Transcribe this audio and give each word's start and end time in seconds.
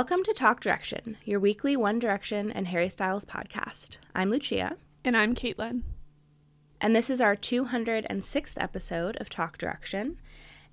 Welcome 0.00 0.22
to 0.22 0.32
Talk 0.32 0.62
Direction, 0.62 1.18
your 1.26 1.38
weekly 1.40 1.76
One 1.76 1.98
Direction 1.98 2.50
and 2.50 2.68
Harry 2.68 2.88
Styles 2.88 3.26
podcast. 3.26 3.98
I'm 4.14 4.30
Lucia, 4.30 4.78
And 5.04 5.14
I'm 5.14 5.34
Caitlin. 5.34 5.82
and 6.80 6.96
this 6.96 7.10
is 7.10 7.20
our 7.20 7.36
206th 7.36 8.54
episode 8.56 9.18
of 9.20 9.28
Talk 9.28 9.58
Direction. 9.58 10.18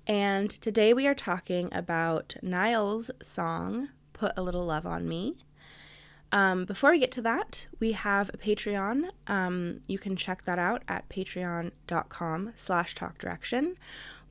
And 0.06 0.48
today 0.48 0.94
we 0.94 1.06
are 1.06 1.14
talking 1.14 1.68
about 1.72 2.36
Niall's 2.42 3.10
song, 3.22 3.90
Put 4.14 4.32
a 4.34 4.42
Little 4.42 4.64
Love 4.64 4.86
on 4.86 5.06
Me. 5.06 5.36
Um, 6.32 6.64
before 6.64 6.92
we 6.92 6.98
get 6.98 7.12
to 7.12 7.22
that, 7.22 7.66
we 7.80 7.92
have 7.92 8.30
a 8.30 8.38
Patreon. 8.38 9.10
Um, 9.26 9.82
you 9.86 9.98
can 9.98 10.16
check 10.16 10.44
that 10.44 10.58
out 10.58 10.84
at 10.88 11.06
patreon.com 11.10 12.52
slash 12.56 12.94
talk 12.94 13.18
direction, 13.18 13.76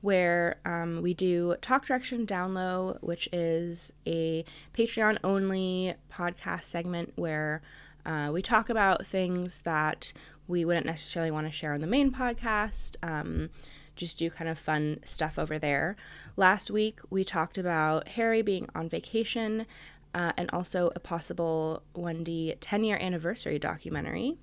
where 0.00 0.58
um, 0.64 1.02
we 1.02 1.14
do 1.14 1.56
Talk 1.60 1.86
Direction 1.86 2.24
Down 2.24 2.54
Low, 2.54 2.98
which 3.00 3.28
is 3.32 3.92
a 4.06 4.44
Patreon 4.74 5.18
only 5.24 5.94
podcast 6.12 6.64
segment 6.64 7.12
where 7.16 7.62
uh, 8.06 8.30
we 8.32 8.42
talk 8.42 8.70
about 8.70 9.06
things 9.06 9.58
that 9.64 10.12
we 10.46 10.64
wouldn't 10.64 10.86
necessarily 10.86 11.30
want 11.30 11.46
to 11.46 11.52
share 11.52 11.74
on 11.74 11.80
the 11.80 11.86
main 11.86 12.12
podcast. 12.12 12.96
Um, 13.02 13.50
just 13.96 14.18
do 14.18 14.30
kind 14.30 14.48
of 14.48 14.58
fun 14.58 15.00
stuff 15.04 15.38
over 15.38 15.58
there. 15.58 15.96
Last 16.36 16.70
week, 16.70 17.00
we 17.10 17.24
talked 17.24 17.58
about 17.58 18.08
Harry 18.08 18.42
being 18.42 18.68
on 18.74 18.88
vacation 18.88 19.66
uh, 20.14 20.32
and 20.36 20.48
also 20.52 20.90
a 20.96 21.00
possible 21.00 21.82
1D 21.94 22.56
10 22.60 22.84
year 22.84 22.96
anniversary 23.00 23.58
documentary. 23.58 24.38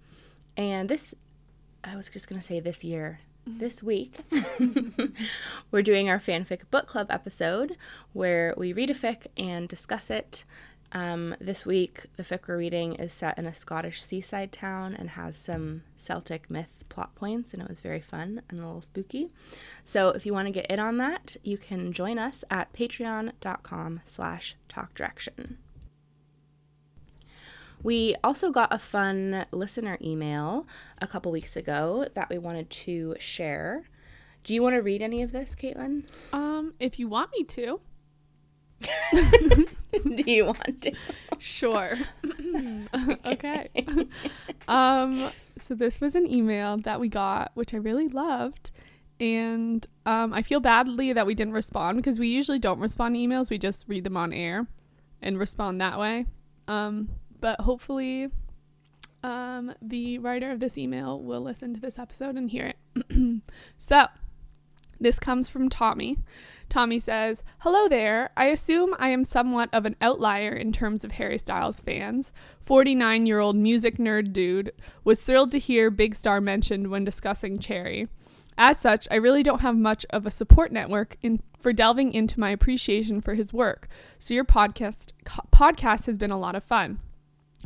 And 0.56 0.90
this, 0.90 1.16
I 1.84 1.96
was 1.96 2.10
just 2.10 2.30
going 2.30 2.40
to 2.40 2.46
say 2.46 2.60
this 2.60 2.84
year, 2.84 3.22
this 3.46 3.84
week, 3.84 4.18
we're 5.72 5.82
doing 5.82 6.10
our 6.10 6.20
fanfic 6.20 6.62
book 6.72 6.88
club 6.88 7.08
episode 7.10 7.78
where 8.14 8.54
we 8.58 8.74
read 8.74 8.90
a 8.90 8.94
fic 8.94 9.28
and 9.38 9.68
discuss 9.68 10.10
it. 10.10 10.44
Um, 10.92 11.36
this 11.42 11.66
week, 11.66 12.06
the 12.16 12.24
fic 12.24 12.48
we're 12.48 12.58
reading 12.58 12.96
is 12.96 13.12
set 13.12 13.38
in 13.38 13.46
a 13.46 13.54
Scottish 13.54 14.02
seaside 14.02 14.52
town 14.52 14.96
and 14.96 15.12
has 15.12 15.38
some 15.38 15.84
Celtic 15.98 16.50
myth 16.50 16.84
plot 16.90 17.16
points, 17.16 17.54
and 17.54 17.62
it 17.62 17.68
was 17.68 17.82
very 17.82 18.00
fun 18.00 18.42
and 18.50 18.60
a 18.60 18.66
little 18.66 18.82
spooky. 18.82 19.30
So, 19.84 20.10
if 20.10 20.26
you 20.26 20.34
want 20.34 20.48
to 20.48 20.54
get 20.54 20.68
in 20.68 20.80
on 20.80 20.98
that, 20.98 21.36
you 21.44 21.58
can 21.58 21.92
join 21.92 22.18
us 22.18 22.44
at 22.50 22.72
patreon.com/slash 22.74 24.56
talkdirection. 24.70 25.58
We 27.86 28.16
also 28.24 28.50
got 28.50 28.74
a 28.74 28.80
fun 28.80 29.46
listener 29.52 30.00
email 30.02 30.66
a 31.00 31.06
couple 31.06 31.32
weeks 31.32 31.56
ago 31.56 32.08
that 32.16 32.32
we 32.32 32.40
wanted 32.40 32.72
to 32.72 33.16
share. 33.20 33.84
Do 34.44 34.56
you 34.56 34.64
want 34.64 34.74
to 34.74 34.82
read 34.82 35.04
any 35.04 35.22
of 35.22 35.32
this, 35.32 35.54
Caitlin? 35.54 36.10
Um, 36.34 36.74
if 36.80 36.98
you 36.98 37.08
want 37.08 37.30
me 37.38 37.44
to, 37.44 37.80
Do 38.82 40.24
you 40.26 40.46
want 40.46 40.82
to? 40.82 40.94
sure. 41.38 41.96
okay. 43.28 43.70
um, 44.68 45.30
so 45.60 45.76
this 45.76 46.02
was 46.02 46.16
an 46.16 46.26
email 46.26 46.78
that 46.78 47.00
we 47.00 47.08
got, 47.08 47.52
which 47.54 47.76
I 47.76 47.78
really 47.78 48.08
loved. 48.08 48.72
And 49.20 49.86
um, 50.08 50.34
I 50.34 50.42
feel 50.42 50.60
badly 50.60 51.14
that 51.14 51.28
we 51.28 51.36
didn't 51.36 51.54
respond 51.54 51.98
because 51.98 52.18
we 52.18 52.30
usually 52.30 52.58
don't 52.58 52.80
respond 52.80 53.14
to 53.14 53.22
emails. 53.22 53.52
We 53.52 53.60
just 53.60 53.86
read 53.88 54.06
them 54.06 54.18
on 54.18 54.34
air 54.34 54.66
and 55.22 55.38
respond 55.38 55.80
that 55.82 56.00
way. 56.00 56.26
Um, 56.68 57.10
but 57.46 57.62
hopefully, 57.62 58.30
um, 59.22 59.72
the 59.80 60.18
writer 60.18 60.50
of 60.50 60.60
this 60.60 60.80
email 60.80 61.22
will 61.22 61.42
listen 61.42 61.76
to 61.76 61.80
this 61.80 62.00
episode 62.00 62.38
and 62.38 62.50
hear 62.50 62.74
it. 62.74 63.44
so, 63.78 64.08
this 65.00 65.20
comes 65.20 65.48
from 65.48 65.70
Tommy. 65.70 66.18
Tommy 66.70 66.98
says, 66.98 67.44
Hello 67.60 67.88
there. 67.88 68.32
I 68.36 68.46
assume 68.46 68.96
I 68.98 69.10
am 69.10 69.24
somewhat 69.24 69.70
of 69.72 69.86
an 69.86 69.96
outlier 70.02 70.54
in 70.54 70.72
terms 70.72 71.04
of 71.04 71.12
Harry 71.12 71.38
Styles 71.38 71.82
fans. 71.82 72.34
49 72.62 73.28
year 73.28 73.38
old 73.38 73.56
music 73.56 74.00
nerd 74.00 74.34
dude 74.34 74.72
was 75.04 75.22
thrilled 75.22 75.52
to 75.52 75.60
hear 75.60 75.92
Big 75.92 76.16
Star 76.16 76.42
mentioned 76.42 76.88
when 76.88 77.04
discussing 77.04 77.60
Cherry. 77.60 78.08
As 78.58 78.80
such, 78.80 79.08
I 79.12 79.18
really 79.18 79.44
don't 79.44 79.62
have 79.62 79.78
much 79.78 80.04
of 80.10 80.26
a 80.26 80.32
support 80.32 80.72
network 80.72 81.18
in, 81.22 81.44
for 81.60 81.72
delving 81.72 82.12
into 82.12 82.40
my 82.40 82.50
appreciation 82.50 83.22
for 83.22 83.36
his 83.36 83.54
work, 83.54 83.88
so 84.18 84.34
your 84.34 84.46
podcast, 84.46 85.12
co- 85.26 85.48
podcast 85.52 86.08
has 86.08 86.18
been 86.18 86.32
a 86.32 86.40
lot 86.40 86.56
of 86.56 86.64
fun. 86.64 86.98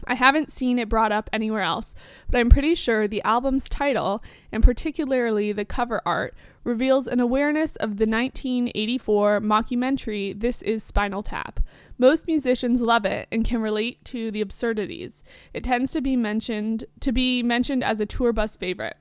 I 0.07 0.15
haven't 0.15 0.51
seen 0.51 0.79
it 0.79 0.89
brought 0.89 1.11
up 1.11 1.29
anywhere 1.31 1.61
else, 1.61 1.93
but 2.29 2.39
I'm 2.39 2.49
pretty 2.49 2.75
sure 2.75 3.07
the 3.07 3.23
album's 3.23 3.69
title, 3.69 4.23
and 4.51 4.63
particularly 4.63 5.51
the 5.51 5.65
cover 5.65 6.01
art, 6.05 6.35
reveals 6.63 7.07
an 7.07 7.19
awareness 7.19 7.75
of 7.77 7.97
the 7.97 8.05
1984 8.05 9.41
mockumentary 9.41 10.39
This 10.39 10.61
Is 10.61 10.83
Spinal 10.83 11.23
Tap. 11.23 11.59
Most 11.97 12.27
musicians 12.27 12.81
love 12.81 13.05
it 13.05 13.27
and 13.31 13.45
can 13.45 13.61
relate 13.61 14.03
to 14.05 14.31
the 14.31 14.41
absurdities. 14.41 15.23
It 15.53 15.63
tends 15.63 15.91
to 15.93 16.01
be 16.01 16.15
mentioned 16.15 16.85
to 16.99 17.11
be 17.11 17.43
mentioned 17.43 17.83
as 17.83 17.99
a 17.99 18.05
tour 18.05 18.33
bus 18.33 18.55
favorite. 18.55 18.97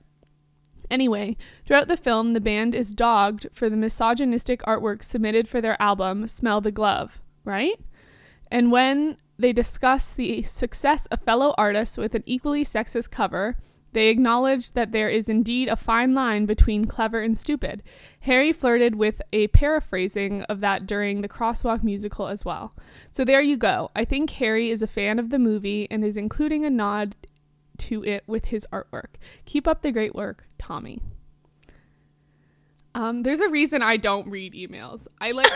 Anyway, 0.91 1.37
throughout 1.66 1.88
the 1.88 1.97
film, 1.97 2.31
the 2.31 2.41
band 2.41 2.75
is 2.75 2.94
dogged 2.94 3.47
for 3.53 3.69
the 3.69 3.76
misogynistic 3.76 4.62
artwork 4.62 5.03
submitted 5.03 5.47
for 5.47 5.60
their 5.60 5.81
album 5.82 6.26
Smell 6.26 6.60
the 6.60 6.72
Glove, 6.72 7.20
right? 7.44 7.78
And 8.50 8.72
when 8.72 9.19
they 9.38 9.53
discuss 9.53 10.12
the 10.12 10.43
success 10.43 11.06
of 11.06 11.22
fellow 11.22 11.54
artists 11.56 11.97
with 11.97 12.15
an 12.15 12.25
equally 12.26 12.65
sexist 12.65 13.10
cover, 13.10 13.56
they 13.93 14.09
acknowledge 14.09 14.72
that 14.72 14.93
there 14.93 15.09
is 15.09 15.28
indeed 15.28 15.69
a 15.69 15.76
fine 15.76 16.12
line 16.12 16.44
between 16.44 16.84
clever 16.84 17.21
and 17.21 17.38
stupid. 17.38 17.82
Harry 18.21 18.53
flirted 18.53 18.97
with 18.97 19.22
a 19.32 19.49
paraphrasing 19.49 20.43
of 20.43 20.60
that 20.60 20.87
during 20.87 21.22
the 21.22 21.28
Crosswalk 21.28 21.82
musical 21.82 22.28
as 22.28 22.44
well. 22.44 22.75
So 23.10 23.25
there 23.25 23.41
you 23.41 23.56
go. 23.56 23.91
I 23.97 24.04
think 24.04 24.31
Harry 24.31 24.71
is 24.71 24.82
a 24.82 24.87
fan 24.87 25.19
of 25.19 25.31
the 25.31 25.38
movie 25.38 25.88
and 25.91 26.05
is 26.05 26.16
including 26.16 26.65
a 26.65 26.70
nod 26.70 27.16
to 27.78 28.05
it 28.05 28.25
with 28.26 28.47
his 28.47 28.66
artwork. 28.72 29.16
Keep 29.47 29.66
up 29.66 29.82
the 29.82 29.93
great 29.93 30.15
work, 30.15 30.44
Tommy. 30.59 31.00
Um, 32.98 33.22
there's 33.22 33.38
a 33.38 33.48
reason 33.48 33.81
I 33.81 33.97
don't 33.97 34.28
read 34.28 34.54
emails. 34.54 35.06
I 35.20 35.31
like 35.31 35.53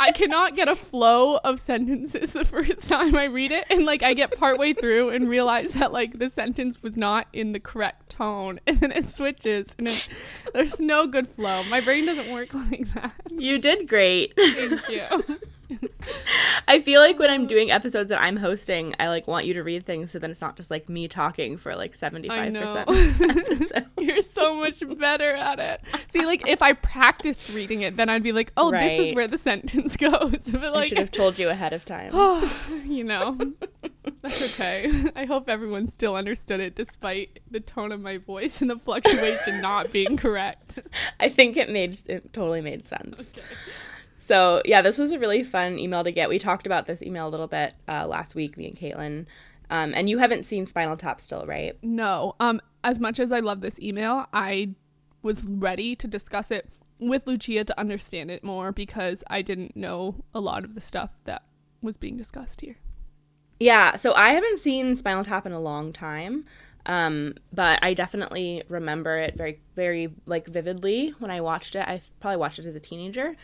I 0.00 0.10
cannot 0.10 0.56
get 0.56 0.68
a 0.68 0.74
flow 0.74 1.36
of 1.36 1.60
sentences 1.60 2.32
the 2.32 2.46
first 2.46 2.88
time 2.88 3.14
I 3.14 3.24
read 3.24 3.52
it 3.52 3.66
and 3.68 3.84
like 3.84 4.02
I 4.02 4.14
get 4.14 4.38
partway 4.38 4.72
through 4.72 5.10
and 5.10 5.28
realize 5.28 5.74
that 5.74 5.92
like 5.92 6.18
the 6.18 6.30
sentence 6.30 6.82
was 6.82 6.96
not 6.96 7.28
in 7.34 7.52
the 7.52 7.60
correct 7.60 8.01
tone 8.22 8.60
and 8.66 8.80
then 8.80 8.92
it 8.92 9.04
switches 9.04 9.74
and 9.78 9.88
it, 9.88 10.08
there's 10.54 10.78
no 10.80 11.06
good 11.06 11.28
flow. 11.28 11.62
My 11.64 11.80
brain 11.80 12.06
doesn't 12.06 12.32
work 12.32 12.54
like 12.70 12.92
that. 12.94 13.12
You 13.30 13.58
did 13.58 13.88
great. 13.88 14.34
Thank 14.36 14.88
you. 14.88 15.38
I 16.68 16.80
feel 16.80 17.00
like 17.00 17.18
when 17.18 17.30
I'm 17.30 17.46
doing 17.46 17.70
episodes 17.70 18.10
that 18.10 18.20
I'm 18.20 18.36
hosting, 18.36 18.94
I 19.00 19.08
like 19.08 19.26
want 19.26 19.46
you 19.46 19.54
to 19.54 19.62
read 19.62 19.86
things 19.86 20.10
so 20.10 20.18
then 20.18 20.30
it's 20.30 20.40
not 20.40 20.56
just 20.56 20.70
like 20.70 20.88
me 20.88 21.08
talking 21.08 21.56
for 21.56 21.74
like 21.74 21.94
75% 21.94 22.30
I 22.30 22.48
know. 22.48 22.62
of 22.62 22.74
the 22.74 23.44
episode. 23.50 23.86
You're 23.98 24.22
so 24.22 24.54
much 24.54 24.82
better 24.98 25.32
at 25.32 25.58
it. 25.58 25.80
See, 26.08 26.26
like 26.26 26.46
if 26.46 26.62
I 26.62 26.74
practiced 26.74 27.52
reading 27.54 27.82
it, 27.82 27.96
then 27.96 28.08
I'd 28.08 28.22
be 28.22 28.32
like, 28.32 28.52
oh, 28.56 28.70
this 28.70 28.98
is 28.98 29.14
where 29.14 29.26
the 29.26 29.38
sentence 29.38 29.96
goes. 29.96 30.42
But 30.52 30.76
I 30.76 30.86
should 30.86 30.98
have 30.98 31.10
told 31.10 31.38
you 31.38 31.48
ahead 31.48 31.72
of 31.72 31.84
time. 31.84 32.12
you 32.84 33.04
know, 33.04 33.38
that's 34.20 34.42
okay. 34.54 34.92
I 35.16 35.24
hope 35.24 35.48
everyone 35.48 35.86
still 35.86 36.16
understood 36.16 36.60
it 36.60 36.74
despite 36.74 37.40
the 37.50 37.60
tone 37.60 37.92
of 37.92 38.00
my 38.00 38.11
voice 38.18 38.60
and 38.60 38.70
the 38.70 38.78
fluctuation 38.78 39.60
not 39.60 39.92
being 39.92 40.16
correct. 40.16 40.78
I 41.20 41.28
think 41.28 41.56
it 41.56 41.70
made 41.70 41.98
it 42.06 42.32
totally 42.32 42.60
made 42.60 42.88
sense. 42.88 43.32
So 44.18 44.62
yeah, 44.64 44.82
this 44.82 44.98
was 44.98 45.12
a 45.12 45.18
really 45.18 45.44
fun 45.44 45.78
email 45.78 46.04
to 46.04 46.12
get. 46.12 46.28
We 46.28 46.38
talked 46.38 46.66
about 46.66 46.86
this 46.86 47.02
email 47.02 47.26
a 47.26 47.30
little 47.30 47.48
bit 47.48 47.74
uh, 47.88 48.06
last 48.06 48.34
week, 48.34 48.56
me 48.56 48.68
and 48.68 48.76
Caitlin. 48.76 49.26
Um, 49.70 49.94
and 49.94 50.08
you 50.08 50.18
haven't 50.18 50.44
seen 50.44 50.66
Spinal 50.66 50.96
Tap 50.96 51.20
still, 51.20 51.46
right? 51.46 51.76
No, 51.82 52.36
um, 52.40 52.60
as 52.84 53.00
much 53.00 53.18
as 53.18 53.32
I 53.32 53.40
love 53.40 53.62
this 53.62 53.80
email, 53.80 54.26
I 54.32 54.74
was 55.22 55.44
ready 55.44 55.96
to 55.96 56.06
discuss 56.06 56.50
it 56.50 56.68
with 57.00 57.26
Lucia 57.26 57.64
to 57.64 57.80
understand 57.80 58.30
it 58.30 58.44
more 58.44 58.70
because 58.70 59.24
I 59.28 59.42
didn't 59.42 59.76
know 59.76 60.24
a 60.34 60.40
lot 60.40 60.64
of 60.64 60.74
the 60.74 60.80
stuff 60.80 61.10
that 61.24 61.42
was 61.82 61.96
being 61.96 62.16
discussed 62.16 62.60
here. 62.60 62.76
Yeah, 63.58 63.96
so 63.96 64.12
I 64.14 64.32
haven't 64.32 64.58
seen 64.58 64.96
Spinal 64.96 65.24
Tap 65.24 65.46
in 65.46 65.52
a 65.52 65.60
long 65.60 65.92
time. 65.92 66.44
Um, 66.86 67.34
but 67.52 67.78
I 67.82 67.94
definitely 67.94 68.62
remember 68.68 69.18
it 69.18 69.36
very, 69.36 69.60
very 69.76 70.12
like 70.26 70.46
vividly 70.46 71.14
when 71.18 71.30
I 71.30 71.40
watched 71.40 71.76
it. 71.76 71.86
I 71.86 72.00
probably 72.20 72.38
watched 72.38 72.58
it 72.58 72.66
as 72.66 72.74
a 72.74 72.80
teenager. 72.80 73.36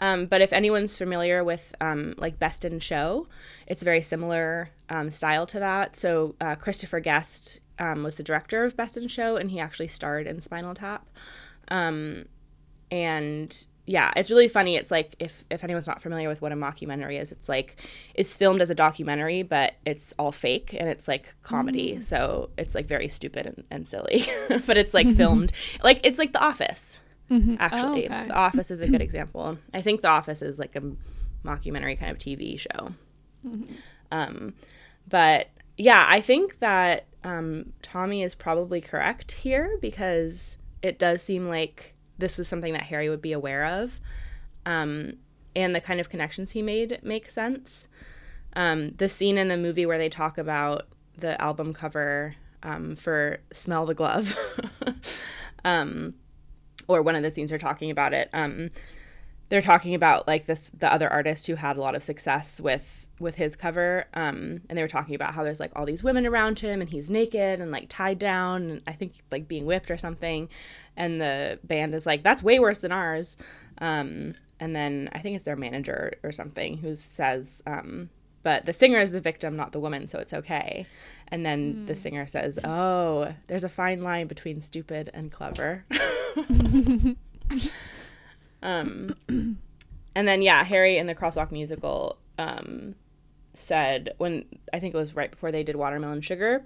Um, 0.00 0.26
but 0.26 0.40
if 0.40 0.52
anyone's 0.52 0.96
familiar 0.96 1.44
with 1.44 1.74
um, 1.80 2.14
like 2.16 2.38
Best 2.38 2.64
in 2.64 2.80
Show, 2.80 3.28
it's 3.66 3.82
a 3.82 3.84
very 3.84 4.02
similar 4.02 4.70
um, 4.88 5.10
style 5.10 5.46
to 5.46 5.58
that. 5.60 5.94
So 5.94 6.34
uh, 6.40 6.54
Christopher 6.54 7.00
Guest 7.00 7.60
um, 7.78 8.02
was 8.02 8.16
the 8.16 8.22
director 8.22 8.64
of 8.64 8.76
Best 8.76 8.96
in 8.96 9.08
Show, 9.08 9.36
and 9.36 9.50
he 9.50 9.60
actually 9.60 9.88
starred 9.88 10.26
in 10.26 10.40
Spinal 10.40 10.74
Tap. 10.74 11.06
Um, 11.68 12.24
and 12.90 13.66
yeah, 13.90 14.12
it's 14.14 14.30
really 14.30 14.46
funny. 14.46 14.76
It's 14.76 14.92
like 14.92 15.16
if 15.18 15.44
if 15.50 15.64
anyone's 15.64 15.88
not 15.88 16.00
familiar 16.00 16.28
with 16.28 16.40
what 16.40 16.52
a 16.52 16.54
mockumentary 16.54 17.20
is, 17.20 17.32
it's 17.32 17.48
like 17.48 17.76
it's 18.14 18.36
filmed 18.36 18.60
as 18.62 18.70
a 18.70 18.74
documentary, 18.74 19.42
but 19.42 19.74
it's 19.84 20.14
all 20.16 20.30
fake 20.30 20.72
and 20.78 20.88
it's 20.88 21.08
like 21.08 21.34
comedy. 21.42 22.00
So 22.00 22.50
it's 22.56 22.76
like 22.76 22.86
very 22.86 23.08
stupid 23.08 23.46
and, 23.46 23.64
and 23.68 23.88
silly, 23.88 24.22
but 24.66 24.78
it's 24.78 24.94
like 24.94 25.08
filmed 25.16 25.50
like 25.82 26.00
it's 26.04 26.20
like 26.20 26.32
The 26.32 26.40
Office. 26.40 27.00
Actually, 27.58 28.08
Oh, 28.08 28.14
okay. 28.14 28.28
The 28.28 28.34
Office 28.34 28.70
is 28.70 28.78
a 28.78 28.86
good 28.86 29.00
example. 29.02 29.58
I 29.74 29.82
think 29.82 30.02
The 30.02 30.08
Office 30.08 30.40
is 30.40 30.60
like 30.60 30.76
a 30.76 30.82
mockumentary 31.44 31.98
kind 31.98 32.12
of 32.12 32.18
TV 32.18 32.60
show. 32.60 32.92
Um, 34.12 34.54
but 35.08 35.48
yeah, 35.76 36.06
I 36.08 36.20
think 36.20 36.60
that 36.60 37.06
um, 37.24 37.72
Tommy 37.82 38.22
is 38.22 38.36
probably 38.36 38.80
correct 38.80 39.32
here 39.32 39.78
because 39.80 40.58
it 40.80 41.00
does 41.00 41.22
seem 41.22 41.48
like 41.48 41.94
this 42.20 42.38
was 42.38 42.48
something 42.48 42.72
that 42.74 42.82
Harry 42.82 43.08
would 43.08 43.22
be 43.22 43.32
aware 43.32 43.82
of. 43.82 44.00
Um, 44.66 45.14
and 45.56 45.74
the 45.74 45.80
kind 45.80 46.00
of 46.00 46.08
connections 46.08 46.52
he 46.52 46.62
made 46.62 47.00
make 47.02 47.30
sense. 47.30 47.86
Um, 48.54 48.90
the 48.92 49.08
scene 49.08 49.38
in 49.38 49.48
the 49.48 49.56
movie 49.56 49.86
where 49.86 49.98
they 49.98 50.08
talk 50.08 50.38
about 50.38 50.86
the 51.16 51.40
album 51.40 51.72
cover 51.72 52.34
um, 52.62 52.94
for 52.96 53.38
Smell 53.52 53.86
the 53.86 53.94
Glove, 53.94 54.36
um, 55.64 56.14
or 56.88 57.02
one 57.02 57.14
of 57.14 57.22
the 57.22 57.30
scenes 57.30 57.50
they're 57.50 57.58
talking 57.58 57.90
about 57.90 58.12
it. 58.12 58.28
They're 59.50 59.60
talking 59.60 59.94
about 59.96 60.26
like 60.28 60.46
this 60.46 60.70
the 60.70 60.90
other 60.90 61.08
artist 61.12 61.46
who 61.48 61.56
had 61.56 61.76
a 61.76 61.80
lot 61.80 61.96
of 61.96 62.02
success 62.04 62.60
with 62.60 63.08
with 63.18 63.34
his 63.34 63.54
cover 63.56 64.06
um 64.14 64.60
and 64.68 64.78
they 64.78 64.82
were 64.82 64.88
talking 64.88 65.14
about 65.14 65.34
how 65.34 65.44
there's 65.44 65.60
like 65.60 65.72
all 65.76 65.84
these 65.84 66.02
women 66.02 66.24
around 66.24 66.58
him 66.60 66.80
and 66.80 66.88
he's 66.88 67.10
naked 67.10 67.60
and 67.60 67.70
like 67.70 67.86
tied 67.88 68.18
down 68.18 68.62
and 68.70 68.82
i 68.86 68.92
think 68.92 69.12
like 69.30 69.46
being 69.48 69.66
whipped 69.66 69.90
or 69.90 69.98
something. 69.98 70.48
And 70.96 71.20
the 71.20 71.58
band 71.64 71.94
is 71.94 72.06
like 72.06 72.22
that's 72.22 72.42
way 72.42 72.58
worse 72.60 72.78
than 72.78 72.92
ours. 72.92 73.36
Um 73.78 74.34
and 74.60 74.74
then 74.74 75.08
i 75.12 75.18
think 75.18 75.34
it's 75.34 75.44
their 75.44 75.56
manager 75.56 76.12
or 76.22 76.32
something 76.32 76.78
who 76.78 76.96
says 76.96 77.62
um 77.66 78.08
but 78.42 78.64
the 78.64 78.72
singer 78.72 79.00
is 79.00 79.10
the 79.10 79.20
victim 79.20 79.56
not 79.56 79.72
the 79.72 79.80
woman 79.80 80.06
so 80.06 80.20
it's 80.20 80.32
okay. 80.32 80.86
And 81.28 81.44
then 81.44 81.86
the 81.86 81.94
singer 81.96 82.28
says 82.28 82.60
oh 82.62 83.34
there's 83.48 83.64
a 83.64 83.68
fine 83.68 84.02
line 84.04 84.28
between 84.28 84.62
stupid 84.62 85.10
and 85.12 85.32
clever 85.32 85.84
um 88.62 89.14
and 89.28 90.28
then 90.28 90.42
yeah 90.42 90.64
harry 90.64 90.98
in 90.98 91.06
the 91.06 91.14
crosswalk 91.14 91.50
musical 91.50 92.18
um 92.38 92.94
said 93.54 94.14
when 94.18 94.44
i 94.72 94.78
think 94.78 94.94
it 94.94 94.98
was 94.98 95.16
right 95.16 95.30
before 95.30 95.52
they 95.52 95.62
did 95.62 95.76
watermelon 95.76 96.20
sugar 96.20 96.64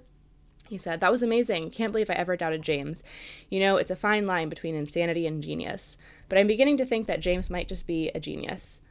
he 0.69 0.77
said 0.77 0.99
that 1.01 1.11
was 1.11 1.21
amazing. 1.21 1.69
Can't 1.69 1.91
believe 1.91 2.09
i 2.09 2.13
ever 2.13 2.35
doubted 2.35 2.61
james. 2.61 3.03
You 3.49 3.59
know 3.59 3.77
it's 3.77 3.91
a 3.91 3.95
fine 3.95 4.25
line 4.25 4.49
between 4.49 4.75
insanity 4.75 5.27
and 5.27 5.43
genius. 5.43 5.97
But 6.27 6.37
i'm 6.37 6.47
beginning 6.47 6.77
to 6.77 6.85
think 6.85 7.07
that 7.07 7.19
james 7.19 7.49
might 7.49 7.67
just 7.67 7.85
be 7.85 8.09
a 8.09 8.19
genius. 8.19 8.81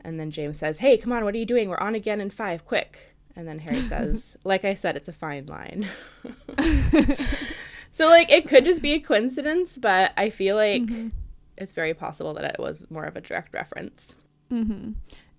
And 0.00 0.18
then 0.18 0.30
james 0.30 0.58
says 0.58 0.78
hey 0.78 0.96
come 0.96 1.12
on 1.12 1.24
what 1.24 1.34
are 1.34 1.38
you 1.38 1.46
doing? 1.46 1.68
We're 1.68 1.78
on 1.78 1.94
again 1.94 2.20
in 2.20 2.30
five 2.30 2.64
quick. 2.66 3.14
And 3.36 3.46
then 3.46 3.60
harry 3.60 3.82
says 3.82 4.36
like 4.44 4.64
i 4.64 4.74
said 4.74 4.96
it's 4.96 5.08
a 5.08 5.12
fine 5.12 5.46
line. 5.46 5.88
So 7.94 8.06
like 8.06 8.30
it 8.32 8.48
could 8.48 8.64
just 8.64 8.80
be 8.80 8.94
a 8.94 9.00
coincidence 9.00 9.76
but 9.76 10.12
i 10.16 10.30
feel 10.30 10.56
like 10.56 10.88
it's 11.56 11.72
very 11.72 11.94
possible 11.94 12.34
that 12.34 12.44
it 12.44 12.58
was 12.58 12.90
more 12.90 13.04
of 13.04 13.16
a 13.16 13.20
direct 13.20 13.52
reference 13.54 14.14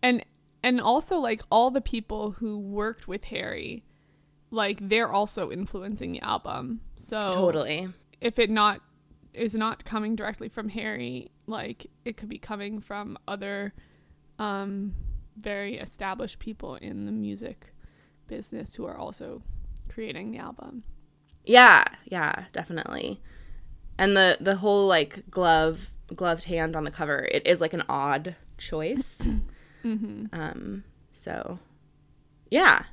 and 0.02 0.26
and 0.64 0.82
also 0.82 1.18
like 1.18 1.42
all 1.52 1.72
the 1.72 1.82
people 1.82 2.32
who 2.32 2.58
worked 2.58 3.08
with 3.08 3.26
Harry, 3.26 3.84
like 4.50 4.78
they're 4.82 5.12
also 5.12 5.52
influencing 5.52 6.14
the 6.14 6.22
album. 6.22 6.82
So 6.98 7.20
totally 7.32 7.90
if 8.22 8.40
it 8.40 8.50
not 8.50 8.82
is 9.34 9.56
not 9.56 9.84
coming 9.86 10.16
directly 10.16 10.48
from 10.50 10.70
Harry, 10.70 11.32
like 11.48 11.88
it 12.06 12.18
could 12.18 12.30
be 12.30 12.38
coming 12.38 12.82
from 12.82 13.18
other 13.28 13.74
um 14.40 14.94
very 15.38 15.78
established 15.78 16.40
people 16.40 16.76
in 16.76 17.06
the 17.06 17.12
music 17.12 17.74
business 18.28 18.76
who 18.76 18.86
are 18.86 18.98
also 18.98 19.42
creating 19.90 20.32
the 20.32 20.38
album. 20.38 20.84
Yeah, 21.46 21.84
yeah, 22.06 22.46
definitely. 22.52 23.22
And 23.98 24.16
the 24.16 24.38
the 24.40 24.56
whole 24.58 24.88
like 24.88 25.30
glove 25.30 25.92
gloved 26.16 26.46
hand 26.46 26.76
on 26.76 26.84
the 26.84 26.92
cover, 26.92 27.28
it 27.32 27.46
is 27.48 27.62
like 27.62 27.74
an 27.74 27.84
odd 27.90 28.36
choice. 28.58 29.22
Mm-hmm. 29.84 30.28
Um, 30.32 30.86
so 31.12 31.60
yeah, 32.50 32.84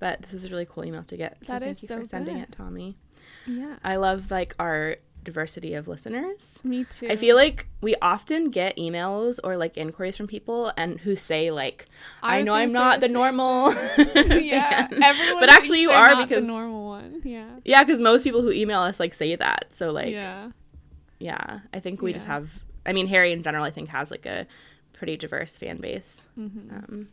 but 0.00 0.20
this 0.22 0.34
is 0.34 0.44
a 0.44 0.48
really 0.48 0.66
cool 0.66 0.84
email 0.84 1.04
to 1.04 1.16
get. 1.16 1.36
So 1.46 1.52
That 1.52 1.62
thank 1.62 1.80
you 1.82 1.86
so 1.86 1.98
for 1.98 2.04
sending 2.04 2.34
good. 2.34 2.42
it, 2.42 2.52
Tommy. 2.52 2.96
Yeah. 3.46 3.76
I 3.84 3.94
love 3.94 4.32
like 4.32 4.56
our 4.58 4.96
diversity 5.22 5.74
of 5.74 5.86
listeners. 5.86 6.58
Me 6.64 6.84
too. 6.84 7.06
I 7.08 7.16
feel 7.16 7.36
like 7.36 7.68
we 7.82 7.94
often 8.02 8.50
get 8.50 8.76
emails 8.76 9.38
or 9.44 9.56
like 9.56 9.76
inquiries 9.76 10.16
from 10.16 10.26
people 10.26 10.72
and 10.76 10.98
who 11.00 11.14
say 11.16 11.50
like, 11.50 11.86
I 12.22 12.38
I, 12.38 12.42
know 12.42 12.54
I'm 12.54 12.72
not 12.72 13.00
the 13.00 13.08
normal. 13.08 13.72
yeah, 14.16 14.88
everyone. 14.90 15.40
but 15.40 15.50
actually 15.50 15.82
you 15.82 15.88
they're 15.88 16.16
because 16.16 16.40
the 16.40 16.46
normal 16.48 16.86
one. 16.86 17.20
Yeah. 17.24 17.48
yeah, 17.64 17.84
because 17.84 18.00
most 18.00 18.24
people 18.24 18.42
who 18.42 18.50
email 18.50 18.80
us 18.80 18.98
like 18.98 19.14
say 19.14 19.36
that. 19.36 19.66
So 19.74 19.92
like 19.92 20.10
yeah. 20.10 20.50
Yeah 21.20 21.60
i 21.72 21.78
think 21.78 22.02
we 22.02 22.12
just 22.12 22.26
have 22.26 22.62
i 22.86 22.92
mean 22.92 23.06
harry 23.06 23.30
in 23.32 23.42
general 23.42 23.62
i 23.62 23.70
think 23.70 23.88
has 23.90 24.10
like 24.10 24.26
a 24.26 24.46
pretty 24.92 25.16
diverse 25.16 25.56
fan 25.56 25.76
base 25.76 26.22
Mm-hmm. 26.38 26.74
um, 26.74 27.08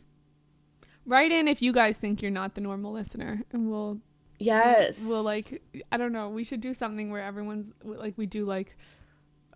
Write 1.06 1.32
in 1.32 1.48
if 1.48 1.62
you 1.62 1.72
guys 1.72 1.96
think 1.96 2.20
you're 2.20 2.30
not 2.30 2.54
the 2.54 2.60
normal 2.60 2.92
listener, 2.92 3.42
and 3.52 3.70
we'll 3.70 3.98
yes 4.38 5.02
we'll 5.06 5.22
like 5.22 5.62
I 5.90 5.96
don't 5.96 6.12
know. 6.12 6.28
We 6.28 6.44
should 6.44 6.60
do 6.60 6.74
something 6.74 7.10
where 7.10 7.22
everyone's 7.22 7.72
like 7.82 8.12
we 8.18 8.26
do 8.26 8.44
like 8.44 8.76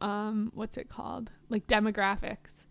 um 0.01 0.51
what's 0.55 0.79
it 0.79 0.89
called 0.89 1.31
like 1.51 1.67
demographics. 1.67 2.62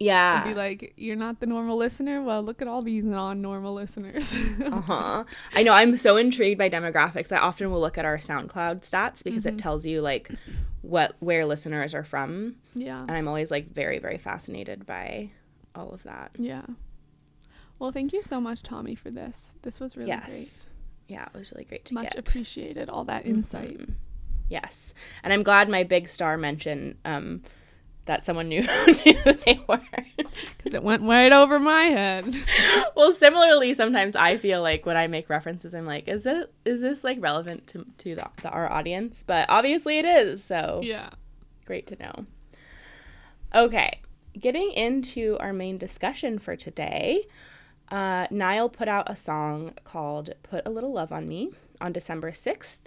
Yeah 0.00 0.42
And 0.44 0.54
be 0.54 0.54
like, 0.54 0.94
you're 0.96 1.14
not 1.16 1.40
the 1.40 1.46
normal 1.46 1.76
listener. 1.76 2.22
Well, 2.22 2.42
look 2.42 2.62
at 2.62 2.68
all 2.68 2.80
these 2.82 3.04
non-normal 3.04 3.74
listeners. 3.74 4.34
uh-huh 4.64 5.24
i 5.54 5.62
know 5.62 5.72
i'm 5.74 5.96
so 5.96 6.16
intrigued 6.16 6.58
by 6.58 6.68
demographics 6.70 7.30
i 7.30 7.36
often 7.36 7.70
will 7.70 7.80
look 7.80 7.98
at 7.98 8.04
our 8.04 8.18
soundcloud 8.18 8.80
stats 8.82 9.22
because 9.22 9.44
Mm-hmm. 9.44 9.56
it 9.56 9.62
tells 9.62 9.84
you 9.86 10.00
like 10.00 10.30
what 10.82 11.14
where 11.20 11.44
listeners 11.46 11.94
are 11.94 12.04
from 12.04 12.56
yeah. 12.74 13.00
and 13.02 13.10
i'm 13.12 13.28
always 13.28 13.50
like 13.50 13.70
very 13.72 13.98
very 13.98 14.16
fascinated 14.18 14.86
by 14.86 15.30
all 15.74 15.90
of 15.92 16.02
that 16.04 16.30
Yeah. 16.38 16.62
Well, 17.78 17.92
thank 17.92 18.12
you 18.12 18.22
so 18.22 18.42
much, 18.42 18.62
Tommy, 18.62 18.94
for 18.94 19.10
this. 19.10 19.54
This 19.62 19.80
was 19.80 19.96
really 19.96 20.08
yes 20.08 20.26
great. 20.28 20.50
yeah 21.08 21.26
it 21.32 21.38
was 21.38 21.50
really 21.52 21.64
great 21.64 21.84
to 21.86 21.94
Much 21.94 22.04
get 22.10 22.18
appreciated. 22.18 22.88
All 22.90 23.04
that 23.04 23.24
insight. 23.26 23.78
Mhm. 23.78 23.94
yes 24.48 24.92
and 25.22 25.32
i'm 25.32 25.42
glad 25.42 25.68
my 25.68 25.82
big 25.84 26.08
star 26.08 26.36
mention 26.36 26.98
um 27.04 27.42
that 28.06 28.26
someone 28.26 28.48
knew, 28.48 28.62
knew 29.06 29.14
who 29.14 29.32
they 29.32 29.60
were 29.68 29.80
Because 30.16 30.74
it 30.74 30.82
went 30.82 31.02
right 31.02 31.32
over 31.32 31.58
my 31.58 31.84
head. 31.84 32.34
well 32.96 33.12
similarly 33.12 33.74
sometimes 33.74 34.14
i 34.14 34.36
feel 34.36 34.62
like 34.62 34.84
when 34.84 34.96
i 34.96 35.06
make 35.06 35.28
references 35.30 35.74
i'm 35.74 35.86
like 35.86 36.06
is 36.08 36.26
it 36.26 36.52
is 36.64 36.80
this 36.80 37.04
like 37.04 37.16
relevant 37.20 37.66
to, 37.66 37.86
to 37.98 38.14
the, 38.14 38.28
the, 38.42 38.48
our 38.50 38.70
audience 38.70 39.24
but 39.26 39.46
obviously 39.48 39.98
it 39.98 40.04
is 40.04 40.42
so 40.42 40.80
yeah. 40.82 41.10
great 41.64 41.86
to 41.86 41.96
know 41.96 42.26
okay 43.54 44.00
getting 44.38 44.70
into 44.72 45.36
our 45.40 45.52
main 45.52 45.78
discussion 45.78 46.38
for 46.38 46.56
today 46.56 47.24
uh, 47.90 48.26
niall 48.30 48.68
put 48.68 48.88
out 48.88 49.10
a 49.10 49.16
song 49.16 49.72
called 49.84 50.30
put 50.42 50.66
a 50.66 50.70
little 50.70 50.92
love 50.92 51.12
on 51.12 51.26
me 51.26 51.50
on 51.80 51.92
december 51.92 52.30
6th 52.30 52.78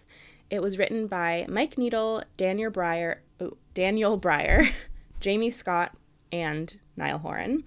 it 0.50 0.62
was 0.62 0.78
written 0.78 1.08
by 1.08 1.46
mike 1.50 1.78
needle 1.78 2.24
daniel 2.38 2.72
bryer 2.72 3.22
oh, 3.42 3.58
daniel 3.74 4.18
bryer 4.18 4.70
jamie 5.24 5.52
scott 5.52 5.96
and 6.32 6.80
niall 6.96 7.18
horan 7.18 7.64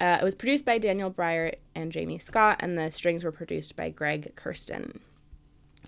uh, 0.00 0.16
it 0.18 0.24
was 0.24 0.34
produced 0.34 0.64
by 0.64 0.78
Daniel 0.78 1.10
Bryer 1.10 1.54
and 1.74 1.92
Jamie 1.92 2.18
Scott, 2.18 2.56
and 2.60 2.78
the 2.78 2.90
strings 2.90 3.22
were 3.22 3.30
produced 3.30 3.76
by 3.76 3.90
Greg 3.90 4.32
Kurstin. 4.34 4.98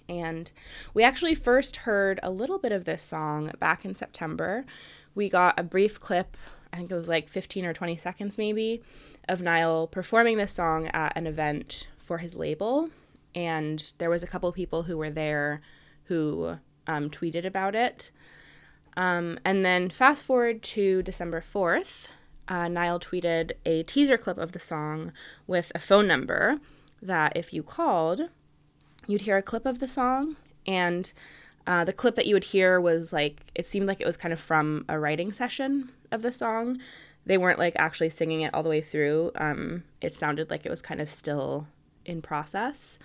And 0.07 0.53
we 0.93 1.03
actually 1.03 1.35
first 1.35 1.77
heard 1.77 2.21
a 2.23 2.31
little 2.31 2.59
bit 2.59 2.73
of 2.73 2.85
this 2.85 3.03
song 3.03 3.53
back 3.59 3.87
in 3.87 3.95
September. 3.95 4.67
We 5.15 5.31
got 5.31 5.59
a 5.59 5.63
brief 5.63 5.99
clip, 5.99 6.37
I 6.73 6.77
think 6.77 6.91
it 6.91 6.95
was 6.95 7.09
like 7.09 7.29
15 7.29 7.65
or 7.65 7.73
20 7.73 7.97
seconds 7.97 8.37
maybe, 8.37 8.83
of 9.29 9.41
Niall 9.41 9.87
performing 9.87 10.37
this 10.37 10.53
song 10.53 10.89
at 10.89 11.17
an 11.17 11.27
event 11.27 11.89
for 11.97 12.19
his 12.19 12.35
label. 12.35 12.91
And 13.35 13.93
there 13.97 14.11
was 14.11 14.23
a 14.23 14.27
couple 14.27 14.53
people 14.53 14.83
who 14.83 14.99
were 14.99 15.11
there 15.11 15.63
who 16.05 16.59
um, 16.87 17.09
tweeted 17.09 17.47
about 17.47 17.75
it. 17.75 18.11
Um, 18.97 19.39
and 19.45 19.65
then 19.65 19.91
fast 19.91 20.25
forward 20.25 20.63
to 20.63 21.03
December 21.03 21.41
4th, 21.41 22.09
uh, 22.49 22.69
Niall 22.69 23.01
tweeted 23.01 23.53
a 23.65 23.83
teaser 23.85 24.19
clip 24.19 24.39
of 24.39 24.53
the 24.53 24.59
song 24.59 25.13
with 25.47 25.73
a 25.75 25.79
phone 25.79 26.07
number 26.07 26.61
that 27.01 27.37
if 27.37 27.53
you 27.53 27.63
called, 27.63 28.29
you'd 29.07 29.23
hear 29.23 29.37
a 29.37 29.43
clip 29.43 29.67
of 29.67 29.79
the 29.79 29.89
song 29.89 30.37
And 30.67 31.13
uh, 31.67 31.85
the 31.85 31.93
clip 31.93 32.17
that 32.17 32.27
you 32.27 32.35
would 32.35 32.45
hear 32.45 32.81
was 32.81 33.13
like, 33.13 33.41
it 33.55 33.67
seemed 33.67 33.87
like 33.87 34.01
it 34.01 34.07
was 34.07 34.17
kind 34.17 34.33
of 34.33 34.41
from 34.41 34.85
a 34.89 34.99
writing 34.99 35.33
session 35.33 35.91
of 36.11 36.23
the 36.23 36.33
song. 36.33 36.79
They 37.25 37.39
weren't 37.39 37.59
like 37.59 37.75
actually 37.77 38.11
singing 38.11 38.43
it 38.43 38.53
all 38.53 38.63
the 38.63 38.69
way 38.69 38.81
through. 38.81 39.33
Um, 39.37 39.85
it 40.01 40.15
sounded 40.15 40.51
like 40.51 40.67
it 40.67 40.71
was 40.71 40.83
kind 40.83 41.01
of 41.01 41.11
still 41.11 41.69
in 42.05 42.21
process. 42.21 42.99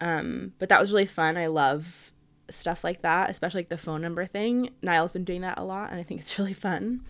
Um, 0.00 0.52
but 0.58 0.68
that 0.68 0.80
was 0.80 0.92
really 0.92 1.06
fun. 1.06 1.36
I 1.36 1.46
love 1.46 2.12
stuff 2.54 2.84
like 2.84 3.02
that, 3.02 3.30
especially 3.30 3.60
like 3.60 3.68
the 3.68 3.78
phone 3.78 4.00
number 4.02 4.26
thing. 4.26 4.70
Niall's 4.82 5.12
been 5.12 5.24
doing 5.24 5.42
that 5.42 5.58
a 5.58 5.64
lot, 5.64 5.90
and 5.90 6.00
I 6.00 6.02
think 6.02 6.20
it's 6.20 6.38
really 6.38 6.52
fun. 6.52 7.00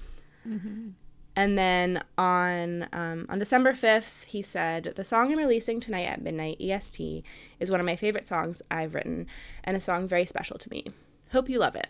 And 1.37 1.59
then 1.59 2.03
on 2.17 2.87
um, 2.93 3.27
on 3.29 3.39
December 3.39 3.75
fifth, 3.75 4.25
he 4.25 4.43
said, 4.43 4.93
"The 4.97 5.05
song 5.05 5.33
I'm 5.33 5.39
releasing 5.39 5.81
tonight 5.81 6.05
at 6.07 6.23
midnight 6.23 6.61
EST 6.61 7.25
is 7.59 7.71
one 7.71 7.81
of 7.81 7.87
my 7.87 7.97
favorite 7.97 8.27
songs 8.27 8.63
I've 8.71 8.95
written, 8.95 9.27
and 9.65 9.77
a 9.77 9.81
song 9.81 10.07
very 10.07 10.27
special 10.27 10.59
to 10.59 10.71
me. 10.71 10.87
Hope 11.33 11.49
you 11.49 11.59
love 11.59 11.75
it." 11.75 11.89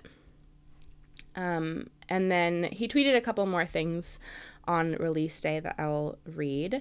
Um, 1.37 1.91
and 2.09 2.31
then 2.31 2.69
he 2.73 2.89
tweeted 2.89 3.17
a 3.17 3.21
couple 3.21 3.45
more 3.47 3.67
things 3.67 4.19
on 4.67 4.93
release 4.93 5.39
day 5.41 5.61
that 5.61 5.75
I'll 5.79 6.19
read. 6.25 6.81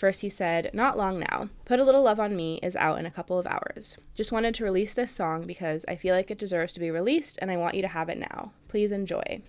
First, 0.00 0.22
he 0.22 0.30
said, 0.30 0.70
Not 0.72 0.96
long 0.96 1.18
now. 1.18 1.50
Put 1.66 1.78
a 1.78 1.84
Little 1.84 2.00
Love 2.00 2.18
on 2.18 2.34
Me 2.34 2.58
is 2.62 2.74
out 2.74 2.98
in 2.98 3.04
a 3.04 3.10
couple 3.10 3.38
of 3.38 3.46
hours. 3.46 3.98
Just 4.14 4.32
wanted 4.32 4.54
to 4.54 4.64
release 4.64 4.94
this 4.94 5.12
song 5.12 5.46
because 5.46 5.84
I 5.88 5.96
feel 5.96 6.14
like 6.14 6.30
it 6.30 6.38
deserves 6.38 6.72
to 6.72 6.80
be 6.80 6.90
released 6.90 7.38
and 7.42 7.50
I 7.50 7.58
want 7.58 7.74
you 7.74 7.82
to 7.82 7.88
have 7.88 8.08
it 8.08 8.16
now. 8.16 8.52
Please 8.66 8.92
enjoy. 8.92 9.42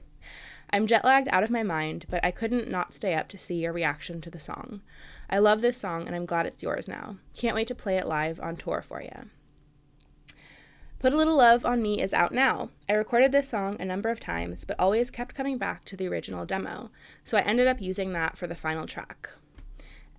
I'm 0.70 0.88
jet 0.88 1.06
lagged 1.06 1.30
out 1.32 1.44
of 1.44 1.52
my 1.52 1.64
mind, 1.64 2.06
but 2.10 2.20
I 2.26 2.32
couldn't 2.32 2.70
not 2.70 2.94
stay 2.94 3.14
up 3.14 3.30
to 3.30 3.38
see 3.38 3.62
your 3.62 3.72
reaction 3.72 4.20
to 4.20 4.30
the 4.30 4.42
song. 4.42 4.82
I 5.30 5.38
love 5.38 5.62
this 5.62 5.78
song 5.78 6.06
and 6.06 6.18
I'm 6.18 6.26
glad 6.26 6.46
it's 6.46 6.62
yours 6.62 6.86
now. 6.86 7.16
Can't 7.34 7.56
wait 7.56 7.70
to 7.70 7.74
play 7.74 7.96
it 7.96 8.06
live 8.06 8.38
on 8.42 8.58
tour 8.58 8.82
for 8.86 9.02
you. 9.02 9.30
Put 11.00 11.14
a 11.14 11.18
Little 11.18 11.38
Love 11.38 11.64
on 11.64 11.82
Me 11.82 12.02
is 12.02 12.14
out 12.14 12.34
now. 12.34 12.72
I 12.90 12.94
recorded 12.96 13.32
this 13.32 13.48
song 13.48 13.78
a 13.80 13.86
number 13.86 14.10
of 14.10 14.20
times, 14.20 14.66
but 14.66 14.78
always 14.78 15.12
kept 15.12 15.34
coming 15.34 15.58
back 15.58 15.86
to 15.86 15.96
the 15.96 16.10
original 16.10 16.46
demo, 16.46 16.92
so 17.24 17.38
I 17.38 17.42
ended 17.42 17.68
up 17.68 17.80
using 17.80 18.12
that 18.12 18.38
for 18.38 18.48
the 18.48 18.54
final 18.54 18.86
track. 18.86 19.30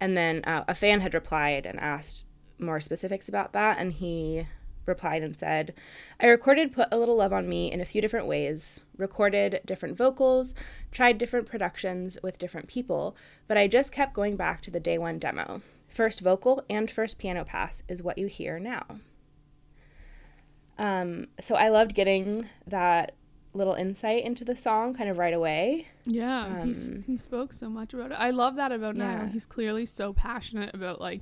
And 0.02 0.16
then 0.16 0.42
uh, 0.42 0.64
a 0.66 0.75
fan 0.75 1.00
had 1.00 1.14
replied 1.14 1.64
and 1.64 1.78
asked 1.78 2.26
more 2.59 2.80
specifics 2.80 3.28
about 3.28 3.52
that, 3.52 3.78
and 3.78 3.92
he 3.92 4.49
replied 4.85 5.23
and 5.23 5.37
said, 5.37 5.75
I 6.18 6.26
recorded 6.26 6.73
Put 6.73 6.88
a 6.90 6.99
Little 6.99 7.14
Love 7.14 7.32
on 7.32 7.49
Me 7.49 7.71
in 7.71 7.80
a 7.80 7.85
few 7.85 8.02
different 8.02 8.26
ways, 8.26 8.80
recorded 8.97 9.61
different 9.64 9.97
vocals, 9.97 10.56
tried 10.90 11.18
different 11.18 11.47
productions 11.47 12.18
with 12.21 12.40
different 12.40 12.66
people, 12.66 13.16
but 13.47 13.56
I 13.56 13.68
just 13.68 13.92
kept 13.92 14.12
going 14.12 14.35
back 14.35 14.61
to 14.62 14.73
the 14.73 14.80
day 14.80 14.99
one 14.99 15.21
demo. 15.21 15.62
First 15.87 16.18
vocal 16.18 16.64
and 16.68 16.90
first 16.90 17.16
piano 17.16 17.44
pass 17.44 17.85
is 17.87 18.02
what 18.02 18.18
you 18.18 18.26
hear 18.26 18.59
now. 18.59 18.99
Um, 20.78 21.28
so 21.40 21.54
I 21.54 21.68
loved 21.68 21.94
getting 21.94 22.49
that 22.66 23.12
little 23.54 23.75
insight 23.75 24.25
into 24.25 24.44
the 24.44 24.56
song 24.56 24.94
kind 24.94 25.11
of 25.11 25.18
right 25.18 25.35
away. 25.35 25.88
Yeah, 26.06 26.62
Um, 26.62 27.02
he 27.06 27.16
spoke 27.18 27.52
so 27.52 27.68
much 27.68 27.92
about 27.94 28.11
it. 28.12 28.14
I 28.18 28.30
love 28.30 28.56
that 28.56 28.73
about 28.73 28.97
Niall. 28.97 29.26
He's 29.26 29.44
clearly 29.47 29.85
so 29.87 30.12
passionate 30.12 30.75
about 30.75 31.00
like 31.00 31.21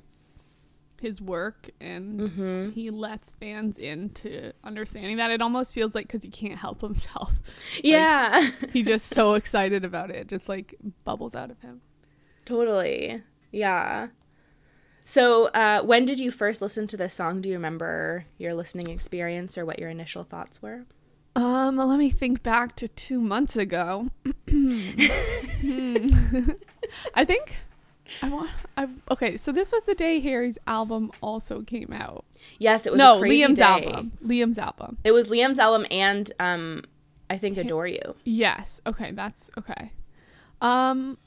his 1.01 1.19
work, 1.19 1.71
and 1.81 2.19
Mm-hmm. 2.19 2.69
he 2.71 2.89
lets 2.91 3.31
fans 3.39 3.77
into 3.79 4.53
understanding 4.63 5.17
that. 5.17 5.31
It 5.31 5.41
almost 5.41 5.73
feels 5.73 5.95
like 5.95 6.05
because 6.07 6.21
he 6.23 6.29
can't 6.29 6.59
help 6.59 6.79
himself, 6.81 7.33
Yeah, 7.83 8.49
he's 8.71 8.85
just 8.87 9.13
so 9.13 9.33
excited 9.41 9.83
about 9.83 10.11
it. 10.11 10.27
Just 10.27 10.47
like 10.47 10.75
bubbles 11.03 11.33
out 11.35 11.49
of 11.51 11.59
him. 11.61 11.81
totally. 12.45 13.23
Yeah. 13.51 14.07
So, 15.03 15.47
uh, 15.47 15.81
when 15.81 16.05
did 16.05 16.19
you 16.19 16.31
first 16.31 16.61
listen 16.61 16.87
to 16.87 16.95
this 16.97 17.13
song? 17.15 17.41
Do 17.41 17.49
you 17.49 17.55
remember 17.55 18.25
your 18.37 18.53
listening 18.53 18.89
experience 18.89 19.57
or 19.57 19.65
what 19.65 19.79
your 19.79 19.89
initial 19.89 20.23
thoughts 20.23 20.61
were? 20.61 20.85
Um, 21.35 21.77
let 21.77 21.97
me 21.97 22.09
think 22.09 22.43
back 22.43 22.75
to 22.77 22.87
two 22.87 23.21
months 23.21 23.55
ago. 23.55 24.09
Hmm. 24.49 24.81
I 27.15 27.23
think 27.25 27.55
I 28.21 28.29
want. 28.29 28.49
I 28.75 28.89
okay. 29.09 29.37
So 29.37 29.51
this 29.51 29.71
was 29.71 29.83
the 29.83 29.95
day 29.95 30.19
Harry's 30.19 30.57
album 30.67 31.11
also 31.21 31.61
came 31.61 31.93
out. 31.93 32.25
Yes, 32.59 32.85
it 32.85 32.91
was 32.91 32.97
no, 32.99 33.21
Liam's 33.21 33.57
day. 33.59 33.63
album. 33.63 34.11
Liam's 34.23 34.57
album. 34.57 34.97
It 35.03 35.11
was 35.11 35.29
Liam's 35.29 35.59
album 35.59 35.85
and 35.89 36.31
um, 36.39 36.81
I 37.29 37.37
think 37.37 37.57
Adore 37.57 37.87
You. 37.87 38.15
Yes. 38.25 38.81
Okay, 38.85 39.11
that's 39.11 39.49
okay. 39.57 39.93
Um 40.59 41.17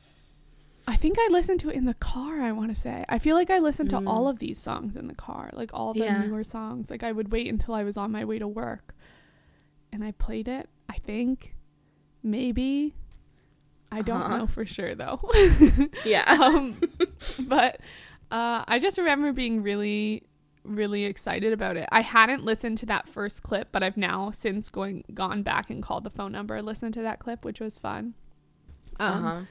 I 0.87 0.96
think 0.96 1.16
I 1.18 1.28
listened 1.30 1.61
to 1.61 1.70
it 1.70 1.76
in 1.76 1.87
the 1.87 1.94
car, 1.94 2.42
I 2.42 2.52
want 2.52 2.68
to 2.75 2.78
say. 2.78 3.06
I 3.08 3.18
feel 3.18 3.37
like 3.37 3.49
I 3.49 3.58
listened 3.58 3.88
to 3.90 4.02
all 4.06 4.28
of 4.28 4.38
these 4.38 4.58
songs 4.58 4.96
in 4.96 5.08
the 5.08 5.14
car, 5.14 5.49
like 5.54 5.70
all 5.73 5.94
the 5.94 6.00
Mm. 6.00 6.04
Yeah. 6.04 6.25
newer 6.26 6.44
songs. 6.44 6.90
Like 6.90 7.02
I 7.02 7.11
would 7.11 7.32
wait 7.32 7.49
until 7.49 7.73
I 7.75 7.84
was 7.84 7.96
on 7.96 8.12
my 8.12 8.23
way 8.26 8.38
to 8.38 8.46
work 8.46 8.94
and 9.94 10.02
I 10.04 10.10
played 10.12 10.48
it, 10.48 10.68
I 10.88 10.94
think. 10.94 11.54
Maybe. 12.22 12.94
I 13.92 14.02
don't 14.02 14.20
Uh-huh. 14.22 14.38
know 14.38 14.46
for 14.46 14.66
sure 14.66 14.94
though. 14.94 15.20
Yeah. 16.04 16.24
um, 16.40 16.80
but 17.46 17.80
uh, 18.30 18.64
I 18.66 18.78
just 18.80 18.98
remember 18.98 19.32
being 19.32 19.62
really, 19.62 20.24
really 20.64 21.04
excited 21.04 21.52
about 21.52 21.76
it. 21.76 21.88
I 21.92 22.00
hadn't 22.00 22.44
listened 22.44 22.78
to 22.78 22.86
that 22.86 23.08
first 23.08 23.42
clip, 23.44 23.68
but 23.70 23.82
I've 23.84 23.96
now 23.96 24.30
since 24.32 24.68
going 24.68 25.04
gone 25.14 25.42
back 25.44 25.70
and 25.70 25.82
called 25.82 26.02
the 26.04 26.10
phone 26.10 26.32
number, 26.32 26.60
listened 26.60 26.94
to 26.94 27.02
that 27.02 27.20
clip, 27.20 27.44
which 27.44 27.60
was 27.60 27.78
fun. 27.78 28.14
Um, 28.98 29.24
uh-huh. 29.26 29.42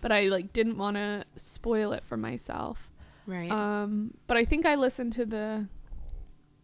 But 0.00 0.12
I 0.12 0.28
like 0.28 0.54
didn't 0.54 0.78
want 0.78 0.96
to 0.96 1.24
spoil 1.36 1.92
it 1.92 2.04
for 2.06 2.16
myself. 2.16 2.90
Right. 3.26 3.50
Um, 3.50 4.14
but 4.26 4.38
I 4.38 4.44
think 4.46 4.64
I 4.64 4.76
listened 4.76 5.12
to 5.14 5.26
the 5.26 5.66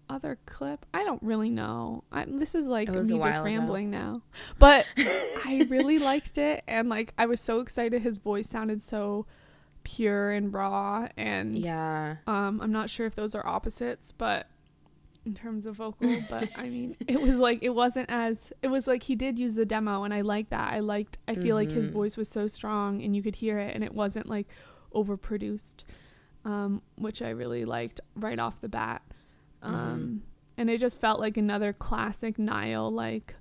other 0.08 0.38
clip. 0.46 0.86
I 0.94 1.04
don't 1.04 1.22
really 1.22 1.50
know. 1.50 2.04
I, 2.12 2.24
this 2.26 2.54
is 2.54 2.66
like 2.66 2.88
me 2.88 2.94
just 3.00 3.12
while 3.14 3.30
ago. 3.30 3.42
rambling 3.44 3.90
now. 3.90 4.22
But 4.58 4.86
I 4.96 5.66
really 5.68 5.98
liked 6.12 6.38
it, 6.38 6.62
and 6.68 6.88
like 6.88 7.12
I 7.18 7.26
was 7.26 7.40
so 7.40 7.60
excited. 7.60 8.02
His 8.02 8.18
voice 8.18 8.48
sounded 8.48 8.82
so 8.82 9.26
pure 9.84 10.30
and 10.32 10.52
raw, 10.52 11.08
and 11.16 11.56
yeah. 11.58 12.16
um, 12.26 12.60
I'm 12.60 12.72
not 12.72 12.90
sure 12.90 13.06
if 13.06 13.14
those 13.14 13.34
are 13.34 13.46
opposites, 13.46 14.12
but 14.12 14.48
in 15.24 15.34
terms 15.34 15.66
of 15.66 15.74
vocal, 15.76 16.08
but 16.30 16.48
I 16.56 16.68
mean, 16.68 16.96
it 17.08 17.20
was 17.20 17.36
like 17.36 17.58
it 17.62 17.70
wasn't 17.70 18.08
as 18.10 18.52
it 18.62 18.68
was 18.68 18.86
like 18.86 19.02
he 19.02 19.16
did 19.16 19.38
use 19.38 19.54
the 19.54 19.66
demo, 19.66 20.04
and 20.04 20.14
I 20.14 20.20
liked 20.20 20.50
that. 20.50 20.72
I 20.72 20.78
liked. 20.80 21.18
I 21.26 21.34
feel 21.34 21.56
like 21.56 21.72
his 21.72 21.88
Mhm. 21.88 21.92
voice 21.92 22.16
was 22.16 22.28
so 22.28 22.46
strong, 22.46 23.02
and 23.02 23.14
you 23.16 23.22
could 23.22 23.36
hear 23.36 23.58
it, 23.58 23.74
and 23.74 23.82
it 23.82 23.92
wasn't 23.94 24.28
like 24.28 24.46
overproduced, 24.94 25.84
um, 26.44 26.82
which 26.96 27.22
I 27.22 27.30
really 27.30 27.64
liked 27.64 28.00
right 28.14 28.38
off 28.38 28.60
the 28.60 28.68
bat. 28.68 29.02
Um, 29.62 30.22
and 30.56 30.70
it 30.70 30.78
just 30.80 31.00
felt 31.00 31.18
like 31.20 31.36
another 31.36 31.72
classic 31.72 32.38
Niall, 32.38 32.90
like 32.90 33.34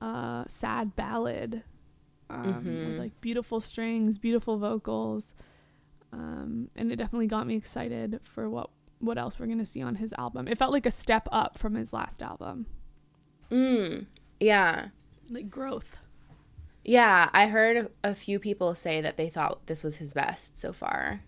uh, 0.00 0.44
sad 0.46 0.94
ballad, 0.96 1.62
um, 2.30 2.64
with 2.64 2.64
Mhm. 2.94 2.98
like 2.98 3.20
beautiful 3.20 3.60
strings, 3.60 4.18
beautiful 4.18 4.58
vocals, 4.58 5.34
um, 6.12 6.70
and 6.76 6.90
it 6.92 6.96
definitely 6.96 7.26
got 7.26 7.46
me 7.46 7.56
excited 7.56 8.20
for 8.22 8.48
what 8.48 8.70
what 9.00 9.16
else 9.16 9.38
we're 9.38 9.46
gonna 9.46 9.64
see 9.64 9.80
on 9.80 9.94
his 9.96 10.12
album. 10.18 10.48
It 10.48 10.58
felt 10.58 10.72
like 10.72 10.84
a 10.86 10.90
step 10.90 11.28
up 11.30 11.56
from 11.56 11.74
his 11.76 11.92
last 11.92 12.20
album, 12.22 12.66
Mm. 13.50 14.06
Yeah. 14.40 14.88
like 15.30 15.48
growth. 15.50 15.96
Yeah, 16.84 17.28
I 17.32 17.46
heard 17.46 17.92
a 18.02 18.14
few 18.16 18.38
people 18.40 18.74
say 18.74 19.00
that 19.00 19.16
they 19.16 19.28
thought 19.30 19.66
this 19.66 19.82
was 19.84 19.96
his 19.96 20.12
best 20.12 20.58
so 20.58 20.72
far. 20.72 21.20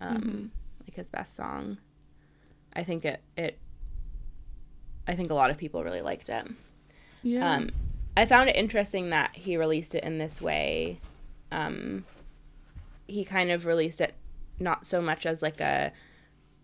Um, 0.00 0.22
Mhm. 0.22 0.50
like 0.86 0.94
his 0.94 1.08
best 1.10 1.34
song. 1.36 1.76
I 2.76 2.84
think 2.84 3.04
it 3.04 3.20
it 3.36 3.58
I 5.06 5.14
think 5.14 5.30
a 5.30 5.34
lot 5.34 5.50
of 5.50 5.58
people 5.58 5.84
really 5.84 6.02
liked 6.02 6.28
it. 6.28 6.46
Yeah. 7.22 7.54
Um, 7.54 7.70
I 8.16 8.26
found 8.26 8.48
it 8.48 8.56
interesting 8.56 9.10
that 9.10 9.34
he 9.34 9.56
released 9.56 9.94
it 9.94 10.04
in 10.04 10.18
this 10.18 10.40
way. 10.40 11.00
Um, 11.50 12.04
he 13.06 13.24
kind 13.24 13.50
of 13.50 13.66
released 13.66 14.00
it 14.00 14.14
not 14.58 14.86
so 14.86 15.02
much 15.02 15.26
as 15.26 15.42
like 15.42 15.60
a, 15.60 15.92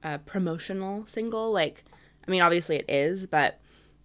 a 0.02 0.18
promotional 0.18 1.06
single. 1.06 1.52
Like, 1.52 1.84
I 2.26 2.30
mean, 2.30 2.40
obviously 2.40 2.76
it 2.76 2.84
is, 2.88 3.26
but 3.26 3.60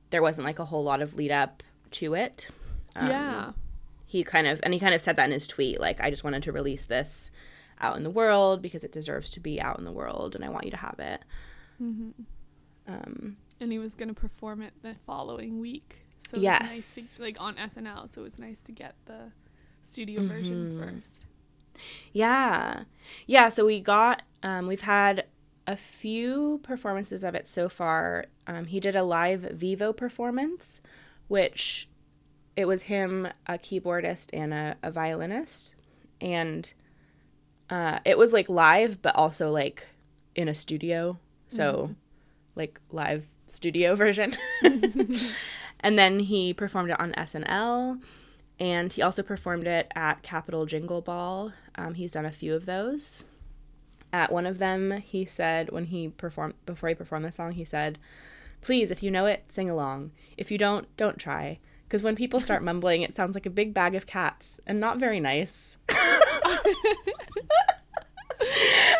there 0.10 0.22
wasn't 0.22 0.46
like 0.46 0.60
a 0.60 0.66
whole 0.66 0.84
lot 0.84 1.02
of 1.02 1.16
lead 1.16 1.32
up 1.32 1.62
to 1.92 2.16
it. 2.16 2.48
Um, 2.96 3.10
yeah. 3.10 3.52
He 4.06 4.24
kind 4.24 4.48
of, 4.48 4.60
and 4.64 4.74
he 4.74 4.80
kind 4.80 4.96
of 4.96 5.02
said 5.02 5.16
that 5.18 5.26
in 5.26 5.32
his 5.32 5.48
tweet. 5.48 5.80
Like, 5.80 6.02
I 6.02 6.10
just 6.10 6.24
wanted 6.24 6.44
to 6.44 6.52
release 6.52 6.86
this 6.86 7.32
out 7.80 7.98
in 7.98 8.04
the 8.04 8.10
world 8.10 8.62
because 8.62 8.84
it 8.84 8.92
deserves 8.92 9.30
to 9.32 9.40
be 9.40 9.62
out 9.62 9.78
in 9.78 9.86
the 9.86 9.92
world, 9.92 10.36
and 10.36 10.44
I 10.44 10.50
want 10.50 10.66
you 10.66 10.72
to 10.72 10.78
have 10.78 11.00
it. 11.00 11.22
Hmm 11.78 12.10
Um, 12.88 13.38
And 13.60 13.72
he 13.72 13.80
was 13.80 13.96
gonna 13.96 14.14
perform 14.14 14.62
it 14.62 14.74
the 14.82 14.96
following 15.06 15.60
week. 15.60 15.98
So 16.30 16.38
was 16.38 16.44
nice 16.44 16.96
Yes. 16.98 17.16
to, 17.18 17.22
like 17.22 17.38
on 17.40 17.56
SNL. 17.56 18.08
So 18.10 18.22
it 18.22 18.24
was 18.26 18.40
nice 18.40 18.62
to 18.62 18.72
get 18.72 18.96
the 19.06 19.32
studio 19.84 20.22
version 20.28 20.72
Mhm. 20.74 20.80
first. 20.80 21.12
Yeah. 22.14 22.84
Yeah, 23.28 23.50
so 23.50 23.66
we 23.66 23.80
got 23.82 24.22
um 24.44 24.68
we've 24.68 24.82
had 24.82 25.26
a 25.68 25.76
few 25.76 26.60
performances 26.64 27.24
of 27.24 27.34
it 27.36 27.48
so 27.48 27.68
far. 27.70 28.26
Um 28.48 28.66
he 28.66 28.80
did 28.80 28.96
a 28.96 29.04
live 29.04 29.42
Vevo 29.42 29.96
performance 29.96 30.82
which 31.28 31.90
it 32.56 32.68
was 32.68 32.84
him, 32.84 33.28
a 33.48 33.54
keyboardist 33.58 34.30
and 34.32 34.54
a, 34.54 34.78
a 34.84 34.92
violinist 34.92 35.76
and 36.22 36.74
uh 37.70 38.00
it 38.06 38.18
was 38.18 38.32
like 38.32 38.48
live 38.48 39.02
but 39.02 39.16
also 39.16 39.50
like 39.52 39.88
in 40.36 40.48
a 40.48 40.56
studio. 40.56 41.18
So 41.50 41.96
like 42.56 42.80
live 42.92 43.26
studio 43.48 43.96
version. 44.04 44.34
and 45.80 46.00
then 46.00 46.20
he 46.20 46.54
performed 46.54 46.92
it 46.92 47.00
on 47.00 47.14
SNL, 47.14 48.02
and 48.60 48.92
he 48.92 49.02
also 49.02 49.22
performed 49.24 49.68
it 49.68 49.92
at 49.96 50.24
Capitol 50.24 50.66
Jingle 50.66 51.02
Ball. 51.02 51.52
Um, 51.76 51.96
he's 51.96 52.14
done 52.14 52.26
a 52.26 52.32
few 52.32 52.56
of 52.56 52.66
those. 52.66 53.24
At 54.14 54.32
one 54.32 54.46
of 54.46 54.60
them, 54.60 55.02
he 55.02 55.26
said 55.26 55.72
when 55.72 55.86
he 55.86 56.08
performed 56.08 56.54
before 56.66 56.90
he 56.90 56.96
performed 56.96 57.26
the 57.26 57.32
song, 57.32 57.54
he 57.54 57.66
said, 57.66 58.00
"Please, 58.62 58.92
if 58.92 59.04
you 59.04 59.12
know 59.12 59.26
it, 59.26 59.44
sing 59.50 59.70
along. 59.70 60.12
If 60.38 60.52
you 60.52 60.58
don't, 60.58 60.88
don't 60.96 61.20
try." 61.20 61.60
Because 61.84 62.02
when 62.02 62.16
people 62.16 62.40
start 62.40 62.64
mumbling, 62.64 63.02
it 63.02 63.14
sounds 63.14 63.36
like 63.36 63.46
a 63.46 63.50
big 63.50 63.74
bag 63.74 63.94
of 63.94 64.08
cats 64.08 64.60
and 64.66 64.80
not 64.80 65.00
very 65.00 65.20
nice. 65.20 65.78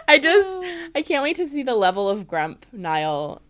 I 0.08 0.20
just, 0.20 0.62
I 0.96 1.02
can't 1.02 1.24
wait 1.24 1.36
to 1.38 1.48
see 1.48 1.64
the 1.64 1.76
level 1.76 2.08
of 2.10 2.28
grump 2.28 2.66
Niall 2.72 3.42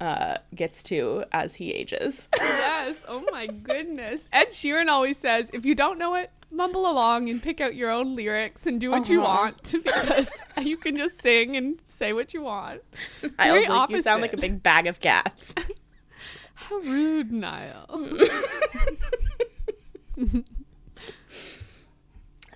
uh, 0.00 0.36
gets 0.54 0.82
to 0.84 1.24
as 1.32 1.54
he 1.56 1.72
ages. 1.72 2.28
yes. 2.38 2.96
Oh 3.06 3.22
my 3.30 3.46
goodness. 3.46 4.26
Ed 4.32 4.48
Sheeran 4.48 4.88
always 4.88 5.18
says, 5.18 5.50
if 5.52 5.64
you 5.66 5.74
don't 5.74 5.98
know 5.98 6.14
it, 6.14 6.30
mumble 6.50 6.90
along 6.90 7.28
and 7.28 7.40
pick 7.42 7.60
out 7.60 7.74
your 7.76 7.90
own 7.90 8.16
lyrics 8.16 8.66
and 8.66 8.80
do 8.80 8.90
what 8.90 9.08
you 9.08 9.22
Uh-huh. 9.22 9.42
want 9.42 9.72
because 9.84 10.30
you 10.60 10.76
can 10.76 10.96
just 10.96 11.22
sing 11.22 11.56
and 11.56 11.78
say 11.84 12.12
what 12.12 12.34
you 12.34 12.42
want. 12.42 12.82
I 13.38 13.66
like, 13.66 13.90
you 13.90 14.02
sound 14.02 14.22
like 14.22 14.32
a 14.32 14.36
big 14.38 14.62
bag 14.62 14.86
of 14.86 14.98
cats. 15.00 15.54
How 16.54 16.76
rude, 16.78 17.30
Niall. 17.30 17.86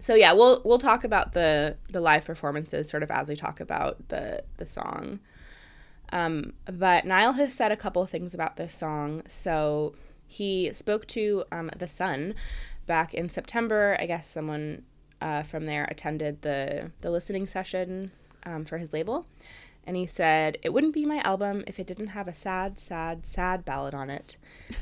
So 0.05 0.15
yeah, 0.15 0.35
we'll 0.35 0.61
we'll 0.67 0.77
talk 0.77 1.03
about 1.03 1.33
the 1.33 1.79
the 1.89 1.99
live 1.99 2.27
performances 2.27 2.91
sort 2.91 3.03
of 3.03 3.11
as 3.11 3.27
we 3.27 3.37
talk 3.37 3.59
about 3.59 4.07
the 4.11 4.45
the 4.59 4.67
song. 4.67 5.19
Um, 6.13 6.53
but 6.67 7.07
Niall 7.07 7.33
has 7.33 7.55
said 7.55 7.73
a 7.73 7.77
couple 7.77 8.03
of 8.03 8.11
things 8.11 8.35
about 8.35 8.57
this 8.57 8.75
song. 8.75 9.23
So 9.29 9.95
he 10.27 10.71
spoke 10.75 11.07
to 11.07 11.45
um, 11.51 11.71
the 11.75 11.89
Sun 11.89 12.35
back 12.87 13.15
in 13.15 13.31
September. 13.31 13.97
I 13.99 14.05
guess 14.05 14.29
someone 14.29 14.83
uh, 15.23 15.43
from 15.43 15.65
there 15.65 15.89
attended 15.91 16.43
the 16.43 16.91
the 17.01 17.11
listening 17.11 17.47
session 17.47 18.11
um, 18.45 18.67
for 18.67 18.77
his 18.77 18.93
label, 18.93 19.25
and 19.87 19.97
he 19.97 20.07
said 20.07 20.59
it 20.63 20.75
wouldn't 20.75 20.93
be 20.93 21.07
my 21.07 21.21
album 21.21 21.65
if 21.67 21.81
it 21.81 21.87
didn't 21.87 22.09
have 22.09 22.29
a 22.29 22.35
sad, 22.35 22.79
sad, 22.79 23.25
sad 23.25 23.65
ballad 23.65 23.95
on 23.95 24.11
it. 24.11 24.37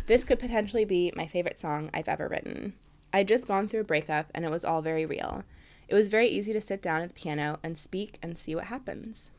This 0.06 0.24
could 0.24 0.40
potentially 0.40 0.84
be 0.84 1.12
my 1.14 1.28
favorite 1.28 1.60
song 1.60 1.90
I've 1.94 2.08
ever 2.08 2.26
written. 2.26 2.72
I'd 3.12 3.28
just 3.28 3.46
gone 3.46 3.68
through 3.68 3.80
a 3.80 3.84
breakup, 3.84 4.26
and 4.34 4.44
it 4.44 4.50
was 4.50 4.64
all 4.64 4.82
very 4.82 5.06
real. 5.06 5.44
It 5.88 5.94
was 5.94 6.08
very 6.08 6.28
easy 6.28 6.52
to 6.52 6.60
sit 6.60 6.80
down 6.80 7.02
at 7.02 7.08
the 7.08 7.14
piano 7.14 7.58
and 7.62 7.76
speak 7.76 8.18
and 8.22 8.38
see 8.38 8.54
what 8.54 8.64
happens. 8.64 9.30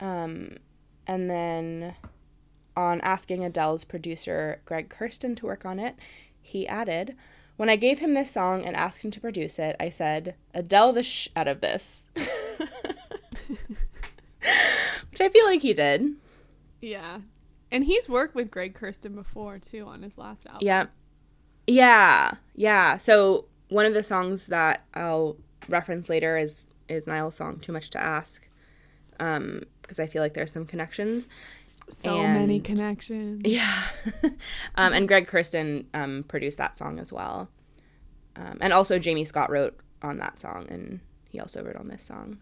Um, 0.00 0.56
and 1.06 1.28
then 1.28 1.94
on 2.76 3.00
asking 3.00 3.44
Adele's 3.44 3.84
producer, 3.84 4.60
Greg 4.64 4.88
Kurstin, 4.88 5.36
to 5.38 5.46
work 5.46 5.66
on 5.66 5.80
it, 5.80 5.96
he 6.40 6.68
added, 6.68 7.16
When 7.56 7.68
I 7.68 7.76
gave 7.76 7.98
him 7.98 8.14
this 8.14 8.30
song 8.30 8.64
and 8.64 8.76
asked 8.76 9.02
him 9.02 9.10
to 9.10 9.20
produce 9.20 9.58
it, 9.58 9.74
I 9.80 9.90
said, 9.90 10.36
Adele 10.54 10.92
the 10.92 11.02
sh 11.02 11.28
out 11.34 11.48
of 11.48 11.60
this. 11.60 12.04
Which 12.14 12.28
I 15.20 15.28
feel 15.30 15.46
like 15.46 15.62
he 15.62 15.74
did. 15.74 16.14
yeah. 16.80 17.18
And 17.70 17.84
he's 17.84 18.08
worked 18.08 18.34
with 18.34 18.50
Greg 18.50 18.78
Kurstin 18.78 19.14
before 19.14 19.58
too 19.58 19.84
on 19.86 20.02
his 20.02 20.16
last 20.16 20.46
album. 20.46 20.60
Yeah. 20.62 20.86
Yeah. 21.68 22.32
Yeah. 22.54 22.96
So 22.96 23.44
one 23.68 23.86
of 23.86 23.94
the 23.94 24.02
songs 24.02 24.46
that 24.46 24.84
I'll 24.94 25.36
reference 25.68 26.08
later 26.08 26.36
is 26.36 26.66
is 26.88 27.06
Niall's 27.06 27.36
song 27.36 27.60
Too 27.60 27.72
Much 27.72 27.90
to 27.90 28.00
Ask. 28.00 28.48
Um, 29.20 29.62
because 29.82 30.00
I 30.00 30.06
feel 30.06 30.22
like 30.22 30.34
there's 30.34 30.52
some 30.52 30.66
connections. 30.66 31.28
So 31.90 32.22
many 32.22 32.60
connections. 32.60 33.42
Yeah. 33.44 33.84
um, 34.74 34.92
and 34.92 35.08
Greg 35.08 35.26
Kurstin 35.26 35.86
um, 35.94 36.24
produced 36.24 36.58
that 36.58 36.76
song 36.76 36.98
as 36.98 37.12
well. 37.12 37.48
Um, 38.36 38.58
and 38.60 38.72
also 38.72 38.98
Jamie 38.98 39.24
Scott 39.24 39.50
wrote 39.50 39.78
on 40.02 40.18
that 40.18 40.40
song, 40.40 40.66
and 40.70 41.00
he 41.30 41.40
also 41.40 41.62
wrote 41.62 41.76
on 41.76 41.88
this 41.88 42.04
song. 42.04 42.38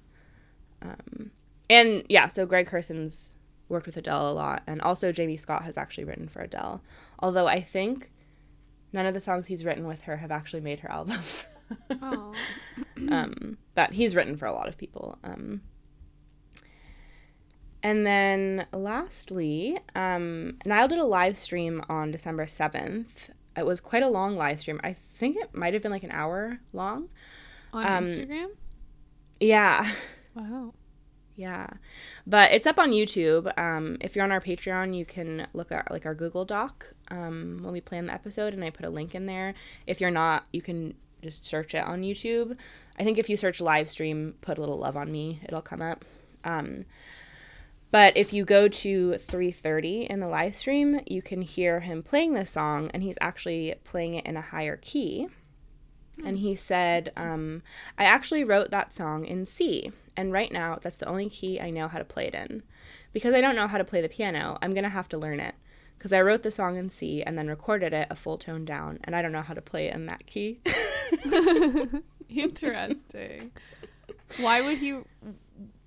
Um, 0.82 1.30
and 1.70 2.02
yeah, 2.08 2.28
so 2.28 2.46
Greg 2.46 2.68
Kurstin's 2.68 3.36
worked 3.68 3.86
with 3.86 3.96
Adele 3.96 4.30
a 4.30 4.32
lot, 4.32 4.62
and 4.66 4.80
also 4.82 5.12
Jamie 5.12 5.36
Scott 5.36 5.62
has 5.62 5.78
actually 5.78 6.04
written 6.04 6.28
for 6.28 6.42
Adele. 6.42 6.82
Although 7.20 7.46
I 7.46 7.60
think 7.60 8.10
none 8.92 9.06
of 9.06 9.14
the 9.14 9.20
songs 9.20 9.46
he's 9.46 9.64
written 9.64 9.86
with 9.86 10.02
her 10.02 10.16
have 10.18 10.30
actually 10.30 10.60
made 10.60 10.80
her 10.80 10.90
albums. 10.98 11.46
Oh. 12.02 12.32
um, 13.10 13.58
but 13.74 13.92
he's 13.92 14.14
written 14.16 14.36
for 14.36 14.46
a 14.46 14.52
lot 14.52 14.68
of 14.68 14.76
people. 14.78 15.18
Um, 15.24 15.60
and 17.82 18.06
then 18.06 18.66
lastly, 18.72 19.78
um, 19.94 20.58
Niall 20.64 20.88
did 20.88 20.98
a 20.98 21.04
live 21.04 21.36
stream 21.36 21.82
on 21.88 22.10
December 22.10 22.46
7th. 22.46 23.30
It 23.56 23.64
was 23.64 23.80
quite 23.80 24.02
a 24.02 24.08
long 24.08 24.36
live 24.36 24.60
stream. 24.60 24.80
I 24.82 24.92
think 24.92 25.36
it 25.36 25.54
might 25.54 25.72
have 25.74 25.82
been 25.82 25.92
like 25.92 26.02
an 26.02 26.10
hour 26.10 26.58
long. 26.72 27.08
On 27.72 27.84
Um, 27.86 28.04
Instagram? 28.04 28.48
Yeah. 29.40 29.90
Wow. 30.34 30.74
Yeah. 31.36 31.66
But 32.26 32.52
it's 32.52 32.66
up 32.66 32.78
on 32.78 32.90
YouTube. 32.90 33.56
Um, 33.58 33.98
if 34.00 34.16
you're 34.16 34.24
on 34.24 34.32
our 34.32 34.40
Patreon, 34.40 34.96
you 34.96 35.04
can 35.04 35.46
look 35.52 35.70
at 35.70 35.90
like 35.90 36.06
our 36.06 36.14
Google 36.14 36.44
Doc 36.44 36.94
um, 37.10 37.60
when 37.62 37.72
we 37.72 37.80
plan 37.80 38.06
the 38.06 38.14
episode, 38.14 38.54
and 38.54 38.64
I 38.64 38.70
put 38.70 38.86
a 38.86 38.90
link 38.90 39.14
in 39.14 39.26
there. 39.26 39.54
If 39.86 40.00
you're 40.00 40.10
not, 40.10 40.46
you 40.52 40.62
can 40.62 40.94
just 41.22 41.46
search 41.46 41.74
it 41.74 41.84
on 41.84 42.02
YouTube. 42.02 42.56
I 42.98 43.04
think 43.04 43.18
if 43.18 43.28
you 43.28 43.36
search 43.36 43.60
live 43.60 43.88
stream, 43.88 44.34
put 44.40 44.56
a 44.56 44.60
little 44.60 44.78
love 44.78 44.96
on 44.96 45.12
me, 45.12 45.40
it'll 45.44 45.60
come 45.60 45.82
up. 45.82 46.04
Um, 46.44 46.86
but 47.90 48.16
if 48.16 48.32
you 48.32 48.44
go 48.44 48.68
to 48.68 49.10
3:30 49.12 50.06
in 50.08 50.20
the 50.20 50.28
live 50.28 50.56
stream, 50.56 51.00
you 51.06 51.22
can 51.22 51.42
hear 51.42 51.80
him 51.80 52.02
playing 52.02 52.32
this 52.32 52.50
song, 52.50 52.90
and 52.94 53.02
he's 53.02 53.18
actually 53.20 53.74
playing 53.84 54.14
it 54.14 54.26
in 54.26 54.36
a 54.36 54.42
higher 54.42 54.76
key. 54.76 55.28
And 56.24 56.38
he 56.38 56.54
said, 56.56 57.12
um, 57.16 57.62
I 57.98 58.04
actually 58.04 58.42
wrote 58.42 58.70
that 58.70 58.92
song 58.92 59.24
in 59.26 59.44
C, 59.44 59.92
and 60.16 60.32
right 60.32 60.50
now 60.50 60.78
that's 60.80 60.96
the 60.96 61.08
only 61.08 61.28
key 61.28 61.60
I 61.60 61.70
know 61.70 61.88
how 61.88 61.98
to 61.98 62.04
play 62.04 62.26
it 62.26 62.34
in. 62.34 62.62
Because 63.12 63.34
I 63.34 63.40
don't 63.40 63.56
know 63.56 63.66
how 63.66 63.78
to 63.78 63.84
play 63.84 64.00
the 64.00 64.08
piano, 64.08 64.58
I'm 64.62 64.72
going 64.72 64.84
to 64.84 64.90
have 64.90 65.08
to 65.10 65.18
learn 65.18 65.40
it. 65.40 65.54
Because 65.98 66.12
I 66.12 66.20
wrote 66.20 66.42
the 66.42 66.50
song 66.50 66.76
in 66.76 66.90
C 66.90 67.22
and 67.22 67.38
then 67.38 67.48
recorded 67.48 67.92
it 67.92 68.06
a 68.10 68.16
full 68.16 68.38
tone 68.38 68.64
down, 68.64 68.98
and 69.04 69.14
I 69.14 69.22
don't 69.22 69.32
know 69.32 69.42
how 69.42 69.54
to 69.54 69.62
play 69.62 69.86
it 69.86 69.94
in 69.94 70.06
that 70.06 70.26
key. 70.26 70.60
Interesting. 72.28 73.52
why 74.40 74.62
would 74.62 74.78
he 74.78 75.00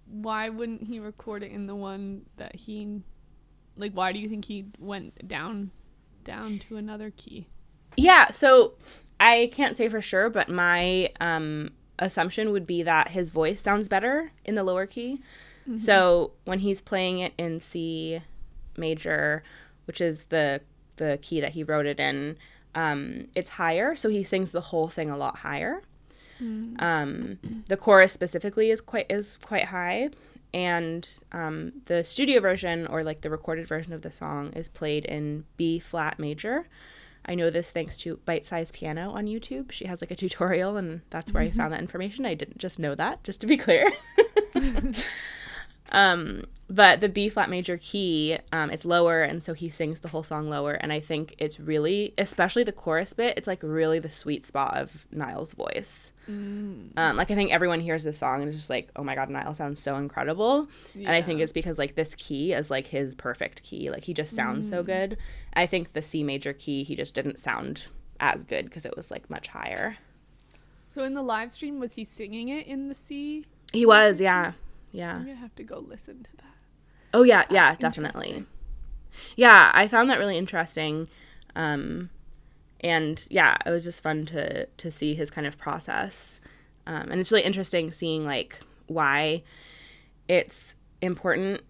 why 0.08 0.50
wouldn't 0.50 0.84
he 0.84 1.00
record 1.00 1.44
it 1.44 1.52
in 1.52 1.68
the 1.68 1.76
one 1.76 2.26
that 2.38 2.56
he 2.56 3.02
like 3.78 3.94
why 3.94 4.12
do 4.12 4.20
you 4.20 4.28
think 4.28 4.46
he 4.46 4.66
went 4.80 5.28
down 5.28 5.72
down 6.24 6.60
to 6.60 6.78
another 6.78 7.12
key? 7.16 7.48
Yeah, 7.98 8.32
so 8.32 8.74
I 9.20 9.50
can't 9.52 9.76
say 9.78 9.90
for 9.90 10.02
sure, 10.02 10.30
but 10.30 10.50
my 10.50 11.10
um, 11.20 11.72
assumption 12.00 12.52
would 12.52 12.66
be 12.66 12.84
that 12.84 13.10
his 13.10 13.30
voice 13.30 13.62
sounds 13.62 13.88
better 13.88 14.32
in 14.46 14.56
the 14.56 14.64
lower 14.64 14.86
key. 14.86 15.22
So 15.78 16.32
when 16.46 16.60
he's 16.60 16.82
playing 16.82 17.20
it 17.20 17.34
in 17.38 17.60
C 17.60 18.22
major, 18.78 19.44
which 19.86 20.02
is 20.02 20.24
the 20.30 20.62
the 20.96 21.20
key 21.22 21.40
that 21.42 21.52
he 21.52 21.64
wrote 21.64 21.86
it 21.86 22.00
in, 22.00 22.38
um, 22.76 23.28
it's 23.36 23.50
higher, 23.50 23.96
so 23.96 24.10
he 24.10 24.24
sings 24.24 24.52
the 24.52 24.62
whole 24.62 24.88
thing 24.90 25.10
a 25.12 25.18
lot 25.18 25.38
higher. 25.38 25.82
Um, 26.80 27.38
the 27.68 27.78
chorus 27.78 28.14
specifically 28.14 28.72
is 28.72 28.82
quite 28.82 29.06
is 29.12 29.38
quite 29.44 29.66
high, 29.66 30.10
and 30.54 31.08
um, 31.34 31.74
the 31.86 32.04
studio 32.04 32.40
version 32.40 32.88
or 32.88 33.04
like 33.04 33.22
the 33.22 33.30
recorded 33.30 33.68
version 33.68 33.94
of 33.94 34.02
the 34.02 34.12
song 34.12 34.52
is 34.54 34.70
played 34.70 35.06
in 35.06 35.44
B 35.58 35.78
flat 35.80 36.18
major. 36.18 36.66
I 37.30 37.36
know 37.36 37.52
this 37.52 37.70
thanks 37.70 37.96
to 37.98 38.18
Bite 38.26 38.48
Size 38.48 38.72
Piano 38.72 39.12
on 39.12 39.28
YouTube. 39.28 39.72
She 39.72 39.86
has 39.86 40.02
like 40.02 40.10
a 40.10 40.16
tutorial, 40.16 40.78
and 40.78 41.02
that's 41.12 41.32
where 41.32 41.44
I 41.44 41.52
found 41.52 41.72
that 41.72 41.80
information. 41.80 42.26
I 42.26 42.34
didn't 42.34 42.58
just 42.58 42.80
know 42.80 42.96
that, 42.96 43.24
just 43.24 43.40
to 43.42 43.48
be 43.48 43.56
clear. 43.56 43.88
um, 45.92 46.46
but 46.72 47.02
the 47.02 47.08
B 47.08 47.30
flat 47.30 47.48
major 47.48 47.78
key, 47.78 48.40
um, 48.52 48.72
it's 48.72 48.84
lower, 48.84 49.22
and 49.22 49.44
so 49.44 49.54
he 49.54 49.70
sings 49.70 50.00
the 50.00 50.08
whole 50.08 50.24
song 50.24 50.50
lower. 50.50 50.74
And 50.74 50.92
I 50.92 51.00
think 51.00 51.36
it's 51.38 51.60
really, 51.60 52.16
especially 52.18 52.64
the 52.64 52.72
chorus 52.72 53.14
bit, 53.14 53.38
it's 53.38 53.46
like 53.46 53.60
really 53.62 54.00
the 54.00 54.10
sweet 54.10 54.44
spot 54.44 54.76
of 54.76 55.06
Niall's 55.12 55.54
voice. 55.54 56.12
Um, 56.30 57.18
like 57.18 57.32
I 57.32 57.36
think 57.36 57.52
everyone 57.52 57.80
hears 57.80 58.04
this 58.04 58.20
song 58.20 58.42
and 58.42 58.50
is 58.50 58.56
just 58.56 58.70
like, 58.70 58.90
oh 58.96 59.04
my 59.04 59.16
god, 59.16 59.30
Niall 59.30 59.56
sounds 59.56 59.82
so 59.82 59.96
incredible. 59.96 60.68
And 60.94 61.10
I 61.10 61.22
think 61.22 61.40
it's 61.40 61.52
because 61.52 61.80
like 61.80 61.96
this 61.96 62.14
key 62.16 62.54
is 62.54 62.70
like 62.70 62.88
his 62.88 63.16
perfect 63.16 63.64
key. 63.64 63.90
Like 63.90 64.04
he 64.04 64.14
just 64.14 64.36
sounds 64.36 64.70
so 64.70 64.84
good. 64.84 65.18
I 65.54 65.66
think 65.66 65.94
the 65.94 66.02
C 66.04 66.24
major 66.24 66.54
key 66.54 66.84
he 66.84 66.96
just 66.96 67.16
didn't 67.16 67.40
sound 67.40 67.88
as 68.20 68.44
good 68.44 68.66
because 68.66 68.86
it 68.86 68.96
was 68.96 69.10
like 69.10 69.30
much 69.30 69.48
higher. 69.48 69.98
So 70.92 71.04
in 71.04 71.14
the 71.14 71.24
live 71.24 71.52
stream 71.52 71.80
was 71.80 71.96
he 71.96 72.04
singing 72.04 72.50
it 72.50 72.68
in 72.68 72.90
the 72.90 72.96
C? 72.96 73.46
He 73.74 73.86
was, 73.86 74.20
yeah, 74.22 74.54
yeah. 74.92 75.16
I'm 75.16 75.26
gonna 75.26 75.36
have 75.36 75.56
to 75.56 75.64
go 75.64 75.80
listen 75.80 76.24
to 76.24 76.38
that. 76.38 76.46
Oh 77.14 77.24
yeah, 77.24 77.46
yeah, 77.50 77.76
definitely. 77.76 78.46
Yeah, 79.36 79.72
I 79.74 79.88
found 79.88 80.10
that 80.10 80.20
really 80.20 80.38
interesting. 80.38 81.08
Um, 81.56 82.10
and 82.82 83.26
yeah, 83.30 83.58
it 83.66 83.70
was 83.70 83.84
just 83.84 84.02
fun 84.02 84.26
to 84.28 84.66
to 84.66 84.92
see 84.92 85.16
his 85.16 85.30
kind 85.30 85.48
of 85.48 85.58
process. 85.58 86.40
Um, 86.88 87.12
and 87.12 87.20
it's 87.20 87.32
really 87.32 87.44
interesting 87.44 87.92
seeing 87.92 88.26
like 88.26 88.60
why 88.88 89.44
it's 90.28 90.76
important 91.02 91.62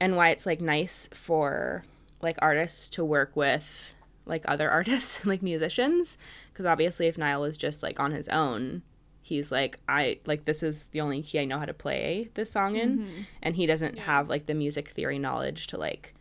and 0.00 0.16
why 0.16 0.30
it's 0.30 0.46
like 0.46 0.60
nice 0.60 1.08
for 1.12 1.84
like 2.22 2.36
artists 2.40 2.88
to 2.90 3.04
work 3.04 3.34
with 3.34 3.94
like 4.24 4.42
other 4.46 4.70
artists 4.78 5.18
and 5.18 5.26
like 5.26 5.42
musicians. 5.42 6.16
Because 6.52 6.66
obviously 6.66 7.06
if 7.06 7.18
Niall 7.18 7.42
was 7.42 7.58
just 7.58 7.82
like 7.82 8.00
on 8.00 8.12
his 8.12 8.28
own 8.28 8.82
he's 9.26 9.50
like 9.50 9.80
I 9.88 10.20
like 10.24 10.44
this 10.44 10.62
is 10.62 10.86
the 10.92 11.00
only 11.00 11.20
key 11.20 11.40
I 11.40 11.46
know 11.46 11.58
how 11.58 11.64
to 11.64 11.74
play 11.74 12.30
this 12.34 12.52
song 12.52 12.76
in. 12.76 13.00
And 13.42 13.56
he 13.56 13.66
doesn't 13.66 13.98
have 13.98 14.28
like 14.28 14.46
the 14.46 14.54
music 14.54 14.88
theory 14.88 15.18
knowledge 15.18 15.66
to 15.68 15.78
like 15.78 16.14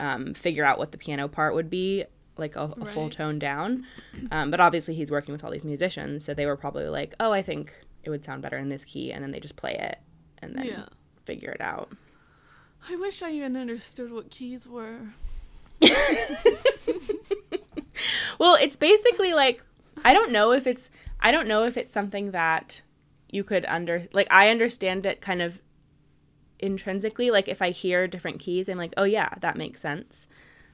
um, 0.00 0.32
figure 0.32 0.64
out 0.64 0.78
what 0.78 0.92
the 0.92 0.98
piano 0.98 1.28
part 1.28 1.54
would 1.54 1.68
be 1.68 2.04
like 2.38 2.56
a, 2.56 2.74
a 2.80 2.86
full 2.86 3.08
tone 3.10 3.38
down 3.38 3.84
um, 4.30 4.50
but 4.50 4.60
obviously 4.60 4.94
he's 4.94 5.10
working 5.10 5.32
with 5.32 5.42
all 5.44 5.50
these 5.50 5.64
musicians 5.64 6.24
so 6.24 6.34
they 6.34 6.46
were 6.46 6.56
probably 6.56 6.88
like 6.88 7.14
oh 7.20 7.32
I 7.32 7.42
think 7.42 7.74
it 8.04 8.10
would 8.10 8.24
sound 8.24 8.42
better 8.42 8.56
in 8.58 8.68
this 8.68 8.84
key 8.84 9.12
and 9.12 9.22
then 9.22 9.30
they 9.30 9.40
just 9.40 9.56
play 9.56 9.74
it 9.74 9.98
and 10.42 10.54
then 10.56 10.66
Yeah. 10.66 10.84
figure 11.24 11.50
it 11.50 11.60
out 11.60 11.90
I 12.88 12.96
wish 12.96 13.22
I 13.22 13.30
even 13.32 13.56
understood 13.56 14.12
what 14.12 14.30
keys 14.30 14.68
were. 14.68 15.00
Well, 18.38 18.56
it's 18.60 18.76
basically 18.76 19.32
like 19.32 19.62
I 20.04 20.12
don't 20.12 20.30
know 20.30 20.52
if 20.52 20.66
it's 20.66 20.90
I 21.20 21.32
don't 21.32 21.48
know 21.48 21.64
if 21.64 21.76
it's 21.76 21.92
something 21.94 22.32
that 22.32 22.82
you 23.30 23.42
could 23.42 23.64
under 23.66 24.04
like 24.12 24.26
I 24.30 24.50
understand 24.50 25.06
it 25.06 25.20
kind 25.22 25.40
of 25.40 25.60
intrinsically 26.58 27.30
like 27.30 27.48
if 27.48 27.62
I 27.62 27.70
hear 27.70 28.06
different 28.06 28.40
keys 28.40 28.68
I'm 28.68 28.76
like, 28.78 28.92
"Oh 28.98 29.04
yeah, 29.04 29.30
that 29.40 29.56
makes 29.56 29.80
sense." 29.80 30.26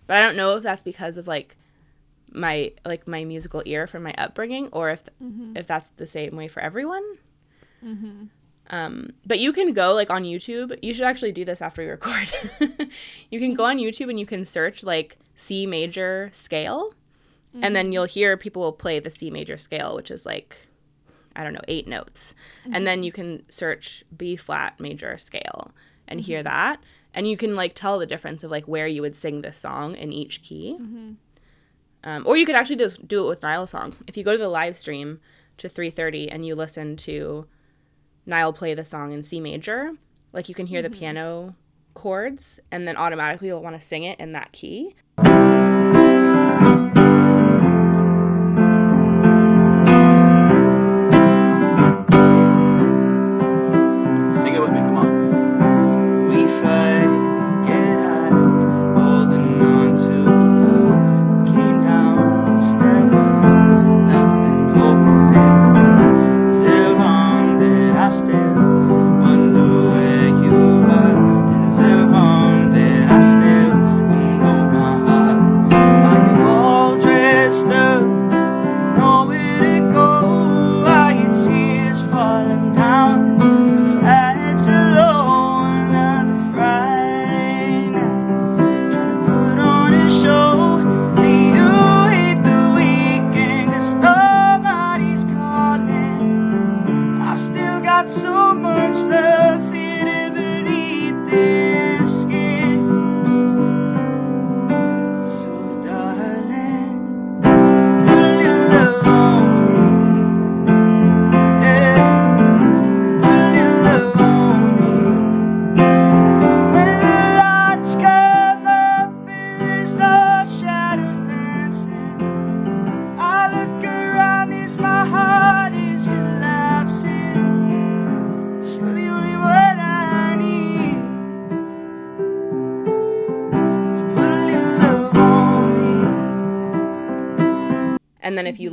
But 0.06 0.16
I 0.16 0.20
don't 0.22 0.36
know 0.36 0.56
if 0.56 0.62
that's 0.62 0.82
because 0.82 1.18
of 1.18 1.26
like 1.26 1.56
my 2.34 2.72
like 2.84 3.06
my 3.06 3.24
musical 3.24 3.62
ear 3.66 3.86
from 3.86 4.02
my 4.02 4.14
upbringing 4.16 4.68
or 4.72 4.90
if 4.90 5.04
mm-hmm. 5.22 5.56
if 5.56 5.66
that's 5.66 5.88
the 5.96 6.06
same 6.06 6.36
way 6.36 6.48
for 6.48 6.60
everyone. 6.60 7.04
Mm-hmm. 7.84 8.24
Um, 8.70 9.10
but 9.26 9.38
you 9.38 9.52
can 9.52 9.72
go 9.72 9.94
like 9.94 10.10
on 10.10 10.24
YouTube. 10.24 10.76
You 10.82 10.94
should 10.94 11.04
actually 11.04 11.32
do 11.32 11.44
this 11.44 11.60
after 11.60 11.82
we 11.82 11.88
record. 11.88 12.32
you 13.30 13.38
can 13.38 13.54
go 13.54 13.64
on 13.64 13.78
YouTube 13.78 14.08
and 14.08 14.18
you 14.18 14.26
can 14.26 14.44
search 14.44 14.82
like 14.82 15.18
C 15.34 15.66
major 15.66 16.30
scale, 16.32 16.94
and 17.54 17.76
then 17.76 17.86
mm-hmm. 17.86 17.92
you'll 17.92 18.04
hear 18.04 18.36
people 18.36 18.62
will 18.62 18.72
play 18.72 18.98
the 18.98 19.10
C 19.10 19.30
major 19.30 19.58
scale, 19.58 19.94
which 19.94 20.10
is 20.10 20.24
like 20.24 20.56
I 21.36 21.44
don't 21.44 21.52
know 21.52 21.60
eight 21.68 21.88
notes, 21.88 22.34
and 22.70 22.86
then 22.86 23.02
you 23.02 23.12
can 23.12 23.42
search 23.50 24.04
B 24.16 24.36
flat 24.36 24.80
major 24.80 25.18
scale 25.18 25.72
and 26.08 26.20
hear 26.20 26.42
that, 26.42 26.80
and 27.14 27.28
you 27.28 27.36
can 27.36 27.54
like 27.56 27.74
tell 27.74 27.98
the 27.98 28.06
difference 28.06 28.42
of 28.44 28.50
like 28.50 28.66
where 28.66 28.86
you 28.86 29.02
would 29.02 29.16
sing 29.16 29.42
this 29.42 29.56
song 29.58 29.94
in 29.96 30.12
each 30.12 30.42
key. 30.42 30.76
Um, 32.04 32.24
or 32.26 32.36
you 32.36 32.46
could 32.46 32.56
actually 32.56 32.76
just 32.76 33.06
do 33.06 33.24
it 33.24 33.28
with 33.28 33.42
Niall 33.42 33.66
song. 33.66 33.94
If 34.06 34.16
you 34.16 34.24
go 34.24 34.32
to 34.32 34.38
the 34.38 34.48
live 34.48 34.76
stream 34.76 35.20
to 35.58 35.68
3:30 35.68 36.28
and 36.32 36.44
you 36.44 36.54
listen 36.54 36.96
to 36.98 37.46
Niall 38.26 38.52
play 38.52 38.74
the 38.74 38.84
song 38.84 39.12
in 39.12 39.22
C 39.22 39.40
major, 39.40 39.92
like 40.32 40.48
you 40.48 40.54
can 40.54 40.66
hear 40.66 40.82
the 40.82 40.90
piano 40.90 41.54
chords 41.94 42.58
and 42.70 42.88
then 42.88 42.96
automatically 42.96 43.48
you'll 43.48 43.62
want 43.62 43.76
to 43.76 43.86
sing 43.86 44.02
it 44.04 44.18
in 44.18 44.32
that 44.32 44.52
key. 44.52 44.94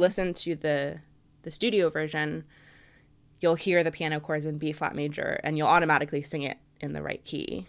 Listen 0.09 0.33
to 0.33 0.55
the 0.55 0.97
the 1.43 1.51
studio 1.51 1.87
version, 1.87 2.43
you'll 3.41 3.53
hear 3.53 3.83
the 3.83 3.91
piano 3.91 4.19
chords 4.19 4.43
in 4.43 4.57
B 4.57 4.71
flat 4.71 4.95
major 4.95 5.39
and 5.43 5.55
you'll 5.55 5.67
automatically 5.67 6.23
sing 6.23 6.41
it 6.41 6.57
in 6.81 6.93
the 6.93 7.03
right 7.03 7.23
key. 7.23 7.67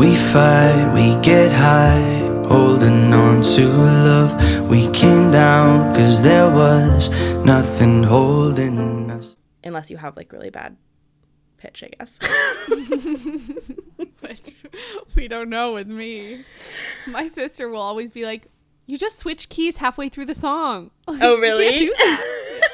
We 0.00 0.16
fight, 0.16 0.94
we 0.94 1.20
get 1.20 1.52
high, 1.52 2.00
holding 2.48 3.12
on 3.12 3.42
to 3.42 3.66
love. 4.08 4.32
We 4.66 4.90
came 4.92 5.30
down 5.30 5.94
cause 5.94 6.22
there 6.22 6.50
was 6.50 7.10
nothing 7.44 8.02
holding 8.02 9.10
us. 9.10 9.36
Unless 9.62 9.90
you 9.90 9.98
have 9.98 10.16
like 10.16 10.32
really 10.32 10.48
bad 10.48 10.78
pitch, 11.62 11.84
I 11.84 11.90
guess. 11.96 12.18
Which 14.20 14.40
we 15.14 15.28
don't 15.28 15.48
know 15.48 15.72
with 15.72 15.86
me. 15.86 16.44
My 17.06 17.28
sister 17.28 17.68
will 17.68 17.80
always 17.80 18.10
be 18.10 18.24
like, 18.24 18.48
"You 18.86 18.98
just 18.98 19.18
switch 19.18 19.48
keys 19.48 19.76
halfway 19.76 20.08
through 20.08 20.26
the 20.26 20.34
song." 20.34 20.90
Oh, 21.08 21.38
really? 21.38 21.64
you 21.64 21.70
can't 21.70 21.80
do 21.80 21.94
that. 21.98 22.70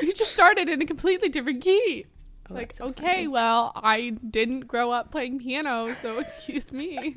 you 0.02 0.12
just 0.12 0.32
started 0.32 0.68
in 0.68 0.80
a 0.80 0.86
completely 0.86 1.28
different 1.28 1.60
key. 1.62 2.06
Oh, 2.50 2.54
like, 2.54 2.74
so 2.74 2.86
okay, 2.86 3.06
funny. 3.06 3.28
well, 3.28 3.72
I 3.76 4.16
didn't 4.30 4.60
grow 4.60 4.90
up 4.90 5.10
playing 5.10 5.38
piano, 5.38 5.88
so 5.88 6.18
excuse 6.18 6.72
me. 6.72 7.16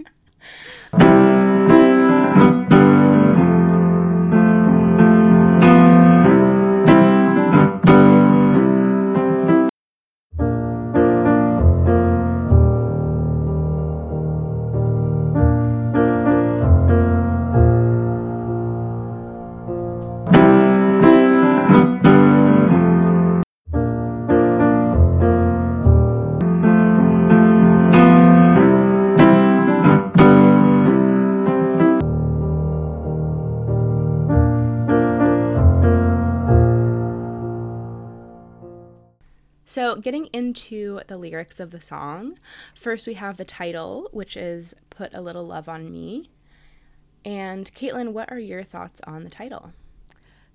So, 39.75 39.97
getting 39.97 40.27
into 40.27 41.01
the 41.07 41.17
lyrics 41.17 41.59
of 41.59 41.71
the 41.71 41.81
song, 41.81 42.31
first 42.75 43.05
we 43.07 43.15
have 43.15 43.35
the 43.35 43.43
title, 43.43 44.07
which 44.13 44.37
is 44.37 44.73
Put 44.89 45.13
a 45.13 45.19
Little 45.19 45.45
Love 45.45 45.67
on 45.67 45.91
Me. 45.91 46.29
And 47.25 47.69
Caitlin, 47.73 48.13
what 48.13 48.31
are 48.31 48.39
your 48.39 48.63
thoughts 48.63 49.01
on 49.05 49.25
the 49.25 49.29
title? 49.29 49.73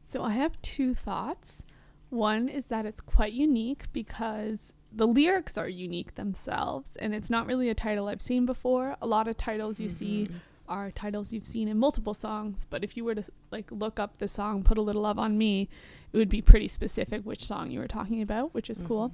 So 0.09 0.23
I 0.23 0.31
have 0.31 0.63
two 0.63 0.95
thoughts. 0.95 1.63
One 2.09 2.49
is 2.49 2.69
that 2.69 2.87
it's 2.87 3.03
quite 3.03 3.35
unique 3.35 3.93
because 3.93 4.73
the 4.91 5.07
lyrics 5.07 5.59
are 5.59 5.69
unique 5.69 6.15
themselves 6.15 6.97
and 6.97 7.15
it's 7.15 7.29
not 7.29 7.47
really 7.47 7.69
a 7.69 7.75
title 7.75 8.09
I've 8.09 8.23
seen 8.23 8.47
before. 8.47 8.97
A 9.03 9.07
lot 9.07 9.29
of 9.29 9.37
titles 9.37 9.79
you 9.79 9.91
see 9.91 10.25
mm-hmm. 10.25 10.37
Are 10.71 10.91
titles 10.91 11.33
you've 11.33 11.47
seen 11.47 11.69
in 11.69 11.77
multiple 11.77 12.15
songs. 12.15 12.65
But 12.71 12.85
if 12.85 12.97
you 12.97 13.05
were 13.05 13.17
to 13.17 13.25
like 13.51 13.71
look 13.71 13.99
up 13.99 14.19
the 14.19 14.29
song 14.29 14.63
"Put 14.63 14.79
a 14.79 14.83
Little 14.83 15.03
Love 15.03 15.19
on 15.19 15.37
Me," 15.37 15.69
it 16.13 16.17
would 16.17 16.29
be 16.29 16.41
pretty 16.41 16.69
specific 16.69 17.23
which 17.23 17.45
song 17.45 17.71
you 17.71 17.81
were 17.81 17.89
talking 17.89 18.23
about, 18.23 18.55
which 18.55 18.71
is 18.71 18.81
cool. 18.83 19.13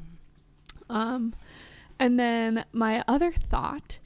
Um, 0.88 1.34
and 1.98 2.20
then 2.20 2.64
my 2.72 3.02
other 3.08 3.32
thought 3.32 3.98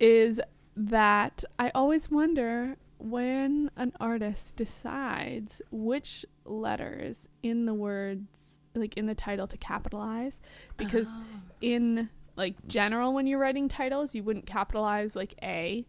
is 0.00 0.40
that 0.76 1.44
I 1.58 1.70
always 1.74 2.10
wonder 2.10 2.76
when 2.98 3.70
an 3.76 3.92
artist 4.00 4.56
decides 4.56 5.60
which 5.70 6.24
letters 6.44 7.28
in 7.42 7.66
the 7.66 7.74
words, 7.74 8.60
like 8.74 8.96
in 8.96 9.06
the 9.06 9.14
title, 9.14 9.46
to 9.48 9.56
capitalize. 9.56 10.40
Because 10.76 11.08
in 11.60 12.08
like 12.36 12.54
general, 12.66 13.12
when 13.12 13.26
you're 13.26 13.40
writing 13.40 13.68
titles, 13.68 14.14
you 14.14 14.22
wouldn't 14.22 14.46
capitalize 14.46 15.16
like 15.16 15.34
A 15.42 15.86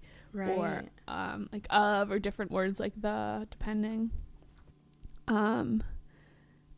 or 0.57 0.83
um, 1.07 1.49
like 1.51 1.67
of 1.69 2.11
or 2.11 2.19
different 2.19 2.51
words 2.51 2.79
like 2.79 2.93
the, 2.99 3.47
depending. 3.51 4.11
Um, 5.27 5.83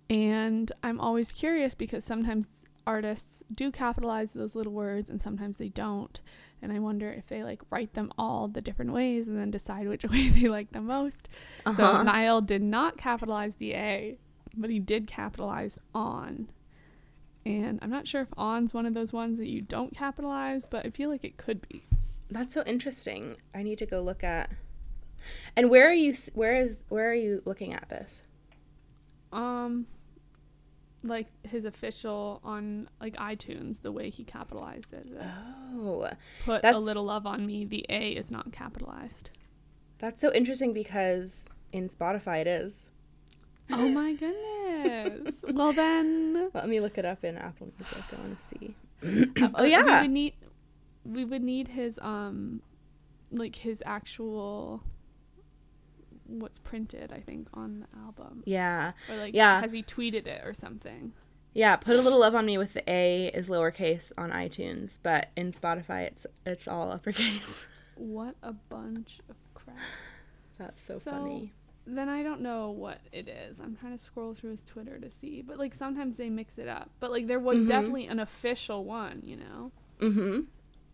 and 0.10 0.72
I'm 0.84 1.00
always 1.00 1.32
curious 1.32 1.74
because 1.74 2.04
sometimes 2.04 2.48
artists 2.88 3.42
do 3.54 3.72
capitalize 3.72 4.34
those 4.34 4.54
little 4.54 4.74
words 4.74 5.10
and 5.10 5.22
sometimes 5.22 5.58
they 5.58 5.70
don't. 5.70 6.20
And 6.62 6.72
I 6.72 6.80
wonder 6.80 7.12
if 7.12 7.28
they 7.28 7.44
like 7.44 7.62
write 7.70 7.94
them 7.94 8.12
all 8.18 8.48
the 8.48 8.62
different 8.62 8.94
ways 8.94 9.28
and 9.28 9.38
then 9.38 9.52
decide 9.52 9.88
which 9.88 10.04
way 10.10 10.30
they 10.30 10.48
like 10.48 10.72
the 10.72 10.82
most. 10.82 11.28
So 11.76 11.84
Uh-huh. 11.84 12.04
Niall 12.04 12.42
did 12.42 12.62
not 12.62 12.98
capitalize 12.98 13.56
the 13.56 13.74
A, 13.74 14.18
but 14.56 14.70
he 14.70 14.80
did 14.80 15.08
capitalize 15.08 15.80
on. 15.94 16.50
And 17.46 17.78
I'm 17.82 17.92
not 17.92 18.08
sure 18.08 18.22
if 18.22 18.30
on's 18.38 18.74
one 18.74 18.86
of 18.88 18.94
those 18.96 19.14
ones 19.14 19.38
that 19.38 19.50
you 19.50 19.62
don't 19.62 19.94
capitalize, 19.96 20.66
but 20.66 20.86
I 20.86 20.90
feel 20.90 21.10
like 21.10 21.24
it 21.24 21.38
could 21.38 21.68
be. 21.68 21.86
That's 22.36 22.54
so 22.54 22.64
interesting. 22.66 23.38
I 23.54 23.64
need 23.64 23.78
to 23.78 23.86
go 23.86 24.02
look 24.02 24.22
at. 24.22 24.52
And 25.56 25.70
where 25.70 25.88
are 25.90 25.94
you? 25.94 26.14
Where 26.34 26.54
is? 26.54 26.82
Where 26.90 27.10
are 27.10 27.14
you 27.16 27.42
looking 27.46 27.74
at 27.74 27.88
this? 27.88 28.22
Um 29.32 29.88
like 31.02 31.28
his 31.44 31.64
official 31.64 32.42
on 32.44 32.90
like 33.00 33.16
iTunes, 33.16 33.82
the 33.82 33.92
way 33.94 34.10
he 34.10 34.26
capitalized 34.26 34.92
it. 34.92 35.08
Oh, 35.78 36.10
Put 36.44 36.66
a 36.66 36.78
little 36.78 37.06
love 37.06 37.26
on 37.26 37.46
me. 37.46 37.64
The 37.64 37.86
A 37.88 38.12
is 38.12 38.30
not 38.32 38.52
capitalized. 38.52 39.30
that's 40.00 40.20
so 40.20 40.34
interesting 40.34 40.74
because 40.74 41.48
in 41.72 41.88
Spotify 41.88 42.42
it 42.42 42.48
is. 42.48 42.88
Oh 43.72 43.88
my 43.88 44.12
goodness. 44.14 45.34
well 45.54 45.72
then, 45.72 46.50
Let 46.54 46.68
me 46.68 46.82
look 46.82 46.98
it 46.98 47.06
up 47.06 47.24
in 47.24 47.38
Apple 47.38 47.72
Music. 47.80 48.04
I 48.12 48.22
want 48.22 48.38
to 48.40 48.46
see. 48.46 48.76
Oh, 49.56 49.64
we 49.64 49.72
yeah. 49.72 50.02
would 50.02 50.12
need 50.12 50.34
we 51.06 51.24
would 51.24 51.44
need 51.44 51.70
his 51.70 52.00
um 52.02 52.62
like 53.32 53.56
his 53.58 53.82
actual 53.86 54.84
what's 56.28 56.60
printed 56.60 57.12
I 57.14 57.20
think 57.20 57.48
on 57.54 57.82
the 57.92 58.00
album 58.00 58.44
Yeah, 58.46 58.94
or 59.10 59.16
like 59.18 59.34
Yeah. 59.36 59.62
has 59.62 59.72
he 59.72 59.84
tweeted 59.84 60.26
it 60.28 60.42
or 60.46 60.54
something. 60.54 61.14
yeah. 61.54 61.76
Put 61.76 61.96
a 61.96 62.02
little 62.02 62.20
love 62.20 62.36
on 62.36 62.46
me 62.46 62.58
with 62.58 62.74
the 62.74 62.84
A 62.90 63.28
is 63.28 63.48
lowercase 63.48 64.12
on 64.18 64.32
iTunes, 64.32 64.98
but 65.04 65.30
in 65.36 65.52
Spotify 65.52 66.04
it's 66.08 66.26
it's 66.46 66.68
all 66.68 66.92
uppercase. 66.92 67.66
What 67.98 68.36
a 68.44 68.52
bunch 68.52 69.22
of 69.30 69.38
crap. 69.54 69.78
That's 70.58 70.84
so, 70.84 71.00
So- 71.00 71.12
funny. 71.12 71.54
then 71.88 72.10
I 72.10 72.24
don't 72.24 72.42
know 72.42 72.70
what 72.72 73.00
it 73.14 73.30
is. 73.30 73.62
I'm 73.62 73.78
trying 73.78 73.94
to 73.94 73.98
scroll 73.98 74.34
through 74.34 74.52
his 74.52 74.62
Twitter 74.64 75.00
to 75.00 75.10
see, 75.10 75.42
but 75.42 75.58
like 75.58 75.74
sometimes 75.74 76.18
they 76.18 76.30
mix 76.30 76.58
it 76.58 76.68
up. 76.68 76.90
But 77.00 77.12
like 77.12 77.28
there 77.28 77.40
was 77.40 77.60
Mhm. 77.60 77.68
definitely 77.70 78.08
an 78.08 78.20
official 78.20 78.84
one, 78.84 79.22
you 79.24 79.38
know. 79.38 79.72
Mm-hmm. 80.02 80.42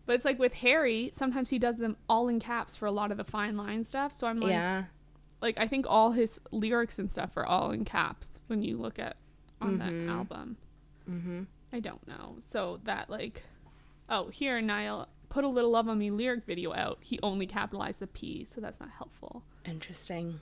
But 0.06 0.14
it's 0.16 0.24
like 0.24 0.38
with 0.38 0.52
Harry, 0.54 1.10
sometimes 1.12 1.48
he 1.50 1.58
does 1.58 1.76
them 1.76 1.96
all 2.08 2.28
in 2.28 2.40
caps 2.40 2.76
for 2.76 2.86
a 2.86 2.90
lot 2.92 3.10
of 3.12 3.16
the 3.18 3.24
fine 3.24 3.56
line 3.56 3.84
stuff. 3.84 4.12
So 4.12 4.26
I'm 4.26 4.36
like, 4.36 4.50
yeah. 4.52 4.84
like 5.40 5.58
I 5.58 5.68
think 5.68 5.86
all 5.88 6.10
his 6.12 6.40
lyrics 6.50 6.98
and 6.98 7.10
stuff 7.10 7.36
are 7.36 7.46
all 7.46 7.70
in 7.70 7.84
caps 7.84 8.40
when 8.48 8.62
you 8.62 8.76
look 8.78 8.98
at 8.98 9.16
on 9.60 9.78
Mhm. 9.78 10.06
that 10.06 10.12
album. 10.12 10.56
Mm-hmm. 11.08 11.42
I 11.72 11.80
don't 11.80 12.06
know. 12.08 12.36
So 12.40 12.80
that 12.84 13.08
like, 13.10 13.42
oh 14.08 14.28
here 14.28 14.60
Niall 14.60 15.08
put 15.28 15.44
a 15.44 15.48
little 15.48 15.70
love 15.70 15.88
on 15.88 15.98
me 15.98 16.10
lyric 16.10 16.44
video 16.44 16.74
out. 16.74 16.98
He 17.00 17.18
only 17.22 17.46
capitalized 17.46 18.00
the 18.00 18.06
P, 18.08 18.44
so 18.44 18.60
that's 18.60 18.80
not 18.80 18.90
helpful. 18.90 19.44
Interesting. 19.64 20.40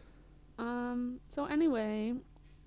Um. 0.59 1.21
So 1.27 1.45
anyway, 1.45 2.15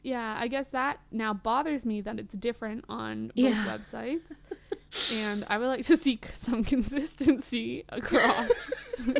yeah, 0.03 0.35
I 0.39 0.47
guess 0.47 0.69
that 0.69 0.99
now 1.11 1.33
bothers 1.33 1.85
me 1.85 2.01
that 2.01 2.19
it's 2.19 2.33
different 2.35 2.85
on 2.89 3.27
both 3.27 3.35
Yeah. 3.35 3.65
websites, 3.65 4.21
and 5.13 5.45
I 5.49 5.57
would 5.57 5.67
like 5.67 5.85
to 5.85 5.97
see 5.97 6.19
some 6.33 6.63
consistency 6.63 7.83
across 7.89 8.49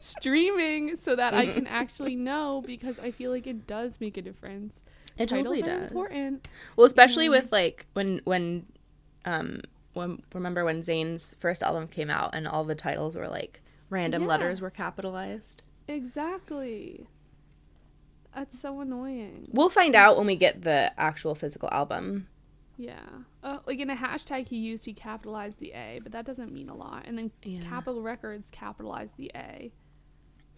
streaming 0.00 0.96
so 0.96 1.16
that 1.16 1.34
I 1.34 1.46
can 1.46 1.66
actually 1.66 2.16
know 2.30 2.62
because 2.66 2.98
I 2.98 3.10
feel 3.10 3.30
like 3.30 3.46
it 3.46 3.66
does 3.66 3.98
make 4.00 4.16
a 4.16 4.22
difference. 4.22 4.80
It 5.18 5.28
Titles 5.28 5.56
totally 5.58 5.62
are 5.62 5.78
does. 5.80 5.88
important. 5.90 6.48
Well, 6.76 6.86
especially 6.86 7.24
Yeah. 7.24 7.30
with 7.30 7.52
like 7.52 7.86
when 7.92 8.20
when 8.24 8.66
um 9.24 9.60
when 9.92 10.22
remember 10.34 10.64
when 10.64 10.80
Zayn's 10.80 11.36
first 11.38 11.62
album 11.62 11.86
came 11.88 12.10
out 12.10 12.34
and 12.34 12.48
all 12.48 12.64
the 12.64 12.74
titles 12.74 13.16
were 13.16 13.28
like 13.28 13.60
random 13.90 14.26
letters 14.26 14.60
were 14.60 14.70
capitalized. 14.70 15.62
Exactly. 15.88 17.06
That's 18.34 18.58
so 18.58 18.80
annoying. 18.80 19.48
We'll 19.52 19.68
find 19.68 19.94
out 19.94 20.16
when 20.16 20.26
we 20.26 20.36
get 20.36 20.62
the 20.62 20.90
actual 20.98 21.34
physical 21.34 21.68
album. 21.70 22.28
Yeah. 22.84 23.00
Uh, 23.44 23.58
like 23.66 23.78
in 23.78 23.90
a 23.90 23.94
hashtag 23.96 24.48
he 24.48 24.56
used, 24.56 24.84
he 24.84 24.92
capitalized 24.92 25.58
the 25.60 25.72
A, 25.72 26.00
but 26.02 26.12
that 26.12 26.24
doesn't 26.24 26.52
mean 26.52 26.68
a 26.68 26.74
lot. 26.74 27.04
And 27.06 27.16
then 27.18 27.30
Yeah. 27.44 27.60
Capitol 27.68 28.02
Records 28.02 28.48
capitalized 28.50 29.16
the 29.16 29.30
A. 29.34 29.70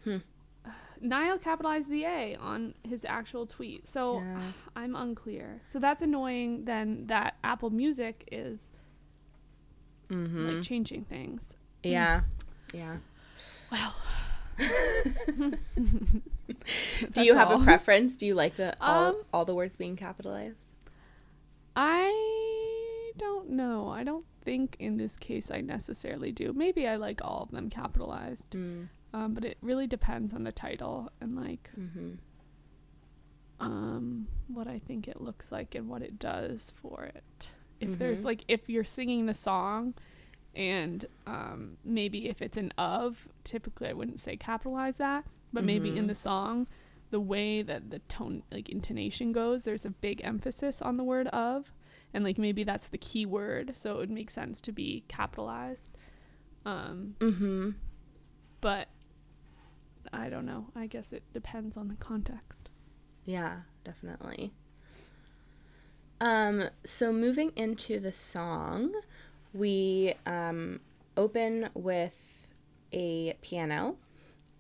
Hmm. 0.05 0.17
Niall 1.01 1.39
capitalized 1.39 1.91
the 1.91 2.05
A 2.05 2.37
on 2.37 2.75
his 2.83 3.05
actual 3.05 3.47
tweet. 3.47 3.87
So 3.89 4.19
Yeah. 4.21 4.41
I'm 4.77 4.95
unclear. 4.97 5.61
So 5.65 5.79
that's 5.79 6.03
annoying 6.03 6.65
then 6.65 7.07
that 7.09 7.37
Apple 7.45 7.71
Music 7.71 8.27
is 8.33 8.71
Mm-hmm. 10.11 10.47
like 10.49 10.63
changing 10.63 11.05
things. 11.05 11.57
yeah. 11.83 12.23
Yeah. 12.73 12.97
Well. 13.73 13.95
Do 17.13 17.23
you 17.25 17.35
have 17.35 17.49
all. 17.51 17.61
a 17.61 17.65
preference? 17.65 18.17
Do 18.17 18.27
you 18.27 18.35
like 18.35 18.57
the 18.57 18.75
all, 18.83 19.09
Um, 19.09 19.23
all 19.33 19.45
the 19.45 19.55
words 19.55 19.77
being 19.77 19.97
capitalized? 19.97 20.64
I 21.77 23.13
don't 23.17 23.51
know. 23.51 23.89
I 23.89 24.05
don't 24.05 24.25
think 24.43 24.77
in 24.79 24.97
this 24.97 25.17
case 25.17 25.51
I 25.51 25.61
necessarily 25.61 26.33
do. 26.33 26.53
Maybe 26.53 26.87
I 26.87 26.97
like 26.97 27.21
all 27.23 27.43
of 27.43 27.51
them 27.51 27.69
capitalized. 27.71 28.51
Mm. 28.51 28.89
Um, 29.13 29.35
but 29.35 29.45
it 29.45 29.59
really 29.63 29.87
depends 29.87 30.35
on 30.35 30.43
the 30.45 30.53
title 30.53 31.11
and 31.21 31.37
like 31.37 31.71
Mm-hmm. 31.79 32.15
um 33.61 34.27
what 34.49 34.67
I 34.67 34.79
think 34.81 35.07
it 35.09 35.21
looks 35.21 35.53
like 35.53 35.75
and 35.75 35.89
what 35.89 36.03
it 36.03 36.19
does 36.19 36.73
for 36.83 37.05
it. 37.05 37.49
If 37.81 37.99
there's 37.99 38.21
Mhm. 38.21 38.25
like 38.25 38.45
if 38.49 38.69
you're 38.69 38.85
singing 38.85 39.27
the 39.27 39.35
song 39.35 39.95
and 40.55 41.07
um 41.27 41.77
maybe 41.85 42.29
if 42.29 42.43
it's 42.43 42.57
an 42.57 42.73
of, 42.79 43.29
typically 43.45 43.89
I 43.89 43.93
wouldn't 43.93 44.21
say 44.21 44.37
capitalize 44.37 44.97
that, 44.99 45.25
but 45.53 45.65
maybe 45.65 45.97
in 45.97 46.05
Mhm. 46.05 46.09
the 46.09 46.15
song 46.15 46.67
the 47.15 47.21
way 47.35 47.63
that 47.63 47.91
the 47.91 48.01
tone 48.17 48.43
like 48.51 48.69
intonation 48.69 49.33
goes, 49.33 49.65
there's 49.65 49.85
a 49.87 49.91
big 50.07 50.21
emphasis 50.25 50.83
on 50.83 50.97
the 50.97 51.05
word 51.05 51.29
of 51.29 51.73
and 52.13 52.25
like 52.25 52.39
maybe 52.39 52.63
that's 52.65 52.87
the 52.89 52.99
key 52.99 53.25
word, 53.27 53.67
so 53.75 53.93
it 53.95 53.99
would 53.99 54.11
make 54.11 54.31
sense 54.31 54.61
to 54.63 54.73
be 54.73 55.05
capitalized. 55.09 55.89
Um 56.67 57.15
Mm-hmm. 57.21 57.71
but 58.61 58.89
I 60.13 60.29
don't 60.29 60.47
know. 60.47 60.67
I 60.77 60.87
guess 60.87 61.13
it 61.13 61.23
depends 61.33 61.77
on 61.77 61.89
the 61.89 61.97
context. 61.97 62.71
Yeah, 63.25 63.61
definitely. 63.85 64.53
Um, 66.21 66.69
so 66.85 67.13
moving 67.13 67.53
into 67.57 67.99
the 68.01 68.13
song, 68.13 68.93
we 69.53 70.15
um, 70.27 70.81
open 71.17 71.71
with 71.75 72.55
a 72.93 73.35
piano, 73.43 73.97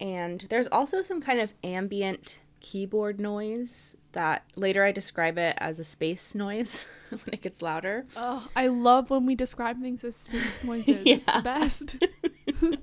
and 0.01 0.47
there's 0.51 0.67
also 0.73 1.03
some 1.03 1.21
kind 1.21 1.41
of 1.41 1.53
ambient 1.63 2.41
keyboard 2.65 3.21
noise 3.21 3.95
that 4.13 4.43
later 4.57 4.83
I 4.85 4.91
describe 4.91 5.37
it 5.37 5.55
as 5.59 5.79
a 5.79 5.85
space 5.85 6.35
noise 6.35 6.87
when 7.11 7.21
it 7.35 7.43
gets 7.43 7.61
louder. 7.61 8.05
Oh, 8.17 8.49
I 8.57 8.69
love 8.69 9.11
when 9.11 9.27
we 9.27 9.35
describe 9.35 9.79
things 9.81 10.03
as 10.03 10.17
space 10.17 10.65
noises. 10.65 11.03
It's 11.05 11.25
Yeah. 11.27 11.37
the 11.37 11.43
best. 11.43 11.97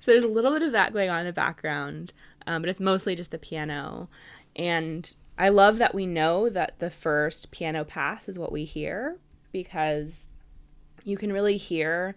so 0.00 0.10
there's 0.10 0.22
a 0.24 0.28
little 0.28 0.50
bit 0.52 0.62
of 0.62 0.72
that 0.72 0.92
going 0.92 1.08
on 1.10 1.20
in 1.20 1.26
the 1.26 1.32
background, 1.32 2.12
um, 2.48 2.62
but 2.62 2.68
it's 2.68 2.80
mostly 2.80 3.14
just 3.14 3.30
the 3.30 3.38
piano. 3.38 4.08
And 4.56 5.12
I 5.38 5.50
love 5.50 5.78
that 5.78 5.94
we 5.94 6.06
know 6.06 6.48
that 6.48 6.78
the 6.78 6.90
first 6.90 7.50
piano 7.50 7.84
pass 7.84 8.28
is 8.28 8.38
what 8.38 8.50
we 8.52 8.64
hear 8.64 9.18
because 9.52 10.28
you 11.04 11.16
can 11.16 11.32
really 11.32 11.56
hear. 11.58 12.16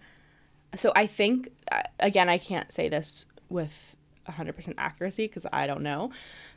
So 0.74 0.92
I 0.96 1.06
think, 1.06 1.50
uh, 1.70 1.82
again, 2.00 2.28
I 2.28 2.38
can't 2.38 2.72
say 2.72 2.88
this 2.88 3.26
with 3.48 3.96
100% 4.28 4.74
accuracy 4.78 5.26
because 5.26 5.46
I 5.52 5.66
don't 5.66 5.82
know, 5.82 6.10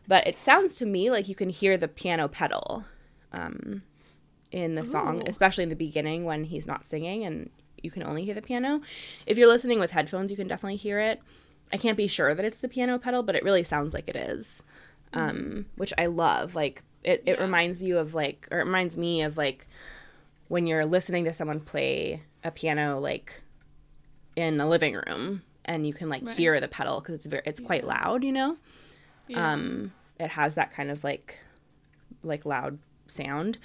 but 0.08 0.26
it 0.28 0.40
sounds 0.40 0.76
to 0.76 0.86
me 0.86 1.10
like 1.10 1.28
you 1.28 1.36
can 1.36 1.50
hear 1.50 1.78
the 1.78 1.88
piano 1.88 2.28
pedal 2.28 2.86
um, 3.32 3.84
in 4.52 4.76
the 4.76 4.86
song, 4.86 5.24
especially 5.28 5.64
in 5.64 5.70
the 5.70 5.76
beginning 5.76 6.26
when 6.26 6.44
he's 6.46 6.68
not 6.68 6.86
singing 6.86 7.24
and 7.26 7.50
you 7.82 7.92
can 7.92 8.04
only 8.04 8.24
hear 8.24 8.34
the 8.36 8.42
piano. 8.42 8.82
If 9.26 9.38
you're 9.38 9.48
listening 9.48 9.80
with 9.80 9.92
headphones, 9.92 10.32
you 10.32 10.38
can 10.38 10.48
definitely 10.48 10.78
hear 10.78 11.00
it. 11.00 11.22
I 11.72 11.78
can't 11.78 11.98
be 11.98 12.08
sure 12.08 12.34
that 12.36 12.46
it's 12.46 12.60
the 12.60 12.70
piano 12.70 13.00
pedal, 13.00 13.24
but 13.24 13.36
it 13.36 13.44
really 13.44 13.64
sounds 13.64 13.94
like 13.94 14.08
it 14.08 14.16
is. 14.16 14.64
Um, 15.14 15.66
which 15.76 15.94
I 15.98 16.06
love. 16.08 16.56
Like 16.56 16.82
it, 17.04 17.24
it 17.26 17.38
Yeah. 17.38 17.44
reminds 17.44 17.82
you 17.84 17.98
of 17.98 18.14
like 18.14 18.48
or 18.52 18.60
it 18.60 18.66
reminds 18.66 18.98
me 18.98 19.22
of 19.24 19.38
like 19.38 19.68
when 20.48 20.66
you're 20.68 20.86
listening 20.86 21.24
to 21.26 21.34
someone 21.34 21.60
play 21.60 22.22
a 22.44 22.52
piano 22.52 23.00
like 23.00 23.42
in 24.36 24.60
a 24.60 24.68
living 24.68 24.96
room 24.96 25.42
and 25.66 25.86
you 25.88 25.94
can 25.94 26.10
like 26.10 26.26
Right. 26.26 26.36
hear 26.38 26.60
the 26.60 26.68
pedal 26.68 27.00
because 27.00 27.16
it's 27.16 27.26
very 27.26 27.44
it's 27.46 27.60
quite 27.60 27.86
loud, 27.86 28.24
you 28.24 28.32
know. 28.32 28.58
Yeah. 29.34 29.54
Um, 29.54 29.92
it 30.20 30.30
has 30.30 30.56
that 30.56 30.72
kind 30.72 30.92
of 30.92 31.04
like 31.04 31.38
like 32.24 32.46
loud 32.46 32.80
sound. 33.08 33.58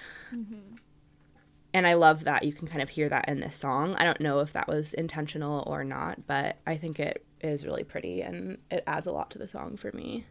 And 1.75 1.87
I 1.87 1.95
love 1.95 2.25
that 2.25 2.45
you 2.45 2.53
can 2.53 2.67
kind 2.67 2.83
of 2.83 2.89
hear 2.89 3.09
that 3.09 3.29
in 3.29 3.41
this 3.41 3.57
song. 3.57 3.95
I 3.97 4.05
don't 4.05 4.21
know 4.21 4.41
if 4.41 4.53
that 4.55 4.69
was 4.69 4.95
intentional 4.95 5.63
or 5.67 5.85
not, 5.85 6.27
but 6.27 6.57
I 6.67 6.77
think 6.77 6.99
it 6.99 7.25
is 7.41 7.65
really 7.67 7.85
pretty 7.85 8.23
and 8.23 8.59
it 8.71 8.83
adds 8.87 9.07
a 9.07 9.13
lot 9.13 9.31
to 9.33 9.39
the 9.39 9.47
song 9.47 9.77
for 9.77 9.93
me. 9.93 10.27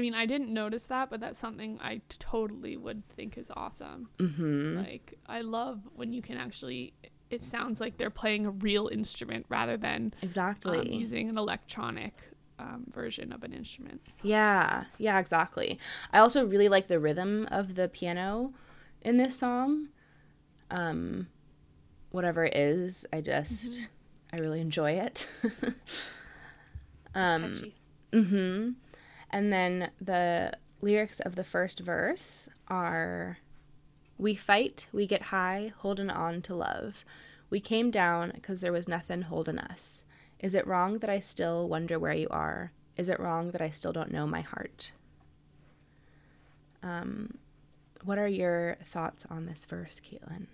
I 0.00 0.02
mean, 0.02 0.14
I 0.14 0.24
didn't 0.24 0.48
notice 0.48 0.86
that, 0.86 1.10
but 1.10 1.20
that's 1.20 1.38
something 1.38 1.78
I 1.82 2.00
totally 2.08 2.78
would 2.78 3.06
think 3.10 3.36
is 3.36 3.50
awesome. 3.54 4.08
Mhm. 4.16 4.78
Like, 4.78 5.18
I 5.26 5.42
love 5.42 5.86
when 5.94 6.14
you 6.14 6.22
can 6.22 6.38
actually. 6.38 6.94
It 7.28 7.42
sounds 7.42 7.80
like 7.82 7.98
they're 7.98 8.08
playing 8.08 8.46
a 8.46 8.50
real 8.50 8.88
instrument 8.88 9.44
rather 9.50 9.76
than 9.76 10.14
Exactly. 10.22 10.78
um, 10.78 10.86
using 10.86 11.28
an 11.28 11.36
electronic 11.36 12.14
um, 12.58 12.86
version 12.90 13.30
of 13.30 13.44
an 13.44 13.52
instrument. 13.52 14.00
Yeah, 14.22 14.84
yeah, 14.96 15.18
exactly. 15.18 15.78
I 16.14 16.18
also 16.18 16.46
really 16.46 16.70
like 16.70 16.86
the 16.86 16.98
rhythm 16.98 17.46
of 17.50 17.74
the 17.74 17.86
piano 17.86 18.54
in 19.02 19.18
this 19.18 19.38
song. 19.38 19.90
Um, 20.70 21.28
whatever 22.10 22.46
it 22.46 22.56
is, 22.56 23.04
I 23.12 23.20
just 23.20 23.86
I 24.32 24.38
really 24.38 24.62
enjoy 24.62 24.92
it. 24.92 25.28
um, 27.14 27.52
Catchy. 27.54 27.74
And 29.30 29.52
then 29.52 29.90
the 30.00 30.52
lyrics 30.80 31.20
of 31.20 31.36
the 31.36 31.44
first 31.44 31.80
verse 31.80 32.48
are 32.68 33.38
We 34.18 34.34
fight, 34.34 34.86
we 34.92 35.06
get 35.06 35.22
high, 35.22 35.72
holding 35.78 36.10
on 36.10 36.42
to 36.42 36.54
love. 36.54 37.04
We 37.48 37.60
came 37.60 37.90
down 37.90 38.32
because 38.34 38.60
there 38.60 38.72
was 38.72 38.88
nothing 38.88 39.22
holding 39.22 39.58
us. 39.58 40.04
Is 40.38 40.54
it 40.54 40.66
wrong 40.66 40.98
that 40.98 41.10
I 41.10 41.20
still 41.20 41.68
wonder 41.68 41.98
where 41.98 42.14
you 42.14 42.28
are? 42.30 42.72
Is 42.96 43.08
it 43.08 43.20
wrong 43.20 43.50
that 43.52 43.62
I 43.62 43.70
still 43.70 43.92
don't 43.92 44.12
know 44.12 44.26
my 44.26 44.40
heart? 44.40 44.92
Um, 46.82 47.38
what 48.04 48.18
are 48.18 48.28
your 48.28 48.76
thoughts 48.84 49.26
on 49.28 49.46
this 49.46 49.64
verse, 49.64 50.00
Caitlin? 50.00 50.46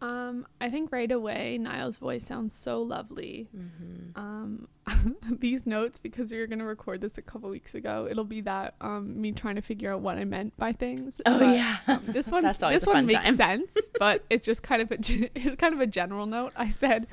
Um, 0.00 0.46
I 0.60 0.70
think 0.70 0.92
right 0.92 1.10
away 1.10 1.58
Niall's 1.58 1.98
voice 1.98 2.24
sounds 2.24 2.54
so 2.54 2.80
lovely. 2.82 3.48
Mm-hmm. 3.56 4.18
Um, 4.20 4.68
these 5.40 5.66
notes 5.66 5.98
because 5.98 6.30
we 6.30 6.38
were 6.38 6.46
gonna 6.46 6.64
record 6.64 7.00
this 7.00 7.18
a 7.18 7.22
couple 7.22 7.50
weeks 7.50 7.74
ago. 7.74 8.06
It'll 8.10 8.24
be 8.24 8.40
that 8.42 8.74
um 8.80 9.20
me 9.20 9.32
trying 9.32 9.56
to 9.56 9.60
figure 9.62 9.92
out 9.92 10.00
what 10.00 10.16
I 10.16 10.24
meant 10.24 10.56
by 10.56 10.72
things. 10.72 11.20
Oh, 11.26 11.38
But, 11.40 11.54
yeah. 11.56 11.76
um, 11.88 12.00
this 12.06 12.30
one 12.30 12.44
this 12.44 12.86
one 12.86 13.06
makes 13.06 13.20
time. 13.24 13.36
sense, 13.36 13.76
but 13.98 14.24
it's 14.30 14.46
just 14.46 14.62
kind 14.62 14.82
of 14.82 14.90
a 14.92 14.98
it's 15.00 15.56
kind 15.56 15.74
of 15.74 15.80
a 15.80 15.86
general 15.86 16.26
note. 16.26 16.52
I 16.56 16.68
said 16.68 17.06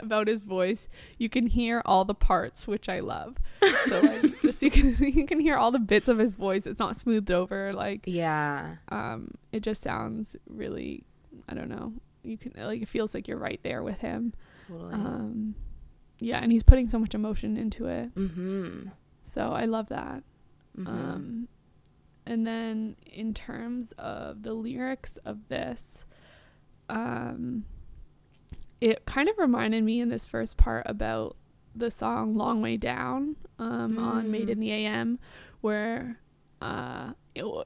about 0.00 0.28
his 0.28 0.42
voice. 0.42 0.86
You 1.18 1.28
can 1.30 1.46
hear 1.46 1.82
all 1.86 2.04
the 2.04 2.14
parts, 2.14 2.68
which 2.68 2.88
I 2.90 3.00
love. 3.00 3.36
So 3.86 4.00
like 4.00 4.42
just 4.42 4.62
you 4.62 4.70
can 4.70 4.94
you 5.02 5.26
can 5.26 5.40
hear 5.40 5.56
all 5.56 5.70
the 5.70 5.78
bits 5.78 6.08
of 6.08 6.18
his 6.18 6.34
voice. 6.34 6.66
It's 6.66 6.78
not 6.78 6.94
smoothed 6.94 7.30
over. 7.30 7.72
Like 7.72 8.02
Yeah. 8.06 8.76
um, 8.90 9.32
it 9.50 9.60
just 9.60 9.82
sounds 9.82 10.36
really 10.46 11.04
I 11.48 11.54
don't 11.54 11.68
know. 11.70 11.94
You 12.28 12.36
can 12.38 12.52
like 12.56 12.82
it 12.82 12.88
feels 12.88 13.14
like 13.14 13.26
you're 13.28 13.38
right 13.38 13.60
there 13.62 13.82
with 13.82 14.00
him. 14.00 14.34
Totally. 14.68 14.94
Um, 14.94 15.54
yeah, 16.20 16.38
and 16.38 16.50
he's 16.52 16.62
putting 16.62 16.88
so 16.88 16.98
much 16.98 17.14
emotion 17.14 17.56
into 17.56 17.86
it. 17.86 18.14
mm-hmm. 18.14 18.88
So 19.24 19.50
I 19.52 19.64
love 19.66 19.88
that. 19.90 20.22
mm-hmm. 20.76 20.88
Um, 20.88 21.48
and 22.26 22.46
then 22.46 22.96
in 23.06 23.32
terms 23.34 23.92
of 23.92 24.42
the 24.42 24.52
lyrics 24.52 25.16
of 25.24 25.48
this, 25.48 26.04
um, 26.88 27.64
it 28.80 29.04
kind 29.06 29.28
of 29.28 29.38
reminded 29.38 29.82
me 29.84 30.00
in 30.00 30.08
this 30.08 30.26
first 30.26 30.56
part 30.56 30.84
about 30.86 31.36
the 31.74 31.90
song 31.90 32.34
"Long 32.34 32.60
Way 32.62 32.76
Down" 32.76 33.36
um, 33.58 33.98
on 33.98 34.30
"Made 34.30 34.48
Mm. 34.48 34.52
in 34.52 34.60
the 34.60 34.70
AM," 34.72 35.18
where 35.60 36.18
uh, 36.60 37.12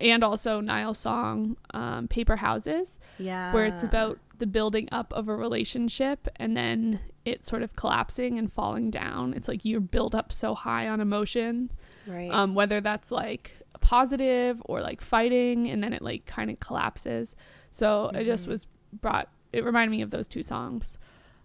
and 0.01 0.25
also 0.25 0.61
Niall's 0.61 0.99
song 0.99 1.57
um, 1.75 2.09
"Paper 2.09 2.37
Houses." 2.37 2.99
yeah. 3.19 3.53
where 3.53 3.67
it's 3.67 3.85
about 3.85 4.19
the 4.39 4.47
building 4.47 4.89
up 4.91 5.13
of 5.13 5.29
a 5.29 5.37
relationship 5.37 6.27
and 6.37 6.57
then 6.57 6.99
it 7.25 7.45
sort 7.45 7.63
of 7.63 7.77
collapsing 7.77 8.39
and 8.39 8.53
falling 8.53 8.91
down. 8.91 9.35
It's 9.35 9.47
like 9.47 9.65
you're 9.65 9.81
built 9.81 10.15
up 10.15 10.33
so 10.33 10.55
high 10.55 10.89
on 10.89 11.01
emotion, 11.01 11.71
right. 12.07 12.31
um, 12.31 12.55
whether 12.55 12.81
that's 12.81 13.13
like 13.13 13.53
positive 13.81 14.61
or 14.65 14.81
like 14.81 15.01
fighting, 15.01 15.71
and 15.71 15.83
then 15.83 15.93
it 15.93 16.03
like 16.03 16.27
kind 16.27 16.51
of 16.51 16.59
collapses. 16.61 17.37
So 17.71 18.11
it 18.15 18.25
just 18.25 18.47
was 18.47 18.67
brought. 18.93 19.29
It 19.53 19.65
reminded 19.65 19.91
me 19.93 20.03
of 20.03 20.11
those 20.11 20.27
two 20.27 20.43
songs. 20.43 20.99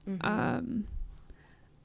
Mhm. 0.07 0.25
Um, 0.25 0.87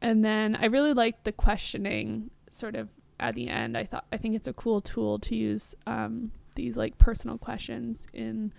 and 0.01 0.25
then 0.25 0.57
I 0.57 0.67
really 0.67 0.95
liked 0.95 1.25
the 1.25 1.33
questioning 1.33 2.31
sort 2.51 2.75
of 2.77 2.89
at 3.23 3.35
the 3.35 3.49
end. 3.49 3.77
I 3.77 3.85
thought 3.85 4.05
I 4.13 4.17
think 4.17 4.35
it's 4.35 4.47
a 4.49 4.53
cool 4.53 4.81
tool 4.81 5.19
to 5.21 5.35
use 5.37 5.75
um, 5.87 6.33
these 6.57 6.77
like 6.77 6.99
personal 6.99 7.39
questions 7.39 8.07
in 8.13 8.53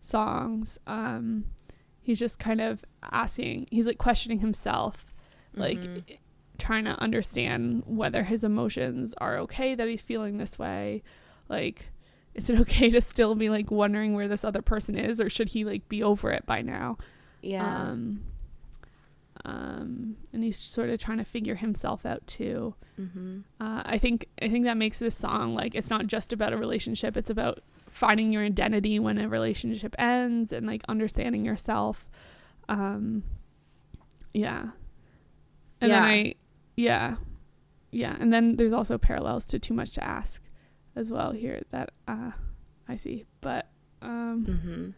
songs. 0.00 0.78
Um, 0.86 1.44
he's 2.00 2.18
just 2.18 2.38
kind 2.38 2.60
of 2.60 2.84
asking. 3.10 3.66
He's 3.70 3.86
like 3.86 3.98
questioning 3.98 4.38
himself, 4.40 5.12
like 5.54 5.80
Mhm. 5.80 6.18
trying 6.58 6.84
to 6.84 6.98
understand 7.00 7.82
whether 7.86 8.24
his 8.24 8.44
emotions 8.44 9.14
are 9.18 9.38
okay 9.38 9.74
that 9.74 9.88
he's 9.88 10.02
feeling 10.02 10.38
this 10.38 10.58
way. 10.58 11.02
Like, 11.48 11.86
is 12.34 12.48
it 12.50 12.58
okay 12.60 12.90
to 12.90 13.00
still 13.00 13.34
be 13.34 13.48
like 13.50 13.70
wondering 13.70 14.14
where 14.14 14.28
this 14.28 14.44
other 14.44 14.62
person 14.62 14.96
is, 14.96 15.20
or 15.20 15.28
should 15.30 15.48
he 15.50 15.64
like 15.64 15.88
be 15.88 16.02
over 16.02 16.30
it 16.30 16.46
by 16.46 16.62
now? 16.62 16.98
yeah. 17.42 17.90
Um, 17.90 18.20
um, 19.44 20.16
and 20.32 20.44
he's 20.44 20.58
sort 20.58 20.90
of 20.90 21.00
trying 21.00 21.18
to 21.18 21.24
figure 21.24 21.54
himself 21.54 22.04
out 22.04 22.26
too. 22.26 22.74
mm-hmm. 23.00 23.40
Uh, 23.60 23.82
I 23.84 23.98
think 23.98 24.26
I 24.42 24.48
think 24.48 24.64
that 24.64 24.76
makes 24.76 24.98
this 24.98 25.14
song 25.16 25.54
like 25.54 25.74
it's 25.74 25.90
not 25.90 26.06
just 26.06 26.32
about 26.32 26.52
a 26.52 26.56
relationship; 26.56 27.16
it's 27.16 27.30
about 27.30 27.60
finding 27.88 28.32
your 28.32 28.44
identity 28.44 28.98
when 28.98 29.18
a 29.18 29.28
relationship 29.28 29.94
ends 29.98 30.52
and 30.52 30.66
like 30.66 30.82
understanding 30.88 31.44
yourself. 31.44 32.06
Um, 32.68 33.24
yeah, 34.32 34.70
and 35.80 35.90
then 35.90 36.02
Yeah. 36.02 36.08
I, 36.08 36.34
yeah, 36.76 37.16
yeah, 37.90 38.16
and 38.20 38.32
then 38.32 38.56
there's 38.56 38.72
also 38.72 38.98
parallels 38.98 39.44
to 39.46 39.58
"Too 39.58 39.74
Much 39.74 39.92
to 39.92 40.04
Ask" 40.04 40.42
as 40.96 41.10
well 41.10 41.32
here 41.32 41.62
that 41.70 41.90
uh, 42.06 42.32
I 42.88 42.96
see, 42.96 43.24
but 43.40 43.68
um, 44.02 44.46
Mm-hmm. 44.46 44.90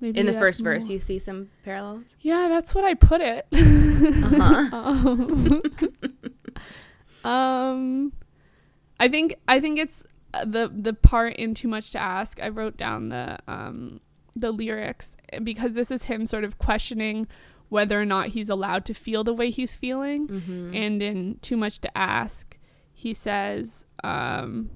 Maybe 0.00 0.18
In 0.18 0.26
the 0.26 0.32
first 0.32 0.60
verse, 0.60 0.88
you 0.88 1.00
see 1.00 1.18
some 1.18 1.50
parallels. 1.64 2.16
Yeah, 2.20 2.48
that's 2.48 2.74
what 2.74 2.84
I 2.84 2.94
put 2.94 3.20
it. 3.20 3.46
Uh-huh. 4.00 4.76
um, 4.76 5.62
um, 7.24 8.12
I 8.98 9.08
think 9.08 9.34
I 9.46 9.60
think 9.60 9.78
it's 9.78 10.04
uh, 10.32 10.44
the 10.44 10.72
the 10.74 10.94
part 10.94 11.36
in 11.36 11.54
too 11.54 11.68
much 11.68 11.90
to 11.92 11.98
ask. 11.98 12.40
I 12.42 12.48
wrote 12.48 12.76
down 12.76 13.10
the 13.10 13.38
um 13.46 14.00
the 14.34 14.52
lyrics 14.52 15.16
because 15.42 15.74
this 15.74 15.90
is 15.90 16.04
him 16.04 16.26
sort 16.26 16.44
of 16.44 16.58
questioning 16.58 17.26
whether 17.68 18.00
or 18.00 18.04
not 18.04 18.28
he's 18.28 18.48
allowed 18.48 18.84
to 18.84 18.94
feel 18.94 19.22
the 19.22 19.34
way 19.34 19.50
he's 19.50 19.76
feeling. 19.76 20.28
Mm-hmm. 20.28 20.74
And 20.74 21.02
in 21.02 21.38
too 21.40 21.56
much 21.56 21.78
to 21.80 21.98
ask, 21.98 22.58
he 22.92 23.12
says 23.12 23.84
um 24.02 24.70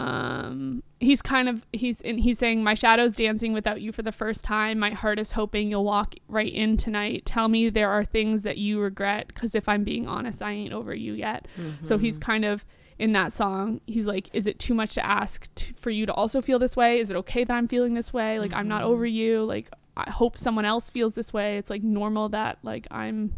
um 0.00 0.82
he's 0.98 1.22
kind 1.22 1.48
of 1.48 1.66
he's 1.72 2.00
in 2.00 2.18
he's 2.18 2.38
saying 2.38 2.62
my 2.64 2.74
shadow's 2.74 3.14
dancing 3.16 3.52
without 3.52 3.80
you 3.80 3.92
for 3.92 4.02
the 4.02 4.12
first 4.12 4.44
time. 4.44 4.78
My 4.78 4.90
heart 4.90 5.18
is 5.18 5.32
hoping 5.32 5.70
you'll 5.70 5.84
walk 5.84 6.14
right 6.28 6.52
in 6.52 6.76
tonight. 6.76 7.26
Tell 7.26 7.48
me 7.48 7.68
there 7.70 7.90
are 7.90 8.04
things 8.04 8.42
that 8.42 8.58
you 8.58 8.80
regret 8.80 9.28
because 9.28 9.54
if 9.54 9.68
i'm 9.68 9.84
being 9.84 10.06
honest 10.08 10.42
i 10.42 10.52
ain't 10.52 10.72
over 10.72 10.94
you 10.94 11.12
yet. 11.12 11.46
So 11.82 11.98
he's 11.98 12.18
Mm-hmm. 12.18 12.22
kind 12.30 12.44
of 12.44 12.64
in 12.98 13.12
that 13.12 13.32
song. 13.32 13.80
He's 13.86 14.06
like 14.06 14.28
is 14.32 14.46
it 14.46 14.58
too 14.58 14.74
much 14.74 14.94
to 14.94 15.04
ask 15.04 15.52
t- 15.54 15.72
for 15.74 15.90
you 15.90 16.06
to 16.06 16.12
also 16.12 16.40
feel 16.40 16.58
this 16.58 16.76
way? 16.76 17.00
Is 17.00 17.10
it 17.10 17.16
okay 17.16 17.44
that 17.44 17.54
i'm 17.54 17.68
feeling 17.68 17.94
this 17.94 18.12
way? 18.12 18.38
Like 18.38 18.52
i'm 18.54 18.68
not 18.68 18.82
Mm-hmm. 18.82 18.90
over 18.92 19.06
you. 19.06 19.44
Like 19.44 19.70
i 19.96 20.08
hope 20.10 20.36
someone 20.36 20.64
else 20.64 20.88
feels 20.90 21.14
this 21.14 21.32
way. 21.32 21.58
It's 21.58 21.70
like 21.70 21.82
normal 21.82 22.28
that 22.30 22.58
like 22.62 22.86
i'm 22.90 23.34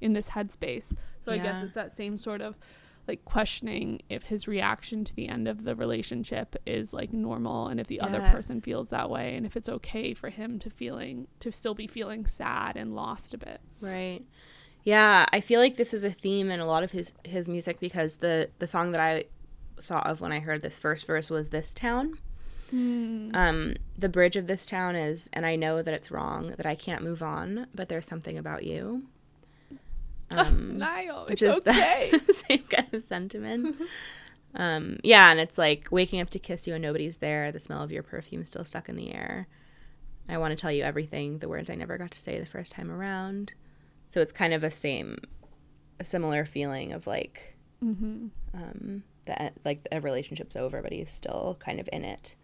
in 0.00 0.12
this 0.12 0.30
headspace. 0.30 0.94
So 1.24 1.32
i 1.32 1.38
guess 1.38 1.64
it's 1.64 1.74
that 1.74 1.92
same 1.92 2.18
sort 2.18 2.40
of 2.40 2.54
like 3.08 3.24
questioning 3.24 4.00
if 4.08 4.24
his 4.24 4.48
reaction 4.48 5.04
to 5.04 5.14
the 5.14 5.28
end 5.28 5.46
of 5.46 5.64
the 5.64 5.74
relationship 5.74 6.56
is 6.66 6.92
like 6.92 7.12
normal 7.12 7.68
and 7.68 7.78
if 7.78 7.86
the 7.86 8.00
other 8.00 8.20
person 8.32 8.60
feels 8.60 8.88
that 8.88 9.08
way 9.08 9.36
and 9.36 9.46
if 9.46 9.56
it's 9.56 9.68
okay 9.68 10.12
for 10.14 10.28
him 10.28 10.58
to 10.58 10.70
feeling 10.70 11.28
to 11.40 11.52
still 11.52 11.74
be 11.74 11.86
feeling 11.86 12.26
sad 12.26 12.76
and 12.76 12.94
lost 12.94 13.32
a 13.34 13.38
bit 13.38 13.60
Right. 13.80 14.22
Yeah, 14.84 15.26
I 15.32 15.40
feel 15.40 15.58
like 15.58 15.76
this 15.76 15.92
is 15.92 16.04
a 16.04 16.12
theme 16.12 16.48
in 16.50 16.60
a 16.60 16.66
lot 16.66 16.84
of 16.84 16.92
his 16.92 17.12
his 17.24 17.48
music 17.48 17.80
because 17.80 18.16
the 18.16 18.50
the 18.60 18.68
song 18.68 18.92
that 18.92 19.00
I 19.00 19.24
thought 19.80 20.06
of 20.06 20.20
when 20.20 20.30
I 20.32 20.38
heard 20.38 20.62
this 20.62 20.78
first 20.78 21.06
verse 21.06 21.28
was 21.28 21.48
this 21.48 21.74
town. 21.74 22.14
Um, 23.34 23.74
the 23.98 24.08
bridge 24.08 24.36
of 24.36 24.46
this 24.46 24.66
town 24.66 24.96
is, 24.96 25.28
and 25.32 25.44
I 25.46 25.56
know 25.56 25.82
that 25.82 25.94
it's 25.94 26.10
wrong, 26.10 26.54
that 26.56 26.66
I 26.66 26.74
can't 26.74 27.02
move 27.02 27.22
on, 27.22 27.66
but 27.74 27.88
there's 27.88 28.06
something 28.06 28.38
about 28.38 28.64
you. 28.64 29.04
Um, 30.36 30.78
Niall, 30.78 31.26
which 31.26 31.40
it's 31.40 31.54
is 31.54 31.60
okay. 31.66 32.10
the 32.10 32.32
same 32.48 32.64
kind 32.64 32.92
of 32.92 33.00
sentiment. 33.02 33.76
um, 34.56 34.98
yeah, 35.04 35.30
and 35.30 35.38
it's 35.38 35.56
like 35.56 35.88
waking 35.92 36.20
up 36.20 36.30
to 36.30 36.40
kiss 36.40 36.66
you 36.66 36.74
and 36.74 36.82
nobody's 36.82 37.18
there. 37.18 37.52
The 37.52 37.60
smell 37.60 37.82
of 37.82 37.92
your 37.92 38.02
perfume 38.02 38.44
still 38.44 38.64
stuck 38.64 38.88
in 38.88 38.96
the 38.96 39.14
air. 39.14 39.46
I 40.28 40.38
want 40.38 40.50
to 40.50 40.56
tell 40.56 40.72
you 40.72 40.82
everything. 40.82 41.38
The 41.38 41.48
words 41.48 41.70
I 41.70 41.76
never 41.76 41.96
got 41.96 42.10
to 42.10 42.18
say 42.18 42.40
the 42.40 42.46
first 42.46 42.72
time 42.72 42.90
around. 42.90 43.52
So 44.10 44.20
it's 44.20 44.32
kind 44.32 44.52
of 44.52 44.64
a 44.64 44.70
same, 44.70 45.18
a 46.00 46.04
similar 46.04 46.44
feeling 46.44 46.92
of 46.92 47.06
like, 47.06 47.56
mm-hmm. 47.82 48.26
um, 48.52 49.04
that 49.26 49.54
like 49.64 49.86
a 49.92 50.00
relationship's 50.00 50.56
over, 50.56 50.82
but 50.82 50.90
he's 50.90 51.12
still 51.12 51.56
kind 51.60 51.78
of 51.78 51.88
in 51.92 52.04
it 52.04 52.34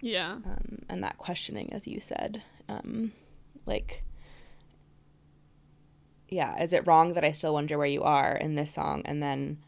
yeah. 0.00 0.32
um, 0.32 0.78
and 0.88 1.02
that 1.02 1.18
questioning, 1.18 1.72
as 1.72 1.86
you 1.86 2.00
said, 2.00 2.42
um, 2.68 3.12
like, 3.64 4.02
yeah, 6.28 6.62
is 6.62 6.72
it 6.72 6.86
wrong 6.86 7.14
that 7.14 7.24
I 7.24 7.32
still 7.32 7.54
wonder 7.54 7.78
where 7.78 7.86
you 7.86 8.02
are 8.02 8.34
in 8.34 8.54
this 8.54 8.72
song, 8.72 9.02
and 9.04 9.22
then 9.22 9.58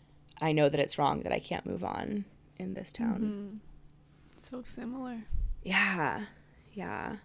I 0.41 0.53
know 0.53 0.69
that 0.69 0.81
it's 0.81 0.99
wrong 0.99 1.23
that 1.23 1.33
I 1.33 1.39
can't 1.39 1.67
move 1.67 1.85
on 1.85 2.25
in 2.59 2.75
this 2.75 2.93
town. 2.93 3.61
So 4.51 4.63
similar. 4.63 5.25
Yeah, 5.63 6.25
yeah. 6.75 7.17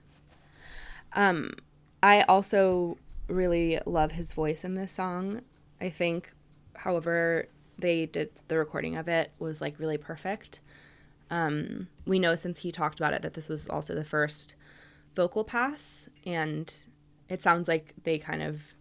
Um, 1.14 1.52
I 2.02 2.22
also 2.22 2.98
really 3.28 3.80
love 3.86 4.12
his 4.12 4.34
voice 4.34 4.64
in 4.64 4.76
this 4.76 4.92
song. 4.92 5.42
I 5.80 5.90
think, 5.90 6.32
however, 6.76 7.48
they 7.78 8.06
did 8.06 8.32
the 8.48 8.58
recording 8.58 8.98
of 8.98 9.08
it 9.08 9.32
was 9.40 9.62
like 9.62 9.80
really 9.80 9.98
perfect. 9.98 10.60
Um, 11.30 11.88
we 12.06 12.20
know 12.20 12.36
since 12.36 12.60
he 12.60 12.72
talked 12.72 13.00
about 13.00 13.14
it 13.14 13.22
that 13.22 13.34
this 13.34 13.50
was 13.50 13.68
also 13.68 13.96
the 13.96 14.04
first 14.04 14.56
vocal 15.16 15.44
pass, 15.44 16.08
and 16.26 16.74
it 17.30 17.42
sounds 17.42 17.68
like 17.68 17.94
they 18.04 18.18
kind 18.18 18.44
of 18.44 18.74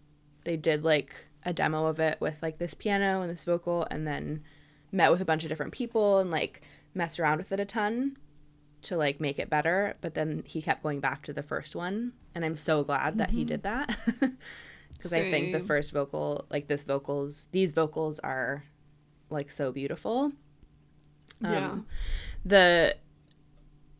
they 0.43 0.57
did 0.57 0.83
like 0.83 1.27
a 1.45 1.53
demo 1.53 1.87
of 1.87 1.99
it 1.99 2.19
with 2.19 2.41
like 2.41 2.57
this 2.57 2.73
piano 2.73 3.21
and 3.21 3.29
this 3.29 3.43
vocal, 3.43 3.87
and 3.89 4.07
then 4.07 4.43
met 4.91 5.11
with 5.11 5.21
a 5.21 5.25
bunch 5.25 5.43
of 5.43 5.49
different 5.49 5.73
people 5.73 6.19
and 6.19 6.29
like 6.31 6.61
messed 6.93 7.19
around 7.19 7.39
with 7.39 7.51
it 7.51 7.59
a 7.59 7.65
ton 7.65 8.15
to 8.83 8.95
like 8.97 9.19
make 9.19 9.39
it 9.39 9.49
better 9.49 9.95
but 10.01 10.13
then 10.13 10.43
he 10.45 10.61
kept 10.61 10.83
going 10.83 10.99
back 10.99 11.23
to 11.23 11.33
the 11.33 11.41
first 11.41 11.73
one 11.73 12.11
and 12.35 12.45
i'm 12.45 12.55
so 12.55 12.83
glad 12.83 13.17
that 13.17 13.31
he 13.31 13.43
did 13.43 13.63
that. 13.63 13.97
Because 14.91 15.11
i 15.11 15.31
think 15.31 15.51
the 15.51 15.59
first 15.59 15.91
vocal 15.91 16.45
like 16.49 16.67
this 16.67 16.85
vocals 16.85 17.49
these 17.51 17.73
vocals 17.73 18.19
are 18.19 18.63
like 19.33 19.51
so 19.51 19.71
beautiful. 19.71 20.31
Yeah. 21.41 21.71
Um, 21.71 21.87
the 22.45 22.95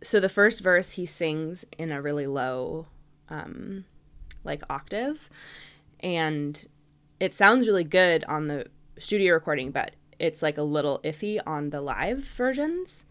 so 0.01 0.19
the 0.19 0.29
first 0.29 0.61
verse 0.61 0.91
he 0.91 1.05
sings 1.05 1.65
in 1.77 1.91
a 1.91 2.01
really 2.01 2.27
low 2.27 2.87
um 3.29 3.83
like 4.43 4.61
octave 4.69 5.29
and 6.03 6.67
it 7.19 7.33
sounds 7.33 7.67
really 7.67 7.85
good 7.85 8.23
on 8.25 8.47
the 8.47 8.67
studio 8.99 9.33
recording 9.33 9.71
but 9.71 9.91
it's 10.19 10.43
like 10.43 10.57
a 10.57 10.63
little 10.63 10.99
iffy 11.03 11.39
on 11.47 11.71
the 11.71 11.81
live 11.81 12.19
versions. 12.19 13.05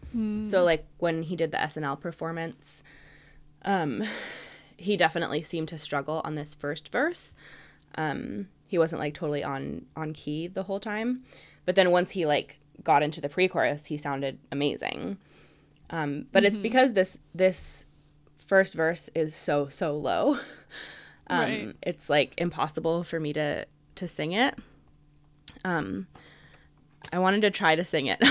So 0.45 0.63
like 0.63 0.85
when 0.99 1.23
he 1.23 1.35
did 1.35 1.51
the 1.51 1.57
snl 1.57 1.99
performance 1.99 2.83
um 3.65 4.03
he 4.77 4.95
definitely 4.95 5.43
seemed 5.43 5.67
to 5.69 5.77
struggle 5.77 6.21
on 6.23 6.35
this 6.35 6.55
first 6.55 6.91
verse. 6.91 7.35
Um 7.95 8.47
he 8.67 8.77
wasn't 8.77 9.01
like 9.01 9.13
totally 9.13 9.43
on 9.43 9.85
on 9.95 10.13
key 10.13 10.47
the 10.47 10.63
whole 10.63 10.79
time. 10.79 11.23
But 11.65 11.75
then 11.75 11.91
once 11.91 12.11
he 12.11 12.25
like 12.25 12.59
got 12.83 13.03
into 13.03 13.21
the 13.21 13.29
pre-chorus 13.29 13.85
he 13.85 13.97
sounded 13.97 14.39
amazing. 14.51 15.17
Um 15.89 16.27
but 16.31 16.43
it's 16.45 16.57
because 16.57 16.93
this 16.93 17.19
this 17.35 17.85
first 18.37 18.73
verse 18.75 19.09
is 19.15 19.35
so 19.35 19.67
so 19.69 19.97
low 19.97 20.37
um 21.27 21.39
Right. 21.39 21.75
it's 21.81 22.09
like 22.09 22.33
impossible 22.37 23.03
for 23.03 23.19
me 23.19 23.33
to 23.33 23.65
to 23.95 24.07
sing 24.07 24.31
it 24.33 24.55
um 25.65 26.07
i 27.11 27.19
wanted 27.19 27.41
to 27.41 27.51
try 27.51 27.75
to 27.75 27.83
sing 27.83 28.07
it 28.07 28.21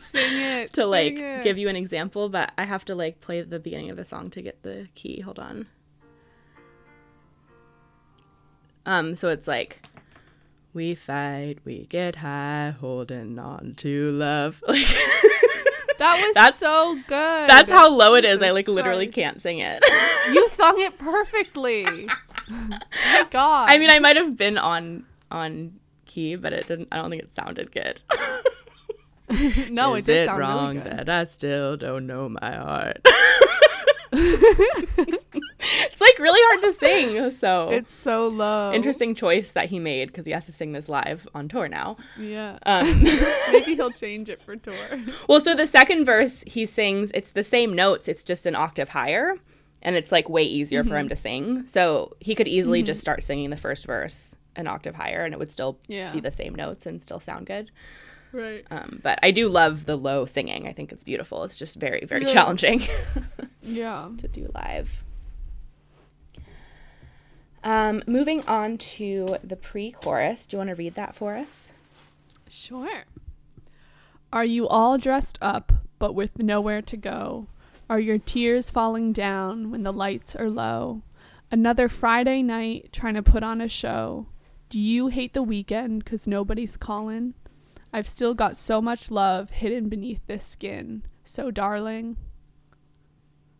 Sing 0.00 0.20
it. 0.40 0.72
to 0.74 0.86
like 0.86 1.16
it. 1.18 1.44
give 1.44 1.58
you 1.58 1.68
an 1.68 1.76
example, 1.76 2.28
but 2.30 2.52
I 2.56 2.64
have 2.64 2.84
to 2.86 2.94
like 2.94 3.20
play 3.20 3.42
the 3.42 3.58
beginning 3.58 3.90
of 3.90 3.96
the 3.98 4.04
song 4.04 4.30
to 4.30 4.40
get 4.40 4.62
the 4.62 4.88
key. 4.94 5.20
Hold 5.20 5.38
on. 5.38 5.66
Um, 8.86 9.14
so 9.16 9.28
it's 9.28 9.46
like 9.46 9.82
we 10.72 10.94
fight, 10.94 11.58
we 11.64 11.86
get 11.86 12.16
high, 12.16 12.74
holding 12.80 13.38
on 13.38 13.74
to 13.78 14.10
love. 14.12 14.62
Like 14.68 14.86
That 16.00 16.16
was 16.26 16.34
That's- 16.34 16.58
so 16.58 16.94
good. 17.06 17.48
that's 17.48 17.70
how 17.70 17.94
low 17.94 18.14
it 18.14 18.24
is. 18.24 18.40
I 18.42 18.50
like 18.50 18.68
literally 18.68 19.06
can't 19.06 19.40
sing 19.40 19.58
it. 19.60 19.84
You 20.32 20.48
sung 20.48 20.78
it 20.80 20.96
perfectly. 20.98 21.84
My 22.48 23.26
God. 23.30 23.68
I 23.70 23.78
mean, 23.78 23.90
I 23.90 23.98
might 23.98 24.16
have 24.16 24.36
been 24.36 24.56
on 24.58 25.04
on 25.30 25.78
key, 26.06 26.36
but 26.36 26.52
it 26.52 26.66
didn't. 26.68 26.88
I 26.92 26.96
don't 26.96 27.10
think 27.10 27.22
it 27.22 27.34
sounded 27.34 27.70
good. 27.72 28.02
no, 29.70 29.94
is 29.94 30.08
it 30.08 30.12
did 30.12 30.22
it 30.22 30.26
sound 30.26 30.38
wrong 30.40 30.76
really 30.78 30.88
good. 30.90 31.06
that 31.06 31.08
I 31.08 31.24
still 31.26 31.76
don't 31.76 32.06
know 32.06 32.28
my 32.28 32.54
heart? 32.54 33.06
it's 35.82 36.00
like 36.00 36.18
really 36.18 36.40
hard 36.44 36.62
to 36.62 36.72
sing. 36.78 37.30
So 37.32 37.70
It's 37.70 37.92
so 37.94 38.28
low. 38.28 38.72
interesting 38.72 39.14
choice 39.14 39.50
that 39.52 39.68
he 39.70 39.78
made 39.78 40.06
because 40.08 40.26
he 40.26 40.32
has 40.32 40.46
to 40.46 40.52
sing 40.52 40.72
this 40.72 40.88
live 40.88 41.28
on 41.34 41.48
tour 41.48 41.68
now. 41.68 41.96
Yeah. 42.18 42.58
Um, 42.66 43.02
Maybe 43.52 43.74
he'll 43.76 43.90
change 44.06 44.28
it 44.28 44.42
for 44.42 44.56
tour. 44.56 44.74
well, 45.28 45.40
so 45.40 45.54
the 45.54 45.66
second 45.66 46.04
verse 46.04 46.42
he 46.46 46.66
sings, 46.66 47.10
it's 47.14 47.32
the 47.32 47.44
same 47.44 47.74
notes, 47.74 48.08
it's 48.08 48.24
just 48.24 48.46
an 48.46 48.56
octave 48.56 48.88
higher, 48.90 49.34
and 49.82 49.96
it's 49.96 50.10
like 50.12 50.28
way 50.28 50.42
easier 50.44 50.82
for 50.84 50.96
him 50.98 51.08
to 51.08 51.16
sing. 51.16 51.66
So 51.66 52.16
he 52.20 52.34
could 52.34 52.48
easily 52.48 52.82
just 52.82 53.00
start 53.00 53.22
singing 53.22 53.50
the 53.50 53.56
first 53.56 53.86
verse 53.86 54.34
an 54.56 54.66
octave 54.66 54.94
higher, 54.96 55.24
and 55.24 55.32
it 55.32 55.38
would 55.38 55.50
still 55.50 55.78
Yeah. 55.88 56.12
be 56.12 56.20
the 56.20 56.32
same 56.32 56.54
notes 56.54 56.84
and 56.86 57.02
still 57.02 57.20
sound 57.20 57.46
good. 57.46 57.70
Right. 58.32 58.64
Um, 58.70 59.00
but 59.02 59.18
I 59.22 59.30
do 59.32 59.48
love 59.48 59.86
the 59.86 59.96
low 59.96 60.24
singing. 60.26 60.68
I 60.68 60.72
think 60.72 60.92
it's 60.92 61.02
beautiful. 61.04 61.42
It's 61.44 61.58
just 61.58 61.76
very, 61.76 62.04
very 62.04 62.22
Yeah. 62.22 62.32
challenging 62.32 62.82
Yeah. 63.62 64.08
to 64.18 64.28
do 64.28 64.50
live. 64.54 65.02
Um, 67.62 68.02
moving 68.06 68.46
on 68.46 68.78
to 68.78 69.36
the 69.44 69.56
pre-chorus. 69.56 70.46
Do 70.46 70.56
you 70.56 70.58
want 70.58 70.70
to 70.70 70.76
read 70.76 70.94
that 70.94 71.14
for 71.14 71.34
us? 71.34 71.68
Sure. 72.48 73.04
Are 74.32 74.44
you 74.44 74.66
all 74.66 74.96
dressed 74.96 75.38
up, 75.42 75.72
but 75.98 76.14
with 76.14 76.42
nowhere 76.42 76.82
to 76.82 76.96
go? 76.96 77.48
Are 77.88 78.00
your 78.00 78.18
tears 78.18 78.70
falling 78.70 79.12
down 79.12 79.70
when 79.70 79.82
the 79.82 79.92
lights 79.92 80.34
are 80.36 80.48
low? 80.48 81.02
Another 81.50 81.88
Friday 81.88 82.42
night 82.42 82.90
trying 82.92 83.14
to 83.14 83.22
put 83.22 83.42
on 83.42 83.60
a 83.60 83.68
show. 83.68 84.26
Do 84.68 84.78
you 84.78 85.08
hate 85.08 85.34
the 85.34 85.42
weekend 85.42 86.04
because 86.04 86.28
nobody's 86.28 86.76
calling? 86.76 87.34
I've 87.92 88.06
still 88.06 88.34
got 88.34 88.56
so 88.56 88.80
much 88.80 89.10
love 89.10 89.50
hidden 89.50 89.88
beneath 89.88 90.24
this 90.28 90.44
skin. 90.44 91.02
So, 91.24 91.50
darling. 91.50 92.16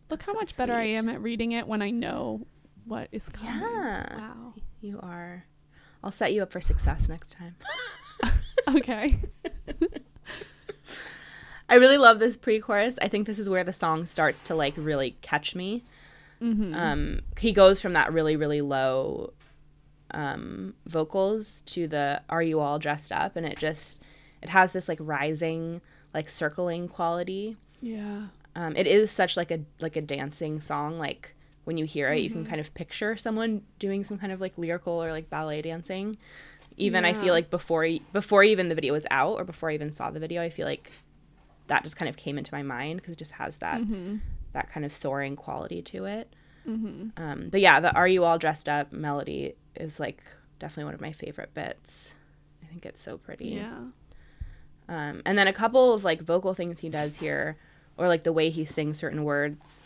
Look 0.09 0.21
That's 0.21 0.27
how 0.27 0.33
so 0.33 0.39
much 0.39 0.57
better 0.57 0.73
I 0.73 0.85
am 0.85 1.09
at 1.09 1.21
reading 1.21 1.51
it 1.51 1.67
when 1.67 1.81
I 1.81 1.89
know 1.89 2.47
what 2.85 3.07
is 3.11 3.29
coming. 3.29 3.61
Yeah. 3.61 4.17
Wow. 4.17 4.53
You 4.81 4.99
are. 5.01 5.45
I'll 6.03 6.11
set 6.11 6.33
you 6.33 6.41
up 6.41 6.51
for 6.51 6.61
success 6.61 7.07
next 7.07 7.33
time. 7.33 7.55
Okay. 8.69 9.19
I 11.67 11.75
really 11.75 11.97
love 11.97 12.19
this 12.19 12.37
pre-chorus. 12.37 12.99
I 13.01 13.07
think 13.07 13.25
this 13.25 13.39
is 13.39 13.49
where 13.49 13.63
the 13.63 13.73
song 13.73 14.05
starts 14.05 14.43
to 14.43 14.55
like 14.55 14.73
really 14.77 15.17
catch 15.21 15.55
me. 15.55 15.83
Mm-hmm. 16.41 16.73
Um, 16.75 17.21
he 17.39 17.53
goes 17.53 17.81
from 17.81 17.93
that 17.93 18.11
really 18.11 18.35
really 18.35 18.61
low 18.61 19.33
um, 20.11 20.75
vocals 20.85 21.61
to 21.67 21.87
the 21.87 22.21
"Are 22.29 22.43
you 22.43 22.59
all 22.59 22.77
dressed 22.77 23.11
up?" 23.11 23.35
and 23.35 23.45
it 23.45 23.57
just 23.57 24.01
it 24.41 24.49
has 24.49 24.73
this 24.73 24.89
like 24.89 24.99
rising 25.01 25.81
like 26.13 26.29
circling 26.29 26.87
quality. 26.87 27.57
Yeah. 27.81 28.27
Um, 28.55 28.75
it 28.75 28.85
is 28.85 29.09
such 29.09 29.37
like 29.37 29.51
a 29.51 29.61
like 29.79 29.95
a 29.95 30.01
dancing 30.01 30.61
song. 30.61 30.99
Like 30.99 31.35
when 31.63 31.77
you 31.77 31.85
hear 31.85 32.09
it, 32.09 32.21
you 32.21 32.29
Mm-hmm. 32.29 32.39
can 32.43 32.45
kind 32.49 32.61
of 32.61 32.73
picture 32.73 33.15
someone 33.17 33.61
doing 33.79 34.03
some 34.03 34.17
kind 34.17 34.31
of 34.31 34.41
like 34.41 34.57
lyrical 34.57 34.93
or 35.03 35.11
like 35.11 35.29
ballet 35.29 35.61
dancing. 35.61 36.15
Even 36.77 37.05
I 37.05 37.13
feel 37.13 37.33
like 37.33 37.49
before 37.49 37.87
before 38.13 38.43
even 38.43 38.69
the 38.69 38.75
video 38.75 38.93
was 38.93 39.05
out 39.11 39.35
or 39.39 39.43
before 39.43 39.69
I 39.69 39.73
even 39.73 39.91
saw 39.91 40.09
the 40.09 40.19
video, 40.19 40.41
I 40.41 40.49
feel 40.49 40.65
like 40.65 40.91
that 41.67 41.83
just 41.83 41.95
kind 41.95 42.09
of 42.09 42.17
came 42.17 42.37
into 42.37 42.53
my 42.53 42.63
mind 42.63 42.99
because 43.01 43.13
it 43.13 43.19
just 43.19 43.33
has 43.33 43.57
that 43.57 43.79
Mm-hmm. 43.81 44.15
that 44.53 44.69
kind 44.69 44.85
of 44.85 44.93
soaring 44.93 45.35
quality 45.35 45.81
to 45.83 46.05
it. 46.05 46.33
Um, 47.17 47.49
but 47.51 47.59
yeah, 47.61 47.79
the 47.79 47.93
"Are 47.93 48.07
you 48.07 48.23
all 48.23 48.37
dressed 48.37 48.67
up?" 48.69 48.91
melody 48.91 49.53
is 49.75 49.99
like 49.99 50.23
definitely 50.59 50.85
one 50.85 50.93
of 50.93 51.01
my 51.01 51.11
favorite 51.11 51.53
bits. 51.53 52.13
I 52.63 52.67
think 52.67 52.85
it's 52.85 53.01
so 53.01 53.17
pretty. 53.17 53.49
Yeah. 53.49 53.79
Um, 54.89 55.21
and 55.25 55.37
then 55.37 55.47
a 55.47 55.53
couple 55.53 55.93
of 55.93 56.03
like 56.03 56.21
vocal 56.21 56.53
things 56.53 56.79
he 56.79 56.89
does 56.89 57.15
here, 57.17 57.57
or 57.97 58.07
like 58.07 58.23
the 58.23 58.33
way 58.33 58.49
he 58.49 58.65
sings 58.65 58.97
certain 58.99 59.23
words, 59.23 59.83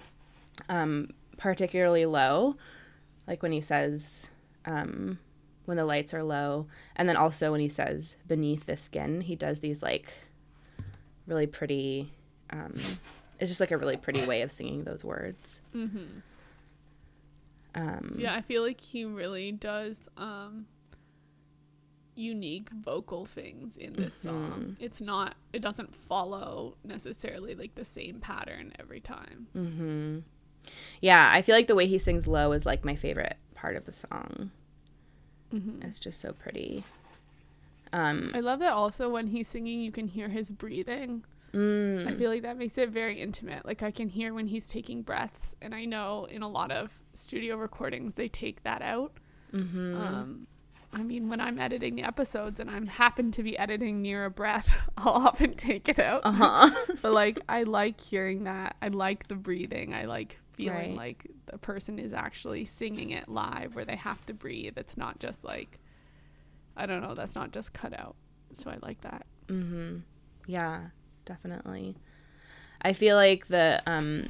um, 0.69 1.09
particularly 1.37 2.05
low, 2.05 2.55
like 3.27 3.41
when 3.43 3.51
he 3.51 3.61
says, 3.61 4.29
um, 4.65 5.19
when 5.65 5.77
the 5.77 5.85
lights 5.85 6.13
are 6.13 6.23
low, 6.23 6.67
and 6.95 7.09
then 7.09 7.17
also 7.17 7.51
when 7.51 7.61
he 7.61 7.69
says 7.69 8.17
beneath 8.27 8.65
the 8.65 8.77
skin, 8.77 9.21
he 9.21 9.35
does 9.35 9.59
these 9.59 9.81
like 9.81 10.13
really 11.27 11.47
pretty. 11.47 12.11
Um, 12.51 12.75
it's 13.39 13.49
just 13.49 13.59
like 13.59 13.71
a 13.71 13.77
really 13.77 13.97
pretty 13.97 14.25
way 14.25 14.41
of 14.43 14.51
singing 14.51 14.83
those 14.83 15.03
words. 15.03 15.61
Mm-hmm. 15.75 16.19
Um, 17.75 18.15
Yeah, 18.17 18.33
I 18.33 18.41
feel 18.41 18.61
like 18.61 18.79
he 18.79 19.03
really 19.05 19.51
does 19.51 19.97
um 20.17 20.67
unique 22.17 22.69
vocal 22.69 23.25
things 23.25 23.75
in 23.75 23.91
this 23.93 24.13
song. 24.15 24.77
It's 24.79 25.01
not 25.01 25.35
it 25.51 25.61
doesn't 25.61 25.93
follow 25.93 26.77
necessarily 26.85 27.55
like 27.55 27.75
the 27.75 27.83
same 27.83 28.19
pattern 28.21 28.71
every 28.79 29.01
time. 29.01 29.47
hmm 29.53 30.19
Yeah, 31.01 31.29
I 31.31 31.41
feel 31.41 31.55
like 31.55 31.67
the 31.67 31.75
way 31.75 31.87
he 31.87 31.99
sings 31.99 32.27
low 32.27 32.51
is 32.51 32.65
like 32.65 32.85
my 32.85 32.95
favorite 32.95 33.37
part 33.53 33.75
of 33.75 33.85
the 33.85 33.93
song. 33.93 34.51
Mm-hmm. 35.53 35.83
It's 35.87 35.99
just 35.99 36.19
so 36.19 36.33
pretty. 36.33 36.83
Um, 37.93 38.31
I 38.33 38.41
love 38.41 38.59
that 38.59 38.73
also 38.73 39.09
when 39.09 39.27
he's 39.27 39.47
singing 39.47 39.79
you 39.79 39.91
can 39.91 40.07
hear 40.07 40.29
his 40.29 40.51
breathing. 40.51 41.23
I 41.53 41.57
mm, 41.57 42.17
feel 42.17 42.29
like 42.29 42.41
that 42.41 42.57
makes 42.57 42.77
it 42.77 42.89
very 42.89 43.21
intimate. 43.21 43.65
Like 43.65 43.81
I 43.81 43.89
can 43.89 44.09
hear 44.09 44.33
when 44.33 44.47
he's 44.47 44.67
taking 44.67 45.01
breaths 45.01 45.55
and 45.61 45.73
I 45.73 45.85
know 45.85 46.25
in 46.25 46.41
a 46.41 46.49
lot 46.49 46.69
of 46.71 46.91
studio 47.13 47.55
recordings 47.55 48.15
they 48.15 48.27
take 48.27 48.63
that 48.63 48.81
out. 48.81 49.13
mhm. 49.53 49.95
Um, 49.95 50.47
I 50.91 51.03
mean, 51.03 51.27
when 51.27 51.41
I'm 51.41 51.59
editing 51.59 51.95
the 51.95 52.03
episodes 52.03 52.59
and 52.59 52.69
I'm 52.69 52.87
happen 52.87 53.31
to 53.31 53.43
be 53.43 53.57
editing 53.57 54.01
near 54.01 54.25
a 54.25 54.29
breath, 54.29 54.89
I'll 54.97 55.13
often 55.13 55.53
take 55.55 55.89
it 55.89 55.99
out. 55.99 56.21
uh-huh. 56.23 56.71
but 57.01 57.11
like, 57.11 57.39
I 57.49 57.63
like 57.63 57.99
hearing 57.99 58.45
that. 58.45 58.77
I 58.81 58.87
like 58.87 59.27
the 59.27 59.35
breathing. 59.35 59.93
I 59.93 60.05
like 60.05 60.39
feeling 60.55 60.89
Right. 60.91 60.97
like 60.97 61.25
the 61.47 61.57
person 61.57 61.99
is 61.99 62.13
actually 62.13 62.65
singing 62.65 63.11
it 63.11 63.27
live, 63.29 63.75
where 63.75 63.85
they 63.85 63.95
have 63.95 64.25
to 64.27 64.33
breathe. 64.33 64.77
It's 64.77 64.97
not 64.97 65.19
just 65.19 65.43
like, 65.43 65.79
I 66.77 66.85
don't 66.85 67.01
know. 67.01 67.13
That's 67.13 67.35
not 67.35 67.51
just 67.51 67.73
cut 67.73 67.97
out. 67.97 68.15
So 68.53 68.69
I 68.71 68.77
like 68.81 69.01
that. 69.01 69.25
Mm-hmm. 69.47 69.97
Yeah, 70.47 70.81
definitely. 71.25 71.95
I 72.81 72.93
feel 72.93 73.15
like 73.15 73.47
the 73.47 73.81
um, 73.87 74.27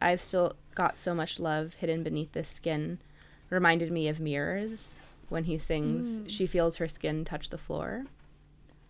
I've 0.00 0.20
still 0.22 0.54
got 0.74 0.98
so 0.98 1.14
much 1.14 1.38
love 1.40 1.74
hidden 1.74 2.02
beneath 2.02 2.32
this 2.32 2.48
skin 2.48 2.98
reminded 3.50 3.90
me 3.92 4.08
of 4.08 4.20
mirrors 4.20 4.96
when 5.28 5.44
he 5.44 5.58
sings 5.58 6.20
Mm. 6.20 6.28
she 6.28 6.46
feels 6.46 6.76
her 6.78 6.88
skin 6.88 7.24
touch 7.24 7.48
the 7.50 7.58
floor 7.58 8.04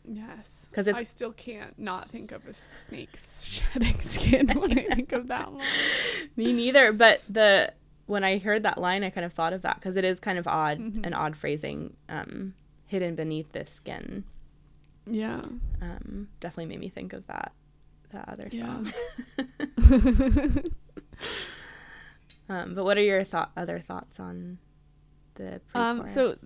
Yes. 0.06 0.53
'Cause 0.74 0.88
it's- 0.88 1.00
I 1.00 1.04
still 1.04 1.32
can't 1.32 1.78
not 1.78 2.10
think 2.10 2.32
of 2.32 2.46
a 2.46 2.52
snake 2.52 3.16
shedding 3.16 3.98
skin 4.00 4.48
when 4.48 4.78
I 4.78 4.82
think 4.94 5.12
of 5.12 5.28
that 5.28 5.52
one. 5.52 5.64
me 6.36 6.52
neither 6.52 6.92
but 6.92 7.22
the 7.28 7.72
when 8.06 8.22
i 8.24 8.36
heard 8.38 8.64
that 8.64 8.76
line 8.76 9.02
i 9.02 9.08
kind 9.08 9.24
of 9.24 9.32
thought 9.32 9.52
of 9.54 9.62
that 9.62 9.76
because 9.76 9.96
it 9.96 10.04
is 10.04 10.20
kind 10.20 10.38
of 10.38 10.46
odd 10.46 10.78
Mhm. 10.78 11.06
an 11.06 11.14
odd 11.14 11.36
phrasing 11.36 11.96
um, 12.10 12.52
hidden 12.86 13.14
beneath 13.14 13.50
this 13.52 13.70
skin 13.70 14.24
Yeah. 15.06 15.42
um, 15.80 16.28
definitely 16.40 16.66
made 16.66 16.80
me 16.80 16.88
think 16.90 17.12
of 17.14 17.26
that 17.28 17.52
that 18.10 18.28
other 18.28 18.48
Yeah. 18.52 18.82
song 18.82 18.92
um, 22.48 22.74
but 22.74 22.84
what 22.84 22.98
are 22.98 23.02
your 23.02 23.24
thought 23.24 23.52
other 23.56 23.78
thoughts 23.78 24.20
on 24.20 24.58
the 25.36 25.60
Um, 25.74 26.06
so 26.08 26.36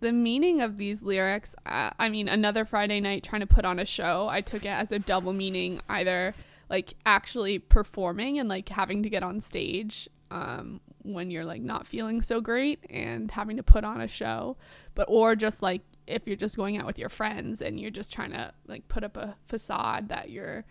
the 0.00 0.12
meaning 0.12 0.60
of 0.60 0.76
these 0.76 1.02
lyrics, 1.02 1.54
uh, 1.66 1.90
I 1.98 2.08
mean, 2.08 2.28
another 2.28 2.64
Friday 2.64 3.00
night 3.00 3.24
trying 3.24 3.40
to 3.40 3.46
put 3.46 3.64
on 3.64 3.78
a 3.78 3.84
show, 3.84 4.28
I 4.28 4.40
took 4.40 4.64
it 4.64 4.68
as 4.68 4.92
a 4.92 4.98
double 4.98 5.32
meaning, 5.32 5.80
either 5.88 6.34
like 6.70 6.94
actually 7.04 7.58
performing 7.58 8.38
and 8.38 8.48
like 8.48 8.68
having 8.68 9.02
to 9.02 9.10
get 9.10 9.22
on 9.22 9.40
stage 9.40 10.08
um, 10.30 10.80
when 11.02 11.30
you're 11.30 11.44
like 11.44 11.62
not 11.62 11.86
feeling 11.86 12.20
so 12.20 12.40
great 12.40 12.84
and 12.90 13.30
having 13.30 13.56
to 13.56 13.62
put 13.62 13.84
on 13.84 14.00
a 14.00 14.08
show, 14.08 14.56
but 14.94 15.06
or 15.08 15.34
just 15.34 15.62
like 15.62 15.82
if 16.06 16.26
you're 16.26 16.36
just 16.36 16.56
going 16.56 16.78
out 16.78 16.86
with 16.86 16.98
your 16.98 17.08
friends 17.08 17.60
and 17.60 17.80
you're 17.80 17.90
just 17.90 18.12
trying 18.12 18.30
to 18.30 18.52
like 18.66 18.86
put 18.88 19.04
up 19.04 19.16
a 19.16 19.36
facade 19.46 20.08
that 20.08 20.30
you're, 20.30 20.64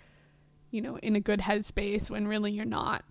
you 0.71 0.81
know, 0.81 0.97
in 0.99 1.15
a 1.15 1.19
good 1.19 1.41
headspace 1.41 2.09
when 2.09 2.27
really 2.27 2.51
you're 2.51 2.65
not. 2.65 3.03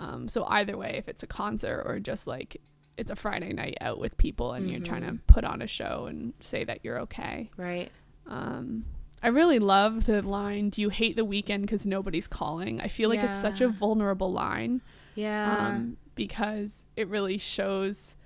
Um, 0.00 0.26
so 0.26 0.44
either 0.48 0.76
way, 0.76 0.96
if 0.96 1.08
it's 1.08 1.22
a 1.22 1.26
concert 1.26 1.82
or 1.86 2.00
just 2.00 2.26
like 2.26 2.60
it's 2.96 3.10
a 3.10 3.16
Friday 3.16 3.52
night 3.52 3.78
out 3.80 3.98
with 3.98 4.16
people 4.16 4.52
and 4.52 4.70
you're 4.70 4.80
trying 4.80 5.02
to 5.02 5.18
put 5.26 5.44
on 5.44 5.62
a 5.62 5.66
show 5.66 6.06
and 6.08 6.34
say 6.40 6.64
that 6.64 6.80
you're 6.82 7.00
okay. 7.00 7.50
right. 7.56 7.90
Um, 8.26 8.84
I 9.22 9.28
really 9.28 9.58
love 9.58 10.06
the 10.06 10.20
line, 10.22 10.70
"Do 10.70 10.80
you 10.80 10.88
hate 10.88 11.16
the 11.16 11.24
weekend 11.24 11.62
because 11.62 11.86
nobody's 11.86 12.26
calling?" 12.26 12.80
I 12.80 12.88
feel 12.88 13.08
like 13.08 13.20
it's 13.20 13.40
such 13.40 13.60
a 13.60 13.68
vulnerable 13.68 14.32
line 14.32 14.82
yeah. 15.14 15.68
um, 15.68 15.96
because 16.14 16.84
it 16.96 17.08
really 17.08 17.38
shows, 17.38 18.16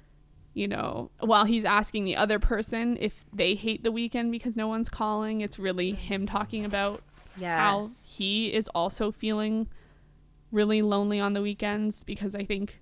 you 0.54 0.66
know, 0.66 1.10
while 1.20 1.44
he's 1.44 1.64
asking 1.64 2.04
the 2.04 2.16
other 2.16 2.38
person 2.38 2.96
if 2.98 3.26
they 3.32 3.54
hate 3.54 3.82
the 3.82 3.92
weekend 3.92 4.32
because 4.32 4.56
no 4.56 4.68
one's 4.68 4.88
calling, 4.88 5.42
it's 5.42 5.58
really 5.58 5.92
him 5.92 6.26
talking 6.26 6.64
about 6.64 7.02
how 7.40 7.88
he 8.06 8.52
is 8.52 8.68
also 8.68 9.10
feeling 9.10 9.68
really 10.50 10.80
lonely 10.80 11.20
on 11.20 11.34
the 11.34 11.42
weekends 11.42 12.04
because 12.04 12.34
I 12.34 12.44
think 12.44 12.80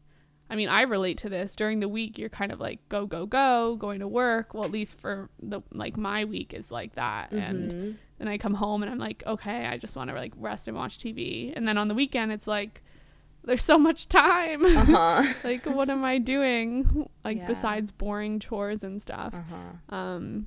I 0.50 0.56
mean 0.56 0.68
I 0.68 0.82
relate 0.82 1.18
to 1.18 1.28
this. 1.28 1.56
During 1.56 1.80
the 1.80 1.88
week 1.88 2.18
you're 2.18 2.28
kind 2.28 2.52
of 2.52 2.60
like 2.60 2.80
go 2.88 3.06
go 3.06 3.26
go 3.26 3.76
going 3.76 4.00
to 4.00 4.08
work. 4.08 4.54
Well 4.54 4.64
at 4.64 4.70
least 4.70 4.98
for 5.00 5.30
the 5.42 5.62
like 5.72 5.96
my 5.96 6.24
week 6.24 6.52
is 6.54 6.70
like 6.70 6.94
that. 6.96 7.32
And 7.32 7.72
Mhm. 7.72 7.96
then 8.18 8.28
I 8.28 8.38
come 8.38 8.54
home 8.54 8.82
and 8.82 8.90
I'm 8.92 8.98
like 8.98 9.22
okay 9.26 9.66
I 9.66 9.78
just 9.78 9.96
want 9.96 10.10
to 10.10 10.16
like 10.16 10.32
rest 10.36 10.68
and 10.68 10.76
watch 10.76 10.98
TV 10.98 11.52
and 11.56 11.66
then 11.66 11.78
on 11.78 11.88
the 11.88 11.94
weekend 11.94 12.30
it's 12.32 12.46
like 12.46 12.82
there's 13.46 13.64
so 13.64 13.78
much 13.78 14.08
time. 14.08 14.64
Uh-huh. 14.76 15.22
Like 15.44 15.64
what 15.66 15.88
am 15.90 16.04
I 16.04 16.18
doing? 16.18 17.08
Like 17.24 17.38
Yeah. 17.38 17.46
besides 17.46 17.90
boring 17.90 18.38
chores 18.40 18.84
and 18.84 19.00
stuff. 19.02 19.34
Uh-huh. 19.34 19.94
Um 19.96 20.46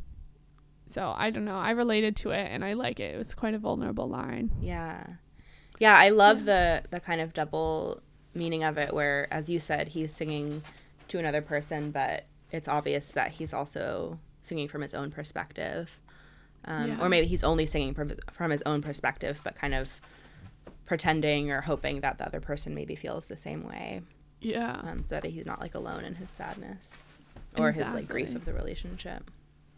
so 0.90 1.14
I 1.18 1.32
don't 1.32 1.44
know. 1.46 1.58
I 1.58 1.72
related 1.72 2.16
to 2.18 2.30
it 2.32 2.50
and 2.52 2.64
I 2.64 2.74
like 2.74 3.00
it. 3.00 3.14
It 3.16 3.18
was 3.18 3.34
quite 3.34 3.54
a 3.54 3.60
vulnerable 3.60 4.08
line. 4.08 4.52
Yeah. 4.62 5.04
Yeah, 5.80 5.96
I 5.98 6.10
love 6.10 6.46
the 6.46 6.84
the 6.92 7.00
kind 7.00 7.20
of 7.22 7.34
double 7.34 8.02
meaning 8.38 8.64
of 8.64 8.78
it 8.78 8.94
where 8.94 9.28
as 9.34 9.50
you 9.50 9.60
said 9.60 9.90
he's 9.90 10.14
singing 10.16 10.62
to 11.08 11.18
another 11.20 11.42
person 11.42 11.92
but 11.92 12.26
it's 12.52 12.68
obvious 12.68 13.12
that 13.14 13.32
he's 13.32 13.54
also 13.54 14.20
singing 14.42 14.68
from 14.70 14.82
his 14.82 14.94
own 14.94 15.12
perspective. 15.12 16.00
Um, 16.66 16.90
Yeah. 16.92 17.02
or 17.02 17.10
maybe 17.10 17.28
he's 17.28 17.44
only 17.44 17.66
singing 17.66 17.94
from 17.94 18.50
his, 18.52 18.62
own 18.66 18.82
perspective 18.82 19.42
but 19.44 19.56
kind 19.56 19.74
of 19.74 19.90
pretending 20.86 21.52
or 21.52 21.62
hoping 21.62 22.02
that 22.02 22.18
the 22.18 22.26
other 22.26 22.40
person 22.40 22.74
maybe 22.74 22.96
feels 22.96 23.26
the 23.26 23.36
same 23.38 23.64
way 23.68 24.02
yeah 24.42 24.80
um, 24.84 25.04
so 25.04 25.16
that 25.20 25.26
he's 25.26 25.46
not 25.46 25.60
like 25.60 25.76
alone 25.76 26.04
in 26.06 26.16
his 26.16 26.32
sadness 26.32 27.02
or 27.58 27.72
his 27.72 27.94
like 27.94 28.08
grief 28.08 28.36
of 28.36 28.46
the 28.46 28.54
relationship. 28.54 29.30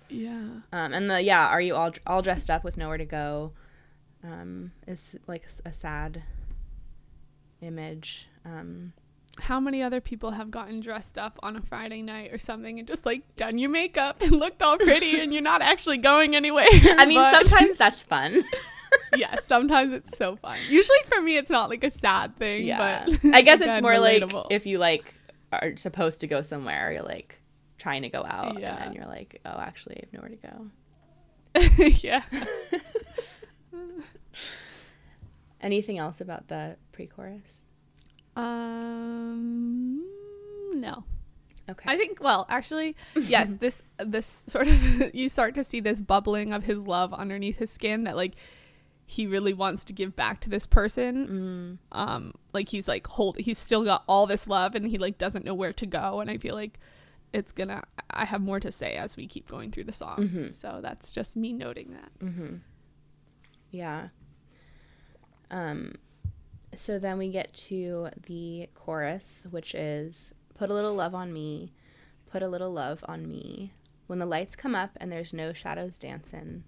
yeah 0.09 0.41
Um, 0.73 0.93
and 0.93 1.09
the 1.09 1.21
yeah, 1.23 1.47
are 1.47 1.61
you 1.61 1.75
all 1.75 1.91
all 2.05 2.21
dressed 2.21 2.49
up 2.49 2.63
with 2.63 2.77
nowhere 2.77 2.97
to 2.97 3.05
go? 3.05 3.53
Um, 4.23 4.71
is 4.87 5.15
like 5.27 5.47
a 5.65 5.71
sad 5.73 6.23
image. 7.61 8.27
Um, 8.45 8.93
how 9.39 9.59
many 9.59 9.81
other 9.81 10.01
people 10.01 10.31
have 10.31 10.51
gotten 10.51 10.79
dressed 10.81 11.17
up 11.17 11.39
on 11.43 11.55
a 11.55 11.61
Friday 11.61 12.01
night 12.01 12.33
or 12.33 12.37
something 12.37 12.77
and 12.79 12.87
just 12.87 13.05
like 13.05 13.35
done 13.37 13.57
your 13.57 13.69
makeup 13.69 14.21
and 14.21 14.31
looked 14.31 14.61
all 14.61 14.77
pretty 14.77 15.19
and 15.21 15.31
you're 15.33 15.41
not 15.41 15.61
actually 15.61 15.97
going 15.97 16.35
anywhere? 16.35 16.65
I 16.71 17.05
mean, 17.05 17.17
but- 17.19 17.47
sometimes 17.47 17.77
that's 17.83 18.03
fun. 18.03 18.43
yeah, 19.15 19.35
sometimes 19.41 19.93
it's 19.93 20.17
so 20.17 20.35
fun. 20.35 20.57
Usually 20.67 20.97
for 21.05 21.21
me, 21.21 21.37
it's 21.37 21.49
not 21.51 21.69
like 21.69 21.83
a 21.83 21.91
sad 21.91 22.35
thing, 22.37 22.65
yeah, 22.65 23.05
but 23.05 23.19
I 23.33 23.41
guess 23.41 23.55
it's 23.61 23.63
again, 23.65 23.81
more 23.83 23.97
like 23.99 24.23
relatable. 24.23 24.47
if 24.49 24.65
you 24.65 24.77
like 24.79 25.13
are 25.51 25.77
supposed 25.77 26.21
to 26.21 26.27
go 26.27 26.41
somewhere, 26.41 26.91
you're 26.91 27.03
like 27.03 27.39
trying 27.77 28.01
to 28.01 28.09
go 28.09 28.23
out, 28.25 28.59
Yeah. 28.59 28.75
and 28.75 28.81
then 28.87 28.93
you're 28.93 29.05
like, 29.07 29.39
oh, 29.45 29.57
actually, 29.59 29.97
I 29.97 30.05
have 30.05 30.13
nowhere 30.13 30.29
to 30.35 31.81
go. 31.85 31.91
yeah. 32.01 32.23
Anything 35.61 35.97
else 35.97 36.21
about 36.21 36.47
the 36.47 36.77
pre-chorus? 36.91 37.63
Um, 38.39 40.03
no. 40.73 41.03
Okay. 41.69 41.85
I 41.87 41.97
think 41.97 42.21
well, 42.21 42.45
actually, 42.49 42.95
yes, 43.15 43.49
this 43.59 43.83
this 43.99 44.25
sort 44.25 44.67
of 44.67 45.15
you 45.15 45.29
start 45.29 45.55
to 45.55 45.63
see 45.63 45.79
this 45.79 46.01
bubbling 46.01 46.51
of 46.53 46.63
his 46.63 46.79
love 46.79 47.13
underneath 47.13 47.57
his 47.57 47.69
skin 47.69 48.05
that 48.05 48.15
like 48.15 48.33
he 49.05 49.25
really 49.27 49.53
wants 49.53 49.83
to 49.85 49.93
give 49.93 50.15
back 50.15 50.39
to 50.41 50.49
this 50.49 50.65
person. 50.65 51.79
Mm. 51.91 51.97
Um 51.97 52.33
like 52.53 52.69
he's 52.69 52.87
like 52.87 53.05
hold 53.07 53.37
he's 53.37 53.57
still 53.59 53.83
got 53.83 54.03
all 54.07 54.25
this 54.25 54.47
love 54.47 54.73
and 54.73 54.87
he 54.87 54.97
like 54.97 55.17
doesn't 55.17 55.45
know 55.45 55.53
where 55.53 55.73
to 55.73 55.85
go 55.85 56.21
and 56.21 56.29
I 56.31 56.37
feel 56.37 56.55
like 56.55 56.79
it's 57.33 57.51
to 57.51 57.83
I 58.09 58.25
have 58.25 58.41
more 58.41 58.59
to 58.59 58.71
say 58.71 58.95
as 58.95 59.15
we 59.15 59.27
keep 59.27 59.47
going 59.47 59.71
through 59.71 59.83
the 59.83 59.93
song. 59.93 60.17
Mhm. 60.17 60.55
So 60.55 60.79
that's 60.81 61.11
just 61.11 61.35
me 61.35 61.53
noting 61.53 61.93
that. 61.93 62.25
Mm-hmm. 62.25 62.55
Yeah. 63.69 64.07
Um, 65.51 65.93
so 66.75 66.99
then 66.99 67.17
we 67.17 67.29
get 67.29 67.53
to 67.53 68.09
the 68.27 68.69
chorus, 68.73 69.45
which 69.49 69.75
is 69.75 70.33
Put 70.59 70.69
a 70.69 70.73
little 70.73 70.93
love 70.93 71.15
on 71.15 71.31
me, 71.31 71.71
put 72.29 72.43
a 72.43 72.47
little 72.49 72.73
love 72.73 73.01
on 73.07 73.29
me. 73.29 73.71
When 74.07 74.19
the 74.19 74.25
lights 74.25 74.57
come 74.57 74.75
up 74.75 74.89
and 74.97 75.09
there's 75.09 75.31
no 75.31 75.53
shadows 75.53 75.97
dancing, 75.97 76.65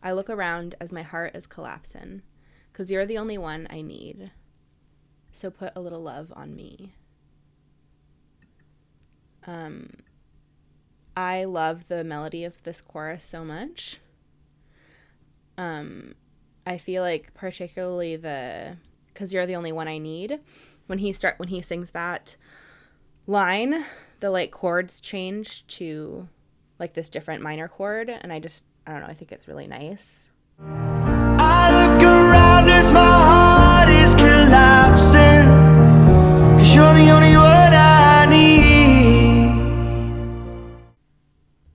I 0.00 0.12
look 0.12 0.30
around 0.30 0.76
as 0.80 0.92
my 0.92 1.02
heart 1.02 1.34
is 1.34 1.48
collapsing, 1.48 2.22
'cause 2.72 2.92
you're 2.92 3.06
the 3.06 3.18
only 3.18 3.36
one 3.36 3.66
I 3.70 3.80
need. 3.80 4.30
So 5.32 5.50
put 5.50 5.72
a 5.74 5.80
little 5.80 6.00
love 6.00 6.32
on 6.36 6.54
me. 6.54 6.94
Um, 9.48 9.90
I 11.16 11.42
love 11.42 11.88
the 11.88 12.04
melody 12.04 12.44
of 12.44 12.62
this 12.62 12.80
chorus 12.80 13.24
so 13.24 13.44
much. 13.44 13.98
Um, 15.56 16.14
I 16.64 16.78
feel 16.78 17.02
like 17.02 17.34
particularly 17.34 18.14
the 18.14 18.76
cuz 19.18 19.32
you're 19.32 19.46
the 19.46 19.56
only 19.56 19.72
one 19.72 19.88
I 19.88 19.98
need 19.98 20.38
when 20.86 20.98
he 20.98 21.12
start 21.12 21.38
when 21.38 21.48
he 21.48 21.60
sings 21.60 21.90
that 21.90 22.36
line, 23.26 23.84
the 24.20 24.30
like 24.30 24.52
chords 24.52 25.00
change 25.00 25.66
to 25.78 26.28
like 26.78 26.94
this 26.94 27.08
different 27.08 27.42
minor 27.42 27.66
chord 27.68 28.08
and 28.08 28.32
I 28.32 28.38
just 28.38 28.62
I 28.86 28.92
don't 28.92 29.00
know, 29.02 29.08
I 29.08 29.14
think 29.14 29.32
it's 29.32 29.48
really 29.48 29.66
nice. 29.66 30.24
I 30.60 31.70
look 31.78 32.02
around 32.02 32.70
as 32.70 32.92
my 32.92 33.00
heart 33.00 33.88
is 33.90 34.14
collapsing. 34.14 35.46
Cause 36.58 36.74
you're 36.74 36.94
the 36.94 37.10
only 37.10 37.36
one 37.36 37.72
I 37.74 38.26
need. 38.30 38.78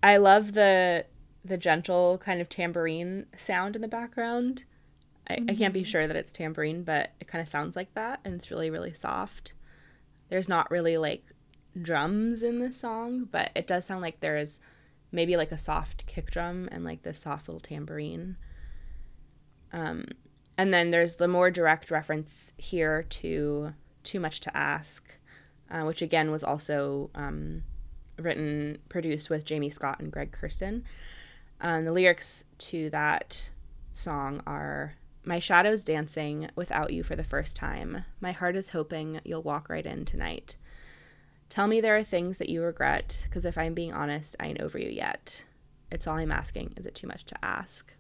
I 0.01 0.17
love 0.17 0.53
the 0.53 1.05
the 1.45 1.57
gentle 1.57 2.17
kind 2.17 2.39
of 2.41 2.47
tambourine 2.49 3.25
sound 3.37 3.75
in 3.75 3.81
the 3.81 3.87
background. 3.87 4.63
I, 5.30 5.39
I 5.47 5.55
can't 5.55 5.74
be 5.74 5.84
sure 5.84 6.07
that 6.07 6.15
it's 6.15 6.34
tambourine, 6.34 6.84
but 6.84 7.11
it 7.19 7.28
kind 7.28 7.41
of 7.41 7.47
sounds 7.47 7.76
like 7.76 7.93
that, 7.93 8.19
and 8.26 8.34
it's 8.34 8.51
really 8.51 8.69
really 8.69 8.93
soft. 8.93 9.53
There's 10.30 10.49
not 10.49 10.71
really 10.71 10.97
like 10.97 11.26
drums 11.82 12.43
in 12.43 12.59
this 12.59 12.80
song, 12.80 13.28
but 13.32 13.51
it 13.55 13.67
does 13.67 13.86
sound 13.86 14.01
like 14.01 14.19
there's 14.19 14.59
maybe 15.11 15.38
like 15.38 15.51
a 15.51 15.57
soft 15.57 16.05
kick 16.05 16.32
drum 16.32 16.67
and 16.71 16.84
like 16.84 17.03
this 17.03 17.19
soft 17.19 17.47
little 17.47 17.59
tambourine. 17.59 18.36
Um, 19.71 20.05
and 20.57 20.74
then 20.74 20.91
there's 20.91 21.15
the 21.15 21.28
more 21.28 21.49
direct 21.49 21.89
reference 21.89 22.53
here 22.57 23.03
to 23.03 23.74
"Too 24.03 24.19
Much 24.19 24.41
to 24.41 24.55
Ask," 24.55 25.17
uh, 25.71 25.82
which 25.82 26.01
again 26.01 26.32
was 26.32 26.43
also 26.43 27.09
um, 27.15 27.63
written, 28.17 28.78
produced 28.89 29.30
with 29.30 29.45
Jamie 29.45 29.69
Scott 29.69 29.99
and 29.99 30.11
Greg 30.11 30.32
Kurstin. 30.39 30.84
Um, 31.61 31.86
the 31.86 31.91
lyrics 31.91 32.43
to 32.57 32.89
that 32.89 33.49
song 33.93 34.41
are 34.45 34.95
My 35.26 35.39
shadow's 35.39 35.84
dancing 35.84 36.49
without 36.55 36.91
you 36.91 37.03
for 37.03 37.15
the 37.15 37.24
first 37.24 37.55
time. 37.55 38.05
My 38.19 38.32
heart 38.34 38.55
is 38.55 38.69
hoping 38.69 39.21
you'll 39.24 39.43
walk 39.43 39.69
right 39.69 39.86
in 39.86 40.05
tonight. 40.05 40.57
Tell 41.49 41.67
me 41.67 41.80
there 41.80 41.95
are 41.95 42.03
things 42.03 42.38
that 42.38 42.49
you 42.49 42.61
regret, 42.61 43.21
because 43.24 43.45
if 43.45 43.57
I'm 43.57 43.74
being 43.74 43.93
honest, 43.93 44.36
I 44.39 44.47
ain't 44.47 44.61
over 44.61 44.78
you 44.78 44.89
yet. 44.89 45.43
It's 45.91 46.07
all 46.07 46.17
I'm 46.17 46.32
asking. 46.32 46.74
Is 46.78 46.86
it 46.86 46.95
too 46.95 47.07
much 47.07 47.26
to 47.26 47.45
ask? 47.45 47.93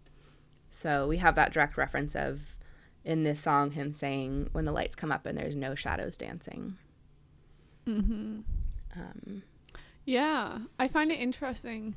So 0.69 1.07
we 1.07 1.17
have 1.17 1.35
that 1.35 1.53
direct 1.53 1.77
reference 1.77 2.15
of 2.15 2.57
in 3.05 3.23
this 3.23 3.39
song 3.39 3.71
him 3.71 3.93
saying 3.93 4.49
when 4.53 4.65
the 4.65 4.71
lights 4.71 4.95
come 4.95 5.11
up 5.11 5.25
and 5.25 5.37
there's 5.37 5.55
no 5.55 5.75
shadows 5.75 6.17
dancing. 6.17 6.77
Hmm. 7.85 8.39
Um, 8.95 9.43
Yeah, 10.05 10.59
I 10.79 10.87
find 10.87 11.11
it 11.11 11.19
interesting 11.19 11.95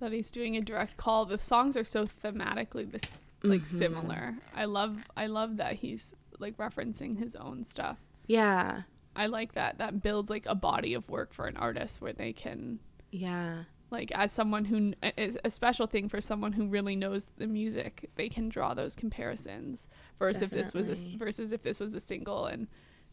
that 0.00 0.12
he's 0.12 0.30
doing 0.30 0.56
a 0.56 0.60
direct 0.60 0.96
call. 0.96 1.24
The 1.24 1.38
songs 1.38 1.76
are 1.76 1.84
so 1.84 2.06
thematically 2.06 2.90
this 2.90 3.30
like 3.42 3.62
mm-hmm. 3.62 3.78
similar. 3.78 4.34
I 4.54 4.64
love 4.66 4.98
I 5.16 5.26
love 5.26 5.56
that 5.58 5.74
he's 5.74 6.14
like 6.38 6.56
referencing 6.56 7.18
his 7.18 7.36
own 7.36 7.64
stuff. 7.64 7.98
yeah, 8.26 8.82
I 9.14 9.26
like 9.26 9.52
that. 9.54 9.78
That 9.78 10.02
builds 10.02 10.30
like 10.30 10.46
a 10.46 10.54
body 10.54 10.94
of 10.94 11.08
work 11.08 11.32
for 11.34 11.46
an 11.46 11.56
artist 11.56 12.00
where 12.00 12.12
they 12.12 12.32
can 12.32 12.78
yeah, 13.10 13.64
like 13.90 14.10
as 14.12 14.32
someone 14.32 14.64
who 14.64 14.94
is 15.18 15.38
a 15.44 15.50
special 15.50 15.86
thing 15.86 16.08
for 16.08 16.20
someone 16.20 16.52
who 16.52 16.66
really 16.66 16.96
knows 16.96 17.30
the 17.36 17.46
music 17.46 18.08
they 18.16 18.28
can 18.28 18.48
draw 18.48 18.72
those 18.74 18.96
comparisons 18.96 19.86
versus 20.18 20.42
if 20.42 20.50
this 20.50 20.72
was 20.72 20.88
a, 20.88 21.16
versus 21.18 21.52
if 21.52 21.62
this 21.62 21.78
was 21.78 21.94
a 21.94 22.00
single 22.00 22.46
and 22.46 22.68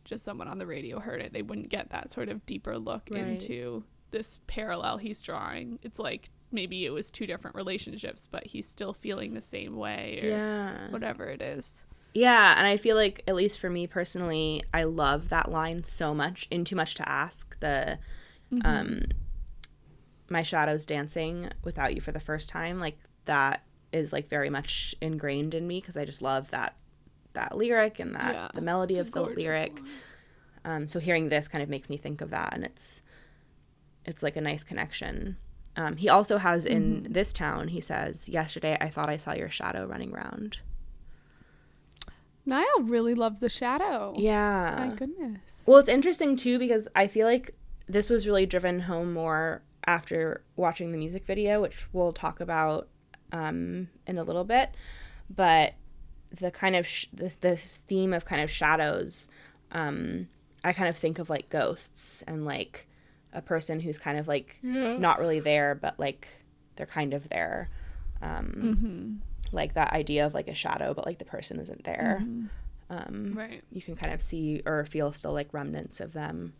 just 0.05 0.23
someone 0.23 0.47
on 0.47 0.57
the 0.57 0.65
radio 0.65 0.99
heard 0.99 1.21
it 1.21 1.33
they 1.33 1.41
wouldn't 1.41 1.67
get 1.69 1.89
that 1.89 2.09
sort 2.09 2.29
of 2.29 2.45
deeper 2.45 2.77
look 2.77 3.09
Right. 3.11 3.21
into 3.21 3.83
this 4.11 4.39
parallel 4.47 4.97
he's 4.97 5.21
drawing 5.21 5.79
it's 5.83 5.99
like 5.99 6.29
maybe 6.51 6.85
it 6.85 6.89
was 6.91 7.09
two 7.11 7.25
different 7.27 7.55
relationships 7.55 8.27
but 8.29 8.45
he's 8.47 8.67
still 8.67 8.93
feeling 8.93 9.33
the 9.33 9.41
same 9.41 9.75
way 9.77 10.19
or 10.23 10.27
yeah. 10.29 10.89
whatever 10.91 11.25
it 11.25 11.41
is 11.41 11.85
Yeah, 12.13 12.55
and 12.57 12.65
I 12.65 12.77
feel 12.77 12.95
like 12.95 13.23
at 13.27 13.35
least 13.35 13.59
for 13.59 13.69
me 13.69 13.85
personally, 13.85 14.63
I 14.73 14.83
love 14.83 15.29
that 15.29 15.51
line 15.51 15.83
so 15.83 16.13
much. 16.15 16.47
In 16.49 16.65
too 16.65 16.75
much 16.75 16.95
to 16.95 17.07
ask, 17.07 17.59
the 17.59 17.99
um 18.65 19.03
my 20.29 20.41
shadows 20.43 20.85
dancing 20.87 21.49
without 21.63 21.93
you 21.93 22.01
for 22.01 22.11
the 22.11 22.19
first 22.19 22.49
time, 22.49 22.79
like 22.79 22.97
that 23.25 23.63
is 23.91 24.11
like 24.11 24.27
very 24.27 24.49
much 24.49 24.95
ingrained 25.01 25.53
in 25.53 25.67
me 25.67 25.79
because 25.79 25.97
I 25.97 26.05
just 26.05 26.21
love 26.21 26.49
that 26.51 26.75
that 27.33 27.55
lyric 27.55 27.99
and 27.99 28.15
that 28.15 28.33
Yeah, 28.33 28.47
the 28.55 28.61
melody 28.61 28.97
of 28.97 29.11
the 29.11 29.21
lyric. 29.21 29.75
line. 29.75 29.89
Um, 30.65 30.87
so 30.87 30.99
hearing 30.99 31.29
this 31.29 31.47
kind 31.47 31.63
of 31.63 31.69
makes 31.69 31.89
me 31.89 31.97
think 31.97 32.21
of 32.21 32.31
that, 32.31 32.53
and 32.53 32.63
it's 32.63 33.01
it's 34.05 34.23
like 34.23 34.35
a 34.35 34.41
nice 34.41 34.63
connection. 34.63 35.37
Um, 35.75 35.97
he 35.97 36.09
also 36.09 36.37
has 36.37 36.65
in 36.65 37.07
this 37.09 37.31
town. 37.31 37.69
He 37.69 37.79
says, 37.81 38.27
"Yesterday, 38.27 38.77
I 38.81 38.89
thought 38.89 39.09
I 39.09 39.15
saw 39.15 39.33
your 39.33 39.49
shadow 39.49 39.85
running 39.85 40.11
round." 40.11 40.59
Niall 42.45 42.81
really 42.83 43.13
loves 43.13 43.41
the 43.41 43.49
shadow 43.49 44.13
Yeah. 44.17 44.87
my 44.89 44.95
goodness 44.95 45.63
Well, 45.67 45.77
it's 45.77 45.89
interesting 45.89 46.35
too 46.35 46.57
because 46.57 46.87
I 46.95 47.07
feel 47.07 47.27
like 47.27 47.53
this 47.87 48.09
was 48.09 48.25
really 48.25 48.45
driven 48.47 48.79
home 48.81 49.13
more 49.13 49.61
after 49.85 50.43
watching 50.55 50.91
the 50.91 50.97
music 50.97 51.25
video, 51.25 51.61
which 51.61 51.87
we'll 51.93 52.13
talk 52.13 52.39
about 52.39 52.87
um, 53.31 53.87
in 54.07 54.17
a 54.17 54.23
little 54.23 54.43
bit. 54.43 54.71
But 55.29 55.73
the 56.31 56.51
kind 56.51 56.75
of 56.75 56.87
sh- 56.87 57.07
this 57.13 57.35
this 57.35 57.77
theme 57.87 58.13
of 58.13 58.25
kind 58.25 58.41
of 58.41 58.49
shadows, 58.51 59.29
um, 59.71 60.27
I 60.63 60.73
kind 60.73 60.89
of 60.89 60.97
think 60.97 61.19
of 61.19 61.29
like 61.29 61.49
ghosts 61.49 62.23
and 62.27 62.45
like 62.45 62.87
a 63.33 63.41
person 63.41 63.79
who's 63.79 63.97
kind 63.97 64.17
of 64.17 64.27
like 64.27 64.57
not 64.63 65.19
really 65.19 65.39
there, 65.39 65.75
but 65.75 65.99
like 65.99 66.27
they're 66.75 66.85
kind 66.85 67.13
of 67.13 67.29
there. 67.29 67.69
Um, 68.21 69.21
Like 69.51 69.73
that 69.73 69.93
idea 69.93 70.25
of 70.25 70.33
like 70.33 70.47
a 70.47 70.53
shadow, 70.53 70.93
but 70.93 71.05
like 71.05 71.17
the 71.17 71.25
person 71.25 71.59
isn't 71.59 71.83
there. 71.83 72.23
Um, 72.91 73.33
right 73.35 73.63
you 73.71 73.81
can 73.81 73.95
kind 73.95 74.11
of 74.13 74.21
see 74.21 74.61
or 74.65 74.83
feel 74.85 75.13
still 75.13 75.33
like 75.33 75.53
remnants 75.53 75.99
of 75.99 76.13
them. 76.13 76.53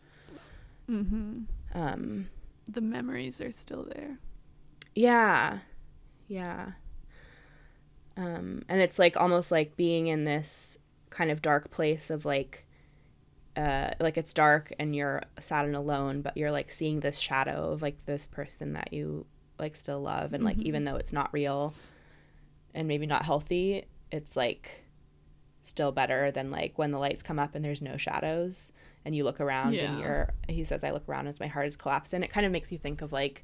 mm-hmm 0.88 1.42
Um, 1.74 2.30
the 2.68 2.82
memories 2.82 3.42
are 3.42 3.52
still 3.52 3.84
there 3.84 4.20
yeah, 4.96 5.60
yeah. 6.28 6.72
Um, 8.18 8.64
and 8.68 8.82
it's 8.82 9.00
like 9.00 9.16
almost 9.16 9.52
like 9.52 9.78
being 9.78 10.08
in 10.08 10.26
this 10.26 10.78
kind 11.10 11.32
of 11.32 11.42
dark 11.42 11.72
place 11.72 12.10
of 12.10 12.26
like, 12.26 12.66
uh, 13.58 13.92
like 14.00 14.18
it's 14.18 14.34
dark 14.34 14.72
and 14.80 14.96
you're 14.96 15.22
sad 15.40 15.66
and 15.66 15.76
alone, 15.76 16.22
but 16.22 16.38
you're 16.38 16.52
like 16.52 16.72
seeing 16.72 17.00
this 17.00 17.18
shadow 17.20 17.72
of 17.72 17.82
like 17.82 18.06
this 18.06 18.28
person 18.28 18.74
that 18.74 18.94
you 18.94 19.26
like 19.58 19.76
still 19.76 20.02
love, 20.02 20.34
and 20.34 20.44
like 20.44 20.58
even 20.60 20.84
though 20.86 20.96
it's 20.96 21.12
not 21.14 21.30
real 21.34 21.74
and 22.74 22.88
maybe 22.88 23.06
not 23.06 23.24
healthy, 23.26 23.86
it's 24.12 24.36
like 24.38 24.84
still 25.64 25.92
better 25.92 26.32
than 26.32 26.50
like 26.52 26.78
when 26.78 26.92
the 26.92 26.98
lights 26.98 27.22
come 27.22 27.38
up 27.40 27.54
and 27.56 27.64
there's 27.66 27.82
no 27.82 27.98
shadows 27.98 28.72
and 29.06 29.16
you 29.16 29.24
look 29.24 29.40
around 29.42 29.74
Yeah. 29.74 29.92
and 29.92 30.00
you're 30.02 30.34
he 30.48 30.64
says 30.64 30.84
I 30.84 30.92
look 30.92 31.08
around 31.08 31.28
as 31.28 31.40
my 31.40 31.48
heart 31.48 31.68
is 31.68 31.76
collapsing. 31.76 32.24
It 32.24 32.30
kind 32.30 32.46
of 32.46 32.52
makes 32.52 32.72
you 32.72 32.78
think 32.78 33.02
of 33.02 33.12
like 33.12 33.44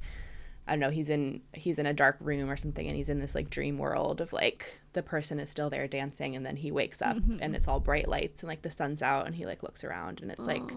I 0.68 0.72
don't 0.72 0.80
know, 0.80 0.90
he's 0.90 1.10
in 1.10 1.42
he's 1.54 1.78
in 1.78 1.86
a 1.86 1.94
dark 1.94 2.18
room 2.20 2.50
or 2.50 2.58
something 2.58 2.88
and 2.88 2.96
he's 2.96 3.10
in 3.10 3.20
this 3.20 3.36
like 3.36 3.50
dream 3.50 3.78
world 3.78 4.20
of 4.22 4.34
like 4.34 4.80
the 4.94 5.04
person 5.04 5.40
is 5.40 5.50
still 5.50 5.70
there 5.70 5.88
dancing 5.88 6.36
and 6.36 6.46
then 6.46 6.56
he 6.58 6.72
wakes 6.72 7.02
up 7.02 7.18
and 7.40 7.56
it's 7.56 7.68
all 7.68 7.80
bright 7.80 8.08
lights 8.08 8.42
and 8.42 8.48
like 8.48 8.62
the 8.64 8.72
sun's 8.72 9.04
out 9.04 9.26
and 9.28 9.36
he 9.36 9.46
like 9.46 9.62
looks 9.62 9.84
around 9.84 10.22
and 10.22 10.32
it's 10.32 10.48
like 10.48 10.72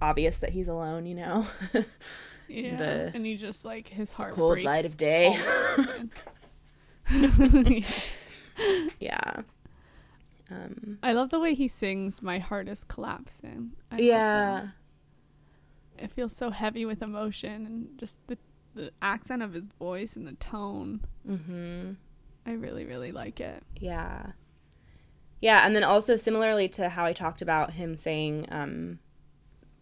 obvious 0.00 0.38
that 0.40 0.50
he's 0.50 0.68
alone, 0.68 1.06
you 1.06 1.14
know. 1.14 1.46
Yeah, 2.48 2.76
the 2.76 3.12
and 3.14 3.24
he 3.24 3.36
just 3.36 3.64
like 3.64 3.88
his 3.88 4.12
heart 4.12 4.34
Cold 4.34 4.60
light 4.62 4.84
of 4.84 4.98
day. 4.98 5.28
all 5.28 5.80
over 5.80 5.82
again. 5.82 6.10
yeah. 9.00 9.42
Um 10.50 10.98
I 11.02 11.12
love 11.12 11.30
the 11.30 11.40
way 11.40 11.54
he 11.54 11.66
sings 11.66 12.20
"My 12.20 12.38
heart 12.38 12.68
is 12.68 12.84
collapsing." 12.84 13.72
I 13.90 14.00
yeah. 14.00 14.68
it 15.96 16.10
feels 16.10 16.36
so 16.36 16.50
heavy 16.50 16.84
with 16.84 17.00
emotion 17.00 17.64
and 17.64 17.98
just 17.98 18.18
the 18.26 18.36
the 18.74 18.90
accent 19.02 19.42
of 19.42 19.52
his 19.52 19.66
voice 19.66 20.16
and 20.16 20.26
the 20.26 20.32
tone. 20.34 21.00
Mhm. 21.28 21.96
I 22.46 22.52
really 22.52 22.84
really 22.84 23.12
like 23.12 23.40
it. 23.40 23.62
Yeah. 23.78 24.32
Yeah, 25.40 25.66
and 25.66 25.74
then 25.74 25.82
also 25.84 26.16
similarly 26.16 26.68
to 26.70 26.88
how 26.88 27.04
I 27.04 27.12
talked 27.12 27.42
about 27.42 27.72
him 27.72 27.96
saying 27.96 28.46
um, 28.50 29.00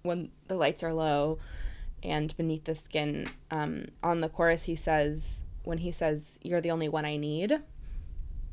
when 0.02 0.30
the 0.48 0.56
lights 0.56 0.82
are 0.82 0.92
low 0.94 1.38
and 2.02 2.34
beneath 2.38 2.64
the 2.64 2.74
skin, 2.74 3.26
um, 3.50 3.86
on 4.02 4.20
the 4.20 4.30
chorus 4.30 4.64
he 4.64 4.74
says, 4.74 5.44
when 5.64 5.76
he 5.78 5.92
says, 5.92 6.38
You're 6.42 6.62
the 6.62 6.70
only 6.70 6.88
one 6.88 7.04
I 7.04 7.16
need, 7.18 7.52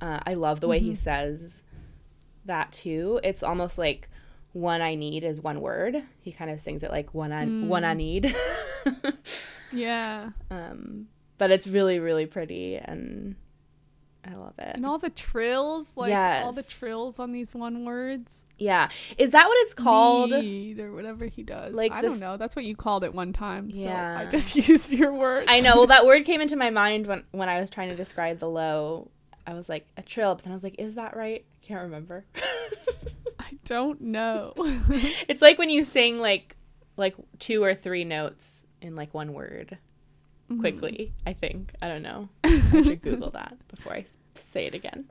uh, 0.02 0.20
I 0.26 0.34
love 0.34 0.60
the 0.60 0.68
way 0.68 0.80
he 0.80 0.96
says 0.96 1.62
that 2.44 2.74
too. 2.74 3.22
It's 3.24 3.42
almost 3.42 3.78
like 3.78 4.10
one 4.58 4.82
I 4.82 4.96
need 4.96 5.24
is 5.24 5.40
one 5.40 5.62
word. 5.62 6.04
He 6.22 6.32
kind 6.32 6.50
of 6.50 6.60
sings 6.60 6.84
it 6.84 6.92
like 6.92 7.14
one 7.14 7.32
I, 7.32 7.46
one 7.46 7.84
I 7.84 7.94
need. 7.94 8.36
Yeah, 9.72 10.30
um, 10.50 11.08
but 11.38 11.52
it's 11.52 11.68
really, 11.68 12.00
really 12.00 12.26
pretty 12.26 12.78
and 12.78 13.36
I 14.26 14.36
love 14.36 14.54
it. 14.58 14.76
and 14.76 14.86
all 14.86 14.98
the 14.98 15.10
trills, 15.10 15.92
like 15.96 16.14
all 16.14 16.52
the 16.52 16.64
trills 16.64 17.20
on 17.20 17.32
these 17.32 17.54
one 17.54 17.86
words. 17.86 18.44
Yeah. 18.58 18.90
Is 19.18 19.34
that 19.34 19.48
what 19.48 19.58
it's 19.62 19.74
called? 19.74 20.32
Need 20.32 20.80
or 20.80 20.94
whatever 20.94 21.26
he 21.26 21.44
does. 21.44 21.76
Like 21.76 21.92
I 21.92 22.02
this- 22.02 22.12
don't 22.12 22.20
know. 22.20 22.38
That's 22.38 22.56
what 22.56 22.66
you 22.66 22.76
called 22.76 23.04
it 23.04 23.14
one 23.14 23.34
time. 23.34 23.72
So 23.72 23.88
I 23.88 24.26
just 24.32 24.56
used 24.68 24.92
your 24.92 25.14
words. 25.14 25.48
I 25.50 25.60
know. 25.60 25.78
Well, 25.78 25.88
that 25.88 26.06
word 26.06 26.26
came 26.26 26.42
into 26.42 26.56
my 26.56 26.70
mind 26.70 27.08
when 27.08 27.24
when 27.32 27.50
I 27.50 27.60
was 27.60 27.70
trying 27.70 27.90
to 27.90 27.96
describe 27.96 28.40
the 28.40 28.50
low. 28.50 29.12
I 29.48 29.54
was 29.54 29.70
like 29.70 29.88
a 29.98 30.02
trill, 30.04 30.36
but 30.36 30.44
then 30.44 30.52
I 30.52 30.56
was 30.56 30.64
like, 30.64 30.76
is 30.78 30.96
that 30.96 31.16
right? 31.16 31.44
I 31.64 31.66
can't 31.66 31.82
remember. 31.84 32.26
I 33.40 33.58
don't 33.66 34.02
know. 34.02 34.54
it's 34.58 35.42
like 35.42 35.58
when 35.58 35.70
you 35.70 35.86
sing 35.86 36.20
like 36.20 36.56
like 36.98 37.16
two 37.40 37.64
or 37.64 37.74
three 37.74 38.04
notes 38.04 38.66
in 38.82 38.96
like 38.96 39.14
one 39.14 39.34
word 39.34 39.78
Mm-hmm. 40.50 40.62
quickly. 40.62 41.14
I 41.26 41.34
think 41.34 41.74
I 41.82 41.90
don't 41.90 42.02
know. 42.04 42.30
I 42.46 42.82
should 42.82 43.02
Google 43.02 43.32
that 43.32 43.58
before 43.68 43.92
I 43.94 44.06
say 44.36 44.66
it 44.66 44.74
again. 44.74 45.04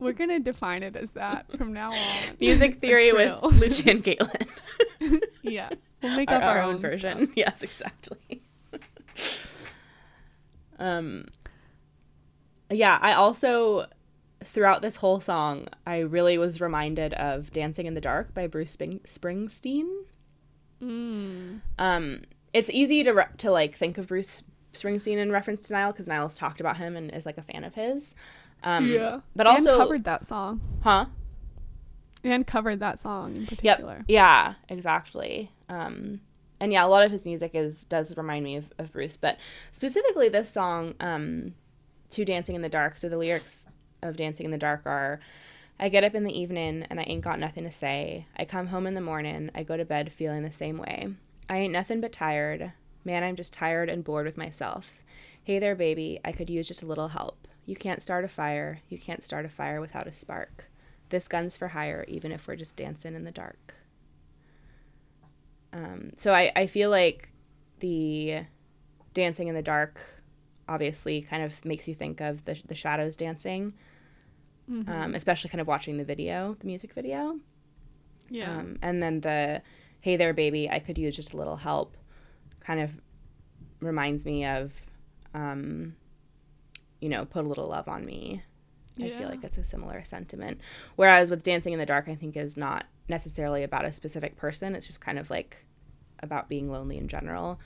We're 0.00 0.12
gonna 0.12 0.40
define 0.40 0.82
it 0.82 0.96
as 0.96 1.12
that 1.12 1.56
from 1.56 1.72
now 1.72 1.92
on. 1.92 2.36
Music 2.40 2.80
theory 2.80 3.12
with 3.12 3.28
trill. 3.38 3.50
Lucia 3.52 3.90
and 3.90 4.02
Caitlin. 4.02 5.20
yeah, 5.42 5.68
we'll 6.02 6.16
make 6.16 6.32
our, 6.32 6.38
up 6.38 6.42
our 6.42 6.60
own, 6.62 6.78
stuff. 6.80 6.90
version. 6.90 7.32
Yes, 7.36 7.62
exactly. 7.62 8.42
um 10.80 11.26
yeah, 12.70 12.98
I 13.00 13.12
also 13.12 13.86
throughout 14.44 14.82
this 14.82 14.96
whole 14.96 15.20
song, 15.20 15.66
I 15.86 15.98
really 15.98 16.38
was 16.38 16.60
reminded 16.60 17.12
of 17.14 17.52
Dancing 17.52 17.86
in 17.86 17.94
the 17.94 18.00
Dark 18.00 18.32
by 18.34 18.46
Bruce 18.46 18.70
Spring- 18.72 19.00
Springsteen. 19.04 19.88
Mm. 20.80 21.60
Um 21.78 22.22
it's 22.52 22.70
easy 22.70 23.02
to 23.04 23.12
re- 23.12 23.26
to 23.38 23.50
like 23.50 23.74
think 23.74 23.98
of 23.98 24.06
Bruce 24.08 24.42
Springsteen 24.72 25.16
in 25.18 25.32
reference 25.32 25.66
to 25.68 25.74
Niall 25.74 25.92
because 25.92 26.06
Niall's 26.08 26.38
talked 26.38 26.60
about 26.60 26.76
him 26.76 26.96
and 26.96 27.12
is 27.12 27.26
like 27.26 27.36
a 27.38 27.42
fan 27.42 27.64
of 27.64 27.74
his. 27.74 28.14
Um 28.62 28.86
yeah, 28.86 29.20
but 29.34 29.46
and 29.46 29.56
also 29.58 29.76
covered 29.76 30.04
that 30.04 30.26
song 30.26 30.60
huh? 30.82 31.06
and 32.24 32.46
covered 32.46 32.80
that 32.80 32.98
song 32.98 33.34
in 33.36 33.42
Yep. 33.42 33.48
particular. 33.48 34.04
Yeah, 34.08 34.54
exactly. 34.68 35.50
Um, 35.68 36.20
and 36.60 36.72
yeah, 36.72 36.84
a 36.84 36.88
lot 36.88 37.04
of 37.06 37.12
his 37.12 37.24
music 37.24 37.52
is 37.54 37.84
does 37.84 38.16
remind 38.16 38.44
me 38.44 38.56
of, 38.56 38.72
of 38.78 38.92
Bruce, 38.92 39.16
but 39.16 39.38
specifically 39.70 40.28
this 40.28 40.50
song, 40.50 40.94
um, 40.98 41.54
"To 42.10 42.24
Dancing 42.24 42.54
in 42.54 42.62
the 42.62 42.68
Dark." 42.68 42.96
So 42.96 43.08
the 43.08 43.18
lyrics 43.18 43.66
of 44.02 44.16
"Dancing 44.16 44.44
in 44.44 44.52
the 44.52 44.58
Dark" 44.58 44.82
are, 44.86 45.20
"I 45.78 45.88
get 45.88 46.04
up 46.04 46.14
in 46.14 46.24
the 46.24 46.38
evening 46.38 46.86
and 46.88 46.98
I 46.98 47.04
ain't 47.04 47.24
got 47.24 47.38
nothing 47.38 47.64
to 47.64 47.72
say. 47.72 48.26
I 48.36 48.44
come 48.44 48.68
home 48.68 48.86
in 48.86 48.94
the 48.94 49.00
morning. 49.00 49.50
I 49.54 49.62
go 49.62 49.76
to 49.76 49.84
bed 49.84 50.12
feeling 50.12 50.42
the 50.42 50.52
same 50.52 50.78
way. 50.78 51.08
I 51.48 51.58
ain't 51.58 51.72
nothing 51.72 52.00
but 52.00 52.12
tired. 52.12 52.72
Man, 53.04 53.24
I'm 53.24 53.36
just 53.36 53.52
tired 53.52 53.88
and 53.88 54.04
bored 54.04 54.26
with 54.26 54.36
myself. 54.36 55.02
Hey 55.42 55.58
there, 55.58 55.74
baby. 55.74 56.20
I 56.24 56.32
could 56.32 56.50
use 56.50 56.68
just 56.68 56.82
a 56.82 56.86
little 56.86 57.08
help. 57.08 57.48
You 57.64 57.76
can't 57.76 58.02
start 58.02 58.24
a 58.24 58.28
fire. 58.28 58.80
You 58.88 58.98
can't 58.98 59.24
start 59.24 59.44
a 59.44 59.48
fire 59.48 59.80
without 59.80 60.06
a 60.06 60.12
spark." 60.12 60.70
This 61.10 61.26
gun's 61.26 61.56
for 61.56 61.68
hire, 61.68 62.04
even 62.06 62.32
if 62.32 62.46
we're 62.46 62.56
just 62.56 62.76
dancing 62.76 63.14
in 63.14 63.24
the 63.24 63.30
dark. 63.30 63.74
Um, 65.72 66.10
so 66.16 66.34
I, 66.34 66.52
I 66.54 66.66
feel 66.66 66.90
like 66.90 67.30
the 67.80 68.44
dancing 69.14 69.48
in 69.48 69.54
the 69.54 69.62
dark 69.62 70.17
obviously 70.68 71.22
kind 71.22 71.42
of 71.42 71.64
makes 71.64 71.88
you 71.88 71.94
think 71.94 72.20
of 72.20 72.44
the, 72.44 72.60
the 72.66 72.74
shadows 72.74 73.16
dancing, 73.16 73.72
Mhm. 74.70 74.88
um, 74.88 75.14
especially 75.14 75.50
kind 75.50 75.60
of 75.60 75.66
watching 75.66 75.96
the 75.96 76.04
video, 76.04 76.54
the 76.60 76.66
music 76.66 76.92
video. 76.92 77.38
yeah, 78.30 78.58
Um, 78.58 78.78
and 78.82 79.02
then 79.02 79.20
the 79.20 79.62
hey 80.00 80.16
there, 80.16 80.34
baby, 80.34 80.68
I 80.70 80.78
could 80.78 80.98
use 80.98 81.16
just 81.16 81.32
a 81.32 81.36
little 81.36 81.56
help 81.56 81.96
kind 82.60 82.80
of 82.80 82.90
reminds 83.80 84.26
me 84.26 84.44
of, 84.46 84.72
um, 85.34 85.94
you 87.00 87.08
know, 87.08 87.24
put 87.24 87.44
a 87.44 87.48
little 87.48 87.68
love 87.68 87.88
on 87.88 88.04
me. 88.04 88.42
I 89.00 89.08
feel 89.10 89.28
like 89.28 89.44
it's 89.44 89.58
a 89.58 89.64
similar 89.64 90.02
sentiment. 90.04 90.60
Whereas 90.96 91.30
with 91.30 91.44
Dancing 91.44 91.72
in 91.72 91.78
the 91.78 91.86
Dark, 91.86 92.08
I 92.08 92.16
think 92.16 92.36
is 92.36 92.56
not 92.56 92.84
necessarily 93.08 93.62
about 93.62 93.84
a 93.84 93.92
specific 93.92 94.36
person. 94.36 94.74
It's 94.74 94.86
just 94.88 95.00
kind 95.00 95.18
of 95.20 95.30
like 95.30 95.64
about 96.20 96.48
being 96.48 96.68
lonely 96.70 96.98
in 96.98 97.06
general. 97.06 97.60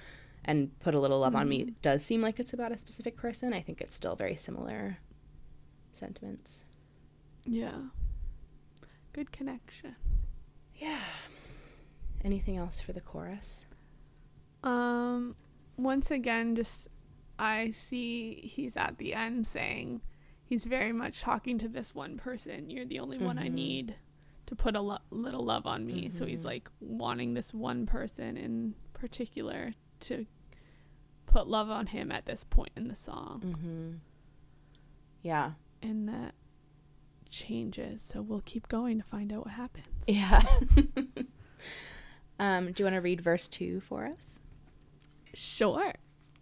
And 0.45 0.77
put 0.81 0.95
a 0.95 0.99
little 0.99 1.21
love 1.21 1.37
on 1.37 1.49
me 1.49 1.75
does 1.83 2.05
seem 2.05 2.21
like 2.21 2.41
it's 2.41 2.53
about 2.53 2.73
a 2.73 2.77
specific 2.77 3.17
person. 3.17 3.53
I 3.53 3.61
think 3.61 3.81
it's 3.81 3.95
still 3.95 4.17
very 4.17 4.37
similar 4.37 4.99
sentiments. 5.93 6.65
yeah. 7.47 7.73
Good 9.13 9.31
connection. 9.31 9.95
Yeah. 10.77 10.99
Anything 12.25 12.57
else 12.57 12.81
for 12.81 12.93
the 12.95 13.01
chorus? 13.03 13.67
Um, 14.65 15.37
once 15.77 16.11
again, 16.11 16.57
just 16.57 16.89
I 17.39 17.71
see 17.71 18.35
he's 18.37 18.77
at 18.77 18.97
the 18.99 19.13
end 19.13 19.47
saying 19.47 20.01
he's 20.45 20.65
very 20.65 20.93
much 20.93 21.21
talking 21.21 21.59
to 21.59 21.69
this 21.69 21.95
one 21.95 22.17
person. 22.17 22.71
You're 22.71 22.87
the 22.87 23.01
only 23.01 23.19
one 23.19 23.39
I 23.39 23.49
Mhm. 23.49 23.53
need 23.53 23.97
to 24.47 24.55
put 24.57 24.75
a 24.77 24.81
lo- 24.81 24.99
little 25.11 25.45
love 25.45 25.67
on 25.67 25.85
me. 25.87 26.09
So 26.09 26.25
he's 26.27 26.43
Mhm. 26.43 26.47
like 26.47 26.71
wanting 26.81 27.35
this 27.35 27.53
one 27.53 27.85
person 27.87 28.37
in 28.37 28.75
particular 28.93 29.75
to 30.03 30.27
put 31.27 31.49
love 31.49 31.71
on 31.71 31.87
him 31.87 32.13
at 32.13 32.27
this 32.27 32.45
point 32.45 32.73
in 32.77 32.89
the 32.89 32.95
song. 32.95 33.43
Mm-hmm. 33.45 33.91
Yeah. 35.23 35.53
And 35.83 36.09
that 36.09 36.35
changes. 37.31 38.03
So 38.03 38.23
we'll 38.23 38.43
keep 38.45 38.69
going 38.69 38.99
to 38.99 39.05
find 39.05 39.33
out 39.33 39.47
what 39.47 39.55
happens. 39.55 39.87
Yeah. 40.07 40.43
um, 42.39 42.73
do 42.73 42.83
you 42.83 42.85
want 42.85 42.95
to 42.95 43.01
read 43.01 43.21
verse 43.21 43.49
two 43.49 43.81
for 43.81 44.05
us? 44.05 44.41
Sure. 45.35 45.95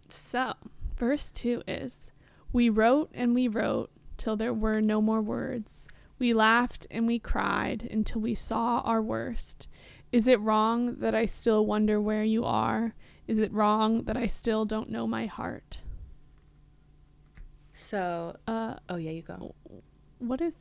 So, 0.09 0.53
verse 0.97 1.31
2 1.31 1.63
is 1.67 2.11
We 2.51 2.69
wrote 2.69 3.09
and 3.13 3.33
we 3.33 3.47
wrote 3.47 3.91
till 4.17 4.35
there 4.35 4.53
were 4.53 4.81
no 4.81 5.01
more 5.01 5.21
words. 5.21 5.87
We 6.19 6.33
laughed 6.33 6.85
and 6.91 7.07
we 7.07 7.17
cried 7.17 7.87
until 7.89 8.21
we 8.21 8.35
saw 8.35 8.81
our 8.81 9.01
worst. 9.01 9.67
Is 10.11 10.27
it 10.27 10.39
wrong 10.41 10.99
that 10.99 11.15
I 11.15 11.25
still 11.25 11.65
wonder 11.65 11.99
where 11.99 12.23
you 12.23 12.43
are? 12.43 12.93
Is 13.31 13.37
it 13.37 13.53
wrong 13.53 14.03
that 14.03 14.17
I 14.17 14.27
still 14.27 14.65
don't 14.65 14.89
know 14.89 15.07
my 15.07 15.25
heart? 15.25 15.77
So, 17.73 18.35
Uh, 18.45 18.75
oh 18.89 18.97
yeah, 18.97 19.11
you 19.11 19.21
go. 19.21 19.55
what 20.19 20.41
is 20.41 20.53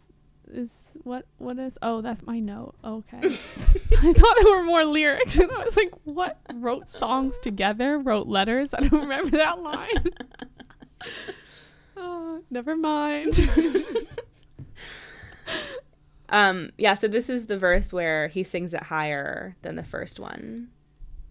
is 0.52 0.96
what 1.04 1.26
what 1.38 1.58
is 1.58 1.76
oh 1.82 2.00
that's 2.00 2.22
my 2.22 2.40
note 2.40 2.74
okay 2.84 3.18
i 3.22 4.12
thought 4.12 4.36
there 4.42 4.56
were 4.56 4.64
more 4.64 4.84
lyrics 4.84 5.38
and 5.38 5.48
i 5.52 5.64
was 5.64 5.76
like 5.76 5.92
what 6.02 6.40
wrote 6.54 6.88
songs 6.88 7.38
together 7.38 8.00
wrote 8.00 8.26
letters 8.26 8.74
i 8.74 8.80
don't 8.80 9.00
remember 9.02 9.36
that 9.36 9.60
line 9.62 10.04
uh, 11.96 12.38
never 12.50 12.76
mind 12.76 13.34
Um, 16.32 16.70
yeah. 16.78 16.94
So 16.94 17.08
this 17.08 17.28
is 17.28 17.46
the 17.46 17.58
verse 17.58 17.92
where 17.92 18.28
he 18.28 18.44
sings 18.44 18.72
it 18.72 18.84
higher 18.84 19.56
than 19.62 19.74
the 19.74 19.82
first 19.82 20.20
one. 20.20 20.68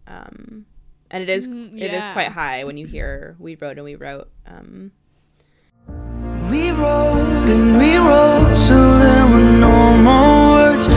Um, 0.08 0.66
and 1.12 1.24
it 1.24 1.30
is 1.30 1.48
Mm, 1.48 1.78
it 1.82 1.94
is 1.94 2.04
quite 2.14 2.30
high 2.30 2.64
when 2.64 2.78
you 2.78 2.86
hear 2.88 3.36
we 3.40 3.56
wrote 3.56 3.78
and 3.78 3.86
we 3.86 3.96
wrote. 3.96 4.30
Um, 4.46 4.92
We 6.50 6.72
wrote 6.72 7.48
and 7.56 7.78
we 7.78 7.98
wrote 7.98 8.56
till 8.68 9.00
there 9.00 9.26
were 9.28 9.52
no 9.68 9.98
more 9.98 10.52
words. 10.56 10.88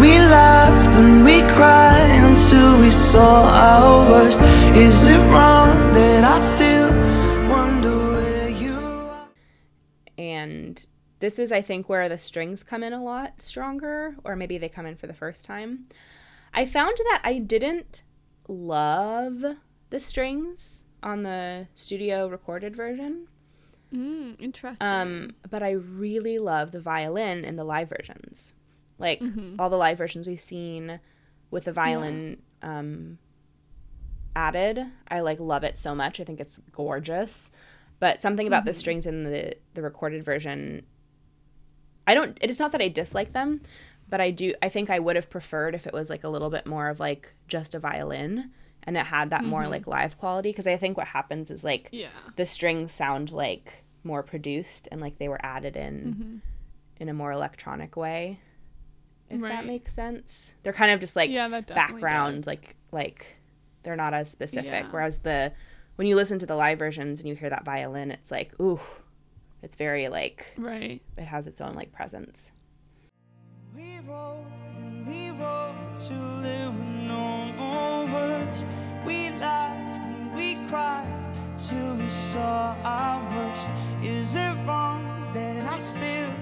We 0.00 0.12
laughed 0.18 0.94
and 1.00 1.24
we 1.24 1.40
cried 1.54 2.20
until 2.30 2.80
we 2.80 2.90
saw 2.90 3.48
our 3.48 4.10
worst. 4.10 4.40
Is 4.76 5.06
it 5.06 5.18
wrong 5.32 5.92
that 5.94 6.24
I 6.24 6.38
still 6.38 6.90
wonder 7.48 7.96
where 8.12 8.48
you 8.50 8.74
are? 8.74 9.28
and 10.18 10.86
this 11.20 11.38
is 11.38 11.50
I 11.52 11.60
think 11.62 11.88
where 11.88 12.08
the 12.08 12.18
strings 12.18 12.62
come 12.62 12.82
in 12.82 12.92
a 12.94 13.02
lot 13.02 13.40
stronger, 13.42 14.16
or 14.24 14.36
maybe 14.36 14.56
they 14.58 14.68
come 14.70 14.86
in 14.86 14.96
for 14.96 15.06
the 15.06 15.14
first 15.14 15.44
time. 15.44 15.86
I 16.54 16.64
found 16.66 16.96
that 16.96 17.20
I 17.24 17.38
didn't 17.38 18.02
love 18.48 19.44
the 19.90 20.00
strings 20.00 20.84
on 21.02 21.22
the 21.22 21.66
studio 21.74 22.26
recorded 22.28 22.74
version. 22.76 23.26
mm, 23.92 24.36
interesting 24.40 24.86
Um, 24.86 25.34
but 25.48 25.62
I 25.62 25.70
really 25.72 26.38
love 26.38 26.72
the 26.72 26.80
violin 26.80 27.44
in 27.44 27.56
the 27.56 27.64
live 27.64 27.88
versions. 27.88 28.54
Like 28.98 29.20
Mhm. 29.20 29.56
all 29.58 29.70
the 29.70 29.76
live 29.78 29.98
versions 29.98 30.26
we've 30.28 30.40
seen 30.40 31.00
with 31.50 31.64
the 31.64 31.72
violin 31.72 32.42
um, 32.62 33.18
added, 34.36 34.84
I 35.08 35.20
like 35.20 35.40
love 35.40 35.64
it 35.64 35.78
so 35.78 35.94
much. 35.94 36.20
I 36.20 36.24
think 36.24 36.40
it's 36.40 36.58
gorgeous. 36.72 37.50
But 37.98 38.22
something 38.22 38.46
about 38.46 38.64
the 38.64 38.74
strings 38.74 39.06
in 39.06 39.24
the 39.24 39.56
the 39.74 39.82
recorded 39.82 40.22
version, 40.24 40.86
I 42.06 42.14
don't. 42.14 42.38
It's 42.40 42.58
not 42.58 42.72
that 42.72 42.80
I 42.80 42.88
dislike 42.88 43.32
them, 43.32 43.60
but 44.10 44.20
I 44.20 44.30
do. 44.30 44.54
I 44.62 44.68
think 44.68 44.90
I 44.90 44.98
would 44.98 45.16
have 45.16 45.30
preferred 45.30 45.74
if 45.74 45.86
it 45.86 45.92
was 45.92 46.10
like 46.10 46.24
a 46.24 46.28
little 46.28 46.50
bit 46.50 46.66
more 46.66 46.88
of 46.88 47.00
like 47.00 47.34
just 47.48 47.74
a 47.74 47.78
violin 47.78 48.50
and 48.82 48.96
it 48.96 49.06
had 49.06 49.30
that 49.30 49.44
more 49.44 49.68
like 49.68 49.86
live 49.86 50.18
quality. 50.18 50.50
Because 50.50 50.66
I 50.66 50.76
think 50.76 50.96
what 50.96 51.08
happens 51.08 51.50
is 51.50 51.62
like 51.64 51.88
yeah 51.92 52.08
the 52.36 52.44
strings 52.46 52.92
sound 52.92 53.30
like 53.32 53.84
more 54.04 54.22
produced 54.22 54.88
and 54.90 55.00
like 55.00 55.18
they 55.18 55.28
were 55.28 55.40
added 55.44 55.76
in 55.76 55.94
Mm-hmm. 56.04 56.36
in 57.02 57.08
a 57.08 57.14
more 57.14 57.32
electronic 57.32 57.96
way 57.96 58.40
if 59.28 59.40
that 59.42 59.64
makes 59.66 59.94
sense 59.94 60.54
they're 60.62 60.72
kind 60.72 60.90
of 60.90 60.98
just 61.00 61.14
like 61.14 61.30
yeah 61.30 61.46
background 61.60 62.36
does. 62.38 62.46
like 62.46 62.74
like 62.92 63.36
they're 63.82 63.94
not 63.96 64.12
as 64.14 64.28
specific 64.30 64.64
Yeah. 64.84 64.88
whereas 64.90 65.18
the 65.18 65.52
when 65.96 66.08
you 66.08 66.16
listen 66.16 66.38
to 66.40 66.46
the 66.46 66.56
live 66.56 66.78
versions 66.78 67.20
and 67.20 67.28
you 67.28 67.34
hear 67.36 67.50
that 67.50 67.64
violin 67.64 68.10
it's 68.10 68.30
like 68.30 68.58
ooh 68.60 68.80
it's 69.62 69.76
very 69.76 70.08
like 70.08 70.52
right 70.58 71.00
it 71.16 71.24
has 71.24 71.46
its 71.46 71.60
own 71.60 71.74
like 71.74 71.92
presence 71.92 72.50
we 73.76 74.00
wrote 74.08 74.44
and 74.78 75.06
we 75.06 75.30
wrote 75.30 75.96
to 76.08 76.14
live 76.14 76.76
with 76.76 77.08
no 77.08 78.08
words. 78.12 78.64
We 79.06 79.30
laughed 79.38 80.06
and 80.06 80.34
we 80.34 80.56
cried 80.68 81.06
till 81.56 81.94
we 81.94 82.10
saw 82.10 82.74
our 82.84 83.22
worst. 83.32 83.70
Is 84.02 84.34
it 84.34 84.56
wrong 84.66 85.30
that 85.34 85.72
I 85.72 85.78
still 85.78 86.32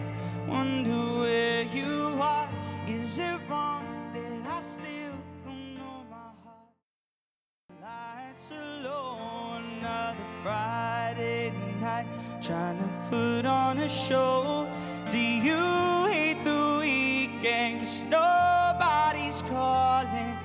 wonder 0.47 1.21
where 1.21 1.63
you 1.65 2.19
are? 2.21 2.49
Is 2.87 3.19
it 3.19 3.39
wrong 3.49 3.85
that 4.15 4.47
I 4.51 4.61
still 4.63 5.17
don't 5.45 5.75
know 5.75 6.05
my 6.09 6.31
heart? 6.45 6.73
Lights 7.83 8.53
are 8.53 8.83
low, 8.83 9.59
another 9.59 10.17
Friday 10.43 11.53
night, 11.83 12.07
trying 12.41 12.79
to 12.79 12.89
put 13.11 13.45
on 13.45 13.79
a 13.79 13.89
show. 13.89 14.67
Do 15.11 15.19
you 15.19 16.07
hear? 16.11 16.28
Weekend? 17.49 17.79
Cause 17.81 18.05
nobody's 18.05 19.43
calling. 19.43 20.37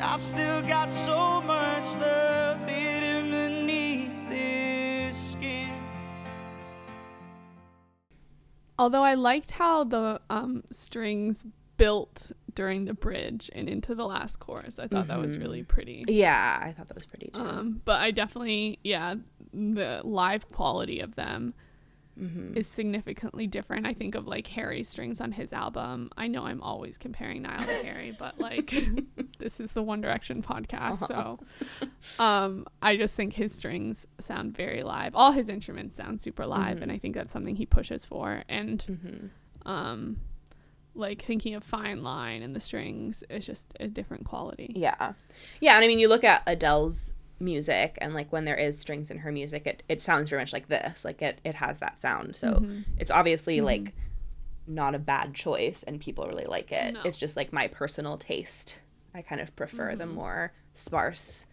I've 0.00 0.20
still 0.20 0.62
got 0.62 0.92
so 0.92 1.40
much 1.42 1.84
stuff 1.84 2.68
hidden 2.68 3.30
beneath 3.30 4.28
this 4.28 5.32
skin. 5.32 5.70
Although 8.78 9.02
I 9.04 9.14
liked 9.14 9.52
how 9.52 9.84
the 9.84 10.20
um, 10.28 10.64
strings 10.72 11.46
built 11.76 12.32
during 12.54 12.84
the 12.84 12.94
bridge 12.94 13.48
and 13.54 13.68
into 13.68 13.94
the 13.94 14.04
last 14.04 14.38
chorus. 14.38 14.78
I 14.78 14.86
thought 14.88 15.06
that 15.08 15.18
was 15.18 15.38
really 15.38 15.62
pretty. 15.62 16.04
Yeah, 16.08 16.60
I 16.62 16.72
thought 16.72 16.88
that 16.88 16.94
was 16.94 17.06
pretty 17.06 17.30
too. 17.32 17.40
Um, 17.40 17.80
but 17.84 18.00
I 18.00 18.10
definitely, 18.10 18.78
yeah, 18.84 19.14
the 19.52 20.00
live 20.04 20.48
quality 20.48 21.00
of 21.00 21.14
them 21.14 21.54
is 22.16 22.66
significantly 22.66 23.46
different. 23.46 23.86
I 23.86 23.94
think 23.94 24.14
of 24.14 24.26
like 24.26 24.46
Harry's 24.48 24.88
strings 24.88 25.20
on 25.20 25.32
his 25.32 25.52
album. 25.52 26.10
I 26.16 26.28
know 26.28 26.44
I'm 26.44 26.62
always 26.62 26.98
comparing 26.98 27.42
Niall 27.42 27.64
to 27.64 27.84
Harry, 27.84 28.14
but 28.16 28.38
like 28.38 28.72
this 29.38 29.60
is 29.60 29.72
the 29.72 29.82
One 29.82 30.00
Direction 30.00 30.42
podcast, 30.42 31.06
so 31.06 31.40
um, 32.22 32.66
I 32.80 32.96
just 32.96 33.14
think 33.14 33.32
his 33.34 33.54
strings 33.54 34.06
sound 34.20 34.56
very 34.56 34.82
live. 34.82 35.14
All 35.14 35.32
his 35.32 35.48
instruments 35.48 35.96
sound 35.96 36.20
super 36.20 36.46
live, 36.46 36.82
and 36.82 36.92
I 36.92 36.98
think 36.98 37.14
that's 37.14 37.32
something 37.32 37.56
he 37.56 37.66
pushes 37.66 38.04
for. 38.04 38.44
And 38.48 39.30
um, 39.64 40.18
like 40.94 41.22
thinking 41.22 41.54
of 41.54 41.64
Fine 41.64 42.02
Line 42.02 42.42
and 42.42 42.54
the 42.54 42.60
strings 42.60 43.24
is 43.30 43.46
just 43.46 43.74
a 43.80 43.88
different 43.88 44.24
quality. 44.24 44.72
Yeah. 44.74 45.14
Yeah, 45.60 45.76
and 45.76 45.84
I 45.84 45.88
mean 45.88 45.98
you 45.98 46.08
look 46.08 46.24
at 46.24 46.42
Adele's 46.46 47.14
music 47.42 47.98
and 48.00 48.14
like 48.14 48.32
when 48.32 48.44
there 48.44 48.56
is 48.56 48.78
strings 48.78 49.10
in 49.10 49.18
her 49.18 49.32
music 49.32 49.66
it, 49.66 49.82
it 49.88 50.00
sounds 50.00 50.30
very 50.30 50.40
much 50.40 50.52
like 50.52 50.68
this. 50.68 51.04
Like 51.04 51.20
it 51.20 51.40
it 51.44 51.56
has 51.56 51.78
that 51.78 51.98
sound. 52.00 52.36
So 52.36 52.52
Mm-hmm. 52.52 52.80
it's 52.98 53.10
obviously 53.10 53.60
like 53.60 53.94
not 54.66 54.94
a 54.94 54.98
bad 54.98 55.34
choice 55.34 55.82
and 55.86 56.00
people 56.00 56.26
really 56.28 56.44
like 56.46 56.70
it. 56.72 56.94
No. 56.94 57.00
It's 57.04 57.18
just 57.18 57.36
like 57.36 57.52
my 57.52 57.66
personal 57.68 58.16
taste. 58.16 58.80
I 59.14 59.20
kind 59.22 59.40
of 59.40 59.54
prefer 59.56 59.96
the 59.96 60.06
more 60.06 60.52
sparse 60.74 61.46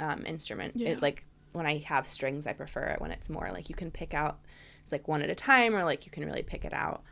um 0.00 0.26
instrument. 0.26 0.74
Mm-hmm. 0.74 0.86
Yeah. 0.86 0.92
It 0.94 1.02
like 1.02 1.24
when 1.52 1.64
I 1.66 1.78
have 1.86 2.06
strings 2.06 2.46
I 2.46 2.52
prefer 2.52 2.84
it 2.88 3.00
when 3.00 3.10
it's 3.12 3.30
more 3.30 3.48
like 3.52 3.68
you 3.68 3.74
can 3.74 3.90
pick 3.90 4.12
out 4.12 4.40
it's 4.82 4.92
like 4.92 5.08
one 5.08 5.22
at 5.22 5.30
a 5.30 5.34
time 5.34 5.74
or 5.74 5.84
like 5.84 6.04
you 6.06 6.12
can 6.12 6.24
really 6.24 6.42
pick 6.42 6.64
it 6.64 6.74
out. 6.74 7.02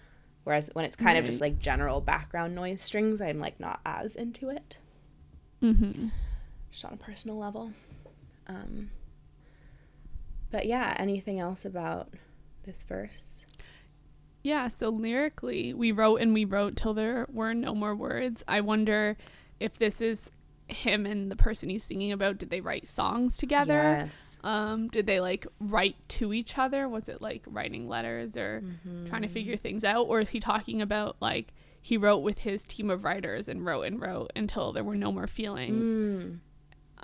Whereas 0.44 0.68
when 0.74 0.84
it's 0.84 0.96
kind 0.96 1.16
of 1.16 1.24
just 1.24 1.40
like 1.40 1.58
general 1.58 2.00
background 2.02 2.54
noise 2.54 2.82
strings, 2.82 3.20
I'm 3.22 3.38
like 3.38 3.58
not 3.60 3.80
as 3.86 4.14
into 4.16 4.50
it 4.50 4.76
Mm-hmm. 5.62 6.08
just 6.70 6.84
on 6.84 6.92
a 6.92 6.96
personal 6.96 7.38
level. 7.38 7.72
Um, 8.46 8.90
but 10.50 10.66
yeah, 10.66 10.94
anything 10.98 11.40
else 11.40 11.64
about 11.64 12.12
this 12.64 12.82
verse? 12.82 13.30
Yeah, 14.42 14.68
so 14.68 14.90
lyrically, 14.90 15.72
we 15.72 15.90
wrote 15.90 16.20
and 16.20 16.34
we 16.34 16.44
wrote 16.44 16.76
till 16.76 16.92
there 16.94 17.26
were 17.32 17.54
no 17.54 17.74
more 17.74 17.96
words. 17.96 18.44
I 18.46 18.60
wonder 18.60 19.16
if 19.58 19.78
this 19.78 20.00
is 20.02 20.30
him 20.68 21.06
and 21.06 21.30
the 21.30 21.36
person 21.36 21.68
he's 21.70 21.84
singing 21.84 22.12
about. 22.12 22.38
Did 22.38 22.50
they 22.50 22.60
write 22.60 22.86
songs 22.86 23.36
together? 23.36 23.98
Yes. 24.04 24.38
Um, 24.44 24.88
did 24.88 25.06
they 25.06 25.18
like 25.20 25.46
write 25.60 25.96
to 26.10 26.32
each 26.32 26.58
other? 26.58 26.88
Was 26.88 27.08
it 27.08 27.22
like 27.22 27.42
writing 27.46 27.88
letters 27.88 28.36
or 28.36 28.62
trying 29.08 29.22
to 29.22 29.28
figure 29.28 29.56
things 29.56 29.82
out? 29.82 30.06
Or 30.08 30.20
is 30.20 30.30
he 30.30 30.40
talking 30.40 30.82
about 30.82 31.16
like 31.20 31.54
he 31.80 31.96
wrote 31.96 32.18
with 32.18 32.38
his 32.38 32.64
team 32.64 32.90
of 32.90 33.04
writers 33.04 33.48
and 33.48 33.64
wrote 33.64 33.82
and 33.82 34.00
wrote 34.00 34.30
until 34.36 34.72
there 34.72 34.84
were 34.84 34.96
no 34.96 35.10
more 35.10 35.26
feelings? 35.26 35.86
Mm, 35.86 36.38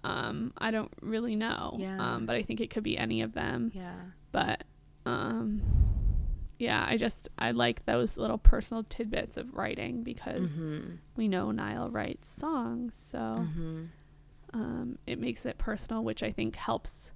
Um, 0.05 0.53
I 0.59 0.71
don't 0.71 0.93
really 1.01 1.37
know. 1.37 1.77
Yeah. 1.79 1.97
Um, 2.15 2.27
but 2.27 2.37
I 2.37 2.43
think 2.43 2.61
it 2.61 2.71
could 2.71 2.83
be 2.83 2.97
any 2.99 3.23
of 3.23 3.33
them 3.35 3.71
yeah. 3.75 3.95
but 4.33 4.65
um 5.07 5.61
yeah 6.59 6.85
i 6.87 6.97
just 6.99 7.29
i 7.39 7.51
like 7.53 7.87
those 7.87 8.19
little 8.19 8.37
personal 8.37 8.85
tidbits 8.85 9.37
of 9.39 9.55
writing 9.55 10.03
because 10.03 10.61
Mm-hmm. 10.61 10.97
we 11.17 11.27
know 11.27 11.51
niall 11.51 11.89
writes 11.91 12.29
songs 12.29 12.99
so 13.11 13.19
Mm-hmm. 13.19 13.85
um 14.53 14.99
it 15.07 15.19
makes 15.19 15.47
it 15.47 15.57
personal 15.59 16.05
which 16.05 16.23
i 16.23 16.31
think 16.31 16.57
helps 16.57 17.13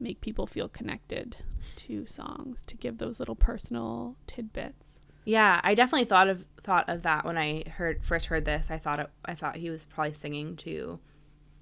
make 0.00 0.20
people 0.22 0.46
feel 0.46 0.68
connected 0.68 1.36
to 1.76 2.06
songs 2.06 2.62
to 2.62 2.76
give 2.76 2.96
those 2.98 3.18
little 3.18 3.36
personal 3.36 4.16
tidbits 4.26 4.98
Yeah, 5.26 5.60
I 5.62 5.74
definitely 5.74 6.06
thought 6.06 6.28
of 6.28 6.46
thought 6.64 6.88
of 6.88 7.02
that 7.02 7.24
when 7.26 7.36
I 7.36 7.64
heard 7.68 8.02
first 8.04 8.26
heard 8.26 8.44
this. 8.46 8.70
I 8.70 8.78
thought 8.78 9.00
it, 9.00 9.10
I 9.24 9.34
thought 9.34 9.56
he 9.56 9.68
was 9.68 9.84
probably 9.84 10.14
singing 10.14 10.56
to 10.64 10.98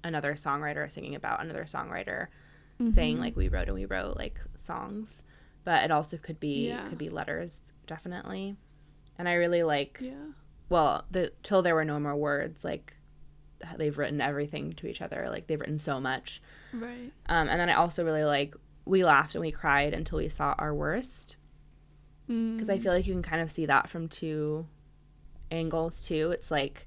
another 0.03 0.33
songwriter, 0.35 0.91
singing 0.91 1.15
about 1.15 1.41
another 1.41 1.63
songwriter, 1.65 2.27
saying 2.91 3.19
like 3.19 3.35
we 3.35 3.47
wrote 3.49 3.67
and 3.67 3.75
we 3.75 3.85
wrote 3.85 4.15
like 4.17 4.39
songs, 4.57 5.23
but 5.63 5.83
it 5.83 5.91
also 5.91 6.17
could 6.17 6.39
be 6.39 6.67
Yeah. 6.69 6.87
could 6.87 6.97
be 6.97 7.09
letters, 7.09 7.61
definitely. 7.87 8.55
And 9.17 9.27
I 9.27 9.33
really 9.33 9.63
like 9.63 9.97
yeah. 9.99 10.13
well 10.69 11.05
the 11.09 11.31
till 11.43 11.61
there 11.63 11.73
were 11.75 11.85
no 11.85 11.99
more 11.99 12.15
words 12.15 12.63
like 12.63 12.93
they've 13.77 13.97
written 13.97 14.21
everything 14.21 14.73
to 14.73 14.87
each 14.87 15.01
other. 15.01 15.27
Like 15.31 15.47
they've 15.47 15.59
written 15.59 15.79
so 15.79 15.99
much. 15.99 16.41
Right. 16.71 17.11
Um, 17.27 17.49
and 17.49 17.59
then 17.59 17.69
i 17.69 17.73
also 17.73 18.03
really 18.05 18.23
like 18.23 18.55
we 18.85 19.03
laughed 19.03 19.33
and 19.33 19.41
we 19.41 19.51
cried 19.51 19.93
until 19.95 20.19
we 20.19 20.29
saw 20.29 20.53
our 20.59 20.73
worst. 20.73 21.37
Because 22.27 22.69
i 22.69 22.77
feel 22.77 22.93
like 22.93 23.07
you 23.07 23.13
can 23.15 23.23
kind 23.23 23.41
of 23.41 23.49
see 23.49 23.65
that 23.65 23.89
from 23.89 24.07
two 24.07 24.67
angles 25.49 26.01
too. 26.05 26.31
It's 26.31 26.51
like 26.51 26.85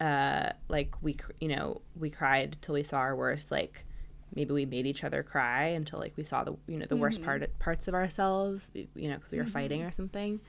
uh 0.00 0.50
like 0.68 0.94
we 1.02 1.16
you 1.40 1.48
know 1.48 1.80
we 1.98 2.10
cried 2.10 2.56
till 2.62 2.74
we 2.74 2.82
saw 2.82 2.98
our 2.98 3.16
worst 3.16 3.50
like 3.50 3.84
maybe 4.34 4.52
we 4.52 4.64
made 4.64 4.86
each 4.86 5.04
other 5.04 5.22
cry 5.22 5.64
until 5.64 5.98
like 5.98 6.16
we 6.16 6.24
saw 6.24 6.42
the 6.44 6.56
you 6.66 6.78
know 6.78 6.86
the 6.86 6.96
worst 6.96 7.22
part 7.22 7.58
parts 7.58 7.88
of 7.88 7.94
ourselves 7.94 8.70
you 8.74 9.08
know 9.08 9.16
because 9.16 9.32
we 9.32 9.38
were 9.38 9.44
fighting 9.44 9.82
or 9.82 9.92
something. 9.92 10.40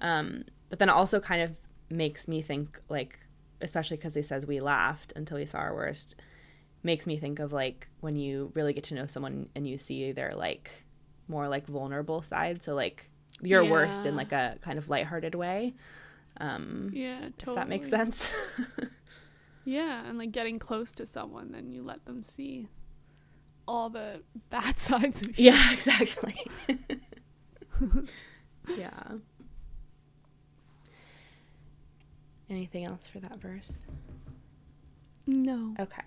Um 0.00 0.44
but 0.68 0.78
then 0.78 0.88
it 0.88 0.92
also 0.92 1.20
kind 1.20 1.42
of 1.42 1.56
makes 1.90 2.28
me 2.28 2.42
think 2.42 2.78
like 2.88 3.18
especially 3.60 3.96
because 3.96 4.14
they 4.14 4.22
said 4.22 4.46
we 4.46 4.60
laughed 4.60 5.12
until 5.16 5.36
we 5.36 5.46
saw 5.46 5.58
our 5.58 5.74
worst 5.74 6.14
makes 6.82 7.06
me 7.06 7.16
think 7.18 7.38
of 7.38 7.52
like 7.52 7.88
when 8.00 8.16
you 8.16 8.50
really 8.54 8.72
get 8.72 8.84
to 8.84 8.94
know 8.94 9.06
someone 9.06 9.48
and 9.54 9.66
you 9.66 9.76
see 9.76 10.12
their 10.12 10.34
like 10.34 10.70
more 11.28 11.48
like 11.48 11.66
vulnerable 11.66 12.22
side. 12.22 12.62
So 12.62 12.74
like 12.74 13.08
your 13.42 13.64
worst 13.64 14.04
in 14.06 14.16
like 14.16 14.32
a 14.32 14.56
kind 14.60 14.78
of 14.78 14.88
lighthearted 14.88 15.34
way 15.34 15.74
um 16.38 16.90
yeah 16.92 17.26
if 17.26 17.54
that 17.54 17.68
makes 17.68 17.90
sense. 17.90 18.28
Yeah 19.64 20.02
and 20.08 20.18
like 20.18 20.32
getting 20.32 20.58
close 20.58 20.92
to 20.92 21.06
someone 21.06 21.52
then 21.52 21.70
you 21.70 21.82
let 21.82 22.04
them 22.06 22.22
see 22.22 22.66
all 23.68 23.90
the 23.90 24.22
bad 24.50 24.78
sides 24.80 25.20
of 25.22 25.38
you. 25.38 25.52
Yeah 25.52 25.72
exactly. 25.72 26.34
Yeah. 28.76 28.90
Anything 32.48 32.84
else 32.84 33.06
for 33.06 33.20
that 33.20 33.40
verse? 33.40 33.82
No. 35.26 35.74
Okay. 35.78 36.02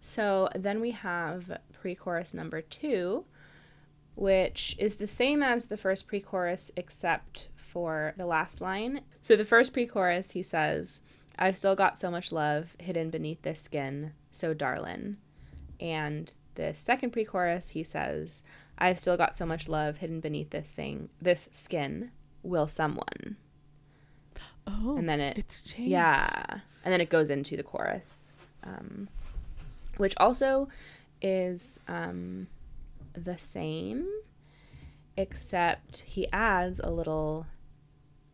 So 0.00 0.48
then 0.54 0.80
we 0.80 0.90
have 0.92 1.58
pre 1.72 1.94
chorus 1.94 2.34
number 2.34 2.60
two, 2.60 3.24
which 4.16 4.74
is 4.78 4.96
the 4.96 5.06
same 5.06 5.42
as 5.42 5.66
the 5.66 5.76
first 5.76 6.06
pre 6.06 6.20
chorus 6.20 6.72
except 6.76 7.48
for 7.68 8.14
the 8.16 8.26
last 8.26 8.60
line. 8.60 9.02
So 9.20 9.36
the 9.36 9.44
first 9.44 9.72
pre 9.72 9.86
chorus, 9.86 10.32
he 10.32 10.42
says, 10.42 11.02
I've 11.38 11.56
still 11.56 11.76
got 11.76 11.98
so 11.98 12.10
much 12.10 12.32
love 12.32 12.74
hidden 12.80 13.10
beneath 13.10 13.42
this 13.42 13.60
skin, 13.60 14.12
so 14.32 14.54
darlin'. 14.54 15.18
And 15.80 16.32
the 16.56 16.74
second 16.74 17.12
pre 17.12 17.24
chorus, 17.24 17.70
he 17.70 17.84
says, 17.84 18.42
I've 18.78 18.98
still 18.98 19.16
got 19.16 19.36
so 19.36 19.46
much 19.46 19.68
love 19.68 19.98
hidden 19.98 20.20
beneath 20.20 20.50
this 20.50 20.70
sing 20.70 21.08
this 21.20 21.48
skin, 21.52 22.10
will 22.42 22.66
someone. 22.66 23.36
oh 24.66 24.96
And 24.96 25.08
then 25.08 25.20
it 25.20 25.38
it's 25.38 25.60
changed 25.60 25.90
yeah. 25.90 26.60
And 26.84 26.92
then 26.92 27.00
it 27.00 27.10
goes 27.10 27.30
into 27.30 27.56
the 27.56 27.62
chorus, 27.62 28.28
um, 28.64 29.08
which 29.96 30.14
also 30.16 30.68
is 31.20 31.80
um, 31.88 32.46
the 33.12 33.36
same, 33.36 34.06
except 35.16 35.98
he 36.00 36.30
adds 36.32 36.80
a 36.82 36.90
little 36.90 37.46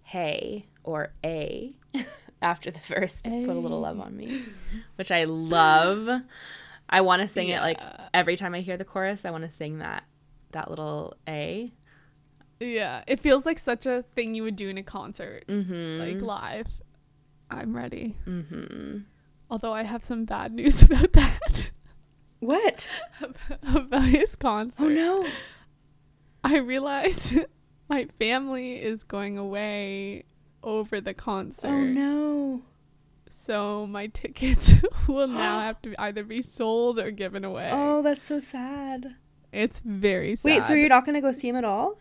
hey 0.05 0.67
or 0.85 1.13
a 1.25 1.75
after 2.43 2.71
the 2.71 2.79
first 2.79 3.25
put 3.25 3.33
a 3.49 3.53
little 3.55 3.81
love 3.81 3.99
on 4.01 4.17
me, 4.17 4.43
which 4.97 5.11
I 5.11 5.25
love. 5.25 6.09
I 6.89 7.01
want 7.01 7.23
to 7.23 7.29
sing 7.29 7.49
it 7.49 7.61
like 7.61 7.81
every 8.13 8.37
time 8.37 8.55
I 8.55 8.61
hear 8.61 8.77
the 8.77 8.85
chorus. 8.85 9.25
I 9.25 9.31
want 9.31 9.45
to 9.45 9.51
sing 9.53 9.79
that 9.79 10.05
that 10.53 10.69
little 10.71 11.17
a. 11.29 11.73
Yeah, 12.61 13.03
it 13.09 13.19
feels 13.21 13.45
like 13.47 13.59
such 13.59 13.85
a 13.87 14.05
thing 14.15 14.35
you 14.35 14.43
would 14.45 14.57
do 14.57 14.69
in 14.69 14.79
a 14.79 14.83
concert, 14.83 15.45
Mm-hmm. 15.49 15.99
like 15.99 16.21
live. 16.23 16.67
I'm 17.51 17.75
ready. 17.77 18.17
mm-hmm. 18.27 18.99
Although 19.51 19.73
I 19.75 19.83
have 19.83 20.05
some 20.05 20.25
bad 20.25 20.53
news 20.53 20.83
about 20.89 21.13
that, 21.15 21.71
What? 22.41 22.89
about 23.75 24.05
his 24.05 24.37
concert. 24.37 24.83
Oh 24.85 24.89
no! 24.89 25.27
I 26.45 26.59
realized 26.59 27.35
my 27.89 28.07
family 28.19 28.77
is 28.77 29.05
going 29.05 29.39
away 29.39 30.25
over 30.63 31.01
the 31.01 31.15
concert. 31.15 31.69
Oh 31.69 31.85
no! 31.85 32.63
So 33.29 33.87
my 33.87 34.07
tickets 34.09 34.75
will 35.09 35.29
now 35.29 35.61
have 35.67 35.81
to 35.83 35.95
either 36.01 36.25
be 36.25 36.41
sold 36.43 36.99
or 36.99 37.11
given 37.11 37.45
away. 37.45 37.69
Oh, 37.73 38.03
that's 38.03 38.27
so 38.27 38.41
sad. 38.41 39.17
It's 39.53 39.81
very 39.81 40.35
sad. 40.37 40.49
Wait, 40.49 40.65
so 40.65 40.75
you're 40.75 40.89
not 40.89 41.05
gonna 41.05 41.21
go 41.21 41.33
see 41.33 41.49
him 41.49 41.57
at 41.57 41.65
all? 41.65 41.99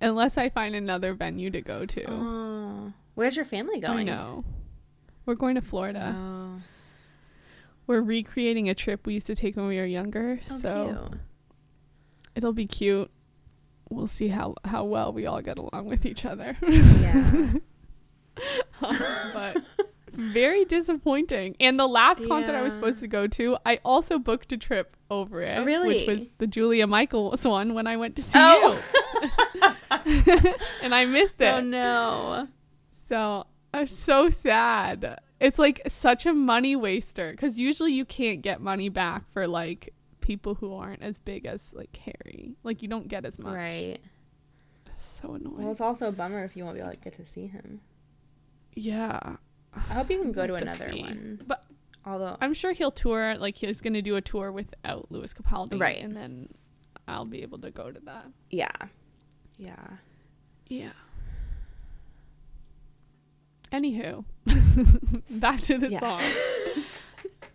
Unless 0.00 0.36
I 0.38 0.48
find 0.48 0.74
another 0.74 1.14
venue 1.14 1.50
to 1.50 1.60
go 1.60 1.86
to. 1.86 2.10
Oh, 2.10 2.92
where's 3.14 3.36
your 3.36 3.44
family 3.44 3.78
going? 3.80 3.98
I 3.98 4.02
know. 4.12 4.44
We're 5.26 5.36
going 5.36 5.54
to 5.54 5.60
Florida. 5.60 6.12
Oh, 6.18 6.60
We're 7.86 8.02
recreating 8.02 8.68
a 8.68 8.74
trip 8.74 9.06
we 9.06 9.14
used 9.14 9.28
to 9.28 9.36
take 9.36 9.56
when 9.56 9.68
we 9.68 9.76
were 9.78 9.84
younger. 9.86 10.40
so 10.48 10.58
so 10.58 11.06
cute. 11.08 11.20
it'll 12.34 12.52
be 12.52 12.66
cute. 12.66 13.10
We'll 13.92 14.06
see 14.06 14.28
how 14.28 14.54
how 14.64 14.84
well 14.84 15.12
we 15.12 15.26
all 15.26 15.40
get 15.40 15.58
along 15.58 15.86
with 15.86 16.06
each 16.06 16.24
other. 16.24 16.56
Yeah. 16.62 17.52
Um, 18.80 18.96
but 19.34 19.58
very 20.12 20.64
disappointing. 20.64 21.54
And 21.60 21.78
the 21.78 21.86
last 21.86 22.26
concert 22.26 22.54
I 22.54 22.62
was 22.62 22.72
supposed 22.72 23.00
to 23.00 23.06
go 23.08 23.26
to, 23.26 23.58
I 23.66 23.78
also 23.84 24.18
booked 24.18 24.52
a 24.52 24.56
trip 24.56 24.96
over 25.10 25.42
it. 25.42 25.64
Really? 25.64 25.88
Which 25.88 26.06
was 26.06 26.30
the 26.38 26.46
Julia 26.46 26.86
Michaels 26.86 27.46
one 27.46 27.74
when 27.74 27.86
I 27.86 27.96
went 27.98 28.16
to 28.16 28.22
see 28.22 28.38
Oh. 28.40 28.82
you. 29.54 29.60
and 30.82 30.94
I 30.94 31.04
missed 31.04 31.40
oh, 31.40 31.44
it. 31.46 31.50
oh 31.50 31.60
no. 31.60 32.48
So 33.08 33.46
I'm 33.74 33.86
so 33.86 34.30
sad. 34.30 35.20
It's 35.40 35.58
like 35.58 35.82
such 35.88 36.24
a 36.24 36.32
money 36.32 36.76
waster 36.76 37.32
because 37.32 37.58
usually 37.58 37.92
you 37.92 38.04
can't 38.04 38.42
get 38.42 38.60
money 38.60 38.88
back 38.88 39.28
for 39.28 39.46
like 39.46 39.92
people 40.22 40.54
who 40.54 40.74
aren't 40.74 41.02
as 41.02 41.18
big 41.18 41.44
as 41.46 41.74
like 41.74 41.94
Harry. 41.98 42.56
Like 42.62 42.80
you 42.82 42.88
don't 42.88 43.08
get 43.08 43.24
as 43.26 43.38
much. 43.38 43.54
Right. 43.54 43.98
So 44.98 45.34
annoying. 45.34 45.56
Well, 45.58 45.70
it's 45.72 45.80
also 45.80 46.08
a 46.08 46.12
bummer 46.12 46.42
if 46.44 46.56
you 46.56 46.64
won't 46.64 46.76
be 46.76 46.80
able 46.80 46.92
to 46.92 46.96
get 46.96 47.14
to 47.14 47.24
see 47.26 47.46
him. 47.46 47.80
yeah. 48.74 49.36
I 49.74 49.80
hope 49.94 50.10
you 50.10 50.20
can 50.20 50.32
go 50.32 50.42
to 50.46 50.52
to 50.52 50.58
another 50.58 50.92
see. 50.92 51.00
one. 51.02 51.40
But 51.46 51.64
Although, 52.04 52.36
I'm 52.42 52.52
sure 52.52 52.72
he'll 52.72 52.90
tour. 52.90 53.36
Like 53.38 53.56
he's 53.56 53.80
gonna 53.80 54.02
do 54.02 54.16
a 54.16 54.20
tour 54.20 54.52
without 54.52 55.06
Louis 55.10 55.32
Capaldi, 55.32 55.80
Right. 55.80 55.96
And 56.02 56.14
then 56.16 56.48
I'll 57.08 57.24
be 57.24 57.42
able 57.42 57.58
to 57.60 57.70
go 57.70 57.90
to 57.90 58.00
that. 58.00 58.26
yeah, 58.50 58.68
yeah. 59.56 59.76
Yeah. 60.68 60.90
Anywho, 63.72 64.24
back 65.40 65.60
to 65.62 65.78
the 65.78 65.88
Yeah. 65.90 66.00
song. 66.00 66.20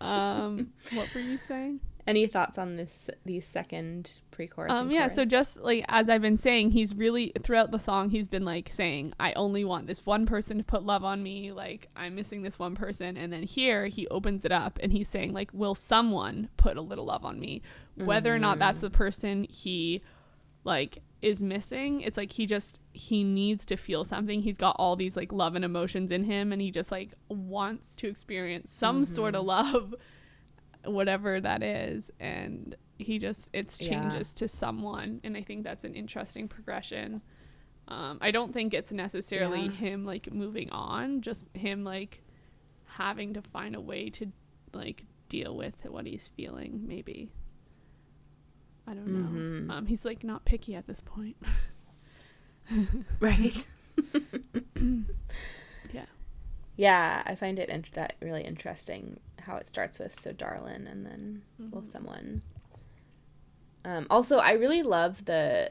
um, 0.00 0.72
what 0.92 1.12
were 1.14 1.20
you 1.20 1.38
saying? 1.38 1.80
Any 2.08 2.26
thoughts 2.26 2.56
on 2.56 2.76
this? 2.76 3.10
the 3.26 3.42
second 3.42 4.12
pre-chorus. 4.30 4.72
Um, 4.72 4.90
yeah, 4.90 5.08
so 5.08 5.26
just 5.26 5.58
like 5.58 5.84
as 5.88 6.08
I've 6.08 6.22
been 6.22 6.38
saying, 6.38 6.70
he's 6.70 6.94
really 6.94 7.32
throughout 7.42 7.70
the 7.70 7.78
song, 7.78 8.08
he's 8.08 8.26
been 8.26 8.46
like 8.46 8.72
saying, 8.72 9.12
I 9.20 9.34
only 9.34 9.62
want 9.62 9.86
this 9.86 10.06
one 10.06 10.24
person 10.24 10.56
to 10.56 10.64
put 10.64 10.84
love 10.84 11.04
on 11.04 11.22
me. 11.22 11.52
Like, 11.52 11.90
I'm 11.94 12.14
missing 12.14 12.40
this 12.40 12.58
one 12.58 12.74
person. 12.74 13.18
And 13.18 13.30
then 13.30 13.42
here 13.42 13.88
he 13.88 14.08
opens 14.08 14.46
it 14.46 14.52
up 14.52 14.78
and 14.82 14.90
he's 14.90 15.06
saying, 15.06 15.34
like, 15.34 15.50
will 15.52 15.74
someone 15.74 16.48
put 16.56 16.78
a 16.78 16.80
little 16.80 17.04
love 17.04 17.26
on 17.26 17.38
me? 17.38 17.60
Whether 17.96 18.34
or 18.34 18.38
not 18.38 18.58
that's 18.58 18.80
the 18.80 18.90
person 18.90 19.44
he 19.50 20.02
like 20.64 21.02
is 21.20 21.42
missing, 21.42 22.00
it's 22.00 22.16
like 22.16 22.32
he 22.32 22.46
just 22.46 22.80
he 22.92 23.22
needs 23.22 23.66
to 23.66 23.76
feel 23.76 24.04
something. 24.04 24.40
He's 24.40 24.56
got 24.56 24.76
all 24.78 24.96
these 24.96 25.14
like 25.14 25.30
love 25.30 25.56
and 25.56 25.64
emotions 25.64 26.10
in 26.10 26.22
him 26.22 26.52
and 26.52 26.62
he 26.62 26.70
just 26.70 26.90
like 26.90 27.12
wants 27.28 27.94
to 27.96 28.08
experience 28.08 28.72
some 28.72 29.04
sort 29.04 29.34
of 29.34 29.44
love 29.44 29.94
whatever 30.84 31.40
that 31.40 31.62
is 31.62 32.10
and 32.20 32.76
he 32.98 33.18
just 33.18 33.48
it's 33.52 33.80
Yeah. 33.80 33.88
changes 33.90 34.32
to 34.34 34.48
someone 34.48 35.20
and 35.24 35.36
i 35.36 35.42
think 35.42 35.64
that's 35.64 35.84
an 35.84 35.94
interesting 35.94 36.48
progression 36.48 37.20
um, 37.88 38.18
i 38.20 38.30
don't 38.30 38.52
think 38.52 38.74
it's 38.74 38.92
necessarily 38.92 39.62
Yeah. 39.62 39.70
him 39.70 40.04
like 40.04 40.32
moving 40.32 40.70
on 40.70 41.20
just 41.20 41.44
him 41.54 41.84
like 41.84 42.22
having 42.84 43.34
to 43.34 43.42
find 43.42 43.74
a 43.76 43.80
way 43.80 44.10
to 44.10 44.32
like 44.72 45.04
deal 45.28 45.56
with 45.56 45.74
what 45.86 46.06
he's 46.06 46.28
feeling 46.28 46.82
maybe 46.86 47.30
i 48.86 48.94
don't 48.94 49.06
know 49.08 49.28
Mhm. 49.28 49.70
um, 49.70 49.86
he's 49.86 50.04
like 50.04 50.24
not 50.24 50.44
picky 50.44 50.74
at 50.74 50.86
this 50.86 51.00
point 51.00 51.36
right. 53.20 53.66
yeah 56.78 57.22
I 57.26 57.34
find 57.34 57.58
it 57.58 57.68
int- 57.68 57.92
that 57.92 58.14
really 58.20 58.42
interesting 58.42 59.20
how 59.40 59.56
it 59.56 59.66
starts 59.68 59.98
with 59.98 60.18
so 60.18 60.32
darlin 60.32 60.86
and 60.86 61.04
then 61.04 61.42
will 61.70 61.82
Mhm. 61.82 61.90
someone. 61.92 62.42
Um, 63.84 64.06
also, 64.10 64.38
I 64.38 64.52
really 64.52 64.82
love 64.82 65.24
the 65.26 65.70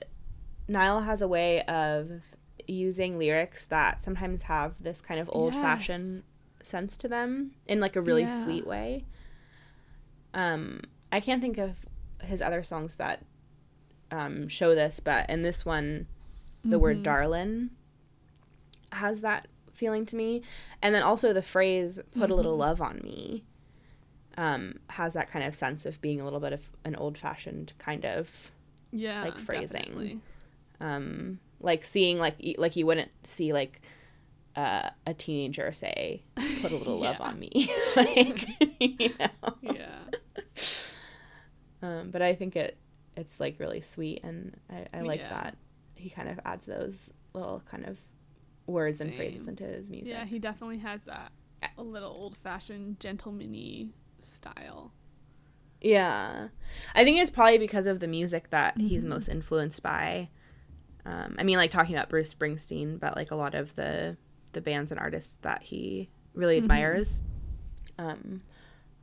Niall 0.67 1.01
has 1.01 1.21
a 1.21 1.27
way 1.27 1.61
of 1.63 2.21
using 2.67 3.17
lyrics 3.17 3.65
that 3.65 4.01
sometimes 4.03 4.43
have 4.43 4.81
this 4.83 4.99
kind 5.01 5.19
of 5.19 5.29
old 5.31 5.53
fashioned 5.55 6.23
sense 6.61 6.97
to 6.97 7.07
them 7.07 7.51
in 7.67 7.79
like 7.79 7.95
a 7.95 8.01
really 8.01 8.23
Yeah. 8.23 8.27
sweet 8.43 8.67
way. 8.67 9.05
Um, 10.33 10.81
I 11.11 11.19
can't 11.19 11.41
think 11.41 11.57
of 11.57 11.85
his 12.21 12.41
other 12.41 12.63
songs 12.63 12.95
that 12.95 13.23
um, 14.11 14.47
show 14.47 14.73
this, 14.75 14.99
but 15.01 15.29
in 15.29 15.41
this 15.41 15.65
one, 15.65 16.07
the 16.63 16.79
word 16.79 16.99
Mhm. 16.99 17.03
darlin 17.03 17.69
has 18.91 19.19
that 19.21 19.47
feeling 19.77 20.05
to 20.05 20.15
me 20.15 20.41
and 20.81 20.93
then 20.95 21.03
also 21.03 21.31
the 21.33 21.41
phrase 21.41 21.99
put 22.17 22.29
a 22.29 22.35
little 22.35 22.55
Mhm. 22.55 22.59
love 22.67 22.81
on 22.81 22.99
me 23.03 23.43
um, 24.37 24.75
has 24.89 25.13
that 25.13 25.31
kind 25.31 25.43
of 25.45 25.55
sense 25.55 25.85
of 25.85 25.99
being 26.01 26.21
a 26.21 26.23
little 26.23 26.39
bit 26.39 26.53
of 26.53 26.71
an 26.85 26.95
old-fashioned 26.95 27.73
kind 27.79 28.05
of 28.05 28.51
yeah 28.91 29.23
like 29.23 29.37
phrasing. 29.39 30.21
um, 30.79 31.39
like 31.59 31.83
seeing 31.83 32.19
like 32.19 32.35
like 32.57 32.75
you 32.75 32.85
wouldn't 32.85 33.11
see 33.23 33.51
like 33.53 33.81
uh, 34.55 34.89
a 35.07 35.13
teenager 35.13 35.71
say 35.71 36.21
put 36.61 36.71
a 36.71 36.75
little 36.77 36.97
love 37.07 37.19
on 37.21 37.39
me 37.39 37.51
like 37.95 38.47
you 38.79 39.09
know 39.19 39.53
yeah 39.61 39.99
um, 41.81 42.09
but 42.11 42.21
i 42.21 42.33
think 42.35 42.55
it 42.55 42.77
it's 43.15 43.39
like 43.39 43.59
really 43.59 43.81
sweet 43.81 44.19
and 44.23 44.55
i, 44.69 44.85
I 44.93 45.01
like 45.01 45.19
Yeah. 45.21 45.29
that 45.29 45.57
he 45.95 46.09
kind 46.09 46.29
of 46.29 46.39
adds 46.45 46.65
those 46.67 47.09
little 47.33 47.61
kind 47.69 47.85
of 47.87 47.97
words 48.67 49.01
and 49.01 49.13
phrases 49.15 49.47
into 49.47 49.63
his 49.63 49.89
music 49.89 50.13
Yeah, 50.13 50.25
he 50.25 50.39
definitely 50.39 50.77
has 50.79 51.01
that 51.05 51.31
a 51.77 51.83
little 51.83 52.11
old 52.11 52.37
fashioned 52.37 52.99
gentleman-y 52.99 53.87
style. 54.19 54.91
Yeah. 55.81 56.49
I 56.95 57.03
think 57.03 57.19
it's 57.19 57.31
probably 57.31 57.57
because 57.57 57.87
of 57.87 57.99
the 57.99 58.07
music 58.07 58.49
that 58.49 58.79
he's 58.79 59.03
Mhm. 59.03 59.07
most 59.07 59.27
influenced 59.29 59.81
by. 59.83 60.29
Um, 61.05 61.35
I 61.39 61.43
mean, 61.43 61.57
like 61.57 61.71
talking 61.71 61.95
about 61.95 62.09
Bruce 62.09 62.33
Springsteen, 62.33 62.99
but 62.99 63.15
like 63.15 63.31
a 63.31 63.35
lot 63.35 63.55
of 63.55 63.75
the 63.75 64.17
the 64.53 64.61
bands 64.61 64.91
and 64.91 64.99
artists 64.99 65.35
that 65.41 65.61
he 65.63 66.09
really 66.33 66.55
Mhm. 66.57 66.63
admires 66.63 67.21
um, 67.99 68.41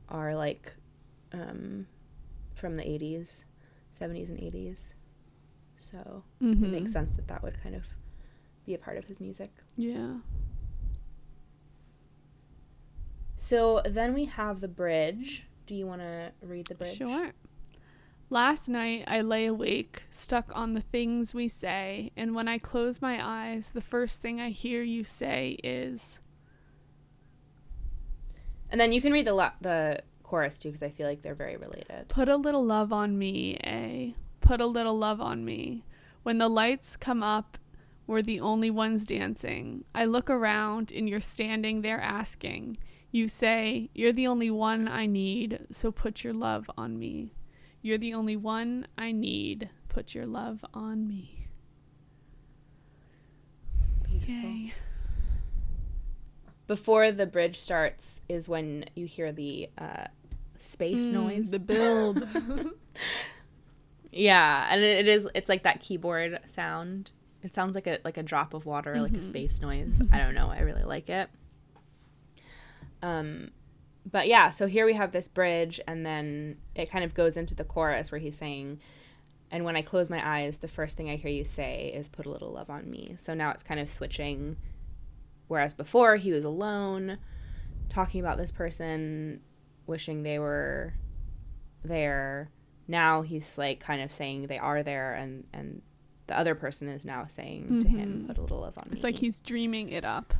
are 0.09 0.35
like 0.35 0.75
um, 1.33 1.87
from 2.55 2.75
the 2.75 2.83
80s, 2.87 3.45
70s, 3.97 4.29
and 4.29 4.39
80s. 4.39 4.93
So 5.77 6.23
it 6.39 6.43
Mm-hmm. 6.43 6.71
makes 6.71 6.91
sense 6.91 7.11
that 7.13 7.27
that 7.27 7.41
would 7.43 7.61
kind 7.61 7.75
of 7.75 7.85
be 8.65 8.73
a 8.73 8.77
part 8.77 8.97
of 8.97 9.05
his 9.05 9.19
music. 9.19 9.51
Yeah. 9.75 10.15
So 13.37 13.81
then 13.85 14.13
we 14.13 14.25
have 14.25 14.61
the 14.61 14.67
bridge. 14.67 15.43
Do 15.67 15.75
you 15.75 15.85
want 15.85 16.01
to 16.01 16.31
read 16.41 16.67
the 16.67 16.75
bridge? 16.75 16.97
Sure. 16.97 17.31
Last 18.29 18.67
night 18.67 19.03
I 19.07 19.21
lay 19.21 19.45
awake, 19.45 20.03
stuck 20.09 20.51
on 20.55 20.73
the 20.73 20.81
things 20.81 21.33
we 21.33 21.47
say, 21.47 22.11
and 22.17 22.33
when 22.33 22.47
I 22.47 22.57
close 22.57 23.01
my 23.01 23.19
eyes, 23.23 23.69
the 23.69 23.81
first 23.81 24.21
thing 24.21 24.41
I 24.41 24.49
hear 24.49 24.81
you 24.81 25.03
say 25.03 25.59
is 25.63 26.19
And 28.71 28.81
then 28.81 28.91
you 28.91 28.99
can 29.01 29.13
read 29.13 29.27
the 29.27 29.33
la- 29.33 29.51
the 29.61 30.01
chorus 30.23 30.57
too, 30.57 30.69
because 30.69 30.83
I 30.83 30.89
feel 30.89 31.07
like 31.07 31.21
they're 31.21 31.35
very 31.35 31.55
related. 31.55 32.07
Put 32.07 32.29
a 32.29 32.35
little 32.35 32.65
love 32.65 32.91
on 32.91 33.17
me, 33.17 33.57
eh? 33.63 34.11
Put 34.41 34.59
a 34.59 34.65
little 34.65 34.97
love 34.97 35.21
on 35.21 35.45
me. 35.45 35.85
When 36.23 36.39
the 36.39 36.49
lights 36.49 36.97
come 36.97 37.21
up, 37.21 37.57
we're 38.07 38.21
the 38.21 38.39
only 38.39 38.69
ones 38.69 39.05
dancing. 39.05 39.83
I 39.93 40.05
look 40.05 40.29
around 40.29 40.91
and 40.91 41.09
you're 41.09 41.19
standing 41.19 41.81
there 41.81 41.99
asking. 41.99 42.77
You 43.11 43.27
say, 43.27 43.89
You're 43.95 44.13
the 44.13 44.27
only 44.27 44.51
one 44.51 44.87
I 44.87 45.05
need, 45.05 45.67
so 45.71 45.91
put 45.91 46.23
your 46.23 46.33
love 46.33 46.69
on 46.77 46.99
me. 46.99 47.33
You're 47.81 47.97
the 47.97 48.13
only 48.13 48.35
one 48.35 48.87
I 48.97 49.11
need, 49.11 49.69
put 49.89 50.13
your 50.13 50.25
love 50.25 50.63
on 50.73 51.07
me. 51.07 51.47
Beautiful. 54.09 54.33
Yay. 54.33 54.73
Before 56.67 57.11
the 57.11 57.25
bridge 57.27 57.59
starts 57.59 58.21
is 58.27 58.49
when 58.49 58.85
you 58.95 59.05
hear 59.05 59.31
the 59.31 59.69
uh, 59.77 60.05
space 60.57 61.09
Mm, 61.09 61.13
noise. 61.13 61.51
The 61.51 61.59
build. 61.59 62.27
yeah, 64.11 64.67
and 64.71 64.81
it, 64.81 64.99
it 64.99 65.07
is. 65.07 65.27
It's 65.35 65.47
like 65.47 65.63
that 65.63 65.79
keyboard 65.79 66.39
sound. 66.47 67.11
It 67.45 67.53
sounds 67.53 67.75
like 67.75 67.85
a 67.85 67.99
like 68.03 68.17
a 68.17 68.23
drop 68.23 68.53
of 68.55 68.65
water, 68.65 68.99
like 68.99 69.11
a 69.13 69.19
Mhm. 69.19 69.23
space 69.23 69.61
noise. 69.61 70.01
I 70.11 70.17
don't 70.17 70.33
know. 70.33 70.49
I 70.49 70.61
really 70.61 70.83
like 70.83 71.09
it. 71.11 71.29
Um, 73.03 73.51
but 74.11 74.27
yeah. 74.27 74.49
So 74.49 74.65
here 74.65 74.85
we 74.85 74.93
have 74.93 75.11
this 75.11 75.27
bridge, 75.27 75.79
and 75.87 76.03
then 76.05 76.57
it 76.73 76.89
kind 76.89 77.05
of 77.05 77.13
goes 77.13 77.37
into 77.37 77.53
the 77.53 77.63
chorus 77.63 78.11
where 78.11 78.19
he's 78.19 78.37
saying. 78.37 78.79
And 79.51 79.63
when 79.63 79.75
I 79.75 79.83
close 79.83 80.09
my 80.09 80.27
eyes, 80.27 80.57
the 80.57 80.67
first 80.67 80.97
thing 80.97 81.07
I 81.09 81.17
hear 81.17 81.29
you 81.31 81.45
say 81.45 81.91
is 81.95 82.09
put 82.09 82.25
a 82.25 82.29
little 82.31 82.51
love 82.51 82.71
on 82.71 82.89
me. 82.89 83.15
So 83.19 83.35
now 83.35 83.51
it's 83.51 83.61
kind 83.63 83.79
of 83.79 83.91
switching. 83.91 84.57
Whereas 85.47 85.75
before 85.75 86.15
he 86.15 86.31
was 86.31 86.43
alone, 86.43 87.19
talking 87.89 88.19
about 88.19 88.37
this 88.39 88.51
person 88.51 89.41
wishing 89.85 90.23
they 90.23 90.39
were 90.39 90.95
there. 91.83 92.49
Now 92.87 93.21
he's 93.21 93.55
like 93.57 93.79
kind 93.79 94.01
of 94.01 94.11
saying 94.11 94.47
they 94.47 94.57
are 94.57 94.81
there, 94.81 95.13
and 95.13 95.45
and 95.53 95.83
the 96.27 96.37
other 96.37 96.55
person 96.55 96.87
is 96.87 97.05
now 97.05 97.25
saying 97.27 97.83
to 97.83 97.87
him, 97.87 98.21
Mhm. 98.23 98.27
"Put 98.27 98.37
a 98.37 98.41
little 98.41 98.59
love 98.61 98.77
on 98.77 98.85
It's 98.87 98.95
me." 98.95 99.01
like 99.03 99.15
he's 99.15 99.41
dreaming 99.41 99.89
it 99.89 100.03
up. 100.05 100.33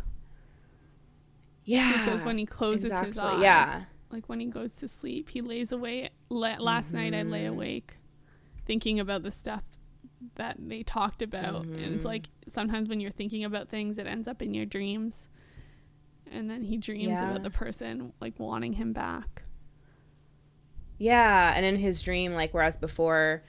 yeah. 1.64 1.94
He 1.94 2.00
says 2.10 2.24
when 2.24 2.38
he 2.38 2.46
closes 2.46 2.86
his 3.00 3.18
eyes. 3.18 3.42
yeah. 3.42 3.86
Like 4.12 4.28
when 4.30 4.40
he 4.40 4.46
goes 4.48 4.76
to 4.78 4.88
sleep, 4.88 5.30
he 5.30 5.42
lays 5.42 5.72
away. 5.72 6.10
La- 6.30 6.58
last 6.60 6.94
night 6.94 7.14
I 7.14 7.24
lay 7.24 7.46
Mhm. 7.46 7.50
awake, 7.50 7.98
thinking 8.66 9.00
about 9.00 9.24
the 9.24 9.32
stuff 9.32 9.64
that 10.36 10.58
they 10.60 10.84
talked 10.84 11.22
about, 11.22 11.66
and 11.66 11.78
it's 11.96 12.06
like 12.06 12.30
sometimes 12.48 12.88
when 12.90 13.00
you're 13.00 13.12
thinking 13.12 13.44
about 13.44 13.68
things, 13.70 13.98
it 13.98 14.08
ends 14.08 14.28
up 14.28 14.42
in 14.42 14.54
your 14.54 14.66
dreams. 14.66 15.28
And 16.32 16.50
then 16.50 16.64
he 16.64 16.78
dreams 16.78 17.20
Yeah. 17.20 17.30
about 17.30 17.44
the 17.44 17.50
person 17.52 18.14
like 18.20 18.40
wanting 18.40 18.74
him 18.74 18.94
back. 18.94 19.44
Yeah, 20.98 21.54
and 21.56 21.66
in 21.66 21.76
his 21.78 22.02
dream, 22.02 22.34
like 22.34 22.54
whereas 22.54 22.78
before 22.78 23.44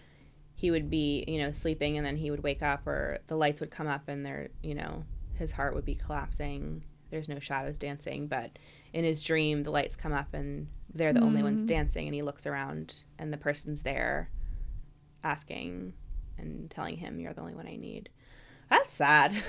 he 0.58 0.70
would 0.70 0.88
be, 0.90 1.22
you 1.28 1.38
know, 1.38 1.52
sleeping 1.52 1.96
and 1.96 2.04
then 2.06 2.16
he 2.16 2.30
would 2.30 2.42
wake 2.42 2.62
up 2.62 2.86
or 2.86 3.18
the 3.28 3.36
lights 3.36 3.60
would 3.60 3.70
come 3.70 3.86
up 3.86 4.08
and 4.08 4.24
there, 4.26 4.48
you 4.62 4.74
know, 4.74 5.04
his 5.34 5.52
heart 5.52 5.74
would 5.74 5.84
be 5.84 5.94
collapsing. 5.94 6.82
There's 7.10 7.28
no 7.28 7.38
shadows 7.38 7.76
dancing, 7.78 8.26
but 8.26 8.58
in 8.92 9.04
his 9.04 9.22
dream 9.22 9.62
the 9.62 9.70
lights 9.70 9.94
come 9.96 10.12
up 10.14 10.32
and 10.34 10.66
they're 10.94 11.12
the 11.12 11.20
only 11.22 11.42
ones 11.42 11.62
Mm. 11.62 11.66
dancing 11.66 12.06
and 12.06 12.14
he 12.14 12.22
looks 12.22 12.46
around 12.46 13.00
and 13.18 13.32
the 13.32 13.36
person's 13.36 13.82
there 13.82 14.30
asking 15.22 15.92
and 16.38 16.70
telling 16.70 16.96
him 16.96 17.20
you're 17.20 17.32
the 17.34 17.40
only 17.40 17.54
one 17.54 17.66
I 17.66 17.76
need. 17.76 18.08
That's 18.70 18.94
sad. 18.94 19.32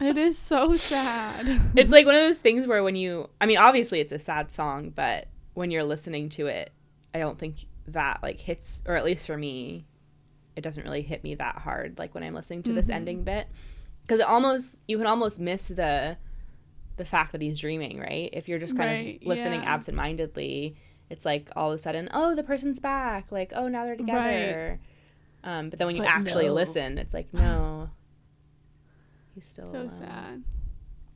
It 0.00 0.18
is 0.18 0.36
so 0.36 0.74
sad. 0.74 1.46
it's 1.76 1.92
like 1.92 2.04
one 2.04 2.14
of 2.16 2.20
those 2.22 2.40
things 2.40 2.66
where 2.66 2.82
when 2.82 2.96
you 2.96 3.30
I 3.40 3.46
mean 3.46 3.56
obviously 3.56 4.00
it's 4.00 4.12
a 4.12 4.18
sad 4.18 4.52
song, 4.52 4.90
but 4.94 5.28
when 5.54 5.70
you're 5.70 5.84
listening 5.84 6.28
to 6.30 6.46
it, 6.48 6.72
I 7.14 7.18
don't 7.20 7.38
think 7.38 7.66
that 7.86 8.18
like 8.22 8.38
hits 8.40 8.82
or 8.84 8.96
at 8.96 9.04
least 9.04 9.26
for 9.26 9.36
me, 9.38 9.86
it 10.56 10.60
doesn't 10.62 10.82
really 10.84 11.02
hit 11.02 11.22
me 11.24 11.34
that 11.36 11.56
hard 11.58 11.98
like 11.98 12.14
when 12.14 12.22
I'm 12.22 12.34
listening 12.34 12.62
to 12.64 12.72
this 12.72 12.86
Mhm. 12.88 12.94
ending 12.94 13.24
bit 13.24 13.48
cuz 14.08 14.20
it 14.20 14.26
almost 14.26 14.76
you 14.86 14.98
can 14.98 15.06
almost 15.06 15.38
miss 15.40 15.68
the 15.68 16.16
the 16.96 17.04
fact 17.06 17.32
that 17.32 17.40
he's 17.40 17.58
dreaming, 17.58 17.98
right? 17.98 18.28
If 18.34 18.48
you're 18.48 18.58
just 18.58 18.76
kind 18.76 18.90
Right, 18.90 19.20
of 19.22 19.26
listening 19.26 19.62
yeah. 19.62 19.72
absentmindedly, 19.74 20.76
it's 21.08 21.24
like 21.24 21.48
all 21.56 21.70
of 21.72 21.74
a 21.76 21.78
sudden, 21.78 22.08
oh, 22.12 22.34
the 22.34 22.42
person's 22.42 22.80
back. 22.80 23.32
Like, 23.32 23.52
oh, 23.56 23.66
now 23.68 23.86
they're 23.86 23.96
together. 23.96 24.78
Um, 25.42 25.70
but 25.70 25.78
then 25.78 25.86
when 25.86 25.96
you 25.96 26.02
But 26.02 26.10
actually 26.10 26.46
no. 26.48 26.52
listen, 26.52 26.98
it's 26.98 27.14
like, 27.14 27.32
no. 27.32 27.88
He's 29.34 29.46
still 29.46 29.72
so 29.72 29.78
alone. 29.78 29.90
sad. 29.90 30.44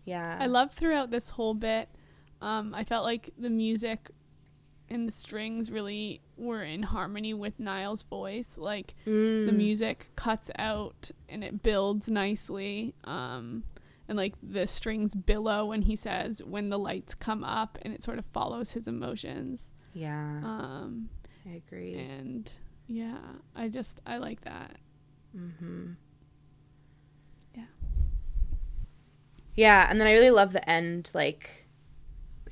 Yeah. 0.07 0.39
I 0.41 0.47
love 0.47 0.72
throughout 0.72 1.11
this 1.11 1.28
whole 1.30 1.55
bit. 1.55 1.89
Um, 2.41 2.74
I 2.74 2.84
felt 2.84 3.05
like 3.05 3.30
the 3.39 3.51
music 3.51 4.11
and 4.89 5.07
the 5.09 5.12
strings 5.12 5.70
really 5.70 6.20
were 6.37 6.62
in 6.62 6.82
harmony 6.84 7.34
with 7.34 7.59
Niall's 7.59 8.03
voice. 8.05 8.57
Like 8.59 8.95
the 9.05 9.11
Mm. 9.11 9.57
music 9.57 10.11
cuts 10.16 10.51
out 10.59 11.11
and 11.28 11.43
it 11.43 11.62
builds 11.62 12.09
nicely. 12.09 12.95
Um, 13.05 13.64
and 14.09 14.16
like 14.16 14.34
the 14.43 14.66
strings 14.68 15.14
billow 15.14 15.66
when 15.66 15.82
he 15.82 15.97
says 15.97 16.41
when 16.45 16.68
the 16.68 16.78
lights 16.78 17.14
come 17.14 17.43
up, 17.43 17.78
and 17.82 17.93
it 17.93 18.03
sort 18.03 18.18
of 18.18 18.26
follows 18.26 18.72
his 18.72 18.87
emotions. 18.87 19.72
Yeah. 19.95 20.41
Um, 20.45 21.09
I 21.45 21.55
agree. 21.57 21.95
and 21.99 22.51
yeah, 22.87 23.18
I 23.57 23.68
just 23.68 24.01
I 24.07 24.18
like 24.18 24.43
that. 24.43 24.76
Mm-hmm. 25.37 25.93
Yeah. 27.57 27.64
Yeah, 29.55 29.87
and 29.91 30.01
then 30.01 30.07
I 30.07 30.12
really 30.12 30.30
love 30.30 30.53
the 30.53 30.68
end. 30.68 31.11
Like 31.14 31.66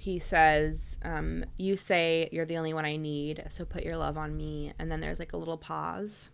he 0.05 0.19
says, 0.19 0.99
um, 1.03 1.45
"You 1.57 1.77
say 1.77 2.29
you're 2.31 2.45
the 2.45 2.59
only 2.59 2.75
one 2.75 2.85
I 2.85 2.97
need, 2.97 3.43
so 3.49 3.65
put 3.65 3.83
your 3.85 3.97
love 3.97 4.17
on 4.19 4.37
me." 4.37 4.73
And 4.79 4.91
then 4.91 5.01
there's 5.01 5.19
like 5.19 5.33
a 5.33 5.37
little 5.39 5.57
pause, 5.57 6.31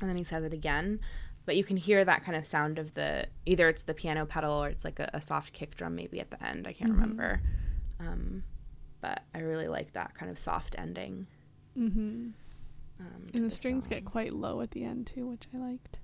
and 0.00 0.08
then 0.08 0.16
he 0.16 0.24
says 0.24 0.44
it 0.44 0.52
again. 0.52 1.00
But 1.46 1.56
you 1.56 1.64
can 1.64 1.78
hear 1.78 2.04
that 2.04 2.22
kind 2.24 2.36
of 2.36 2.46
sound 2.46 2.78
of 2.78 2.92
the 2.94 3.26
either 3.46 3.68
it's 3.68 3.84
the 3.84 3.94
piano 3.94 4.26
pedal 4.26 4.52
or 4.52 4.68
it's 4.68 4.84
like 4.84 5.00
a, 5.00 5.08
a 5.14 5.22
soft 5.22 5.52
kick 5.54 5.74
drum 5.76 5.94
maybe 5.94 6.20
at 6.20 6.30
the 6.30 6.44
end. 6.44 6.66
I 6.68 6.72
can't 6.74 6.90
Mhm. 6.92 7.00
remember. 7.00 7.40
Um, 7.98 8.44
but 9.00 9.22
I 9.34 9.38
really 9.38 9.66
like 9.68 9.92
that 9.94 10.14
kind 10.14 10.30
of 10.30 10.38
soft 10.38 10.74
ending. 10.78 11.26
Mm-hmm. 11.76 12.28
Um, 13.00 13.22
And 13.32 13.44
the 13.44 13.48
the 13.48 13.50
strings 13.50 13.86
get 13.86 14.04
quite 14.04 14.34
low 14.34 14.60
at 14.60 14.72
the 14.72 14.84
end 14.84 15.06
too, 15.06 15.26
which 15.26 15.48
I 15.54 15.58
liked. 15.58 15.98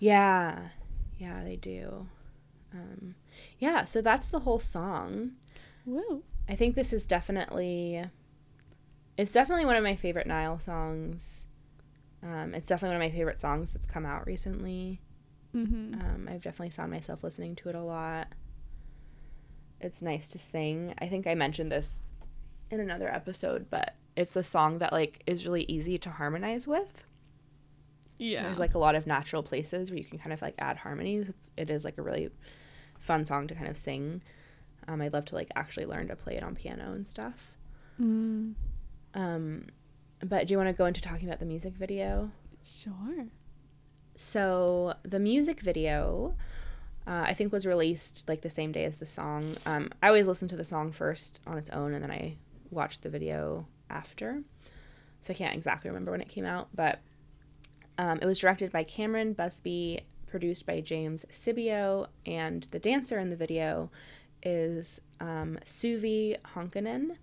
Yeah, 0.00 0.70
yeah, 1.16 1.44
they 1.44 1.56
do. 1.56 2.08
Um, 2.74 3.14
yeah, 3.58 3.84
so 3.84 4.02
that's 4.02 4.26
the 4.26 4.40
whole 4.40 4.58
song. 4.58 5.32
Woo. 5.86 6.24
I 6.50 6.56
think 6.56 6.74
this 6.74 6.92
is 6.92 7.06
definitely, 7.06 8.04
it's 9.16 9.32
definitely 9.32 9.64
one 9.64 9.76
of 9.76 9.84
my 9.84 9.94
favorite 9.94 10.26
Niall 10.26 10.58
songs. 10.58 11.46
Um, 12.22 12.54
it's 12.54 12.68
definitely 12.68 12.96
one 12.96 13.02
of 13.06 13.12
my 13.12 13.16
favorite 13.16 13.38
songs 13.38 13.72
that's 13.72 13.86
come 13.86 14.04
out 14.04 14.26
recently. 14.26 15.00
Mm-hmm. 15.54 15.94
Um, 15.94 16.28
I've 16.30 16.42
definitely 16.42 16.70
found 16.70 16.90
myself 16.90 17.22
listening 17.24 17.54
to 17.56 17.68
it 17.68 17.74
a 17.74 17.82
lot. 17.82 18.28
It's 19.80 20.02
nice 20.02 20.28
to 20.30 20.38
sing. 20.38 20.92
I 20.98 21.06
think 21.06 21.26
I 21.26 21.34
mentioned 21.34 21.72
this 21.72 22.00
in 22.70 22.80
another 22.80 23.08
episode, 23.08 23.66
but 23.70 23.94
it's 24.16 24.36
a 24.36 24.42
song 24.42 24.78
that 24.78 24.92
like 24.92 25.22
is 25.26 25.46
really 25.46 25.64
easy 25.68 25.98
to 25.98 26.10
harmonize 26.10 26.66
with. 26.66 27.04
yeah. 28.18 28.42
There's 28.42 28.60
like 28.60 28.74
a 28.74 28.78
lot 28.78 28.94
of 28.94 29.06
natural 29.06 29.42
places 29.42 29.90
where 29.90 29.98
you 29.98 30.04
can 30.04 30.18
kind 30.18 30.32
of 30.32 30.42
like 30.42 30.54
add 30.58 30.76
harmonies. 30.76 31.28
It's, 31.28 31.50
it 31.56 31.70
is 31.70 31.84
like 31.84 31.96
a 31.96 32.02
really 32.02 32.30
fun 32.98 33.24
song 33.24 33.46
to 33.46 33.54
kind 33.54 33.68
of 33.68 33.78
sing. 33.78 34.22
Um, 34.88 35.00
I'd 35.02 35.12
love 35.12 35.24
to 35.26 35.34
like 35.34 35.50
actually 35.56 35.86
learn 35.86 36.08
to 36.08 36.16
play 36.16 36.34
it 36.34 36.42
on 36.42 36.54
piano 36.54 36.92
and 36.92 37.06
stuff. 37.06 37.50
Mm, 38.00 38.54
Um, 39.14 39.66
but 40.24 40.46
do 40.46 40.52
you 40.54 40.58
want 40.58 40.68
to 40.68 40.72
go 40.72 40.86
into 40.86 41.00
talking 41.00 41.28
about 41.28 41.38
the 41.40 41.46
music 41.46 41.74
video? 41.74 42.30
sure. 42.62 43.26
So 44.16 44.94
the 45.02 45.18
music 45.18 45.60
video, 45.60 46.34
uh, 47.06 47.24
I 47.26 47.34
think 47.34 47.52
was 47.52 47.66
released 47.66 48.28
like 48.28 48.42
the 48.42 48.50
same 48.50 48.70
day 48.72 48.84
as 48.84 48.96
the 48.96 49.06
song. 49.06 49.56
Um, 49.64 49.90
I 50.02 50.08
always 50.08 50.26
listen 50.26 50.46
to 50.48 50.56
the 50.56 50.64
song 50.64 50.92
first 50.92 51.40
on 51.46 51.56
its 51.56 51.70
own, 51.70 51.94
and 51.94 52.02
then 52.04 52.10
I 52.10 52.36
watch 52.70 53.00
the 53.00 53.08
video 53.08 53.66
after. 53.88 54.42
So 55.22 55.32
I 55.32 55.36
can't 55.36 55.54
exactly 55.54 55.88
remember 55.90 56.10
when 56.10 56.20
it 56.20 56.28
came 56.28 56.44
out, 56.44 56.68
but 56.74 57.00
um, 57.98 58.18
it 58.20 58.26
was 58.26 58.38
directed 58.38 58.72
by 58.72 58.84
Cameron 58.84 59.32
Busby, 59.32 60.00
produced 60.26 60.66
by 60.66 60.80
James 60.80 61.24
Sibio, 61.30 62.06
and 62.26 62.64
the 62.72 62.78
dancer 62.78 63.18
in 63.18 63.30
the 63.30 63.36
video 63.36 63.90
is 64.42 65.00
um, 65.20 65.58
Suvi 65.64 66.36
Honkanen. 66.54 67.16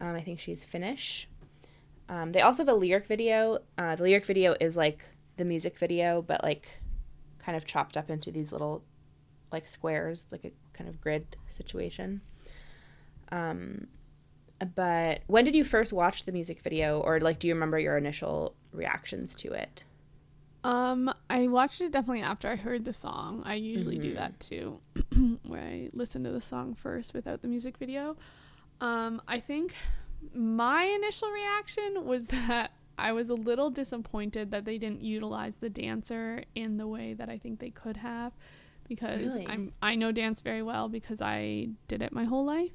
Um, 0.00 0.14
I 0.14 0.20
think 0.20 0.40
she's 0.40 0.64
Finnish. 0.64 1.28
Um, 2.08 2.32
they 2.32 2.40
also 2.40 2.62
have 2.62 2.68
a 2.68 2.74
lyric 2.74 3.06
video. 3.06 3.58
Uh, 3.78 3.96
the 3.96 4.02
lyric 4.02 4.26
video 4.26 4.54
is 4.60 4.76
like 4.76 5.04
the 5.36 5.44
music 5.44 5.78
video, 5.78 6.22
but 6.22 6.42
like 6.42 6.68
kind 7.38 7.56
of 7.56 7.64
chopped 7.64 7.96
up 7.96 8.10
into 8.10 8.30
these 8.30 8.52
little 8.52 8.82
like 9.50 9.68
squares, 9.68 10.26
like 10.30 10.44
a 10.44 10.52
kind 10.72 10.88
of 10.88 11.00
grid 11.00 11.36
situation. 11.50 12.20
Um, 13.30 13.86
but 14.74 15.22
when 15.26 15.44
did 15.44 15.54
you 15.54 15.64
first 15.64 15.92
watch 15.92 16.24
the 16.24 16.32
music 16.32 16.60
video, 16.60 17.00
or 17.00 17.20
like 17.20 17.38
do 17.38 17.48
you 17.48 17.54
remember 17.54 17.78
your 17.78 17.96
initial 17.96 18.54
reactions 18.72 19.34
to 19.36 19.52
it? 19.52 19.84
Um, 20.64 21.12
I 21.28 21.48
watched 21.48 21.80
it 21.80 21.90
definitely 21.92 22.22
after 22.22 22.48
I 22.48 22.56
heard 22.56 22.84
the 22.84 22.92
song. 22.92 23.42
I 23.44 23.54
usually 23.54 23.98
do 23.98 24.12
Mhm. 24.12 24.14
that 24.14 24.38
too, 24.40 24.80
where 25.46 25.60
I 25.62 25.90
listen 25.92 26.22
to 26.24 26.30
the 26.30 26.40
song 26.40 26.74
first 26.74 27.14
without 27.14 27.42
the 27.42 27.48
music 27.48 27.78
video. 27.78 28.16
Um, 28.80 29.20
I 29.26 29.40
think 29.40 29.74
my 30.34 30.84
initial 30.84 31.30
reaction 31.30 32.04
was 32.04 32.26
that 32.28 32.72
I 32.96 33.12
was 33.12 33.28
a 33.28 33.34
little 33.34 33.70
disappointed 33.70 34.50
that 34.52 34.64
they 34.64 34.78
didn't 34.78 35.02
utilize 35.02 35.56
the 35.56 35.68
dancer 35.70 36.44
in 36.54 36.76
the 36.76 36.86
way 36.86 37.14
that 37.14 37.28
I 37.28 37.38
think 37.38 37.58
they 37.58 37.70
could 37.70 37.96
have, 37.96 38.32
because 38.88 39.34
Really? 39.34 39.46
I'm 39.48 39.72
I 39.82 39.96
know 39.96 40.12
dance 40.12 40.40
very 40.42 40.62
well 40.62 40.88
because 40.88 41.20
I 41.20 41.68
did 41.88 42.02
it 42.02 42.12
my 42.12 42.24
whole 42.24 42.44
life. 42.44 42.72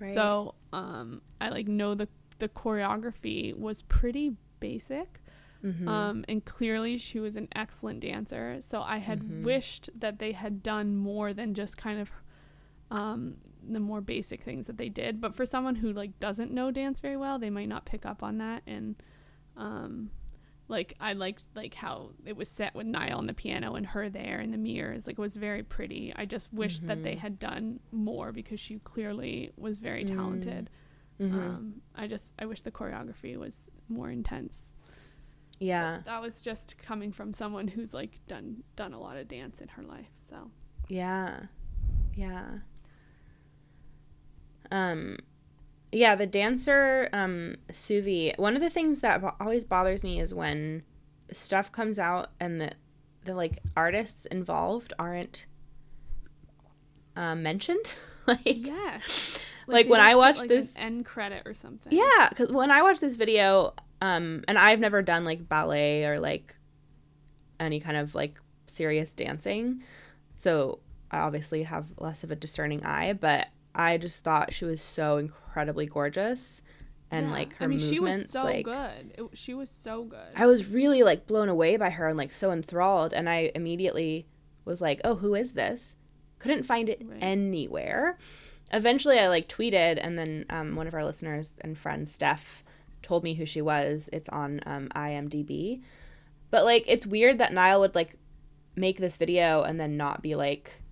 Right. 0.00 0.12
So 0.14 0.54
um, 0.72 1.22
I 1.40 1.50
like 1.50 1.68
know 1.68 1.94
the 1.94 2.08
the 2.40 2.48
choreography 2.48 3.56
was 3.56 3.82
pretty 3.82 4.34
basic. 4.58 5.20
Mhm. 5.64 5.88
Um, 5.88 6.24
and 6.28 6.44
clearly 6.44 6.96
she 6.98 7.18
was 7.18 7.34
an 7.36 7.48
excellent 7.54 8.00
dancer. 8.00 8.58
So 8.60 8.80
I 8.82 8.98
had 8.98 9.20
Mhm. 9.20 9.42
wished 9.42 9.90
that 9.98 10.18
they 10.18 10.32
had 10.32 10.62
done 10.62 10.96
more 10.96 11.32
than 11.34 11.54
just 11.54 11.76
kind 11.76 11.98
of 12.00 12.10
um, 12.90 13.36
the 13.62 13.80
more 13.80 14.00
basic 14.00 14.42
things 14.42 14.66
that 14.66 14.78
they 14.78 14.88
did. 14.88 15.20
But 15.20 15.34
for 15.34 15.44
someone 15.44 15.74
who 15.76 15.92
like 15.92 16.18
doesn't 16.20 16.52
know 16.52 16.70
dance 16.70 17.00
very 17.00 17.18
well, 17.18 17.38
they 17.38 17.50
might 17.50 17.68
not 17.68 17.84
pick 17.84 18.06
up 18.06 18.22
on 18.22 18.38
that. 18.38 18.62
And 18.66 18.96
um, 19.58 20.10
like 20.68 20.94
I 21.00 21.12
liked 21.12 21.44
like 21.54 21.74
how 21.74 22.12
it 22.24 22.36
was 22.36 22.48
set 22.48 22.74
with 22.74 22.86
Niall 22.86 23.18
on 23.18 23.26
the 23.26 23.34
piano 23.34 23.74
and 23.74 23.86
her 23.88 24.08
there 24.08 24.40
in 24.40 24.52
the 24.52 24.56
mirrors. 24.58 25.06
Like 25.06 25.18
it 25.18 25.20
was 25.20 25.36
very 25.36 25.62
pretty. 25.62 26.14
I 26.16 26.24
just 26.24 26.50
wished 26.52 26.86
that 26.86 27.02
they 27.02 27.16
Mhm. 27.16 27.18
had 27.18 27.38
done 27.38 27.80
more 27.92 28.32
because 28.32 28.58
she 28.60 28.78
clearly 28.78 29.50
was 29.56 29.78
very 29.78 30.04
talented. 30.04 30.70
Mhm. 31.20 31.32
Um, 31.34 31.82
I 31.94 32.06
just 32.06 32.32
I 32.38 32.46
wish 32.46 32.62
the 32.62 32.70
choreography 32.70 33.36
was 33.36 33.68
more 33.88 34.10
intense 34.10 34.74
yeah, 35.60 36.00
that 36.04 36.20
was 36.22 36.40
just 36.42 36.76
coming 36.78 37.12
from 37.12 37.32
someone 37.34 37.68
who's 37.68 37.92
like 37.92 38.20
done 38.28 38.62
done 38.76 38.92
a 38.92 39.00
lot 39.00 39.16
of 39.16 39.28
dance 39.28 39.60
in 39.60 39.68
her 39.68 39.82
life 39.82 40.10
so 40.18 40.50
yeah, 40.88 41.40
yeah. 42.14 42.58
Um, 44.70 45.16
yeah, 45.92 46.14
the 46.14 46.26
dancer 46.26 47.08
um 47.12 47.56
Suvi. 47.72 48.38
One 48.38 48.54
of 48.54 48.60
the 48.62 48.70
things 48.70 49.00
that 49.00 49.20
bo- 49.20 49.34
always 49.40 49.64
bothers 49.64 50.04
me 50.04 50.20
is 50.20 50.34
when 50.34 50.82
stuff 51.32 51.72
comes 51.72 51.98
out 51.98 52.30
and 52.40 52.60
the 52.60 52.72
the 53.24 53.34
like 53.34 53.58
artists 53.76 54.26
involved 54.26 54.92
aren't 54.98 55.46
um, 57.16 57.42
mentioned. 57.42 57.94
like 58.26 58.40
Yeah. 58.44 59.00
Like, 59.66 59.86
they 59.86 59.90
when 59.90 60.00
I 60.00 60.12
put, 60.12 60.18
watched 60.18 60.38
like, 60.40 60.48
this- 60.48 60.72
end 60.76 61.04
credit 61.04 61.42
or 61.44 61.52
something. 61.52 61.92
Yeah, 61.92 62.28
because 62.30 62.50
when 62.52 62.70
I 62.70 62.82
watched 62.82 63.00
this 63.02 63.16
video, 63.16 63.74
um, 64.00 64.44
and 64.48 64.56
I've 64.58 64.80
never 64.80 65.02
done 65.02 65.24
like 65.24 65.48
ballet 65.48 66.04
or 66.04 66.18
like 66.20 66.56
any 67.60 67.80
kind 67.80 67.96
of 67.96 68.14
like 68.14 68.38
serious 68.66 69.14
dancing, 69.14 69.82
so 70.36 70.78
I 71.10 71.18
obviously 71.18 71.64
have 71.64 71.86
less 71.98 72.22
of 72.24 72.30
a 72.30 72.36
discerning 72.36 72.84
eye. 72.84 73.12
But 73.12 73.48
I 73.74 73.96
just 73.98 74.22
thought 74.24 74.52
she 74.52 74.64
was 74.64 74.80
so 74.82 75.16
incredibly 75.18 75.86
gorgeous, 75.86 76.62
and 77.10 77.26
Yeah. 77.28 77.32
like 77.32 77.54
her 77.56 77.64
I 77.64 77.68
mean, 77.68 77.78
she 77.78 77.98
was 77.98 78.10
movements, 78.10 78.32
so 78.32 78.44
like 78.44 78.64
good. 78.64 79.14
It, 79.18 79.24
she 79.36 79.54
was 79.54 79.70
so 79.70 80.04
good. 80.04 80.32
I 80.36 80.46
was 80.46 80.66
really 80.68 81.02
like 81.02 81.26
blown 81.26 81.48
away 81.48 81.76
by 81.76 81.90
her 81.90 82.08
and 82.08 82.16
like 82.18 82.32
so 82.32 82.52
enthralled, 82.52 83.12
and 83.12 83.28
I 83.28 83.50
immediately 83.54 84.26
was 84.64 84.80
like, 84.80 85.00
"Oh, 85.04 85.16
who 85.16 85.34
is 85.34 85.52
this?" 85.54 85.96
Couldn't 86.38 86.62
find 86.62 86.88
it 86.88 87.02
Right. 87.04 87.18
anywhere. 87.22 88.16
Eventually, 88.70 89.18
I 89.18 89.28
like 89.28 89.48
tweeted, 89.48 89.98
and 90.00 90.18
then 90.18 90.44
um, 90.50 90.76
one 90.76 90.86
of 90.86 90.94
our 90.94 91.04
listeners 91.04 91.52
and 91.62 91.76
friends, 91.76 92.12
Steph, 92.12 92.62
told 93.08 93.24
me 93.24 93.34
who 93.34 93.46
she 93.46 93.62
was. 93.62 94.08
It's 94.12 94.28
on 94.28 94.60
um, 94.66 94.88
IMDb, 94.94 95.82
but 96.50 96.64
like 96.64 96.84
it's 96.86 97.06
weird 97.06 97.38
that 97.38 97.52
Niall 97.52 97.80
would 97.80 97.94
like 97.94 98.16
make 98.76 98.98
this 98.98 99.16
video 99.16 99.62
and 99.62 99.80
then 99.80 99.96
not 99.96 100.22
be 100.22 100.34
like. 100.34 100.82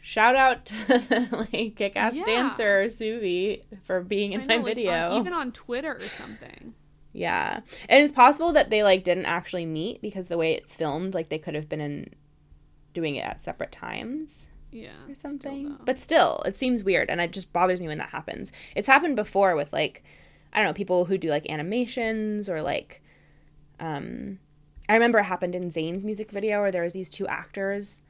Shout 0.00 0.36
out 0.36 0.66
to 0.66 0.74
the 0.86 1.46
like 1.52 1.74
kick-ass 1.74 2.14
Yeah. 2.14 2.24
dancer 2.24 2.84
Suvi 2.84 3.62
for 3.86 4.00
being 4.02 4.34
in 4.34 4.40
I 4.42 4.46
my 4.46 4.56
know, 4.58 4.62
like, 4.62 4.70
on- 4.70 4.74
video. 4.76 5.18
even 5.18 5.32
on 5.32 5.50
Twitter 5.50 5.96
or 5.96 6.00
something. 6.00 6.74
Yeah. 7.12 7.60
And 7.88 8.04
it's 8.04 8.12
possible 8.12 8.52
that 8.52 8.70
they 8.70 8.84
like 8.84 9.02
didn't 9.02 9.26
actually 9.26 9.66
meet 9.66 10.00
because 10.00 10.28
the 10.28 10.38
way 10.38 10.52
it's 10.54 10.76
filmed, 10.76 11.12
like 11.12 11.28
they 11.28 11.40
could 11.40 11.56
have 11.56 11.68
been 11.68 11.80
in 11.80 12.10
doing 12.94 13.16
it 13.16 13.24
at 13.24 13.40
separate 13.40 13.72
times 13.72 14.46
Yeah. 14.70 14.90
or 15.08 15.16
something. 15.16 15.70
though. 15.70 15.84
but 15.84 15.98
still, 15.98 16.40
it 16.46 16.56
seems 16.56 16.84
weird 16.84 17.10
and 17.10 17.20
it 17.20 17.32
just 17.32 17.52
bothers 17.52 17.80
me 17.80 17.88
when 17.88 17.98
that 17.98 18.10
happens. 18.10 18.52
It's 18.76 18.86
happened 18.86 19.16
before 19.16 19.56
with 19.56 19.72
like 19.72 20.04
I 20.56 20.60
don't 20.60 20.68
know, 20.70 20.72
people 20.74 21.04
who 21.04 21.18
do 21.18 21.28
like 21.28 21.48
animations 21.50 22.48
or 22.48 22.62
like 22.62 23.02
um 23.78 24.38
I 24.88 24.94
remember 24.94 25.18
it 25.18 25.24
happened 25.24 25.54
in 25.54 25.68
Zayn's 25.68 26.04
music 26.04 26.30
video 26.32 26.60
where 26.62 26.72
there 26.72 26.82
was 26.82 26.92
these 26.92 27.10
two 27.10 27.26
actors. 27.28 28.02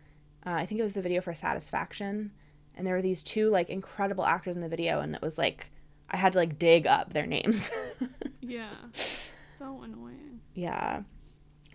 Uh, 0.47 0.51
I 0.51 0.67
think 0.67 0.79
it 0.81 0.85
was 0.85 0.93
the 0.95 1.03
video 1.03 1.21
for 1.21 1.35
Satisfaction, 1.35 2.31
and 2.77 2.87
there 2.87 2.95
were 2.95 3.03
these 3.03 3.23
two 3.23 3.51
like 3.51 3.69
incredible 3.69 4.25
actors 4.25 4.55
in 4.57 4.63
the 4.63 4.69
video, 4.69 5.01
and 5.01 5.15
it 5.15 5.23
was 5.23 5.37
like 5.37 5.71
I 6.09 6.17
had 6.17 6.33
to 6.35 6.39
like 6.39 6.59
dig 6.59 6.87
up 6.87 7.13
their 7.13 7.27
names. 7.27 7.71
yeah. 8.41 8.69
So 8.93 9.83
annoying. 9.83 10.41
yeah 10.55 11.03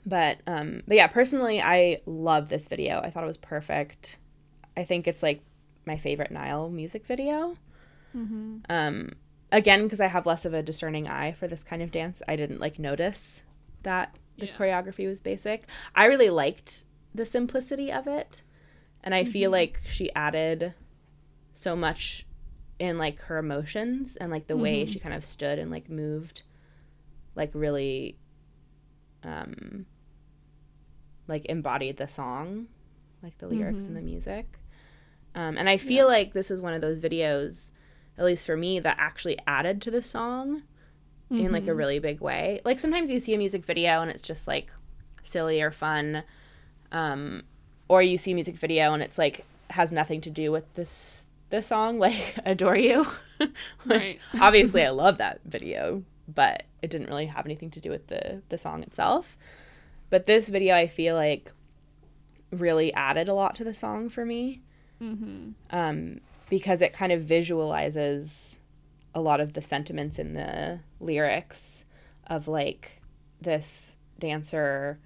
but 0.06 0.40
um 0.48 0.82
but 0.88 0.98
yeah 0.98 1.06
personally 1.08 1.62
i 1.62 2.00
love 2.08 2.50
this 2.50 2.68
video 2.68 3.00
i 3.02 3.10
thought 3.12 3.24
it 3.24 3.28
was 3.28 3.38
perfect 3.38 4.18
i 4.76 4.84
think 4.84 5.08
it's 5.08 5.22
like 5.22 5.42
my 5.86 5.96
favorite 5.98 6.32
Niall 6.32 6.70
music 6.70 7.06
video 7.06 7.56
Mm-hmm. 8.18 8.58
um 8.70 9.12
again 9.52 9.84
because 9.84 10.00
i 10.02 10.08
have 10.08 10.26
less 10.26 10.46
of 10.46 10.54
a 10.54 10.64
discerning 10.64 11.08
eye 11.08 11.32
for 11.32 11.48
this 11.48 11.64
kind 11.64 11.82
of 11.82 11.92
dance 11.92 12.22
i 12.28 12.36
didn't 12.36 12.60
like 12.62 12.80
notice 12.80 13.44
that 13.84 14.18
the 14.38 14.46
Yeah. 14.48 14.54
choreography 14.58 15.08
was 15.08 15.22
basic. 15.22 15.66
I 15.94 16.06
really 16.06 16.30
liked 16.30 16.86
the 17.14 17.26
simplicity 17.26 17.92
of 17.92 18.08
it 18.08 18.44
and 19.04 19.14
i 19.14 19.24
feel 19.26 19.52
like 19.52 19.82
she 19.88 20.12
added 20.14 20.74
so 21.54 21.76
much 21.76 22.26
in 22.80 22.98
like 22.98 23.20
her 23.24 23.38
emotions 23.38 24.16
and 24.16 24.32
like 24.32 24.48
the 24.48 24.58
way 24.58 24.86
she 24.86 25.00
kind 25.00 25.14
of 25.14 25.24
stood 25.26 25.60
and 25.60 25.70
like 25.70 25.90
moved 25.90 26.44
like 27.36 27.52
really 27.54 28.18
um 29.24 29.86
like 31.28 31.46
embodied 31.46 31.98
the 31.98 32.08
song 32.08 32.68
like 33.22 33.38
the 33.38 33.48
lyrics 33.48 33.86
and 33.88 33.96
the 33.98 34.02
music. 34.02 34.58
Um 35.36 35.58
and 35.58 35.70
i 35.70 35.78
feel 35.78 36.08
like 36.08 36.34
this 36.34 36.50
is 36.50 36.62
one 36.62 36.74
of 36.74 36.82
those 36.82 37.00
videos 37.02 37.72
at 38.22 38.26
least 38.26 38.46
for 38.46 38.56
me 38.56 38.80
that 38.80 38.96
actually 39.00 39.36
added 39.48 39.82
to 39.82 39.90
the 39.90 40.04
song 40.04 40.62
in 41.32 41.52
like 41.52 41.66
a 41.66 41.74
really 41.74 41.98
big 41.98 42.22
way. 42.22 42.62
Like 42.64 42.78
sometimes 42.78 43.10
you 43.10 43.20
see 43.20 43.34
a 43.34 43.38
music 43.38 43.66
video 43.66 44.02
and 44.02 44.12
it's 44.12 44.22
just 44.22 44.48
like 44.48 44.70
silly 45.24 45.62
or 45.62 45.72
fun 45.72 46.24
um 46.92 47.42
or 47.88 48.02
you 48.02 48.18
see 48.18 48.32
a 48.32 48.36
music 48.36 48.58
video 48.58 48.94
and 48.94 49.02
it's 49.02 49.18
like 49.18 49.46
has 49.70 49.92
nothing 49.92 50.20
to 50.20 50.30
do 50.30 50.52
with 50.52 50.72
this 50.74 51.26
this 51.50 51.68
song 51.68 52.00
like 52.08 52.36
adore 52.46 52.78
you. 52.78 53.06
Which 53.40 53.52
Right. 53.86 54.20
obviously 54.42 54.84
i 54.84 54.90
love 54.90 55.18
that 55.18 55.40
video 55.46 56.04
but 56.28 56.64
it 56.82 56.90
didn't 56.92 57.08
really 57.08 57.26
have 57.26 57.46
anything 57.46 57.72
to 57.72 57.80
do 57.80 57.90
with 57.90 58.08
the 58.08 58.44
the 58.50 58.58
song 58.58 58.84
itself. 58.84 59.36
But 60.12 60.28
this 60.28 60.50
video 60.50 60.76
i 60.76 60.86
feel 60.86 61.16
like 61.16 61.52
really 62.52 62.94
added 62.94 63.30
a 63.30 63.34
lot 63.34 63.56
to 63.56 63.64
the 63.64 63.74
song 63.74 64.10
for 64.10 64.26
me. 64.26 64.62
Mm-hmm. 65.02 65.52
um, 65.72 66.20
because 66.52 66.82
it 66.82 66.92
kind 66.92 67.14
of 67.14 67.22
visualizes 67.22 68.60
a 69.16 69.22
lot 69.22 69.40
of 69.40 69.54
the 69.54 69.62
sentiments 69.62 70.20
in 70.20 70.34
the 70.34 70.82
lyrics 71.00 71.86
of 72.28 72.50
like 72.50 73.02
this 73.40 73.96
dancer 74.20 75.00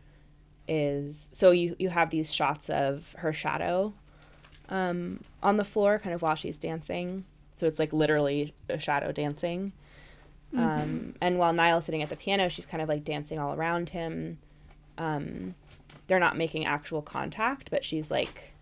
is 0.67 1.30
so 1.31 1.51
you 1.51 1.76
you 1.77 1.89
have 1.89 2.09
these 2.09 2.34
shots 2.34 2.67
of 2.67 3.13
her 3.19 3.31
shadow 3.31 3.93
um, 4.69 5.19
on 5.43 5.57
the 5.57 5.63
floor 5.63 5.99
kind 5.99 6.15
of 6.15 6.23
while 6.23 6.34
she's 6.34 6.57
dancing. 6.57 7.23
So 7.57 7.67
it's 7.67 7.77
like 7.77 7.93
literally 7.93 8.55
a 8.67 8.80
shadow 8.80 9.11
dancing. 9.11 9.72
Um, 10.57 11.15
and 11.22 11.38
while 11.38 11.53
Niall's 11.53 11.85
sitting 11.85 12.01
at 12.01 12.09
the 12.09 12.15
piano 12.15 12.49
she's 12.49 12.65
kind 12.65 12.81
of 12.81 12.89
like 12.89 13.03
dancing 13.03 13.38
all 13.38 13.53
around 13.53 13.89
him. 13.89 14.39
Um, 14.97 15.53
they're 16.07 16.19
not 16.19 16.38
making 16.38 16.65
actual 16.65 17.03
contact 17.03 17.69
but 17.69 17.85
she's 17.85 18.09
like 18.09 18.55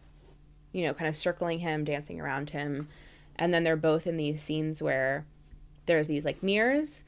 you 0.74 0.86
know, 0.86 0.94
kind 0.94 1.08
of 1.08 1.16
circling 1.16 1.60
him, 1.60 1.86
dancing 1.86 2.20
around 2.20 2.50
him. 2.50 2.90
And 3.38 3.54
then 3.54 3.64
they're 3.64 3.78
both 3.78 4.06
in 4.06 4.18
these 4.18 4.44
scenes 4.44 4.82
where 4.82 5.26
there's 5.86 6.08
these 6.08 6.26
like 6.26 6.44
mirrors. 6.44 7.04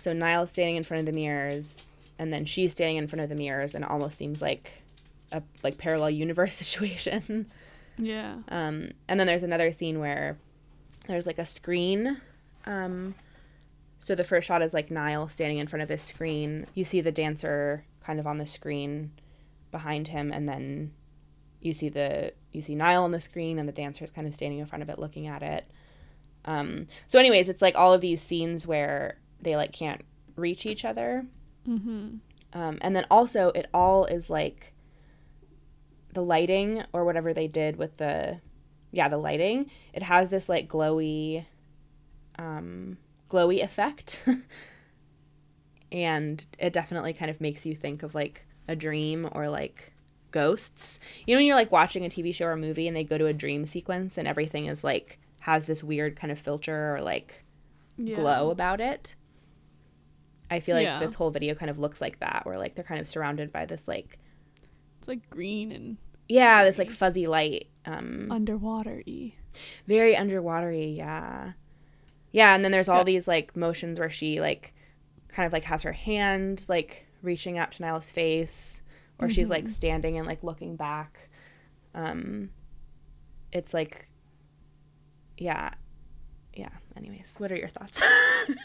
So 0.00 0.12
Niall's 0.12 0.50
standing 0.50 0.76
in 0.76 0.82
front 0.82 1.00
of 1.00 1.06
the 1.06 1.12
mirrors, 1.12 1.90
and 2.18 2.32
then 2.32 2.44
she's 2.44 2.72
standing 2.72 2.96
in 2.96 3.06
front 3.06 3.22
of 3.22 3.28
the 3.28 3.34
mirrors, 3.34 3.74
and 3.74 3.84
it 3.84 3.90
almost 3.90 4.18
seems 4.18 4.42
like 4.42 4.82
a 5.30 5.42
like 5.62 5.78
parallel 5.78 6.10
universe 6.24 6.56
situation. 6.56 7.46
Yeah. 7.98 8.36
Um, 8.48 8.92
and 9.06 9.20
then 9.20 9.26
there's 9.26 9.42
another 9.42 9.70
scene 9.70 10.00
where 10.00 10.38
there's 11.06 11.26
like 11.26 11.38
a 11.38 11.46
screen. 11.46 12.20
Um, 12.66 13.14
so 13.98 14.14
the 14.14 14.24
first 14.24 14.48
shot 14.48 14.62
is 14.62 14.74
like 14.74 14.90
Niall 14.90 15.28
standing 15.28 15.58
in 15.58 15.66
front 15.66 15.82
of 15.82 15.88
this 15.88 16.02
screen. 16.02 16.66
You 16.74 16.84
see 16.84 17.00
the 17.00 17.12
dancer 17.12 17.84
kind 18.02 18.18
of 18.18 18.26
on 18.26 18.38
the 18.38 18.46
screen 18.46 19.12
behind 19.70 20.08
him, 20.08 20.32
and 20.32 20.48
then 20.48 20.92
you 21.62 21.72
see 21.72 21.88
the 21.88 22.32
you 22.52 22.60
see 22.60 22.74
Niall 22.74 23.04
on 23.04 23.12
the 23.12 23.20
screen, 23.20 23.58
and 23.58 23.66
the 23.68 23.72
dancer 23.72 24.04
is 24.04 24.10
kind 24.10 24.26
of 24.26 24.34
standing 24.34 24.58
in 24.58 24.66
front 24.66 24.82
of 24.82 24.90
it, 24.90 24.98
looking 24.98 25.26
at 25.26 25.42
it. 25.42 25.70
Um, 26.44 26.88
so, 27.08 27.18
anyways, 27.18 27.48
it's 27.48 27.62
like 27.62 27.76
all 27.76 27.92
of 27.94 28.00
these 28.00 28.20
scenes 28.20 28.66
where 28.66 29.18
they 29.40 29.56
like 29.56 29.72
can't 29.72 30.02
reach 30.36 30.66
each 30.66 30.84
other, 30.84 31.24
Mm-hmm. 31.68 32.16
um, 32.60 32.78
and 32.80 32.96
then 32.96 33.06
also 33.10 33.48
it 33.54 33.68
all 33.72 34.04
is 34.06 34.28
like 34.28 34.74
the 36.12 36.22
lighting 36.22 36.82
or 36.92 37.04
whatever 37.04 37.32
they 37.32 37.46
did 37.46 37.76
with 37.76 37.98
the 37.98 38.40
yeah 38.90 39.08
the 39.08 39.16
lighting 39.16 39.70
it 39.94 40.02
has 40.02 40.28
this 40.28 40.46
like 40.48 40.68
glowy 40.68 41.46
um 42.38 42.98
glowy 43.30 43.62
effect 43.62 44.22
and 45.92 46.46
it 46.58 46.72
definitely 46.72 47.12
kind 47.12 47.30
of 47.30 47.40
makes 47.40 47.64
you 47.66 47.74
think 47.74 48.02
of 48.02 48.14
like 48.14 48.44
a 48.68 48.76
dream 48.76 49.28
or 49.32 49.48
like 49.48 49.91
ghosts 50.32 50.98
you 51.26 51.34
know 51.34 51.38
when 51.38 51.46
you're 51.46 51.54
like 51.56 51.70
watching 51.70 52.04
a 52.04 52.08
tv 52.08 52.34
show 52.34 52.46
or 52.46 52.52
a 52.52 52.56
movie 52.56 52.88
and 52.88 52.96
they 52.96 53.04
go 53.04 53.16
to 53.16 53.26
a 53.26 53.32
dream 53.32 53.64
sequence 53.66 54.18
and 54.18 54.26
everything 54.26 54.66
is 54.66 54.82
like 54.82 55.18
has 55.40 55.66
this 55.66 55.84
weird 55.84 56.16
kind 56.16 56.30
of 56.32 56.38
filter 56.38 56.96
or 56.96 57.00
like 57.00 57.44
Yeah. 57.96 58.16
glow 58.16 58.50
about 58.50 58.80
it 58.80 59.14
i 60.50 60.60
feel 60.60 60.74
like 60.76 60.84
Yeah. 60.84 60.98
this 60.98 61.14
whole 61.14 61.30
video 61.30 61.54
kind 61.54 61.70
of 61.70 61.78
looks 61.78 62.00
like 62.00 62.18
that 62.20 62.42
where 62.44 62.58
like 62.58 62.74
they're 62.74 62.84
kind 62.84 63.00
of 63.00 63.08
surrounded 63.08 63.52
by 63.52 63.64
this 63.66 63.86
like 63.86 64.18
It's 64.98 65.08
like 65.08 65.28
green 65.30 65.72
and 65.72 65.96
yeah 66.28 66.64
this 66.64 66.78
like 66.78 66.90
fuzzy 66.90 67.26
light 67.26 67.68
um 67.86 68.28
underwater 68.30 69.02
y. 69.06 69.34
very 69.86 70.14
underwatery 70.14 70.96
yeah 70.96 71.52
yeah 72.30 72.54
and 72.54 72.64
then 72.64 72.72
there's 72.72 72.88
all 72.88 72.98
Yeah. 72.98 73.04
these 73.04 73.28
like 73.28 73.56
motions 73.56 73.98
where 73.98 74.10
she 74.10 74.40
like 74.40 74.72
kind 75.28 75.46
of 75.46 75.52
like 75.52 75.64
has 75.64 75.82
her 75.82 75.92
hand 75.92 76.64
like 76.68 77.06
reaching 77.22 77.58
up 77.58 77.70
to 77.72 77.82
Niall's 77.82 78.10
face 78.10 78.81
or 79.22 79.28
she's 79.30 79.50
like 79.50 79.68
standing 79.70 80.18
and 80.18 80.26
like 80.26 80.42
looking 80.42 80.76
back 80.76 81.28
um 81.94 82.50
it's 83.52 83.72
like 83.74 84.08
yeah 85.38 85.70
yeah 86.54 86.68
anyways 86.96 87.34
what 87.38 87.50
are 87.52 87.56
your 87.56 87.68
thoughts 87.68 88.02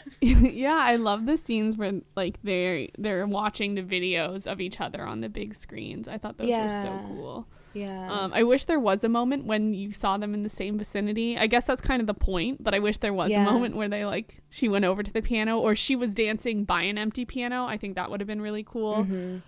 yeah, 0.20 0.74
I 0.76 0.96
love 0.96 1.24
the 1.26 1.36
scenes 1.36 1.76
where 1.76 1.92
like 2.16 2.40
they're 2.42 2.88
they're 2.98 3.26
watching 3.28 3.76
the 3.76 3.82
videos 3.82 4.50
of 4.50 4.60
each 4.60 4.80
other 4.80 5.02
on 5.04 5.20
the 5.20 5.28
big 5.28 5.54
screens. 5.54 6.08
I 6.08 6.18
thought 6.18 6.36
those 6.36 6.48
were 6.50 6.68
so 6.68 7.00
cool. 7.06 7.48
Yeah. 7.74 8.10
Um, 8.10 8.32
I 8.34 8.42
wish 8.42 8.64
there 8.64 8.80
was 8.80 9.04
a 9.04 9.08
moment 9.08 9.44
when 9.44 9.72
you 9.74 9.92
saw 9.92 10.18
them 10.18 10.34
in 10.34 10.42
the 10.42 10.48
same 10.48 10.76
vicinity. 10.76 11.38
I 11.38 11.46
guess 11.46 11.66
that's 11.66 11.80
kind 11.80 12.00
of 12.00 12.08
the 12.08 12.14
point, 12.14 12.64
but 12.64 12.74
I 12.74 12.80
wish 12.80 12.96
there 12.96 13.14
was 13.14 13.30
Yeah. 13.30 13.42
a 13.42 13.44
moment 13.52 13.76
where 13.76 13.88
they 13.88 14.04
like 14.04 14.42
she 14.50 14.68
went 14.68 14.84
over 14.84 15.04
to 15.04 15.12
the 15.12 15.22
piano 15.22 15.60
or 15.60 15.76
she 15.76 15.94
was 15.94 16.12
dancing 16.16 16.64
by 16.64 16.82
an 16.82 16.98
empty 16.98 17.24
piano. 17.24 17.64
I 17.66 17.76
think 17.76 17.94
that 17.94 18.10
would 18.10 18.20
have 18.20 18.26
been 18.26 18.40
really 18.42 18.64
cool. 18.64 19.04
Mhm. 19.04 19.42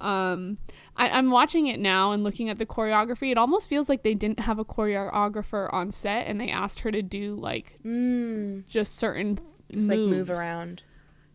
Um, 0.00 0.58
I, 0.96 1.08
I'm 1.10 1.30
watching 1.30 1.66
it 1.66 1.78
now 1.80 2.12
and 2.12 2.24
looking 2.24 2.50
at 2.50 2.58
the 2.58 2.66
choreography. 2.66 3.30
It 3.30 3.38
almost 3.38 3.68
feels 3.68 3.88
like 3.88 4.02
they 4.02 4.14
didn't 4.14 4.40
have 4.40 4.58
a 4.58 4.64
choreographer 4.64 5.72
on 5.72 5.90
set 5.92 6.26
and 6.26 6.40
they 6.40 6.50
asked 6.50 6.80
her 6.80 6.90
to 6.90 7.02
do 7.02 7.34
like 7.36 7.78
Mm. 7.84 8.66
just 8.66 8.96
certain 8.96 9.38
Just 9.70 9.88
like 9.88 9.98
move 9.98 10.30
around. 10.30 10.82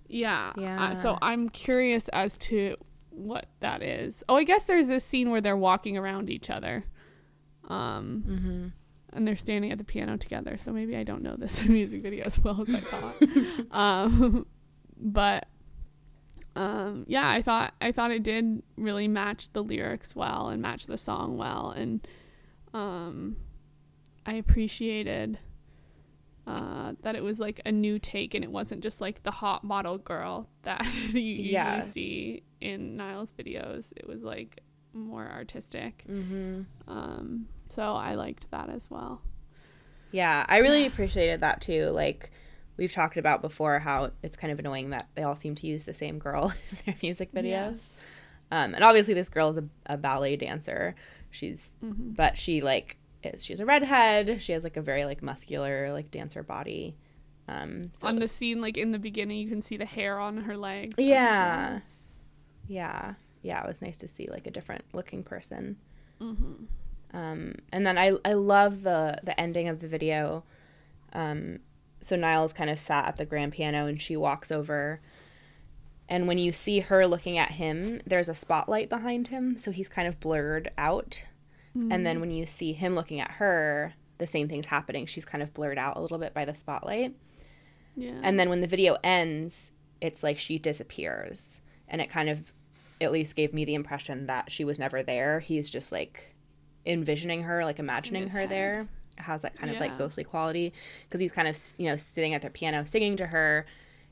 Yeah. 0.07 0.49
Uh, 0.57 0.61
Yeah. 0.61 0.90
so 0.94 1.18
I'm 1.22 1.49
curious 1.49 2.07
as 2.10 2.38
to 2.40 2.76
what 3.11 3.48
that 3.60 3.81
is. 3.84 4.23
Oh, 4.30 4.36
I 4.36 4.44
guess 4.44 4.64
there's 4.65 4.88
this 4.88 5.03
scene 5.03 5.30
where 5.30 5.41
they're 5.41 5.57
walking 5.57 5.98
around 5.98 6.30
each 6.30 6.49
other. 6.49 6.86
Um, 7.68 8.23
Mm-hmm. 8.27 8.68
and 9.14 9.27
they're 9.27 9.36
standing 9.36 9.72
at 9.72 9.77
the 9.77 9.84
piano 9.84 10.18
together. 10.18 10.57
So 10.57 10.72
maybe 10.72 10.95
I 10.95 11.03
don't 11.03 11.22
know 11.23 11.36
this 11.36 11.64
music 11.68 12.02
video 12.02 12.23
as 12.26 12.40
well 12.40 12.64
as 12.68 12.73
I 12.76 12.80
thought. 12.80 13.15
um, 13.72 14.45
but 14.98 15.48
um, 16.55 17.05
yeah, 17.07 17.30
I 17.30 17.41
thought 17.41 17.73
I 17.81 17.91
thought 17.91 18.11
it 18.11 18.23
did 18.23 18.61
really 18.77 19.07
match 19.07 19.51
the 19.53 19.63
lyrics 19.63 20.15
well 20.15 20.49
and 20.49 20.61
match 20.61 20.88
the 20.88 20.97
song 20.97 21.38
well, 21.38 21.71
and 21.71 22.05
um, 22.73 23.38
I 24.26 24.34
appreciated 24.34 25.39
uh, 26.47 26.93
that 27.03 27.15
it 27.15 27.23
was 27.23 27.39
like 27.39 27.61
a 27.65 27.71
new 27.71 27.99
take 27.99 28.34
and 28.34 28.43
it 28.43 28.51
wasn't 28.51 28.81
just 28.81 28.99
like 29.01 29.21
the 29.23 29.31
hot 29.31 29.63
model 29.63 29.97
girl 29.99 30.49
that 30.63 30.84
you 31.13 31.19
usually 31.21 31.51
Yeah. 31.51 31.80
see 31.81 32.43
in 32.59 32.97
Niall's 32.97 33.31
videos. 33.31 33.93
It 33.95 34.07
was 34.07 34.23
like 34.23 34.61
more 34.93 35.27
artistic. 35.31 36.03
Mm-hmm. 36.09 36.61
Um, 36.88 37.47
so 37.67 37.93
I 37.93 38.15
liked 38.15 38.49
that 38.51 38.69
as 38.69 38.89
well. 38.89 39.21
Yeah, 40.11 40.43
I 40.49 40.57
really 40.57 40.88
appreciated 40.88 41.41
that 41.41 41.61
too. 41.61 41.85
Like 41.91 42.31
we've 42.80 42.91
talked 42.91 43.18
about 43.18 43.41
before, 43.43 43.77
how 43.80 44.10
it's 44.23 44.35
kind 44.35 44.51
of 44.51 44.57
annoying 44.57 44.89
that 44.89 45.07
they 45.14 45.22
all 45.23 45.35
seem 45.35 45.53
to 45.56 45.68
use 45.68 45.84
the 45.84 45.93
same 45.93 46.18
girl 46.18 46.51
in 46.72 46.77
their 46.85 46.95
music 47.03 47.31
videos. 47.31 47.95
Um, 48.51 48.73
and 48.73 48.84
obviously, 48.84 49.14
this 49.14 49.30
girl 49.30 49.49
is 49.51 49.57
a, 49.57 49.65
a 49.85 49.97
ballet 49.97 50.35
dancer. 50.38 50.95
She's, 51.30 51.72
Mm-hmm. 51.84 52.14
but 52.14 52.38
she 52.39 52.61
like 52.61 52.97
is 53.22 53.43
she's 53.45 53.60
a 53.60 53.65
redhead. 53.65 54.41
She 54.41 54.53
has 54.53 54.64
like 54.64 54.77
a 54.77 54.81
very 54.81 55.06
like 55.06 55.22
muscular 55.22 55.91
like 55.93 56.10
dancer 56.10 56.41
body. 56.41 56.95
Um, 57.47 57.91
so 57.95 58.07
On 58.07 58.18
the 58.19 58.27
scene, 58.27 58.61
like 58.61 58.77
in 58.77 58.91
the 58.91 58.99
beginning, 58.99 59.38
you 59.39 59.49
can 59.49 59.61
see 59.61 59.76
the 59.77 59.85
hair 59.85 60.19
on 60.19 60.38
her 60.38 60.56
legs. 60.57 60.95
Yeah. 60.97 61.81
yeah, 62.68 63.14
yeah, 63.41 63.61
it 63.64 63.68
was 63.68 63.81
nice 63.81 63.97
to 63.97 64.07
see 64.07 64.27
like 64.30 64.47
a 64.47 64.51
different 64.51 64.84
looking 64.93 65.23
person. 65.23 65.77
Mhm. 66.22 66.65
Um, 67.14 67.56
and 67.72 67.85
then 67.88 67.97
I 67.97 68.14
I 68.23 68.34
love 68.34 68.84
the 68.84 69.18
the 69.23 69.39
ending 69.39 69.68
of 69.68 69.80
the 69.80 69.88
video. 69.88 70.43
Um, 71.14 71.60
so 72.01 72.15
Niall's 72.15 72.53
kind 72.53 72.69
of 72.69 72.80
sat 72.80 73.07
at 73.07 73.15
the 73.17 73.26
grand 73.26 73.53
piano 73.53 73.88
and 73.88 74.01
she 74.01 74.15
walks 74.15 74.51
over. 74.51 75.01
And 76.07 76.27
when 76.27 76.38
you 76.38 76.51
see 76.51 76.80
her 76.80 77.05
looking 77.05 77.38
at 77.38 77.51
him, 77.51 78.01
there's 78.05 78.30
a 78.30 78.34
spotlight 78.34 78.89
behind 78.89 79.27
him, 79.27 79.57
so 79.57 79.69
he's 79.71 79.89
kind 79.89 80.07
of 80.07 80.19
blurred 80.19 80.71
out. 80.77 81.23
And 81.91 82.05
then 82.05 82.19
when 82.19 82.31
you 82.31 82.45
see 82.45 82.73
him 82.73 82.95
looking 82.95 83.21
at 83.21 83.31
her, 83.31 83.93
the 84.17 84.27
same 84.27 84.49
thing's 84.49 84.65
happening. 84.65 85.05
She's 85.05 85.23
kind 85.23 85.41
of 85.41 85.53
blurred 85.53 85.77
out 85.77 85.97
a 85.97 86.01
little 86.01 86.17
bit 86.17 86.34
by 86.34 86.43
the 86.43 86.55
spotlight. 86.55 87.15
Yeah. 87.95 88.19
And 88.21 88.39
then 88.39 88.49
when 88.49 88.61
the 88.61 88.67
video 88.67 88.97
ends, 89.03 89.71
it's 90.01 90.23
like 90.23 90.39
she 90.39 90.57
disappears. 90.57 91.61
And 91.88 92.01
it 92.01 92.09
kind 92.09 92.27
of 92.27 92.51
at 92.99 93.11
least 93.11 93.35
gave 93.35 93.53
me 93.53 93.65
the 93.65 93.76
impression 93.76 94.26
that 94.27 94.51
she 94.51 94.65
was 94.65 94.77
never 94.77 95.03
there. 95.03 95.39
He's 95.39 95.69
just 95.69 95.91
like 95.91 96.35
envisioning 96.85 97.43
her, 97.43 97.63
like 97.63 97.80
imagining 97.80 98.27
her 98.30 98.39
head. 98.41 98.49
there. 98.49 98.88
Has 99.19 99.41
that 99.43 99.55
kind 99.55 99.71
of 99.71 99.79
like 99.79 99.97
ghostly 99.97 100.23
quality 100.23 100.73
because 101.03 101.19
he's 101.21 101.31
kind 101.31 101.47
of, 101.47 101.57
you 101.77 101.85
know, 101.89 101.95
sitting 101.97 102.33
at 102.33 102.41
their 102.41 102.51
piano 102.51 102.85
singing 102.85 103.17
to 103.17 103.27
her 103.27 103.65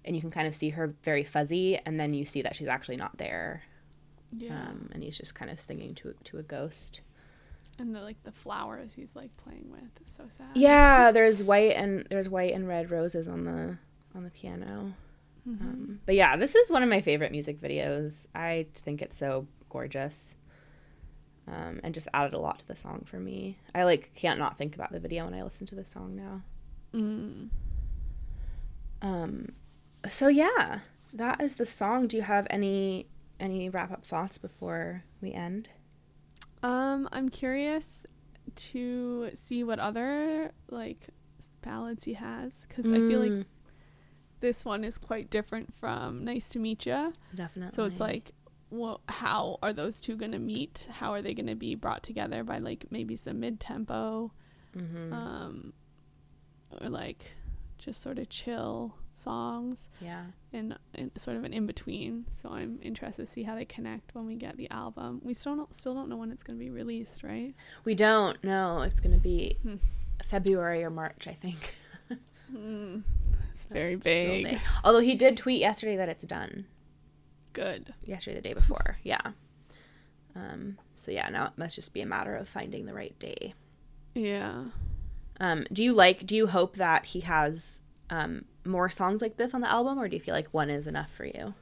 and 0.05 0.15
you 0.15 0.21
can 0.21 0.29
kind 0.29 0.47
of 0.47 0.55
see 0.55 0.69
her 0.71 0.93
very 1.03 1.23
fuzzy 1.23 1.77
and 1.85 1.99
then 1.99 2.13
you 2.13 2.23
see 2.25 2.41
that 2.41 2.55
she's 2.55 2.67
actually 2.67 2.97
not 2.97 3.17
there. 3.17 3.63
yeah. 4.31 4.67
Um, 4.67 4.89
and 4.93 5.03
he's 5.03 5.17
just 5.17 5.35
kind 5.35 5.49
of 5.51 5.59
singing 5.61 5.95
to 5.95 6.13
to 6.25 6.37
a 6.37 6.43
ghost. 6.43 7.01
and 7.79 7.93
the 7.95 8.01
like 8.01 8.21
the 8.23 8.31
flowers 8.31 8.93
he's 8.95 9.15
like 9.15 9.35
playing 9.37 9.67
with. 9.71 9.89
is 10.05 10.11
so 10.13 10.23
sad. 10.29 10.47
Yeah, 10.55 11.11
there's 11.15 11.43
white 11.43 11.73
and 11.75 12.05
there's 12.09 12.29
white 12.29 12.53
and 12.53 12.67
red 12.67 12.89
roses 12.91 13.27
on 13.27 13.45
the 13.45 13.77
on 14.15 14.23
the 14.23 14.29
piano. 14.31 14.93
Mm-hmm. 15.47 15.67
Um, 15.67 15.99
but 16.05 16.15
yeah, 16.15 16.35
this 16.37 16.55
is 16.55 16.69
one 16.71 16.83
of 16.83 16.89
my 16.89 17.01
favorite 17.01 17.31
music 17.31 17.61
videos. 17.61 18.27
I 18.33 18.67
think 18.73 19.01
it's 19.01 19.17
so 19.17 19.47
gorgeous. 19.69 20.35
Um, 21.47 21.79
and 21.81 21.93
just 21.93 22.09
added 22.13 22.33
a 22.33 22.39
lot 22.39 22.59
to 22.59 22.67
the 22.67 22.75
song 22.75 23.03
for 23.05 23.19
me. 23.19 23.57
I 23.73 23.85
like 23.85 24.11
can't 24.15 24.37
not 24.37 24.57
think 24.57 24.75
about 24.75 24.91
the 24.91 24.99
video 24.99 25.23
when 25.25 25.33
I 25.33 25.43
listen 25.43 25.65
to 25.67 25.75
the 25.75 25.85
song 25.85 26.15
now. 26.15 26.41
Mm. 26.93 27.49
Um, 29.01 29.53
so 30.09 30.27
yeah, 30.27 30.79
that 31.13 31.41
is 31.41 31.55
the 31.55 31.65
song. 31.65 32.07
Do 32.07 32.17
you 32.17 32.23
have 32.23 32.47
any 32.49 33.07
any 33.39 33.69
wrap 33.69 33.91
up 33.91 34.03
thoughts 34.05 34.37
before 34.37 35.03
we 35.21 35.31
end? 35.31 35.69
Um, 36.63 37.07
I'm 37.11 37.29
curious 37.29 38.05
to 38.55 39.29
see 39.33 39.63
what 39.63 39.79
other 39.79 40.51
like 40.69 41.07
ballads 41.61 42.03
he 42.05 42.13
has 42.13 42.65
because 42.67 42.87
I 42.91 42.95
feel 42.95 43.19
like 43.19 43.31
Mm, 43.31 43.45
this 44.39 44.65
one 44.65 44.83
is 44.83 44.97
quite 44.97 45.29
different 45.29 45.73
from 45.73 46.23
Nice 46.25 46.49
to 46.49 46.59
Meet 46.59 46.85
You. 46.87 47.13
definitely. 47.33 47.75
So 47.75 47.85
it's 47.85 47.99
like, 47.99 48.33
well, 48.69 49.01
how 49.07 49.57
are 49.61 49.71
those 49.73 49.99
two 50.01 50.15
gonna 50.15 50.39
meet? 50.39 50.85
How 50.99 51.13
are 51.13 51.21
they 51.21 51.33
gonna 51.33 51.55
be 51.55 51.75
brought 51.75 52.03
together 52.03 52.43
by 52.43 52.57
like 52.59 52.85
maybe 52.91 53.15
some 53.15 53.39
mid 53.39 53.59
tempo, 53.59 54.31
Mhm. 54.75 55.11
um, 55.13 55.73
or 56.81 56.89
like 56.89 57.31
just 57.77 58.01
sort 58.01 58.19
of 58.19 58.27
chill 58.29 58.95
songs 59.13 59.89
yeah, 60.01 60.25
and, 60.53 60.77
and 60.93 61.09
sort 61.17 61.37
of 61.37 61.43
an 61.43 61.51
in 61.53 61.65
between. 61.65 62.25
So 62.29 62.49
I'm 62.49 62.77
interested 62.83 63.25
to 63.25 63.31
see 63.31 63.43
how 63.43 63.55
they 63.55 63.65
connect 63.65 64.13
when 64.13 64.25
we 64.27 64.35
get 64.35 64.57
the 64.57 64.69
album. 64.69 65.21
We 65.23 65.33
still 65.33 65.55
don't 65.55 65.73
still 65.75 65.93
don't 65.93 66.09
know 66.09 66.17
when 66.17 66.31
it's 66.31 66.43
gonna 66.43 66.59
be 66.59 66.69
released, 66.69 67.23
right? 67.23 67.55
we 67.85 67.95
don't 67.95 68.43
know. 68.43 68.81
It's 68.81 68.99
gonna 68.99 69.17
be 69.17 69.57
Hmm. 69.63 69.75
February 70.23 70.83
or 70.83 70.89
March, 70.89 71.27
I 71.27 71.33
think. 71.33 71.75
Mm, 72.53 73.03
it's 73.53 73.65
very 73.65 73.95
vague. 73.95 74.45
vague. 74.47 74.59
Although 74.83 74.99
he 75.01 75.15
did 75.15 75.37
tweet 75.37 75.59
yesterday 75.59 75.95
that 75.95 76.09
it's 76.09 76.23
done. 76.23 76.65
Good. 77.57 77.93
Yesterday, 78.03 78.35
the 78.35 78.41
day 78.41 78.53
before. 78.53 78.97
Yeah. 79.03 79.31
Um, 80.35 80.77
so 80.93 81.11
yeah, 81.11 81.27
now 81.29 81.47
it 81.47 81.57
must 81.57 81.75
just 81.75 81.91
be 81.91 82.01
a 82.01 82.05
matter 82.05 82.35
of 82.35 82.47
finding 82.47 82.85
the 82.85 82.93
right 82.93 83.17
day. 83.17 83.55
Yeah. 84.13 84.65
Um, 85.39 85.65
do 85.73 85.83
you 85.83 85.93
like? 85.93 86.27
Do 86.27 86.35
you 86.35 86.45
hope 86.47 86.75
that 86.75 87.05
he 87.05 87.21
has 87.21 87.81
um, 88.11 88.45
more 88.63 88.89
songs 88.89 89.21
like 89.21 89.37
this 89.37 89.55
on 89.55 89.61
the 89.61 89.69
album, 89.69 89.99
or 89.99 90.07
do 90.07 90.15
you 90.15 90.21
feel 90.21 90.35
like 90.35 90.53
one 90.53 90.69
is 90.69 90.85
enough 90.85 91.11
for 91.11 91.25
you? 91.25 91.55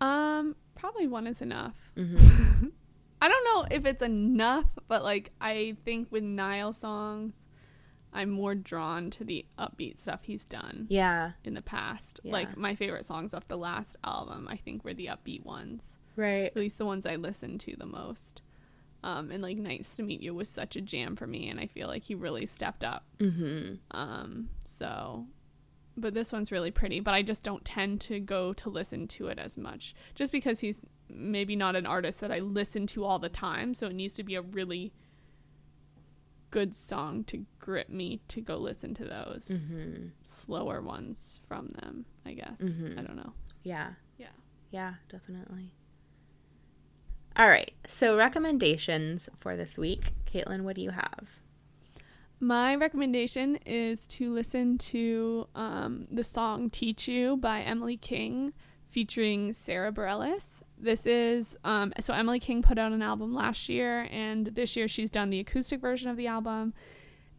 Um, 0.00 0.56
probably 0.74 1.06
one 1.06 1.26
is 1.26 1.42
enough. 1.42 1.76
Mm-hmm. 1.96 2.68
I 3.22 3.28
don't 3.28 3.44
know 3.44 3.66
if 3.70 3.84
it's 3.84 4.02
enough, 4.02 4.64
but 4.88 5.02
like 5.02 5.30
I 5.42 5.76
think 5.84 6.08
with 6.10 6.22
Niall 6.22 6.72
songs, 6.72 7.34
I'm 8.12 8.30
more 8.30 8.54
drawn 8.54 9.10
to 9.10 9.24
the 9.24 9.44
upbeat 9.58 9.98
stuff 9.98 10.20
he's 10.24 10.44
done 10.44 10.86
Yeah. 10.88 11.32
in 11.44 11.54
the 11.54 11.62
past. 11.62 12.20
Yeah. 12.24 12.32
Like 12.32 12.56
my 12.56 12.74
favorite 12.74 13.04
songs 13.04 13.34
off 13.34 13.46
the 13.48 13.56
last 13.58 13.96
album, 14.04 14.48
I 14.50 14.56
think 14.56 14.84
were 14.84 14.94
the 14.94 15.06
upbeat 15.06 15.44
ones. 15.44 15.96
Right. 16.16 16.46
At 16.46 16.56
least 16.56 16.78
the 16.78 16.84
ones 16.86 17.06
I 17.06 17.16
listened 17.16 17.60
to 17.60 17.76
the 17.76 17.86
most. 17.86 18.42
Um, 19.02 19.30
and 19.30 19.42
like 19.42 19.56
Nice 19.56 19.94
to 19.96 20.02
Meet 20.02 20.20
You 20.22 20.34
was 20.34 20.48
such 20.48 20.76
a 20.76 20.80
jam 20.80 21.16
for 21.16 21.26
me, 21.26 21.48
and 21.48 21.58
I 21.58 21.66
feel 21.66 21.88
like 21.88 22.02
he 22.02 22.14
really 22.14 22.44
stepped 22.46 22.84
up. 22.84 23.04
Mm-hmm. 23.18 23.76
Um, 23.92 24.50
so, 24.66 25.26
but 25.96 26.12
this 26.12 26.32
one's 26.32 26.52
really 26.52 26.70
pretty, 26.70 27.00
but 27.00 27.14
I 27.14 27.22
just 27.22 27.42
don't 27.42 27.64
tend 27.64 28.00
to 28.02 28.20
go 28.20 28.52
to 28.54 28.68
listen 28.68 29.06
to 29.08 29.28
it 29.28 29.38
as 29.38 29.56
much 29.56 29.94
just 30.14 30.32
because 30.32 30.60
he's 30.60 30.80
maybe 31.08 31.56
not 31.56 31.76
an 31.76 31.86
artist 31.86 32.20
that 32.20 32.30
I 32.30 32.40
listen 32.40 32.86
to 32.88 33.04
all 33.04 33.18
the 33.18 33.28
time. 33.30 33.72
So 33.72 33.86
it 33.86 33.94
needs 33.94 34.14
to 34.14 34.22
be 34.22 34.34
a 34.34 34.42
really 34.42 34.92
good 36.50 36.74
song 36.74 37.24
to 37.24 37.44
grip 37.58 37.88
me 37.88 38.20
to 38.28 38.40
go 38.40 38.56
listen 38.56 38.94
to 38.94 39.04
those 39.04 39.48
Mm-hmm. 39.50 40.08
slower 40.24 40.80
ones 40.80 41.40
from 41.46 41.68
them, 41.68 42.04
I 42.26 42.32
guess. 42.34 42.58
Mhm. 42.60 42.98
I 42.98 43.02
don't 43.02 43.16
know. 43.16 43.32
Yeah. 43.62 43.90
Yeah. 44.18 44.28
Yeah, 44.70 44.94
definitely. 45.08 45.74
All 47.36 47.48
right. 47.48 47.72
So 47.86 48.16
recommendations 48.16 49.28
for 49.36 49.56
this 49.56 49.78
week, 49.78 50.12
Caitlin. 50.32 50.62
What 50.62 50.76
do 50.76 50.82
you 50.82 50.90
have? 50.90 51.28
My 52.40 52.74
recommendation 52.74 53.56
is 53.66 54.06
to 54.08 54.32
listen 54.32 54.78
to 54.78 55.46
um, 55.54 56.04
the 56.10 56.24
song 56.24 56.70
Teach 56.70 57.06
You 57.06 57.36
by 57.36 57.60
Emily 57.60 57.96
King 57.96 58.52
featuring 58.88 59.52
Sarah 59.52 59.92
Bareilles. 59.92 60.62
This 60.82 61.06
is, 61.06 61.58
um, 61.62 61.92
so 62.00 62.14
Emily 62.14 62.40
King 62.40 62.62
put 62.62 62.78
out 62.78 62.92
an 62.92 63.02
album 63.02 63.34
last 63.34 63.68
year, 63.68 64.08
and 64.10 64.46
this 64.46 64.76
year 64.76 64.88
she's 64.88 65.10
done 65.10 65.28
the 65.28 65.40
acoustic 65.40 65.80
version 65.80 66.08
of 66.08 66.16
the 66.16 66.26
album. 66.26 66.72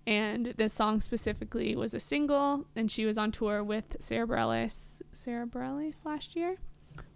And 0.06 0.54
this 0.58 0.74
song 0.74 1.02
specifically 1.02 1.76
was 1.76 1.94
a 1.94 2.00
single, 2.00 2.66
and 2.76 2.90
she 2.90 3.06
was 3.06 3.18
on 3.18 3.32
tour 3.32 3.64
with 3.64 3.98
Sarah 4.00 4.28
Bareilles, 4.28 5.02
Sarah 5.12 5.48
Bareilles 5.48 6.06
last 6.06 6.36
year, 6.36 6.58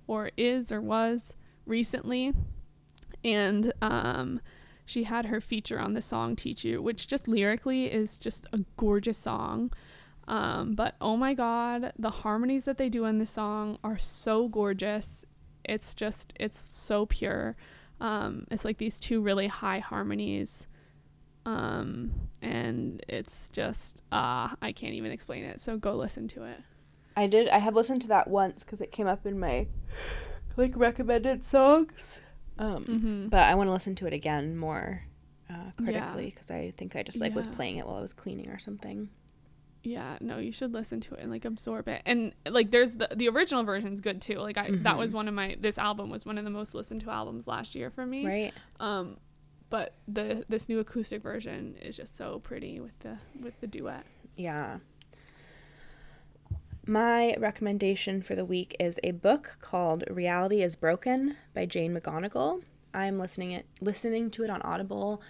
or 0.08 0.32
is 0.38 0.72
or 0.72 0.82
was 0.82 1.36
recently. 1.66 2.34
And 3.24 3.74
um, 3.82 4.42
she 4.86 5.04
had 5.04 5.26
her 5.26 5.42
feature 5.42 5.80
on 5.80 5.94
the 5.94 6.02
song 6.02 6.36
Teach 6.36 6.64
You, 6.64 6.82
which 6.82 7.08
just 7.08 7.28
lyrically 7.28 7.86
is 7.86 8.20
just 8.20 8.48
a 8.54 8.60
gorgeous 8.78 9.18
song. 9.18 9.72
Um, 10.28 10.74
but 10.74 10.96
oh 11.00 11.18
my 11.18 11.34
god, 11.34 11.94
the 11.98 12.10
harmonies 12.10 12.66
that 12.66 12.78
they 12.78 12.90
do 12.90 13.06
in 13.06 13.20
this 13.20 13.32
song 13.32 13.78
are 13.84 13.98
so 13.98 14.48
gorgeous. 14.48 15.26
It's 15.68 15.94
just, 15.96 16.34
it's 16.40 16.60
so 16.60 17.06
pure. 17.06 17.56
Um, 18.00 18.46
it's 18.52 18.66
like 18.66 18.78
these 18.78 19.00
two 19.00 19.22
really 19.22 19.48
high 19.48 19.80
harmonies. 19.80 20.68
Um, 21.46 22.12
and 22.42 23.04
it's 23.08 23.50
just, 23.50 24.02
uh, 24.12 24.50
I 24.62 24.72
can't 24.72 24.94
even 24.94 25.12
explain 25.12 25.44
it. 25.44 25.62
So 25.62 25.78
go 25.78 25.96
listen 25.96 26.28
to 26.30 26.44
it. 26.44 26.58
I 27.18 27.28
did. 27.28 27.48
I 27.50 27.60
have 27.60 27.76
listened 27.76 28.02
to 28.04 28.08
that 28.10 28.28
once 28.28 28.64
because 28.64 28.82
it 28.82 28.92
came 28.92 29.08
up 29.08 29.26
in 29.26 29.40
my 29.40 29.68
like 30.58 30.76
recommended 30.76 31.46
songs. 31.46 32.22
Um, 32.58 32.86
Mhm. 32.86 33.30
but 33.30 33.42
I 33.44 33.56
want 33.56 33.68
to 33.68 33.72
listen 33.74 33.96
to 33.96 34.08
it 34.08 34.14
again 34.14 34.58
more 34.58 35.02
uh, 35.50 35.72
critically 35.84 36.26
because 36.32 36.50
I 36.50 36.72
think 36.78 36.96
I 36.96 37.04
just 37.04 37.20
like 37.22 37.36
was 37.36 37.48
playing 37.48 37.78
it 37.78 37.86
while 37.86 37.98
I 37.98 38.02
was 38.02 38.14
cleaning 38.14 38.50
or 38.50 38.58
something. 38.60 39.10
Yeah, 39.86 40.18
no, 40.20 40.40
you 40.40 40.52
should 40.52 40.74
listen 40.74 41.00
to 41.02 41.14
it 41.14 41.22
and 41.22 41.32
like 41.32 41.46
absorb 41.46 41.88
it. 41.88 42.02
And 42.06 42.34
like 42.50 42.72
there's 42.72 42.96
the 42.96 43.10
the 43.16 43.30
original 43.30 43.64
version's 43.64 44.02
good 44.02 44.20
too. 44.20 44.40
Like 44.40 44.58
I 44.58 44.72
that 44.72 44.98
was 44.98 45.14
one 45.14 45.28
of 45.28 45.34
my 45.34 45.56
this 45.60 45.78
album 45.78 46.10
was 46.10 46.26
one 46.26 46.40
of 46.40 46.44
the 46.44 46.50
most 46.50 46.74
listened 46.74 47.02
to 47.02 47.12
albums 47.12 47.48
last 47.48 47.76
year 47.76 47.92
for 47.92 48.06
me. 48.06 48.26
Right. 48.26 48.54
Um 48.80 49.18
but 49.70 49.94
the 50.08 50.44
this 50.50 50.68
new 50.68 50.80
acoustic 50.80 51.22
version 51.22 51.76
is 51.82 51.96
just 51.98 52.18
so 52.18 52.40
pretty 52.40 52.80
with 52.80 52.98
the 53.00 53.20
with 53.40 53.60
the 53.62 53.68
duet. 53.68 54.06
Yeah. 54.36 54.80
My 56.88 57.36
recommendation 57.38 58.22
for 58.22 58.36
the 58.36 58.46
week 58.46 58.76
is 58.80 59.00
a 59.04 59.12
book 59.12 59.58
called 59.62 60.04
Reality 60.10 60.62
is 60.62 60.76
Broken 60.76 61.36
by 61.54 61.66
Jane 61.66 61.96
McGonigal. 61.96 62.64
I'm 62.94 63.20
listening 63.20 63.52
it 63.52 63.68
listening 63.82 64.32
to 64.32 64.44
it 64.44 64.50
on 64.50 64.62
Audible 64.64 65.22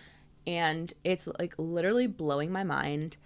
and 0.48 0.94
it's 1.04 1.28
like 1.40 1.56
literally 1.58 2.08
blowing 2.08 2.52
my 2.52 2.64
mind. 2.64 3.18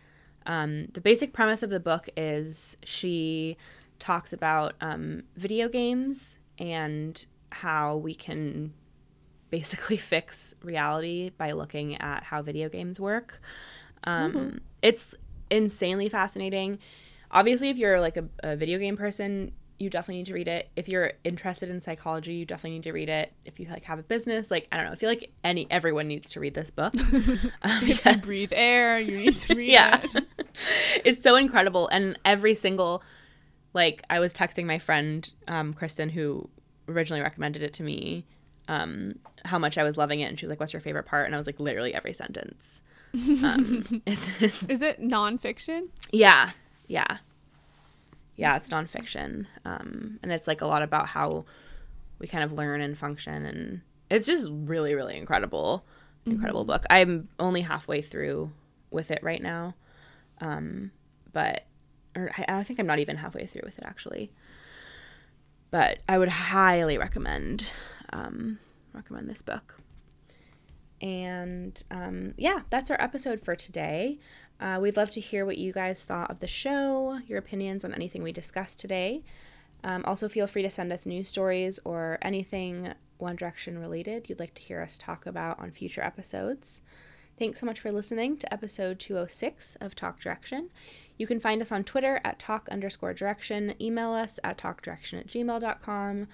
Um, 0.46 0.88
the 0.94 1.02
basic 1.02 1.34
premise 1.34 1.64
of 1.64 1.70
the 1.70 1.80
book 1.80 2.10
is 2.18 2.78
she 2.84 3.58
talks 4.00 4.34
about 4.34 4.76
um, 4.82 5.24
video 5.36 5.70
games 5.70 6.38
and 6.58 7.26
how 7.52 7.98
we 7.98 8.16
can 8.16 8.74
basically 9.50 9.98
fix 10.14 10.54
reality 10.64 11.32
by 11.38 11.52
looking 11.52 11.96
at 11.98 12.24
how 12.24 12.42
video 12.42 12.70
games 12.70 13.00
work. 13.00 13.42
Um, 14.06 14.62
It's 14.82 15.16
insanely 15.50 16.10
fascinating. 16.10 16.80
Obviously, 17.32 17.70
if 17.70 17.78
you're 17.78 18.00
like 18.00 18.18
a, 18.18 18.26
a 18.44 18.56
video 18.56 18.80
game 18.80 18.98
person, 18.98 19.52
you 19.80 19.90
definitely 19.90 20.18
need 20.18 20.26
to 20.28 20.34
read 20.34 20.48
it. 20.50 20.70
If 20.76 20.90
you're 20.90 21.14
interested 21.24 21.70
in 21.70 21.80
psychology, 21.80 22.34
you 22.34 22.46
definitely 22.46 22.78
need 22.78 22.84
to 22.84 22.92
read 22.92 23.08
it. 23.10 23.32
If 23.46 23.60
you 23.60 23.68
like 23.70 23.84
have 23.84 23.98
a 23.98 24.04
business, 24.04 24.52
like 24.52 24.68
I 24.72 24.78
don't 24.78 24.86
know, 24.88 24.92
I 24.92 24.96
feel 24.96 25.10
like 25.10 25.32
any 25.44 25.68
everyone 25.72 26.08
needs 26.08 26.32
to 26.32 26.40
read 26.40 26.54
this 26.54 26.70
book. 26.70 26.94
Um, 27.62 27.80
If 27.84 28.06
you 28.06 28.18
breathe 28.18 28.54
air, 28.54 29.00
you 29.00 29.18
need 29.18 29.34
to 29.34 29.56
read 29.58 29.72
yeah 29.72 30.02
it. 30.04 30.26
it's 31.06 31.24
so 31.24 31.36
incredible 31.36 31.88
and 31.92 32.18
every 32.26 32.56
single 32.56 33.02
like 33.74 34.02
i 34.10 34.20
was 34.20 34.34
texting 34.34 34.66
my 34.66 34.80
friend 34.80 35.34
um, 35.48 35.74
kristen 35.74 36.10
who 36.10 36.50
originally 36.88 37.22
recommended 37.22 37.62
it 37.62 37.74
to 37.74 37.84
me 37.84 38.26
um, 38.68 39.14
how 39.46 39.60
much 39.60 39.78
i 39.78 39.84
was 39.84 39.98
loving 39.98 40.20
it 40.22 40.26
and 40.26 40.40
she 40.40 40.46
was 40.46 40.50
like 40.50 40.60
what's 40.60 40.74
your 40.74 40.80
favorite 40.80 41.06
part 41.06 41.26
and 41.26 41.36
i 41.36 41.38
was 41.38 41.46
like 41.48 41.60
literally 41.60 41.94
every 41.94 42.14
sentence 42.14 42.82
um, 43.14 44.02
it's, 44.06 44.42
it's 44.42 44.64
Is 44.64 44.82
it 44.82 45.02
nonfiction? 45.02 45.90
yeah 46.12 46.52
yeah 46.88 47.18
yeah 48.40 48.56
it's 48.56 48.70
nonfiction 48.70 49.46
um, 49.66 50.18
and 50.24 50.32
it's 50.32 50.48
like 50.48 50.62
a 50.62 50.68
lot 50.68 50.82
about 50.82 51.08
how 51.08 51.46
we 52.20 52.28
kind 52.28 52.44
of 52.44 52.54
learn 52.54 52.82
and 52.82 52.98
function 52.98 53.46
and 53.46 53.82
it's 54.10 54.26
just 54.26 54.48
really 54.50 54.96
really 54.96 55.18
incredible 55.18 55.86
incredible 56.26 56.64
book. 56.64 56.84
I'm 56.92 57.28
only 57.40 57.62
halfway 57.62 58.02
through 58.02 58.52
with 58.92 59.10
it 59.10 59.20
right 59.24 59.42
now 59.42 59.76
um, 60.42 60.92
but 61.34 61.66
or 62.16 62.32
I, 62.38 62.60
I 62.60 62.64
think 62.64 62.80
i'm 62.80 62.88
not 62.88 63.00
even 63.00 63.18
halfway 63.18 63.46
through 63.46 63.64
with 63.66 63.78
it 63.78 63.84
actually. 63.86 64.32
But 65.72 66.00
i 66.08 66.18
would 66.18 66.30
highly 66.30 66.98
recommend 66.98 67.72
um, 68.12 68.60
recommend 68.94 69.30
this 69.30 69.42
book. 69.42 69.80
And 71.02 71.82
um, 71.92 72.34
yeah, 72.38 72.62
that's 72.70 72.92
our 72.92 73.02
episode 73.02 73.40
for 73.44 73.56
today. 73.56 74.20
Uh, 74.60 74.78
we'd 74.82 74.98
love 74.98 75.12
to 75.12 75.22
hear 75.22 75.46
what 75.46 75.58
you 75.58 75.72
guys 75.72 76.04
thought 76.04 76.30
of 76.30 76.40
the 76.40 76.48
show, 76.48 77.20
your 77.28 77.38
opinions 77.38 77.86
on 77.86 77.94
anything 77.94 78.24
we 78.24 78.32
discussed 78.32 78.80
today. 78.80 79.24
Um, 79.84 80.04
also, 80.06 80.28
feel 80.28 80.48
free 80.48 80.64
to 80.64 80.70
send 80.70 80.92
us 80.92 81.06
news 81.06 81.30
stories 81.30 81.80
or 81.86 82.18
anything 82.22 82.94
One 83.18 83.38
Direction 83.38 83.80
related 83.80 84.30
you'd 84.30 84.40
like 84.40 84.54
to 84.56 84.62
hear 84.62 84.82
us 84.82 84.98
talk 84.98 85.26
about 85.26 85.60
on 85.60 85.72
future 85.72 86.02
episodes. 86.02 86.82
Thanks 87.38 87.62
so 87.62 87.66
much 87.66 87.80
for 87.80 87.90
listening 87.90 88.36
to 88.38 88.54
episode 88.54 89.00
206 89.00 89.78
of 89.80 89.96
Talk 89.96 90.20
Direction. 90.20 90.70
You 91.18 91.26
can 91.26 91.40
find 91.40 91.62
us 91.62 91.72
on 91.72 91.86
Twitter 91.86 92.20
at 92.26 92.40
talk 92.40 92.68
underscore 92.70 93.14
direction, 93.14 93.76
email 93.80 94.12
us 94.12 94.40
at 94.44 94.58
talkdirection 94.58 95.20
at 95.20 95.28
gmail.com, 95.28 96.28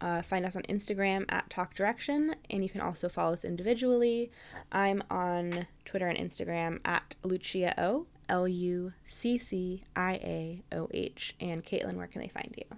uh, 0.00 0.22
find 0.22 0.44
us 0.44 0.56
on 0.56 0.62
Instagram 0.62 1.24
at 1.28 1.50
Talk 1.50 1.74
Direction, 1.74 2.34
and 2.48 2.62
you 2.62 2.68
can 2.68 2.80
also 2.80 3.08
follow 3.08 3.32
us 3.34 3.44
individually. 3.44 4.30
I'm 4.72 5.02
on 5.10 5.66
Twitter 5.84 6.08
and 6.08 6.18
Instagram 6.18 6.80
at 6.84 7.16
Lucia 7.22 7.74
O, 7.80 8.06
L 8.28 8.46
U 8.48 8.92
C 9.06 9.38
C 9.38 9.84
I 9.96 10.12
A 10.14 10.62
O 10.72 10.88
H. 10.92 11.34
And 11.40 11.64
Caitlin, 11.64 11.94
where 11.94 12.06
can 12.06 12.22
they 12.22 12.28
find 12.28 12.54
you? 12.56 12.76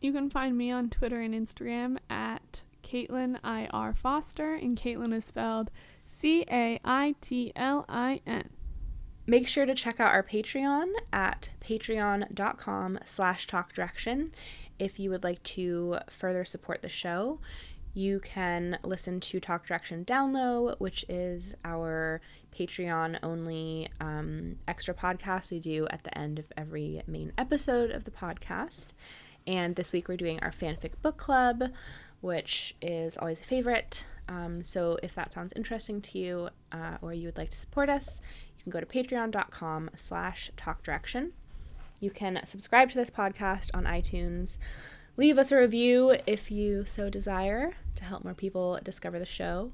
You 0.00 0.12
can 0.12 0.30
find 0.30 0.56
me 0.56 0.70
on 0.70 0.90
Twitter 0.90 1.20
and 1.20 1.34
Instagram 1.34 1.96
at 2.08 2.62
Caitlin 2.82 3.38
I 3.42 3.66
R 3.72 3.92
Foster, 3.92 4.54
and 4.54 4.76
Caitlin 4.76 5.12
is 5.12 5.24
spelled 5.24 5.70
C 6.06 6.44
A 6.50 6.78
I 6.84 7.14
T 7.20 7.52
L 7.56 7.84
I 7.88 8.20
N. 8.26 8.50
Make 9.28 9.48
sure 9.48 9.66
to 9.66 9.74
check 9.74 9.98
out 9.98 10.12
our 10.12 10.22
Patreon 10.22 10.86
at 11.12 11.50
patreon.com 11.60 13.00
slash 13.04 13.48
talkdirection. 13.48 14.30
If 14.78 14.98
you 14.98 15.10
would 15.10 15.24
like 15.24 15.42
to 15.44 15.98
further 16.10 16.44
support 16.44 16.82
the 16.82 16.88
show, 16.88 17.40
you 17.94 18.20
can 18.20 18.78
listen 18.84 19.20
to 19.20 19.40
Talk 19.40 19.66
Direction 19.66 20.04
Down 20.04 20.34
Low, 20.34 20.74
which 20.78 21.04
is 21.08 21.54
our 21.64 22.20
Patreon 22.54 23.18
only 23.22 23.88
um, 24.00 24.56
extra 24.68 24.92
podcast 24.92 25.50
we 25.50 25.60
do 25.60 25.86
at 25.88 26.04
the 26.04 26.16
end 26.16 26.38
of 26.38 26.44
every 26.58 27.00
main 27.06 27.32
episode 27.38 27.90
of 27.90 28.04
the 28.04 28.10
podcast. 28.10 28.88
And 29.46 29.76
this 29.76 29.94
week 29.94 30.08
we're 30.08 30.18
doing 30.18 30.40
our 30.40 30.50
fanfic 30.50 30.92
book 31.00 31.16
club, 31.16 31.70
which 32.20 32.74
is 32.82 33.16
always 33.16 33.40
a 33.40 33.44
favorite. 33.44 34.04
Um, 34.28 34.62
so 34.62 34.98
if 35.02 35.14
that 35.14 35.32
sounds 35.32 35.54
interesting 35.56 36.02
to 36.02 36.18
you 36.18 36.48
uh, 36.72 36.98
or 37.00 37.14
you 37.14 37.28
would 37.28 37.38
like 37.38 37.50
to 37.50 37.56
support 37.56 37.88
us, 37.88 38.20
you 38.58 38.62
can 38.62 38.72
go 38.72 38.80
to 38.80 38.86
patreon.com 38.86 39.90
slash 39.94 40.50
talkdirection. 40.56 41.30
You 42.00 42.10
can 42.10 42.40
subscribe 42.44 42.90
to 42.90 42.94
this 42.94 43.10
podcast 43.10 43.70
on 43.74 43.84
iTunes. 43.84 44.58
Leave 45.16 45.38
us 45.38 45.50
a 45.50 45.56
review 45.56 46.16
if 46.26 46.50
you 46.50 46.84
so 46.84 47.08
desire 47.08 47.74
to 47.94 48.04
help 48.04 48.22
more 48.22 48.34
people 48.34 48.78
discover 48.82 49.18
the 49.18 49.24
show. 49.24 49.72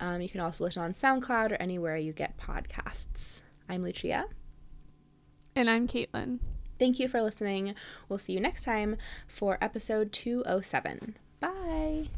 Um, 0.00 0.20
you 0.20 0.28
can 0.28 0.40
also 0.40 0.64
listen 0.64 0.82
on 0.82 0.92
SoundCloud 0.92 1.52
or 1.52 1.56
anywhere 1.56 1.96
you 1.96 2.12
get 2.12 2.36
podcasts. 2.38 3.42
I'm 3.68 3.84
Lucia. 3.84 4.24
And 5.54 5.70
I'm 5.70 5.86
Caitlin. 5.86 6.40
Thank 6.78 6.98
you 6.98 7.06
for 7.06 7.22
listening. 7.22 7.74
We'll 8.08 8.18
see 8.18 8.32
you 8.32 8.40
next 8.40 8.64
time 8.64 8.96
for 9.28 9.58
episode 9.60 10.12
207. 10.12 11.16
Bye. 11.38 12.08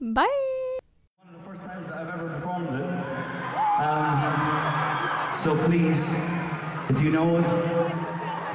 Bye. 0.00 0.78
One 1.20 1.34
of 1.34 1.40
the 1.42 1.48
first 1.48 1.62
times 1.62 1.88
that 1.88 1.98
I've 1.98 2.08
ever 2.08 2.28
performed 2.28 2.68
it. 2.68 2.86
Um, 3.82 5.32
so 5.32 5.56
please, 5.66 6.14
if 6.88 7.02
you 7.02 7.10
know 7.10 7.38
it, 7.38 7.46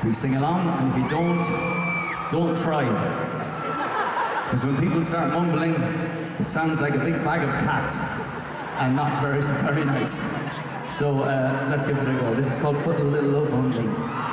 please 0.01 0.17
sing 0.17 0.35
along, 0.35 0.67
and 0.79 0.89
if 0.89 0.97
you 0.97 1.07
don't, 1.07 1.43
don't 2.31 2.57
try. 2.57 2.83
Because 4.45 4.65
when 4.65 4.75
people 4.77 5.03
start 5.03 5.31
mumbling, 5.31 5.75
it 6.39 6.49
sounds 6.49 6.81
like 6.81 6.95
a 6.95 6.97
big 6.97 7.23
bag 7.23 7.47
of 7.47 7.53
cats, 7.53 8.01
and 8.81 8.95
not 8.95 9.21
very, 9.21 9.41
very 9.41 9.85
nice. 9.85 10.25
So 10.89 11.19
uh, 11.19 11.67
let's 11.69 11.85
give 11.85 11.99
it 11.99 12.09
a 12.09 12.19
go. 12.19 12.33
This 12.33 12.49
is 12.49 12.57
called 12.57 12.77
Put 12.77 12.99
a 12.99 13.03
Little 13.03 13.29
Love 13.29 13.53
on 13.53 13.69
Me. 13.69 14.30